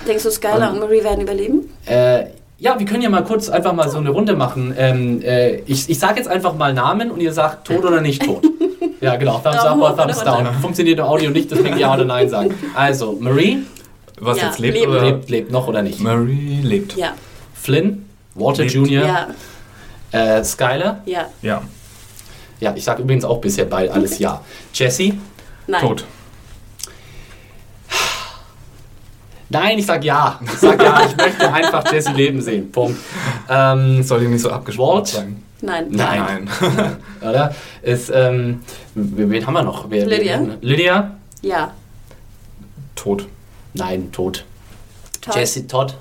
Denkst 0.07 0.23
du, 0.23 0.31
Skylar 0.31 0.71
und 0.73 0.79
Marie 0.79 1.03
werden 1.03 1.21
überleben? 1.21 1.69
Äh, 1.85 2.25
ja, 2.59 2.79
wir 2.79 2.85
können 2.85 3.01
ja 3.01 3.09
mal 3.09 3.23
kurz 3.23 3.49
einfach 3.49 3.73
mal 3.73 3.89
so 3.89 3.97
eine 3.97 4.09
Runde 4.09 4.35
machen. 4.35 4.73
Ähm, 4.77 5.21
äh, 5.21 5.57
ich 5.65 5.89
ich 5.89 5.99
sage 5.99 6.17
jetzt 6.17 6.29
einfach 6.29 6.55
mal 6.55 6.73
Namen 6.73 7.11
und 7.11 7.19
ihr 7.19 7.33
sagt 7.33 7.67
tot 7.67 7.83
oder 7.83 8.01
nicht 8.01 8.23
tot. 8.23 8.43
Ja, 9.01 9.17
genau. 9.17 9.37
Thumbs 9.43 9.57
up 9.57 9.77
oder 9.77 9.97
Thumbs 9.97 10.23
down. 10.23 10.47
Funktioniert 10.61 10.97
im 10.99 11.03
Audio 11.03 11.29
nicht, 11.29 11.51
deswegen 11.51 11.77
ja 11.77 11.93
oder 11.93 12.05
nein 12.05 12.29
sagen. 12.29 12.53
Also, 12.73 13.17
Marie 13.19 13.63
Was 14.17 14.37
Ja, 14.37 14.45
jetzt 14.45 14.59
lebt 14.59 14.77
leben. 14.77 14.91
oder? 14.93 15.01
lebt, 15.01 15.29
lebt 15.29 15.51
noch 15.51 15.67
oder 15.67 15.81
nicht? 15.81 15.99
Murray 15.99 16.61
lebt. 16.63 16.95
Ja. 16.95 17.13
Flynn, 17.53 18.05
Walter 18.35 18.63
Lebt. 18.63 18.73
Jr., 18.73 19.05
Ja. 19.05 19.27
äh, 20.11 20.43
Skyler. 20.43 21.01
Ja. 21.05 21.27
Ja, 21.41 21.61
Ja, 22.59 22.73
ich 22.75 22.83
sage 22.83 23.01
übrigens 23.03 23.25
auch 23.25 23.39
bisher 23.41 23.65
bei 23.65 23.91
alles 23.91 24.19
ja. 24.19 24.41
Jesse. 24.73 25.13
Nein. 25.67 25.81
tot. 25.81 26.05
Nein, 29.49 29.77
ich 29.77 29.85
sag 29.85 30.03
ja. 30.03 30.39
Ich 30.43 30.51
sag 30.59 30.81
ja, 30.81 31.05
ich 31.05 31.15
möchte 31.15 31.53
einfach 31.53 31.91
Jesse 31.91 32.11
leben 32.13 32.41
sehen. 32.41 32.71
Punkt. 32.71 32.99
Ähm, 33.49 34.01
Soll 34.01 34.23
ihm 34.23 34.31
nicht 34.31 34.41
so 34.41 34.49
abgesprochen 34.49 35.05
sein. 35.05 35.43
Nein. 35.61 35.87
Nein. 35.91 36.49
oder? 37.21 37.53
Ist, 37.83 38.11
ähm, 38.13 38.61
wen 38.95 39.29
wen 39.29 39.45
haben 39.45 39.53
wir 39.53 39.61
noch? 39.63 39.89
Wer, 39.89 40.05
Lydia? 40.07 40.39
wer- 40.41 40.57
Lydia? 40.61 41.11
Ja. 41.41 41.71
tot. 42.95 43.27
Nein, 43.73 44.11
tot. 44.11 44.43
Todd? 45.21 45.35
Jesse 45.35 45.67
Todd. 45.67 45.95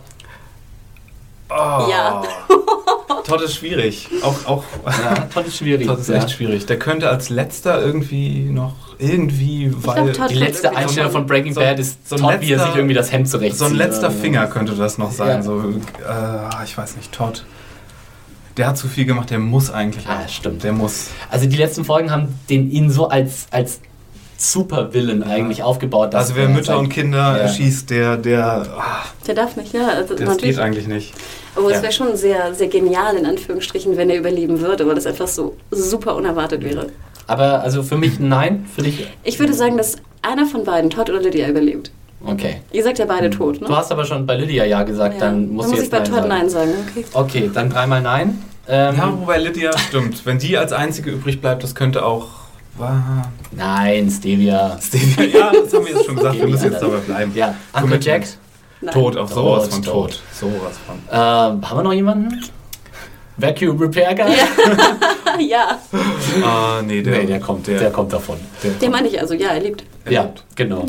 Oh. 1.54 1.90
Ja. 1.90 2.22
Todd 3.24 3.40
ist 3.42 3.54
schwierig. 3.54 4.08
Auch, 4.22 4.34
auch 4.46 4.64
Ja, 4.86 5.14
Todd 5.32 5.46
ist 5.46 5.56
schwierig. 5.58 5.86
Todd 5.86 5.98
ist 6.00 6.08
ja. 6.08 6.16
echt 6.16 6.30
schwierig. 6.32 6.66
Der 6.66 6.78
könnte 6.78 7.08
als 7.08 7.28
letzter 7.28 7.80
irgendwie 7.80 8.44
noch 8.50 8.74
irgendwie, 8.98 9.70
weil 9.76 10.10
glaub, 10.12 10.28
Die 10.28 10.34
letzte 10.34 10.74
Einstellung 10.74 11.12
von 11.12 11.26
Breaking 11.26 11.54
So- 11.54 11.60
Bad 11.60 11.78
ist 11.78 12.08
so 12.08 12.16
ein 12.16 12.22
Todd, 12.22 12.40
wie 12.40 12.50
er 12.52 12.56
letzter- 12.56 12.66
sich 12.66 12.76
irgendwie 12.76 12.94
das 12.94 13.12
Hemd 13.12 13.28
zurechtzieht. 13.28 13.58
so 13.58 13.64
ein 13.66 13.74
letzter 13.74 14.08
Ja. 14.08 14.10
Finger 14.10 14.46
könnte 14.48 14.74
das 14.74 14.98
noch 14.98 15.12
sein. 15.12 15.28
Ja. 15.38 15.42
So, 15.42 15.60
äh, 15.60 16.64
ich 16.64 16.76
weiß 16.76 16.96
nicht, 16.96 17.12
Todd. 17.12 17.44
Der 18.56 18.66
hat 18.66 18.76
zu 18.76 18.86
viel 18.88 19.04
gemacht, 19.06 19.30
der 19.30 19.38
muss 19.38 19.70
eigentlich. 19.70 20.06
Ah, 20.06 20.22
auch. 20.24 20.28
stimmt. 20.28 20.62
Der 20.64 20.72
muss. 20.72 21.08
Also 21.30 21.46
die 21.46 21.56
letzten 21.56 21.84
Folgen 21.84 22.10
haben 22.10 22.38
den 22.50 22.70
ihn 22.70 22.90
so 22.90 23.08
als, 23.08 23.46
als 23.50 23.80
Supervillain 24.50 25.22
eigentlich 25.22 25.62
aufgebaut. 25.62 26.12
dass 26.14 26.22
Also 26.24 26.36
wer 26.36 26.44
er 26.44 26.48
Mütter 26.48 26.78
und 26.78 26.88
Kinder 26.88 27.18
Ja. 27.18 27.36
erschießt, 27.38 27.88
der, 27.90 28.16
der, 28.16 28.44
ah, 28.76 29.04
Der 29.26 29.34
darf 29.34 29.56
nicht, 29.56 29.72
ja. 29.72 29.86
Also 29.88 30.14
das 30.14 30.20
natürlich. 30.28 30.56
geht 30.56 30.58
eigentlich 30.58 30.86
nicht. 30.88 31.14
Aber 31.54 31.70
es 31.70 31.82
wäre 31.82 31.92
schon 31.92 32.16
sehr, 32.16 32.54
sehr 32.54 32.68
genial, 32.68 33.16
in 33.16 33.26
Anführungsstrichen, 33.26 33.96
wenn 33.96 34.10
er 34.10 34.18
überleben 34.18 34.60
würde, 34.60 34.86
weil 34.86 34.94
das 34.94 35.06
einfach 35.06 35.28
so 35.28 35.56
super 35.70 36.16
unerwartet 36.16 36.64
wäre. 36.64 36.86
Aber 37.26 37.60
also 37.62 37.82
für 37.82 37.96
mich 37.96 38.18
ein 38.18 38.28
Nein, 38.28 38.66
für 38.74 38.82
dich 38.82 39.06
Ich 39.22 39.38
würde 39.38 39.52
sagen, 39.54 39.76
dass 39.76 39.96
einer 40.22 40.46
von 40.46 40.64
beiden, 40.64 40.90
Todd 40.90 41.08
oder 41.10 41.20
Lydia, 41.20 41.48
überlebt. 41.48 41.90
okay. 42.26 42.56
Ihr 42.72 42.82
sagt 42.82 42.98
ja 42.98 43.04
beide 43.06 43.30
tot, 43.30 43.60
ne? 43.60 43.66
Du 43.68 43.76
hast 43.76 43.92
aber 43.92 44.04
schon 44.04 44.26
bei 44.26 44.36
Lydia 44.36 44.64
ja 44.64 44.82
gesagt, 44.82 45.14
ja. 45.14 45.20
dann 45.20 45.50
musst 45.52 45.70
dann 45.70 45.70
muss 45.70 45.72
ich 45.72 45.78
jetzt 45.78 45.90
bei 45.90 45.98
Nein 45.98 46.06
Todd 46.06 46.16
sagen. 46.16 46.28
Nein 46.28 46.48
sagen. 46.48 46.70
Okay. 46.90 47.04
Okay, 47.12 47.50
dann 47.52 47.70
dreimal 47.70 48.00
Nein. 48.02 48.42
Ähm, 48.68 48.96
Ja, 48.96 49.12
wobei 49.20 49.38
Lydia 49.38 49.76
stimmt. 49.76 50.24
Wenn 50.24 50.38
die 50.38 50.56
als 50.56 50.72
einzige 50.72 51.10
übrig 51.10 51.40
bleibt, 51.40 51.62
das 51.62 51.74
könnte 51.74 52.04
auch. 52.04 52.28
War 52.76 53.30
Nein, 53.50 54.10
Stevia. 54.10 54.78
Stevia. 54.80 55.24
Ja, 55.24 55.52
das 55.52 55.72
haben 55.74 55.84
wir 55.86 55.92
jetzt 55.92 56.06
schon 56.06 56.16
gesagt. 56.16 56.36
Wir 56.38 56.46
müssen 56.48 56.72
jetzt 56.72 56.82
dabei 56.82 56.96
bleiben. 56.98 57.32
Ja, 57.34 57.48
Uncle 57.48 57.80
Commitment. 57.82 58.04
Jack. 58.04 58.26
Nein. 58.80 58.94
Tot, 58.94 59.16
auf 59.16 59.32
sowas 59.32 59.68
von 59.68 59.82
tot. 59.82 59.92
tot. 60.10 60.22
Sowas 60.32 60.78
von. 60.86 60.96
Ähm, 61.10 61.70
haben 61.70 61.76
wir 61.78 61.82
noch 61.82 61.92
jemanden? 61.92 62.42
Vacuum 63.36 63.78
Repair 63.78 64.14
Guy? 64.14 65.46
ja, 65.48 65.78
Ah, 66.44 66.82
nee, 66.84 67.02
der, 67.02 67.18
nee, 67.18 67.26
der 67.26 67.40
kommt, 67.40 67.66
der, 67.66 67.90
kommt 67.90 68.12
davon. 68.12 68.38
der, 68.62 68.72
den 68.72 68.90
meine 68.90 69.08
ich 69.08 69.20
also. 69.20 69.34
Ja, 69.34 69.48
er 69.50 69.60
lebt. 69.60 69.84
der 70.04 70.12
ja, 70.12 70.22
lebt. 70.22 70.44
genau. 70.54 70.86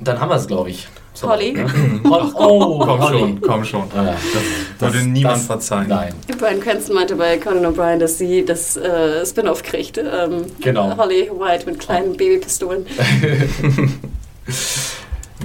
Dann 0.00 0.20
haben 0.20 0.28
wir 0.30 0.36
es, 0.36 0.46
glaube 0.46 0.70
ich. 0.70 0.88
Holly. 1.22 1.52
Ne? 1.52 1.66
Hol- 2.04 2.32
Oh, 2.34 2.78
Komm 2.78 3.00
Holly. 3.00 3.18
schon, 3.18 3.40
komm 3.40 3.64
schon. 3.64 3.84
Ja, 3.94 4.14
Das 4.78 4.92
würde 4.94 5.06
niemand 5.06 5.36
das- 5.36 5.46
verzeihen. 5.46 5.88
Nein. 5.88 6.14
Brian 6.38 6.60
Cranston 6.60 6.94
meinte 6.94 7.16
bei 7.16 7.36
Conan 7.38 7.66
O'Brien, 7.66 7.98
dass 7.98 8.18
sie 8.18 8.44
das 8.44 8.76
äh, 8.76 9.24
Spin-off 9.26 9.62
kriegt. 9.62 9.98
Ähm, 9.98 10.44
Genau. 10.60 10.96
Holly 10.96 11.30
White 11.30 11.66
mit 11.66 11.78
kleinen 11.80 12.16
Babypistolen. 12.16 12.86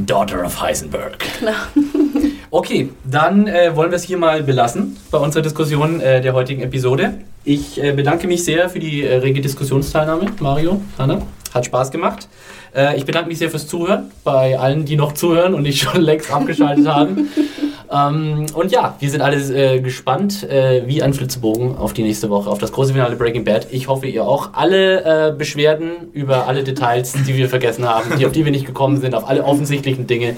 Daughter 0.05 0.43
of 0.45 0.61
Heisenberg. 0.61 1.23
Genau. 1.39 1.53
Okay, 2.51 2.89
dann 3.03 3.47
äh, 3.47 3.75
wollen 3.75 3.91
wir 3.91 3.97
es 3.97 4.03
hier 4.03 4.17
mal 4.17 4.41
belassen 4.41 4.95
bei 5.11 5.17
unserer 5.17 5.41
Diskussion 5.43 5.99
äh, 5.99 6.21
der 6.21 6.31
heutigen 6.33 6.61
Episode. 6.61 7.15
Ich 7.43 7.83
äh, 7.83 7.91
bedanke 7.91 8.27
mich 8.27 8.45
sehr 8.45 8.69
für 8.69 8.79
die 8.79 9.03
äh, 9.03 9.17
rege 9.17 9.41
Diskussionsteilnahme, 9.41 10.27
Mario, 10.39 10.79
Hanna. 10.97 11.21
Hat 11.55 11.65
Spaß 11.65 11.89
gemacht. 11.89 12.27
Äh, 12.75 12.97
ich 12.97 13.05
bedanke 13.05 13.29
mich 13.29 13.37
sehr 13.37 13.49
fürs 13.49 13.65
Zuhören 13.65 14.11
bei 14.25 14.59
allen, 14.59 14.83
die 14.83 14.97
noch 14.97 15.13
zuhören 15.13 15.53
und 15.53 15.63
nicht 15.63 15.81
schon 15.81 16.01
längst 16.09 16.29
abgeschaltet 16.29 16.85
haben. 16.85 17.29
Ähm, 17.95 18.45
und 18.53 18.71
ja, 18.71 18.95
wir 18.99 19.09
sind 19.09 19.21
alle 19.21 19.37
äh, 19.37 19.79
gespannt, 19.79 20.43
äh, 20.43 20.83
wie 20.85 21.01
ein 21.01 21.13
Flitzebogen 21.13 21.77
auf 21.77 21.93
die 21.93 22.03
nächste 22.03 22.29
Woche, 22.29 22.49
auf 22.49 22.57
das 22.57 22.71
große 22.71 22.93
Finale 22.93 23.15
Breaking 23.15 23.43
Bad. 23.45 23.67
Ich 23.71 23.87
hoffe, 23.87 24.07
ihr 24.07 24.25
auch. 24.27 24.49
Alle 24.53 25.29
äh, 25.29 25.31
Beschwerden 25.31 26.09
über 26.11 26.47
alle 26.47 26.63
Details, 26.63 27.13
die 27.13 27.35
wir 27.35 27.47
vergessen 27.47 27.87
haben, 27.87 28.17
die, 28.17 28.25
auf 28.25 28.31
die 28.31 28.43
wir 28.43 28.51
nicht 28.51 28.65
gekommen 28.65 28.99
sind, 28.99 29.15
auf 29.15 29.27
alle 29.27 29.43
offensichtlichen 29.43 30.07
Dinge, 30.07 30.35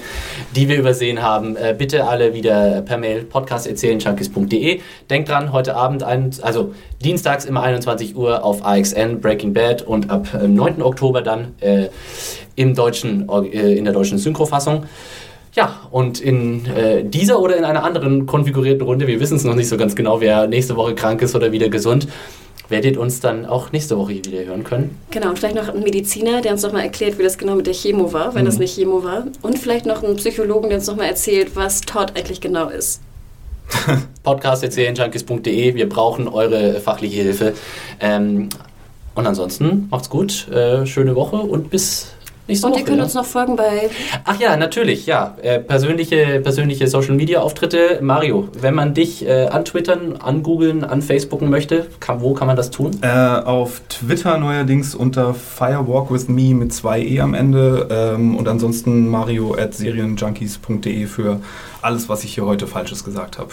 die 0.54 0.68
wir 0.68 0.78
übersehen 0.78 1.22
haben, 1.22 1.56
äh, 1.56 1.74
bitte 1.76 2.06
alle 2.06 2.34
wieder 2.34 2.82
per 2.82 2.98
Mail 2.98 3.24
podcast.erzählenjunkies.de. 3.24 4.80
Denkt 5.10 5.28
dran, 5.28 5.52
heute 5.52 5.74
Abend, 5.74 6.02
ein, 6.02 6.30
also 6.42 6.74
dienstags 7.02 7.44
immer 7.44 7.62
21 7.62 8.16
Uhr 8.16 8.44
auf 8.44 8.64
AXN 8.64 9.20
Breaking 9.20 9.52
Bad 9.52 9.82
und 9.82 10.10
ab 10.10 10.28
äh, 10.34 10.46
9. 10.46 10.82
Oktober 10.82 11.22
dann 11.22 11.54
äh, 11.60 11.88
im 12.56 12.74
deutschen, 12.74 13.28
äh, 13.28 13.76
in 13.76 13.84
der 13.84 13.94
deutschen 13.94 14.18
Synchrofassung. 14.18 14.84
Ja, 15.58 15.74
und 15.90 16.20
in 16.20 16.66
äh, 16.66 17.02
dieser 17.02 17.40
oder 17.40 17.56
in 17.56 17.64
einer 17.64 17.82
anderen 17.82 18.26
konfigurierten 18.26 18.86
Runde, 18.86 19.08
wir 19.08 19.18
wissen 19.18 19.36
es 19.36 19.42
noch 19.42 19.56
nicht 19.56 19.68
so 19.68 19.76
ganz 19.76 19.96
genau, 19.96 20.20
wer 20.20 20.46
nächste 20.46 20.76
Woche 20.76 20.94
krank 20.94 21.20
ist 21.20 21.34
oder 21.34 21.50
wieder 21.50 21.68
gesund, 21.68 22.06
werdet 22.68 22.96
uns 22.96 23.18
dann 23.18 23.44
auch 23.44 23.72
nächste 23.72 23.98
Woche 23.98 24.10
wieder 24.10 24.44
hören 24.44 24.62
können. 24.62 24.96
Genau, 25.10 25.30
und 25.30 25.36
vielleicht 25.40 25.56
noch 25.56 25.68
ein 25.68 25.82
Mediziner, 25.82 26.42
der 26.42 26.52
uns 26.52 26.62
nochmal 26.62 26.82
erklärt, 26.82 27.18
wie 27.18 27.24
das 27.24 27.38
genau 27.38 27.56
mit 27.56 27.66
der 27.66 27.74
Chemo 27.74 28.12
war, 28.12 28.36
wenn 28.36 28.44
das 28.44 28.60
nicht 28.60 28.76
Chemo 28.76 29.02
war. 29.02 29.24
Und 29.42 29.58
vielleicht 29.58 29.84
noch 29.84 30.04
einen 30.04 30.14
Psychologen, 30.14 30.68
der 30.68 30.78
uns 30.78 30.86
nochmal 30.86 31.08
erzählt, 31.08 31.56
was 31.56 31.80
Todd 31.80 32.12
eigentlich 32.14 32.40
genau 32.40 32.68
ist. 32.68 33.00
Podcast.junkies.de, 34.22 35.74
wir 35.74 35.88
brauchen 35.88 36.28
eure 36.28 36.78
fachliche 36.78 37.20
Hilfe. 37.20 37.54
Ähm, 37.98 38.48
und 39.16 39.26
ansonsten 39.26 39.88
macht's 39.90 40.08
gut, 40.08 40.46
äh, 40.52 40.86
schöne 40.86 41.16
Woche 41.16 41.38
und 41.38 41.70
bis 41.70 42.12
nächste 42.48 42.66
Und 42.66 42.72
Woche. 42.72 42.80
ihr 42.80 42.86
könnt 42.86 42.98
ja. 42.98 43.04
uns 43.04 43.14
noch 43.14 43.24
folgen 43.24 43.56
bei 43.56 43.90
Ach 44.24 44.38
ja, 44.40 44.56
natürlich, 44.56 45.06
ja. 45.06 45.36
Äh, 45.42 45.60
persönliche, 45.60 46.40
persönliche 46.40 46.86
Social 46.88 47.14
Media 47.14 47.40
Auftritte. 47.40 47.98
Mario, 48.00 48.48
wenn 48.60 48.74
man 48.74 48.94
dich 48.94 49.26
äh, 49.26 49.46
antwittern, 49.46 50.16
angoogeln, 50.16 50.84
anfacebooken 50.84 51.50
möchte, 51.50 51.86
kann, 52.00 52.20
wo 52.20 52.34
kann 52.34 52.46
man 52.46 52.56
das 52.56 52.70
tun? 52.70 52.92
Äh, 53.02 53.08
auf 53.08 53.80
Twitter 53.88 54.38
neuerdings 54.38 54.94
unter 54.94 55.34
Firewalk 55.34 56.10
with 56.10 56.28
me 56.28 56.54
mit 56.54 56.72
zwei 56.72 57.00
E 57.00 57.20
am 57.20 57.34
Ende 57.34 57.88
ähm, 57.90 58.36
und 58.36 58.48
ansonsten 58.48 59.08
mario 59.08 59.54
at 59.54 59.74
serienjunkies.de 59.74 61.06
für 61.06 61.40
alles, 61.82 62.08
was 62.08 62.24
ich 62.24 62.34
hier 62.34 62.44
heute 62.44 62.66
Falsches 62.66 63.04
gesagt 63.04 63.38
habe. 63.38 63.50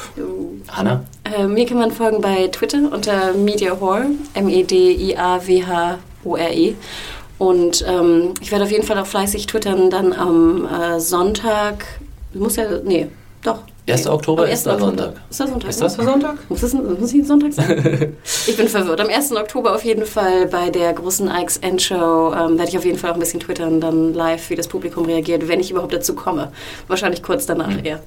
Hanna? 0.67 1.03
Äh, 1.23 1.47
mir 1.47 1.65
kann 1.65 1.77
man 1.77 1.91
folgen 1.91 2.21
bei 2.21 2.47
Twitter 2.47 2.79
unter 2.91 3.33
MediaHore, 3.33 4.05
M-E-D-I-A-W-H-O-R-E. 4.33 5.15
Und 7.37 7.85
ähm, 7.87 8.33
ich 8.41 8.51
werde 8.51 8.63
auf 8.63 8.71
jeden 8.71 8.85
Fall 8.85 8.97
auch 8.97 9.05
fleißig 9.05 9.47
twittern 9.47 9.89
dann 9.89 10.13
am 10.13 10.67
äh, 10.67 10.99
Sonntag. 10.99 11.85
Muss 12.33 12.55
ja, 12.55 12.65
nee, 12.83 13.07
doch. 13.43 13.59
1. 13.87 14.05
Nee, 14.05 14.09
Oktober 14.09 14.43
am 14.43 14.49
ist 14.49 14.67
1. 14.67 14.77
der. 14.77 14.79
Sonntag. 14.79 15.13
Ist 15.29 15.39
der 15.39 15.47
Sonntag? 15.47 15.69
Ist 15.69 15.81
das 15.81 15.97
ne? 15.97 16.03
der 16.03 16.11
Sonntag? 16.11 16.49
Muss, 16.49 16.61
das, 16.61 16.73
muss 16.73 17.13
ich 17.13 17.21
ein 17.21 17.25
Sonntag 17.25 17.53
sein? 17.53 18.15
ich 18.47 18.57
bin 18.57 18.67
verwirrt. 18.67 18.99
Am 18.99 19.09
1. 19.09 19.35
Oktober 19.35 19.75
auf 19.75 19.83
jeden 19.83 20.05
Fall 20.05 20.47
bei 20.47 20.69
der 20.69 20.93
großen 20.93 21.29
IXN-Show 21.29 22.33
ähm, 22.33 22.57
werde 22.57 22.69
ich 22.69 22.77
auf 22.77 22.85
jeden 22.85 22.97
Fall 22.97 23.11
auch 23.11 23.15
ein 23.15 23.19
bisschen 23.19 23.41
twittern, 23.41 23.79
dann 23.79 24.13
live, 24.13 24.49
wie 24.49 24.55
das 24.55 24.67
Publikum 24.67 25.05
reagiert, 25.05 25.47
wenn 25.47 25.59
ich 25.59 25.69
überhaupt 25.69 25.93
dazu 25.93 26.15
komme. 26.15 26.51
Wahrscheinlich 26.87 27.21
kurz 27.21 27.45
danach 27.45 27.71
eher. 27.83 28.01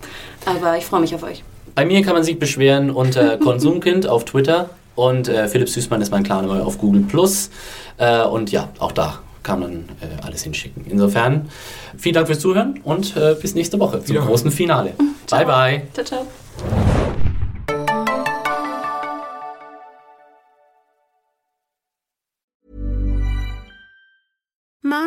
Aber 0.47 0.77
ich 0.77 0.85
freue 0.85 1.01
mich 1.01 1.15
auf 1.15 1.23
euch. 1.23 1.45
Bei 1.77 1.85
mir 1.85 2.03
kann 2.03 2.15
man 2.15 2.25
sich 2.25 2.41
beschweren 2.41 2.91
unter 2.91 3.37
Konsumkind 3.39 4.09
auf 4.09 4.25
Twitter 4.25 4.71
und 4.99 5.29
äh, 5.29 5.47
Philipp 5.47 5.69
Süßmann 5.69 6.03
ist 6.03 6.11
mein 6.11 6.25
Klarname 6.25 6.65
auf 6.67 6.77
Google 6.77 7.03
Plus. 7.03 7.51
Äh, 7.99 8.25
und 8.25 8.51
ja, 8.51 8.69
auch 8.81 8.91
da 8.91 9.21
kann 9.45 9.61
man 9.61 9.73
äh, 10.01 10.27
alles 10.27 10.43
hinschicken. 10.43 10.85
Insofern 10.89 11.49
vielen 11.97 12.17
Dank 12.17 12.27
fürs 12.27 12.41
Zuhören 12.41 12.81
und 12.83 13.17
äh, 13.17 13.37
bis 13.41 13.55
nächste 13.55 13.79
Woche 13.79 14.01
zum 14.01 14.09
Wiederhören. 14.09 14.29
großen 14.29 14.51
Finale. 14.51 14.95
Bye, 15.31 15.47
bye. 15.47 15.83
Ciao, 15.95 16.05
ciao. 16.05 17.08